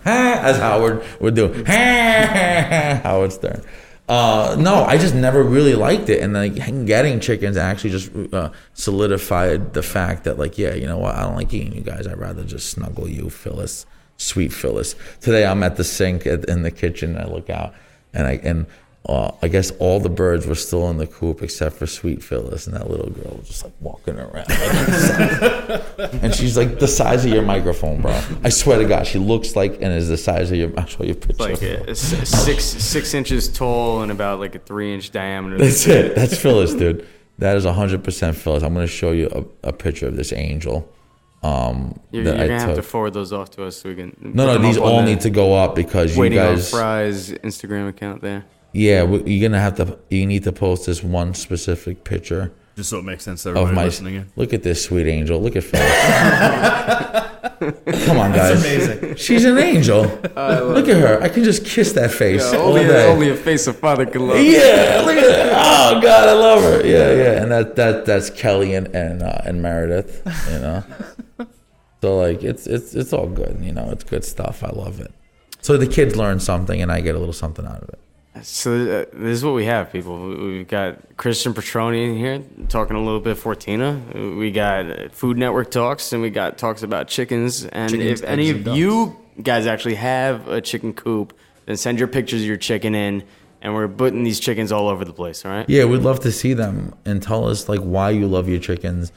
as 0.07 0.57
Howard 0.59 1.05
would 1.21 1.35
do. 1.35 1.65
Howard 1.65 3.33
Stern. 3.33 3.63
Uh, 4.11 4.57
no, 4.59 4.83
I 4.83 4.99
just 4.99 5.15
never 5.15 5.41
really 5.41 5.77
liked 5.77 6.09
it, 6.09 6.21
and 6.21 6.33
like 6.33 6.57
getting 6.85 7.21
chickens 7.21 7.57
actually 7.57 7.91
just 7.91 8.11
uh, 8.35 8.51
solidified 8.75 9.73
the 9.73 9.85
fact 9.85 10.25
that 10.25 10.37
like, 10.37 10.59
yeah, 10.59 10.75
you 10.75 10.85
know 10.89 10.99
what, 10.99 11.15
I 11.15 11.23
don't 11.23 11.37
like 11.37 11.55
eating 11.55 11.73
you 11.73 11.81
guys. 11.81 12.09
I'd 12.09 12.19
rather 12.19 12.43
just 12.43 12.71
snuggle 12.71 13.09
you, 13.09 13.31
Phyllis, 13.31 13.87
sweet 14.17 14.53
Phyllis. 14.53 14.97
Today 15.21 15.47
I'm 15.47 15.63
at 15.63 15.77
the 15.77 15.85
sink 15.85 16.27
at, 16.27 16.45
in 16.47 16.63
the 16.63 16.73
kitchen. 16.73 17.17
I 17.17 17.27
look 17.27 17.51
out, 17.51 17.73
and 18.13 18.27
I 18.27 18.41
and 18.43 18.67
uh, 19.07 19.33
I 19.43 19.49
guess 19.49 19.71
all 19.79 19.99
the 19.99 20.11
birds 20.11 20.47
were 20.47 20.55
still 20.55 20.89
in 20.91 20.99
the 20.99 21.07
coop 21.07 21.43
except 21.43 21.77
for 21.77 21.87
sweet 21.87 22.23
Phyllis, 22.23 22.67
and 22.67 22.77
that 22.77 22.91
little 22.91 23.11
girl 23.11 23.37
was 23.39 23.49
just 23.49 23.65
like 23.65 23.73
walking 23.81 24.19
around, 24.19 24.47
like, 24.49 25.83
and 26.23 26.35
she's 26.35 26.57
like 26.57 26.79
the 26.79 26.87
size 26.89 27.25
of 27.25 27.33
your 27.33 27.43
microphone, 27.43 28.03
bro. 28.03 28.21
I 28.45 28.51
swear 28.51 28.79
to 28.79 28.85
God, 28.85 29.07
she 29.07 29.19
looks 29.19 29.57
like 29.57 29.75
and 29.81 29.93
is 29.93 30.09
the 30.09 30.19
size 30.19 30.51
of 30.51 30.59
your. 30.59 30.71
I'll 30.79 30.87
show 30.87 31.03
you 31.05 31.13
a 31.13 31.17
picture. 31.17 31.43
like 31.43 31.63
a, 31.63 31.91
s- 31.91 32.29
six 32.29 32.65
six 32.65 33.15
inches 33.15 33.49
tall 33.49 34.03
and 34.03 34.13
about 34.13 34.39
like 34.39 34.55
a 34.55 34.59
three 34.59 34.93
inch 34.93 35.11
diameter. 35.11 35.57
That's 35.59 35.87
it. 35.87 36.15
That's 36.15 36.37
Phyllis, 36.37 36.75
dude. 36.75 37.07
That 37.39 37.57
is 37.57 37.65
100% 37.65 38.35
Phyllis. 38.35 38.63
I'm 38.63 38.75
going 38.75 38.87
to 38.87 38.93
show 38.93 39.13
you 39.13 39.49
a, 39.65 39.69
a 39.69 39.73
picture 39.73 40.07
of 40.09 40.15
this 40.15 40.31
angel 40.31 40.87
um, 41.43 41.99
You're, 42.11 42.25
that 42.25 42.35
you're 42.37 42.45
I 42.45 42.49
gonna 42.49 42.61
have 42.61 42.77
to 42.77 42.83
forward 42.83 43.15
those 43.15 43.33
off 43.33 43.51
to 43.53 43.65
us 43.65 43.79
so 43.79 43.89
we 43.89 43.95
can. 43.95 44.15
No, 44.21 44.45
no, 44.45 44.59
these 44.59 44.77
all 44.77 45.03
need 45.03 45.23
to 45.23 45.31
go 45.31 45.55
up 45.55 45.75
because 45.75 46.15
you 46.15 46.21
Waiting 46.21 46.37
guys. 46.37 46.73
on 46.73 46.79
Fry's 46.79 47.31
Instagram 47.31 47.89
account 47.89 48.21
there. 48.21 48.45
Yeah, 48.73 49.03
we- 49.05 49.23
you're 49.33 49.49
gonna 49.49 49.61
have 49.61 49.77
to. 49.77 49.99
You 50.11 50.27
need 50.27 50.45
to 50.45 50.53
post 50.53 50.87
this 50.87 51.03
one 51.03 51.35
specific 51.35 52.05
picture 52.05 52.53
Just 52.77 52.91
so 52.91 52.99
it 52.99 53.05
makes 53.05 53.25
sense 53.25 53.43
to 53.43 53.51
of 53.51 53.57
everybody 53.57 53.75
my. 53.77 53.85
listening 53.85 54.15
in. 54.15 54.27
Look 54.37 54.53
at 54.55 54.63
this 54.63 54.85
sweet 54.85 55.07
angel. 55.09 55.41
Look 55.43 55.57
at 55.57 55.65
Phyllis. 55.65 57.27
Come 58.07 58.19
on, 58.19 58.33
guys. 58.33 58.59
amazing. 58.65 59.17
She's 59.17 59.45
an 59.45 59.59
angel. 59.59 60.03
Look 60.05 60.89
at 60.89 60.97
her. 60.97 61.21
I 61.23 61.29
can 61.29 61.45
just 61.45 61.65
kiss 61.67 61.93
that 61.93 62.11
face 62.11 62.43
all 62.55 62.69
only, 62.69 62.85
day. 62.87 63.07
a, 63.09 63.13
only 63.13 63.29
a 63.31 63.37
face 63.37 63.67
a 63.67 63.73
father 63.75 64.07
can 64.07 64.27
love. 64.29 64.39
Yeah, 64.41 65.03
look 65.05 65.17
at 65.17 65.27
that. 65.27 65.53
Oh 65.53 66.01
God, 66.01 66.29
I 66.29 66.33
love 66.33 66.63
her. 66.63 66.87
Yeah, 66.87 67.13
yeah, 67.13 67.43
and 67.43 67.51
that 67.53 67.77
that 67.77 68.07
that's 68.07 68.31
Kelly 68.31 68.75
and 68.75 68.87
and 68.95 69.23
uh, 69.23 69.43
and 69.45 69.61
Meredith. 69.63 70.23
You 70.51 70.59
know, 70.61 70.85
so 72.01 72.19
like 72.19 72.43
it's 72.43 72.67
it's 72.67 72.95
it's 72.95 73.13
all 73.13 73.29
good. 73.29 73.59
You 73.61 73.73
know, 73.73 73.91
it's 73.91 74.05
good 74.05 74.25
stuff. 74.25 74.63
I 74.65 74.71
love 74.71 75.01
it. 75.01 75.13
So 75.61 75.77
the 75.77 75.87
kids 75.87 76.17
learn 76.17 76.41
something, 76.41 76.81
and 76.81 76.91
I 76.91 77.01
get 77.03 77.15
a 77.15 77.19
little 77.19 77.35
something 77.35 77.67
out 77.67 77.83
of 77.83 77.89
it. 77.91 77.99
So 78.43 78.73
uh, 78.73 79.05
this 79.13 79.39
is 79.39 79.45
what 79.45 79.55
we 79.55 79.65
have, 79.65 79.91
people. 79.93 80.29
We- 80.29 80.37
We've 80.59 80.69
got 80.69 81.17
Christian 81.17 81.53
Petroni 81.53 82.11
in 82.11 82.17
here 82.17 82.43
talking 82.69 82.97
a 82.97 83.03
little 83.03 83.21
bit 83.21 83.37
Fortina. 83.37 84.39
We 84.39 84.51
got 84.53 85.13
Food 85.13 85.37
Network 85.37 85.71
talks, 85.71 86.13
and 86.13 86.23
we 86.23 86.31
got 86.31 86.57
talks 86.57 86.83
about 86.83 87.09
chickens. 87.09 87.65
And 87.67 87.91
Chickens, 87.91 88.21
if 88.21 88.27
any 88.27 88.51
of 88.51 88.67
you 88.69 89.17
guys 89.43 89.67
actually 89.67 89.97
have 89.97 90.47
a 90.49 90.61
chicken 90.61 90.93
coop, 90.95 91.37
then 91.67 91.77
send 91.77 91.99
your 91.99 92.07
pictures 92.09 92.43
of 92.43 92.47
your 92.47 92.57
chicken 92.57 92.95
in, 92.95 93.25
and 93.63 93.75
we're 93.75 93.89
putting 93.89 94.23
these 94.23 94.39
chickens 94.39 94.71
all 94.71 94.89
over 94.89 95.05
the 95.05 95.13
place. 95.13 95.45
All 95.45 95.51
right. 95.51 95.69
Yeah, 95.69 95.85
we'd 95.85 96.03
love 96.03 96.21
to 96.21 96.31
see 96.33 96.55
them 96.55 96.95
and 97.05 97.21
tell 97.23 97.49
us 97.49 97.69
like 97.69 97.81
why 97.81 98.11
you 98.11 98.29
love 98.29 98.49
your 98.49 98.61
chickens, 98.61 99.11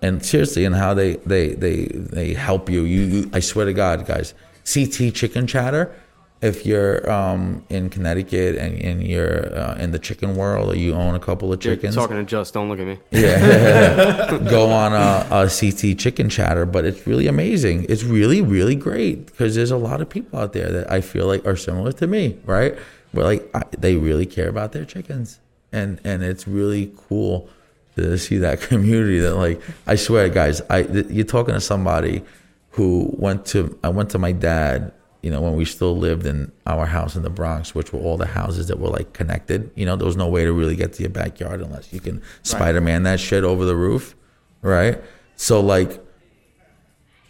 and 0.00 0.24
seriously, 0.24 0.64
and 0.64 0.74
how 0.76 0.94
they 0.94 1.16
they 1.16 1.48
they 1.54 1.86
they 1.86 2.32
help 2.32 2.70
you. 2.70 2.82
You, 2.84 3.00
you 3.02 3.30
I 3.32 3.40
swear 3.40 3.66
to 3.66 3.72
God, 3.72 4.06
guys, 4.06 4.34
CT 4.72 5.12
Chicken 5.14 5.48
Chatter. 5.48 5.92
If 6.42 6.66
you're 6.66 7.08
um, 7.08 7.64
in 7.68 7.88
Connecticut 7.88 8.56
and, 8.56 8.76
and 8.82 9.06
you're 9.06 9.56
uh, 9.56 9.76
in 9.76 9.92
the 9.92 9.98
chicken 10.00 10.34
world, 10.34 10.72
or 10.72 10.76
you 10.76 10.92
own 10.92 11.14
a 11.14 11.20
couple 11.20 11.52
of 11.52 11.64
You're 11.64 11.76
chickens, 11.76 11.94
talking 11.94 12.16
to 12.16 12.24
Just. 12.24 12.52
Don't 12.52 12.68
look 12.68 12.80
at 12.80 12.86
me. 12.86 12.98
yeah, 13.12 14.38
go 14.50 14.68
on 14.70 14.92
a, 14.92 15.26
a 15.30 15.48
CT 15.48 15.96
Chicken 15.98 16.28
Chatter. 16.28 16.66
But 16.66 16.84
it's 16.84 17.06
really 17.06 17.28
amazing. 17.28 17.86
It's 17.88 18.02
really 18.02 18.40
really 18.40 18.74
great 18.74 19.26
because 19.26 19.54
there's 19.54 19.70
a 19.70 19.76
lot 19.76 20.00
of 20.00 20.08
people 20.08 20.38
out 20.38 20.52
there 20.52 20.70
that 20.70 20.90
I 20.90 21.00
feel 21.00 21.26
like 21.26 21.46
are 21.46 21.56
similar 21.56 21.92
to 21.92 22.06
me, 22.08 22.36
right? 22.44 22.76
Where 23.12 23.24
like 23.24 23.48
I, 23.54 23.62
they 23.78 23.94
really 23.94 24.26
care 24.26 24.48
about 24.48 24.72
their 24.72 24.84
chickens, 24.84 25.38
and 25.70 26.00
and 26.02 26.24
it's 26.24 26.48
really 26.48 26.92
cool 27.08 27.48
to 27.96 28.18
see 28.18 28.38
that 28.38 28.60
community. 28.68 29.20
That 29.20 29.36
like 29.36 29.60
I 29.86 29.94
swear, 29.94 30.28
guys, 30.28 30.60
I 30.68 30.82
th- 30.82 31.06
you're 31.08 31.24
talking 31.24 31.54
to 31.54 31.60
somebody 31.60 32.24
who 32.70 33.14
went 33.16 33.46
to 33.46 33.78
I 33.84 33.90
went 33.90 34.10
to 34.10 34.18
my 34.18 34.32
dad. 34.32 34.92
You 35.22 35.30
know, 35.30 35.40
when 35.40 35.54
we 35.54 35.64
still 35.64 35.96
lived 35.96 36.26
in 36.26 36.52
our 36.66 36.86
house 36.86 37.14
in 37.16 37.22
the 37.22 37.30
Bronx, 37.30 37.74
which 37.74 37.92
were 37.92 38.00
all 38.00 38.16
the 38.16 38.26
houses 38.26 38.66
that 38.68 38.78
were 38.78 38.88
like 38.88 39.12
connected. 39.12 39.70
You 39.76 39.86
know, 39.86 39.96
there 39.96 40.06
was 40.06 40.16
no 40.16 40.28
way 40.28 40.44
to 40.44 40.52
really 40.52 40.76
get 40.76 40.92
to 40.94 41.02
your 41.02 41.10
backyard 41.10 41.60
unless 41.60 41.92
you 41.92 42.00
can 42.00 42.22
Spider 42.42 42.80
Man 42.80 43.04
that 43.04 43.20
shit 43.20 43.44
over 43.44 43.64
the 43.64 43.76
roof, 43.76 44.16
right? 44.62 45.00
So 45.36 45.60
like 45.60 46.00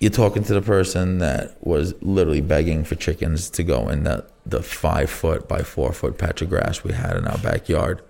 you're 0.02 0.10
talking 0.10 0.43
to 0.43 0.55
the 0.55 0.62
person 0.62 1.19
that 1.19 1.56
was 1.64 1.94
literally 2.02 2.40
begging 2.40 2.82
for 2.82 2.97
chickens 2.97 3.48
to 3.51 3.62
go 3.62 3.89
in 3.89 4.02
the, 4.02 4.27
the 4.44 4.60
five 4.60 5.09
foot 5.09 5.47
by 5.47 5.62
four 5.62 5.93
foot 5.93 6.19
patch 6.19 6.43
of 6.43 6.48
grass 6.48 6.82
we 6.82 6.93
had 6.93 7.16
in 7.16 7.24
our 7.24 7.39
backyard 7.39 8.02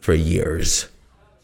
for 0.00 0.14
years. 0.14 0.88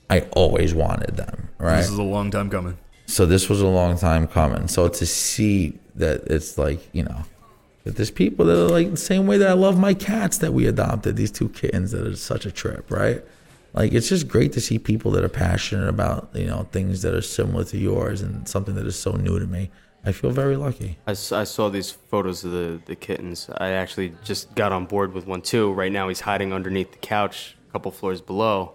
I 0.09 0.20
always 0.32 0.72
wanted 0.74 1.16
them, 1.16 1.51
right? 1.59 1.76
This 1.76 1.90
is 1.90 1.98
a 1.98 2.02
long 2.02 2.30
time 2.30 2.48
coming. 2.48 2.78
So 3.05 3.26
this 3.26 3.51
was 3.51 3.60
a 3.60 3.66
long 3.66 3.98
time 3.98 4.26
coming. 4.26 4.68
So 4.68 4.88
to 4.88 5.05
see 5.05 5.78
that 5.96 6.22
it's 6.28 6.56
like, 6.56 6.80
you 6.94 7.02
know, 7.02 7.24
that 7.85 7.97
there's 7.97 8.11
people 8.11 8.47
that 8.47 8.59
are 8.59 8.69
like 8.69 8.90
the 8.90 8.97
same 8.97 9.27
way 9.27 9.39
that 9.39 9.48
I 9.48 9.52
love 9.52 9.78
my 9.78 9.94
cats 9.94 10.39
that 10.39 10.52
we 10.52 10.66
adopted, 10.66 11.16
these 11.16 11.31
two 11.31 11.48
kittens 11.51 11.93
that 11.93 12.06
are 12.06 12.16
such 12.16 12.47
a 12.47 12.51
trip, 12.51 12.90
right? 12.90 13.23
Like 13.74 13.93
it's 13.93 14.09
just 14.09 14.28
great 14.28 14.52
to 14.55 14.61
see 14.61 14.78
people 14.78 15.11
that 15.12 15.24
are 15.24 15.28
passionate 15.28 15.89
about, 15.89 16.31
you 16.35 16.47
know, 16.47 16.66
things 16.73 17.02
that 17.02 17.15
are 17.15 17.23
similar 17.23 17.65
to 17.65 17.78
yours 17.78 18.23
and 18.23 18.48
something 18.48 18.74
that 18.77 18.86
is 18.86 18.98
so 18.98 19.12
new 19.12 19.39
to 19.39 19.47
me. 19.47 19.70
I 20.06 20.12
feel 20.12 20.31
very 20.31 20.56
lucky. 20.56 20.98
I 21.06 21.15
saw 21.15 21.69
these 21.70 21.90
photos 21.90 22.44
of 22.44 22.52
the, 22.52 22.81
the 22.85 22.94
kittens. 22.94 23.48
I 23.56 23.70
actually 23.70 24.15
just 24.23 24.55
got 24.55 24.70
on 24.70 24.85
board 24.85 25.15
with 25.15 25.27
one 25.27 25.40
too. 25.40 25.73
Right 25.73 25.90
now, 25.90 26.09
he's 26.09 26.20
hiding 26.20 26.52
underneath 26.52 26.93
the 26.93 26.98
couch 26.98 27.56
a 27.69 27.73
couple 27.73 27.90
floors 27.90 28.20
below. 28.20 28.74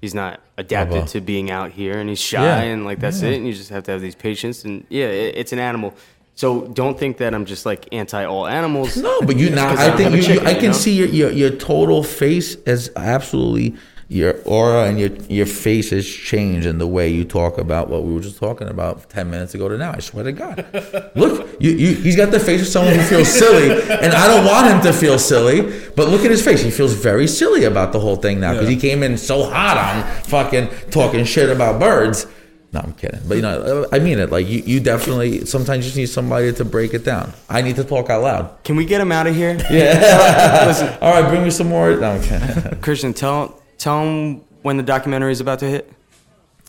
He's 0.00 0.14
not 0.14 0.40
adapted 0.56 1.02
Bubba. 1.02 1.10
to 1.10 1.20
being 1.20 1.50
out 1.50 1.72
here, 1.72 1.98
and 1.98 2.08
he's 2.08 2.20
shy, 2.20 2.44
Yeah. 2.44 2.60
and 2.60 2.84
like 2.84 3.00
that's 3.00 3.22
it. 3.22 3.34
And 3.34 3.44
you 3.46 3.52
just 3.52 3.70
have 3.70 3.82
to 3.84 3.90
have 3.90 4.00
these 4.00 4.14
patience. 4.14 4.64
And 4.64 4.86
yeah, 4.88 5.06
it, 5.06 5.34
it's 5.36 5.52
an 5.52 5.58
animal. 5.58 5.94
So 6.38 6.68
don't 6.68 6.96
think 6.96 7.16
that 7.16 7.34
I'm 7.34 7.46
just 7.46 7.66
like 7.66 7.88
anti 7.90 8.24
all 8.24 8.46
animals. 8.46 8.96
No, 8.96 9.20
but 9.22 9.36
you 9.36 9.50
now. 9.50 9.70
'cause 9.70 9.80
I 9.80 9.96
think 9.96 10.14
you, 10.14 10.22
chicken, 10.22 10.46
I 10.46 10.54
can 10.54 10.66
know? 10.66 10.72
see 10.72 10.92
your, 10.94 11.08
your 11.08 11.30
your 11.32 11.50
total 11.50 12.04
face 12.04 12.56
as 12.64 12.92
absolutely 12.94 13.74
your 14.06 14.36
aura 14.44 14.84
and 14.84 15.00
your 15.00 15.10
your 15.28 15.46
face 15.46 15.90
has 15.90 16.06
changed 16.06 16.64
in 16.64 16.78
the 16.78 16.86
way 16.86 17.08
you 17.08 17.24
talk 17.24 17.58
about 17.58 17.90
what 17.90 18.04
we 18.04 18.14
were 18.14 18.20
just 18.20 18.38
talking 18.38 18.68
about 18.68 19.10
ten 19.10 19.28
minutes 19.28 19.52
ago 19.56 19.68
to 19.68 19.76
now. 19.76 19.90
I 19.90 19.98
swear 19.98 20.22
to 20.22 20.30
God, 20.30 20.64
look, 21.16 21.60
you, 21.60 21.72
you 21.72 21.94
he's 21.96 22.14
got 22.14 22.30
the 22.30 22.38
face 22.38 22.60
of 22.60 22.68
someone 22.68 22.94
who 22.94 23.02
feels 23.02 23.26
silly, 23.26 23.72
and 23.90 24.12
I 24.12 24.28
don't 24.28 24.46
want 24.46 24.68
him 24.68 24.80
to 24.82 24.92
feel 24.96 25.18
silly. 25.18 25.62
But 25.96 26.06
look 26.08 26.24
at 26.24 26.30
his 26.30 26.44
face; 26.44 26.62
he 26.62 26.70
feels 26.70 26.92
very 26.92 27.26
silly 27.26 27.64
about 27.64 27.90
the 27.92 27.98
whole 27.98 28.14
thing 28.14 28.38
now 28.38 28.52
because 28.52 28.68
he 28.68 28.76
came 28.76 29.02
in 29.02 29.18
so 29.18 29.42
hot 29.42 29.76
on 29.76 30.22
fucking 30.22 30.68
talking 30.92 31.24
shit 31.24 31.50
about 31.50 31.80
birds. 31.80 32.28
No, 32.72 32.80
I'm 32.80 32.92
kidding. 32.92 33.20
But 33.26 33.36
you 33.36 33.42
know, 33.42 33.86
I 33.92 33.98
mean 33.98 34.18
it. 34.18 34.30
Like 34.30 34.46
you, 34.46 34.58
you 34.60 34.78
definitely 34.80 35.46
sometimes 35.46 35.84
you 35.84 35.88
just 35.90 35.96
need 35.96 36.06
somebody 36.10 36.52
to 36.52 36.64
break 36.66 36.92
it 36.92 37.02
down. 37.04 37.32
I 37.48 37.62
need 37.62 37.76
to 37.76 37.84
talk 37.84 38.10
out 38.10 38.22
loud. 38.22 38.62
Can 38.64 38.76
we 38.76 38.84
get 38.84 39.00
him 39.00 39.10
out 39.10 39.26
of 39.26 39.34
here? 39.34 39.56
Yeah. 39.70 40.64
Listen. 40.66 40.88
All 41.00 41.12
right, 41.20 41.28
bring 41.30 41.42
me 41.44 41.50
some 41.50 41.68
more. 41.68 41.96
No, 41.96 42.12
I'm 42.12 42.22
kidding. 42.22 42.80
Christian, 42.82 43.14
tell 43.14 43.60
tell 43.78 44.02
him 44.02 44.42
when 44.62 44.76
the 44.76 44.82
documentary 44.82 45.32
is 45.32 45.40
about 45.40 45.60
to 45.60 45.66
hit. 45.66 45.90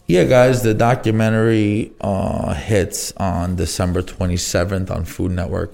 yeah, 0.07 0.23
guys, 0.23 0.63
the 0.63 0.73
documentary 0.73 1.91
uh, 1.99 2.53
hits 2.53 3.11
on 3.17 3.55
December 3.57 4.01
27th 4.01 4.89
on 4.89 5.03
Food 5.03 5.31
Network. 5.33 5.73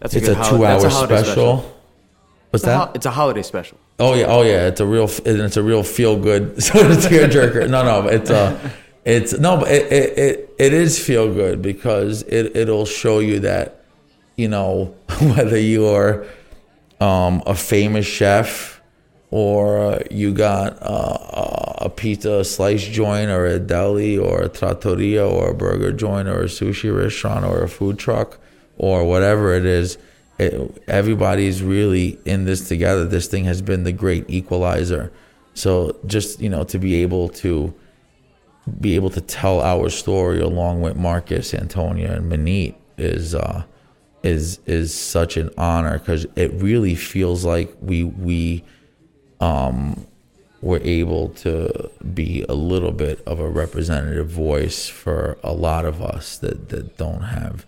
That's 0.00 0.14
It's 0.14 0.28
good 0.28 0.38
a 0.38 0.44
two-hour 0.48 0.88
holiday 0.88 1.22
special. 1.22 1.56
What's 2.50 2.64
It's 2.64 2.64
a, 2.64 2.78
ho- 2.78 2.84
that? 2.86 2.96
it's 2.96 3.06
a 3.06 3.10
holiday 3.10 3.42
special. 3.42 3.78
Oh 3.98 4.14
yeah, 4.14 4.26
oh 4.26 4.42
yeah. 4.42 4.68
It's 4.68 4.80
a 4.80 4.86
real, 4.86 5.10
it's 5.24 5.56
a 5.56 5.62
real 5.62 5.82
feel 5.82 6.18
good 6.18 6.62
sort 6.62 6.86
of 6.86 6.98
tearjerker. 6.98 7.68
No, 7.68 7.82
no, 7.84 8.08
it's 8.08 8.30
uh 8.30 8.56
it's 9.04 9.38
no, 9.38 9.56
but 9.58 9.70
it, 9.70 9.92
it 9.92 10.18
it 10.18 10.54
it 10.58 10.72
is 10.72 11.04
feel 11.04 11.32
good 11.32 11.62
because 11.62 12.22
it 12.22 12.56
it'll 12.56 12.86
show 12.86 13.18
you 13.20 13.40
that 13.40 13.82
you 14.36 14.48
know 14.48 14.94
whether 15.20 15.58
you're 15.58 16.26
um, 17.00 17.42
a 17.46 17.54
famous 17.54 18.06
chef 18.06 18.80
or 19.30 20.00
you 20.10 20.32
got 20.32 20.78
uh, 20.80 21.74
a 21.78 21.90
pizza 21.90 22.44
slice 22.44 22.84
joint 22.86 23.30
or 23.30 23.46
a 23.46 23.58
deli 23.58 24.16
or 24.16 24.42
a 24.42 24.48
trattoria 24.48 25.26
or 25.26 25.50
a 25.50 25.54
burger 25.54 25.92
joint 25.92 26.28
or 26.28 26.42
a 26.42 26.46
sushi 26.46 26.94
restaurant 26.94 27.44
or 27.44 27.62
a 27.62 27.68
food 27.68 27.98
truck 27.98 28.38
or 28.78 29.04
whatever 29.04 29.54
it 29.54 29.66
is 29.66 29.98
it, 30.38 30.82
everybody's 30.86 31.62
really 31.62 32.18
in 32.24 32.44
this 32.44 32.68
together. 32.68 33.04
This 33.04 33.26
thing 33.26 33.44
has 33.44 33.60
been 33.60 33.84
the 33.84 33.92
great 33.92 34.24
equalizer. 34.28 35.12
So 35.54 35.98
just 36.06 36.40
you 36.40 36.48
know 36.48 36.64
to 36.64 36.78
be 36.78 37.02
able 37.02 37.28
to 37.30 37.74
be 38.80 38.94
able 38.94 39.10
to 39.10 39.20
tell 39.20 39.60
our 39.60 39.88
story 39.88 40.40
along 40.40 40.82
with 40.82 40.96
Marcus, 40.96 41.54
Antonia, 41.54 42.12
and 42.12 42.30
Maneet 42.30 42.76
is 42.96 43.34
uh, 43.34 43.64
is 44.22 44.60
is 44.66 44.94
such 44.94 45.36
an 45.36 45.50
honor 45.58 45.98
because 45.98 46.26
it 46.36 46.52
really 46.54 46.94
feels 46.94 47.44
like 47.44 47.74
we 47.80 48.04
we 48.04 48.64
um, 49.40 50.06
were 50.60 50.80
able 50.82 51.28
to 51.30 51.90
be 52.14 52.44
a 52.48 52.54
little 52.54 52.92
bit 52.92 53.22
of 53.26 53.40
a 53.40 53.48
representative 53.48 54.28
voice 54.28 54.88
for 54.88 55.38
a 55.42 55.52
lot 55.52 55.84
of 55.84 56.02
us 56.02 56.36
that, 56.38 56.68
that 56.70 56.96
don't 56.96 57.22
have 57.22 57.64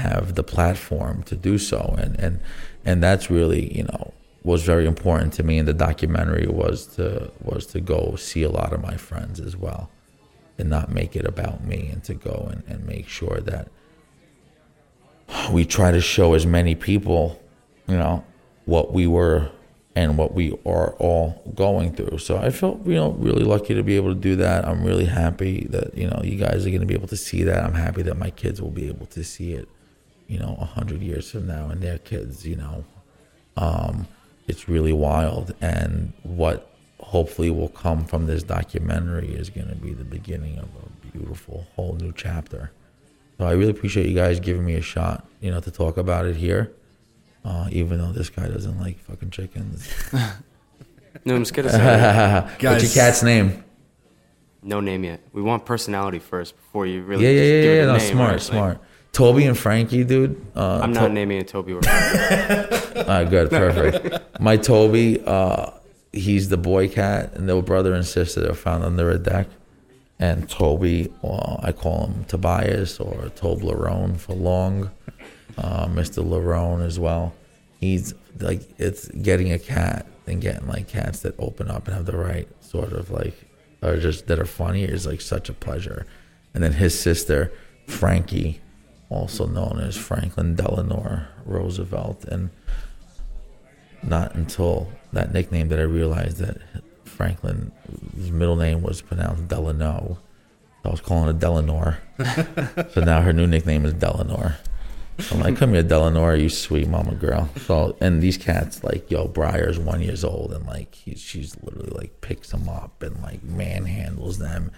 have 0.00 0.34
the 0.34 0.42
platform 0.42 1.22
to 1.22 1.36
do 1.36 1.58
so 1.58 1.94
and 1.98 2.18
and 2.18 2.40
and 2.84 3.02
that's 3.02 3.30
really 3.30 3.76
you 3.76 3.84
know 3.84 4.12
was 4.42 4.62
very 4.62 4.86
important 4.86 5.32
to 5.34 5.42
me 5.42 5.58
in 5.58 5.66
the 5.66 5.74
documentary 5.74 6.46
was 6.46 6.86
to 6.86 7.30
was 7.40 7.66
to 7.66 7.80
go 7.80 8.16
see 8.16 8.42
a 8.42 8.50
lot 8.50 8.72
of 8.72 8.80
my 8.80 8.96
friends 8.96 9.38
as 9.38 9.56
well 9.56 9.90
and 10.58 10.68
not 10.68 10.90
make 10.90 11.16
it 11.16 11.26
about 11.26 11.64
me 11.64 11.88
and 11.92 12.04
to 12.04 12.14
go 12.14 12.48
and, 12.52 12.62
and 12.68 12.86
make 12.86 13.08
sure 13.08 13.40
that 13.40 13.68
we 15.50 15.64
try 15.64 15.90
to 15.90 16.00
show 16.00 16.34
as 16.34 16.46
many 16.46 16.74
people, 16.74 17.40
you 17.86 17.96
know, 17.96 18.24
what 18.66 18.92
we 18.92 19.06
were 19.06 19.50
and 19.96 20.16
what 20.16 20.34
we 20.34 20.52
are 20.64 20.92
all 20.94 21.42
going 21.54 21.92
through. 21.94 22.18
So 22.18 22.38
I 22.38 22.50
felt, 22.50 22.86
you 22.86 22.94
know, 22.94 23.12
really 23.12 23.44
lucky 23.44 23.74
to 23.74 23.82
be 23.82 23.96
able 23.96 24.14
to 24.14 24.20
do 24.20 24.36
that. 24.36 24.66
I'm 24.66 24.84
really 24.84 25.06
happy 25.06 25.66
that, 25.70 25.96
you 25.96 26.06
know, 26.06 26.20
you 26.22 26.36
guys 26.36 26.66
are 26.66 26.70
going 26.70 26.80
to 26.80 26.86
be 26.86 26.94
able 26.94 27.08
to 27.08 27.16
see 27.16 27.42
that. 27.42 27.64
I'm 27.64 27.74
happy 27.74 28.02
that 28.02 28.16
my 28.16 28.30
kids 28.30 28.62
will 28.62 28.70
be 28.70 28.86
able 28.88 29.06
to 29.06 29.24
see 29.24 29.52
it, 29.52 29.68
you 30.30 30.38
know, 30.38 30.56
a 30.60 30.64
hundred 30.64 31.02
years 31.02 31.30
from 31.30 31.48
now 31.48 31.68
and 31.68 31.80
their 31.82 31.98
kids, 31.98 32.46
you 32.46 32.54
know. 32.54 32.84
Um, 33.56 34.06
it's 34.46 34.68
really 34.68 34.92
wild. 34.92 35.54
And 35.60 36.12
what 36.22 36.70
hopefully 37.00 37.50
will 37.50 37.68
come 37.68 38.04
from 38.04 38.26
this 38.26 38.44
documentary 38.44 39.34
is 39.34 39.50
going 39.50 39.68
to 39.68 39.74
be 39.74 39.92
the 39.92 40.04
beginning 40.04 40.58
of 40.58 40.68
a 40.82 41.06
beautiful 41.18 41.66
whole 41.74 41.94
new 41.94 42.12
chapter. 42.12 42.70
So 43.38 43.46
I 43.46 43.52
really 43.52 43.70
appreciate 43.72 44.06
you 44.06 44.14
guys 44.14 44.38
giving 44.38 44.64
me 44.64 44.74
a 44.74 44.82
shot, 44.82 45.26
you 45.40 45.50
know, 45.50 45.60
to 45.60 45.70
talk 45.70 45.96
about 45.96 46.26
it 46.26 46.36
here. 46.36 46.70
Uh, 47.44 47.68
even 47.72 47.98
though 47.98 48.12
this 48.12 48.28
guy 48.28 48.46
doesn't 48.48 48.78
like 48.80 48.98
fucking 49.00 49.30
chickens. 49.30 49.92
No, 51.24 51.34
I'm 51.34 51.42
just 51.42 51.52
gonna 51.54 51.70
say 51.70 52.42
What's 52.68 52.82
your 52.84 52.92
cat's 52.92 53.22
name? 53.22 53.64
no 54.62 54.80
name 54.80 55.04
yet. 55.04 55.20
We 55.32 55.42
want 55.42 55.66
personality 55.66 56.18
first 56.18 56.56
before 56.56 56.86
you 56.86 57.02
really. 57.02 57.24
Yeah, 57.24 57.30
yeah, 57.30 57.40
just 57.40 57.50
yeah, 57.50 57.62
give 57.62 57.72
it 57.72 57.76
yeah. 57.76 57.82
a 57.82 57.86
No, 57.86 57.96
name, 57.96 58.10
smart. 58.12 58.32
Like, 58.32 58.40
smart. 58.42 58.80
Toby 59.12 59.44
and 59.46 59.58
Frankie, 59.58 60.04
dude. 60.04 60.40
Uh, 60.56 60.80
I'm 60.82 60.94
To- 60.94 61.00
not 61.00 61.12
naming 61.12 61.38
it 61.38 61.48
Toby. 61.48 61.72
Or 61.72 61.82
Frankie. 61.82 62.98
All 63.00 63.04
right, 63.06 63.28
good, 63.28 63.50
perfect. 63.50 64.40
My 64.40 64.56
Toby, 64.56 65.20
uh, 65.26 65.70
he's 66.12 66.48
the 66.48 66.56
boy 66.56 66.88
cat, 66.88 67.32
and 67.34 67.48
they 67.48 67.52
were 67.52 67.62
brother 67.62 67.92
and 67.94 68.06
sister. 68.06 68.40
They're 68.40 68.54
found 68.54 68.84
under 68.84 69.10
a 69.10 69.18
deck. 69.18 69.48
And 70.18 70.48
Toby, 70.48 71.12
well, 71.22 71.60
I 71.62 71.72
call 71.72 72.06
him 72.06 72.24
Tobias 72.24 73.00
or 73.00 73.14
Toblerone 73.36 74.18
for 74.18 74.34
long. 74.34 74.90
Uh, 75.58 75.86
Mr. 75.88 76.22
Larone 76.24 76.84
as 76.86 76.98
well. 77.00 77.34
He's 77.80 78.14
like 78.38 78.62
it's 78.78 79.08
getting 79.08 79.50
a 79.52 79.58
cat 79.58 80.06
and 80.26 80.40
getting 80.40 80.66
like 80.68 80.86
cats 80.88 81.20
that 81.20 81.34
open 81.38 81.70
up 81.70 81.86
and 81.88 81.96
have 81.96 82.06
the 82.06 82.16
right 82.16 82.46
sort 82.60 82.92
of 82.92 83.10
like 83.10 83.34
or 83.82 83.96
just 83.96 84.26
that 84.28 84.38
are 84.38 84.44
funny 84.46 84.84
is 84.84 85.06
like 85.06 85.20
such 85.22 85.48
a 85.48 85.52
pleasure. 85.54 86.06
And 86.54 86.62
then 86.62 86.74
his 86.74 86.98
sister, 86.98 87.50
Frankie, 87.86 88.60
also 89.10 89.46
known 89.46 89.80
as 89.80 89.96
Franklin 89.96 90.54
Delano 90.54 91.24
Roosevelt, 91.44 92.24
and 92.24 92.50
not 94.02 94.34
until 94.34 94.88
that 95.12 95.32
nickname 95.32 95.68
that 95.68 95.78
I 95.78 95.82
realized 95.82 96.38
that 96.38 96.58
Franklin's 97.04 98.30
middle 98.30 98.56
name 98.56 98.82
was 98.82 99.02
pronounced 99.02 99.48
Delano. 99.48 100.18
I 100.84 100.88
was 100.88 101.00
calling 101.00 101.26
her 101.26 101.38
Delanor. 101.38 101.98
so 102.92 103.02
now 103.02 103.20
her 103.20 103.34
new 103.34 103.46
nickname 103.46 103.84
is 103.84 103.92
Delanor. 103.92 104.56
So 105.18 105.36
I'm 105.36 105.42
like, 105.42 105.56
come 105.56 105.74
here, 105.74 105.82
Delanor, 105.82 106.36
you 106.36 106.48
sweet 106.48 106.88
mama 106.88 107.14
girl. 107.14 107.50
So 107.66 107.96
and 108.00 108.22
these 108.22 108.38
cats, 108.38 108.82
like, 108.82 109.10
yo, 109.10 109.28
Briar's 109.28 109.78
one 109.78 110.00
years 110.00 110.24
old 110.24 110.52
and 110.52 110.66
like 110.66 110.94
he's 110.94 111.20
she's 111.20 111.60
literally 111.62 111.90
like 111.90 112.22
picks 112.22 112.50
them 112.50 112.68
up 112.68 113.02
and 113.02 113.20
like 113.20 113.42
manhandles 113.42 114.38
them 114.38 114.70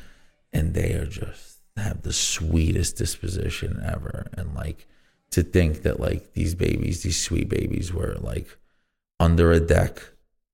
and 0.53 0.75
they 0.75 0.95
are 0.95 1.07
just 1.07 1.52
have 1.77 2.03
the 2.03 2.13
sweetest 2.13 2.97
disposition 2.97 3.83
ever. 3.85 4.27
And 4.35 4.55
like 4.55 4.87
to 5.31 5.43
think 5.43 5.83
that 5.83 6.01
like 6.01 6.35
these 6.35 6.55
babies, 6.55 7.03
these 7.03 7.21
sweet 7.21 7.49
babies 7.49 7.93
were 7.93 8.17
like 8.21 8.57
under 9.19 9.53
a 9.53 9.61
deck. 9.61 10.03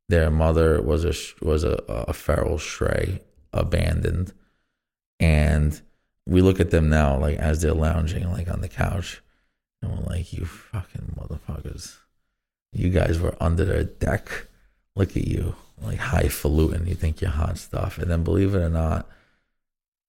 Their 0.09 0.31
mother 0.31 0.81
was 0.81 1.05
a 1.05 1.13
was 1.45 1.65
a, 1.65 1.83
a 1.89 2.15
feral 2.15 2.59
stray, 2.59 3.21
abandoned, 3.53 4.33
and 5.21 5.81
we 6.27 6.41
look 6.41 6.61
at 6.61 6.71
them 6.71 6.89
now 6.89 7.19
like 7.19 7.37
as 7.39 7.61
they're 7.61 7.75
lounging 7.75 8.31
like 8.33 8.51
on 8.51 8.63
the 8.63 8.69
couch, 8.69 9.21
and 9.83 9.91
we're 9.91 10.15
like, 10.15 10.33
"You 10.33 10.47
fucking 10.47 11.15
motherfuckers! 11.19 11.97
You 12.73 12.89
guys 12.89 13.19
were 13.19 13.37
under 13.39 13.67
their 13.67 13.85
deck. 13.85 14.47
Look 14.97 15.17
at 15.17 15.27
you, 15.27 15.57
like 15.83 15.99
highfalutin. 15.99 16.87
You 16.87 16.95
think 16.95 17.21
you're 17.21 17.31
hot 17.31 17.59
stuff, 17.59 17.99
and 17.99 18.11
then 18.11 18.25
believe 18.25 18.55
it 18.55 18.63
or 18.63 18.71
not, 18.71 19.09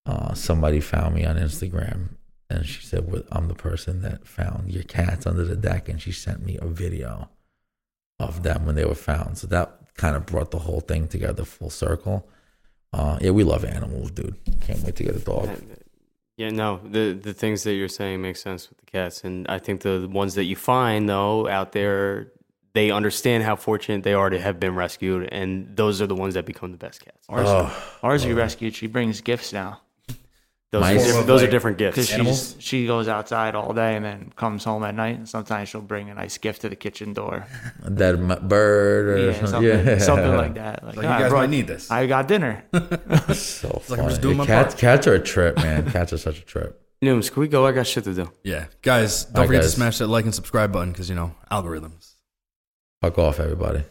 uh, 0.06 0.34
somebody 0.34 0.80
found 0.80 1.14
me 1.14 1.24
on 1.24 1.36
Instagram." 1.36 2.16
And 2.48 2.66
she 2.66 2.82
said, 2.82 3.10
well, 3.10 3.22
"I'm 3.30 3.48
the 3.48 3.54
person 3.54 4.02
that 4.02 4.26
found 4.26 4.72
your 4.72 4.82
cats 4.82 5.26
under 5.26 5.44
the 5.44 5.56
deck," 5.56 5.88
and 5.88 6.00
she 6.00 6.12
sent 6.12 6.44
me 6.44 6.58
a 6.60 6.66
video 6.66 7.28
of 8.18 8.42
them 8.42 8.66
when 8.66 8.74
they 8.74 8.84
were 8.84 8.94
found. 8.94 9.38
So 9.38 9.46
that 9.48 9.80
kind 9.96 10.16
of 10.16 10.26
brought 10.26 10.50
the 10.50 10.58
whole 10.58 10.80
thing 10.80 11.08
together 11.08 11.44
full 11.44 11.70
circle. 11.70 12.28
Uh, 12.92 13.18
yeah, 13.20 13.30
we 13.30 13.44
love 13.44 13.64
animals, 13.64 14.10
dude. 14.10 14.36
Can't 14.60 14.82
wait 14.82 14.96
to 14.96 15.04
get 15.04 15.16
a 15.16 15.20
dog. 15.20 15.48
Yeah, 16.36 16.50
no, 16.50 16.80
the 16.84 17.12
the 17.12 17.34
things 17.34 17.64
that 17.64 17.74
you're 17.74 17.88
saying 17.88 18.22
make 18.22 18.36
sense 18.36 18.68
with 18.68 18.78
the 18.78 18.86
cats, 18.86 19.24
and 19.24 19.46
I 19.48 19.58
think 19.58 19.82
the 19.82 20.08
ones 20.10 20.34
that 20.34 20.44
you 20.44 20.56
find 20.56 21.08
though 21.08 21.46
out 21.46 21.72
there, 21.72 22.32
they 22.72 22.90
understand 22.90 23.44
how 23.44 23.56
fortunate 23.56 24.04
they 24.04 24.14
are 24.14 24.30
to 24.30 24.40
have 24.40 24.58
been 24.58 24.74
rescued, 24.74 25.28
and 25.30 25.76
those 25.76 26.00
are 26.00 26.06
the 26.06 26.14
ones 26.14 26.34
that 26.34 26.46
become 26.46 26.72
the 26.72 26.78
best 26.78 27.04
cats. 27.04 27.26
Ours, 27.28 27.72
ours 28.02 28.26
we 28.26 28.32
rescued. 28.32 28.74
She 28.74 28.86
brings 28.86 29.20
gifts 29.20 29.52
now 29.52 29.82
Those, 30.72 30.82
Mice. 30.82 31.02
are, 31.02 31.06
different, 31.06 31.26
those 31.26 31.42
are 31.42 31.50
different 31.50 31.78
because 31.78 32.08
gifts. 32.08 32.52
she's 32.52 32.62
she 32.62 32.86
goes 32.86 33.08
outside 33.08 33.56
all 33.56 33.72
day 33.74 33.96
and 33.96 34.04
then 34.04 34.32
comes 34.36 34.62
home 34.62 34.84
at 34.84 34.94
night. 34.94 35.16
And 35.16 35.28
sometimes 35.28 35.68
she'll 35.68 35.80
bring 35.80 36.10
a 36.10 36.14
nice 36.14 36.38
gift 36.38 36.60
to 36.60 36.68
the 36.68 36.76
kitchen 36.76 37.12
door. 37.12 37.44
That 37.82 38.14
m- 38.14 38.46
bird 38.48 39.08
or 39.08 39.18
Yeah, 39.18 39.32
something. 39.32 39.48
something, 39.50 39.86
yeah. 39.86 39.98
something 39.98 40.36
like 40.36 40.54
that. 40.54 40.84
Like, 40.84 40.94
Like, 40.96 41.06
"Ah, 41.06 41.16
you 41.16 41.22
guys 41.24 41.30
bro, 41.30 41.40
might 41.40 41.50
need 41.50 41.66
this. 41.66 41.90
I 41.90 42.06
got 42.06 42.28
dinner. 42.28 42.62
So 43.34 43.82
like. 43.88 43.98
I'm 43.98 44.08
just 44.10 44.22
doing 44.22 44.36
my 44.36 44.46
cats, 44.46 44.74
part. 44.74 44.80
cats 44.80 45.06
are 45.08 45.14
a 45.14 45.20
trip, 45.20 45.56
man. 45.56 45.90
cats 45.90 46.12
are 46.12 46.18
such 46.18 46.38
a 46.38 46.42
trip. 46.44 46.80
Nooms, 47.02 47.32
can 47.32 47.40
we 47.40 47.48
go? 47.48 47.66
I 47.66 47.72
got 47.72 47.86
shit 47.88 48.04
to 48.04 48.14
do. 48.14 48.30
Yeah, 48.44 48.66
guys, 48.82 49.24
don't 49.24 49.34
All 49.36 49.40
right, 49.42 49.46
forget 49.48 49.62
guys. 49.62 49.70
to 49.72 49.76
smash 49.76 49.98
that 49.98 50.06
like 50.06 50.24
and 50.24 50.34
subscribe 50.34 50.70
button 50.72 50.92
because 50.92 51.08
you 51.08 51.16
know 51.16 51.34
algorithms. 51.50 52.14
Fuck 53.02 53.18
off, 53.18 53.40
everybody. 53.40 53.82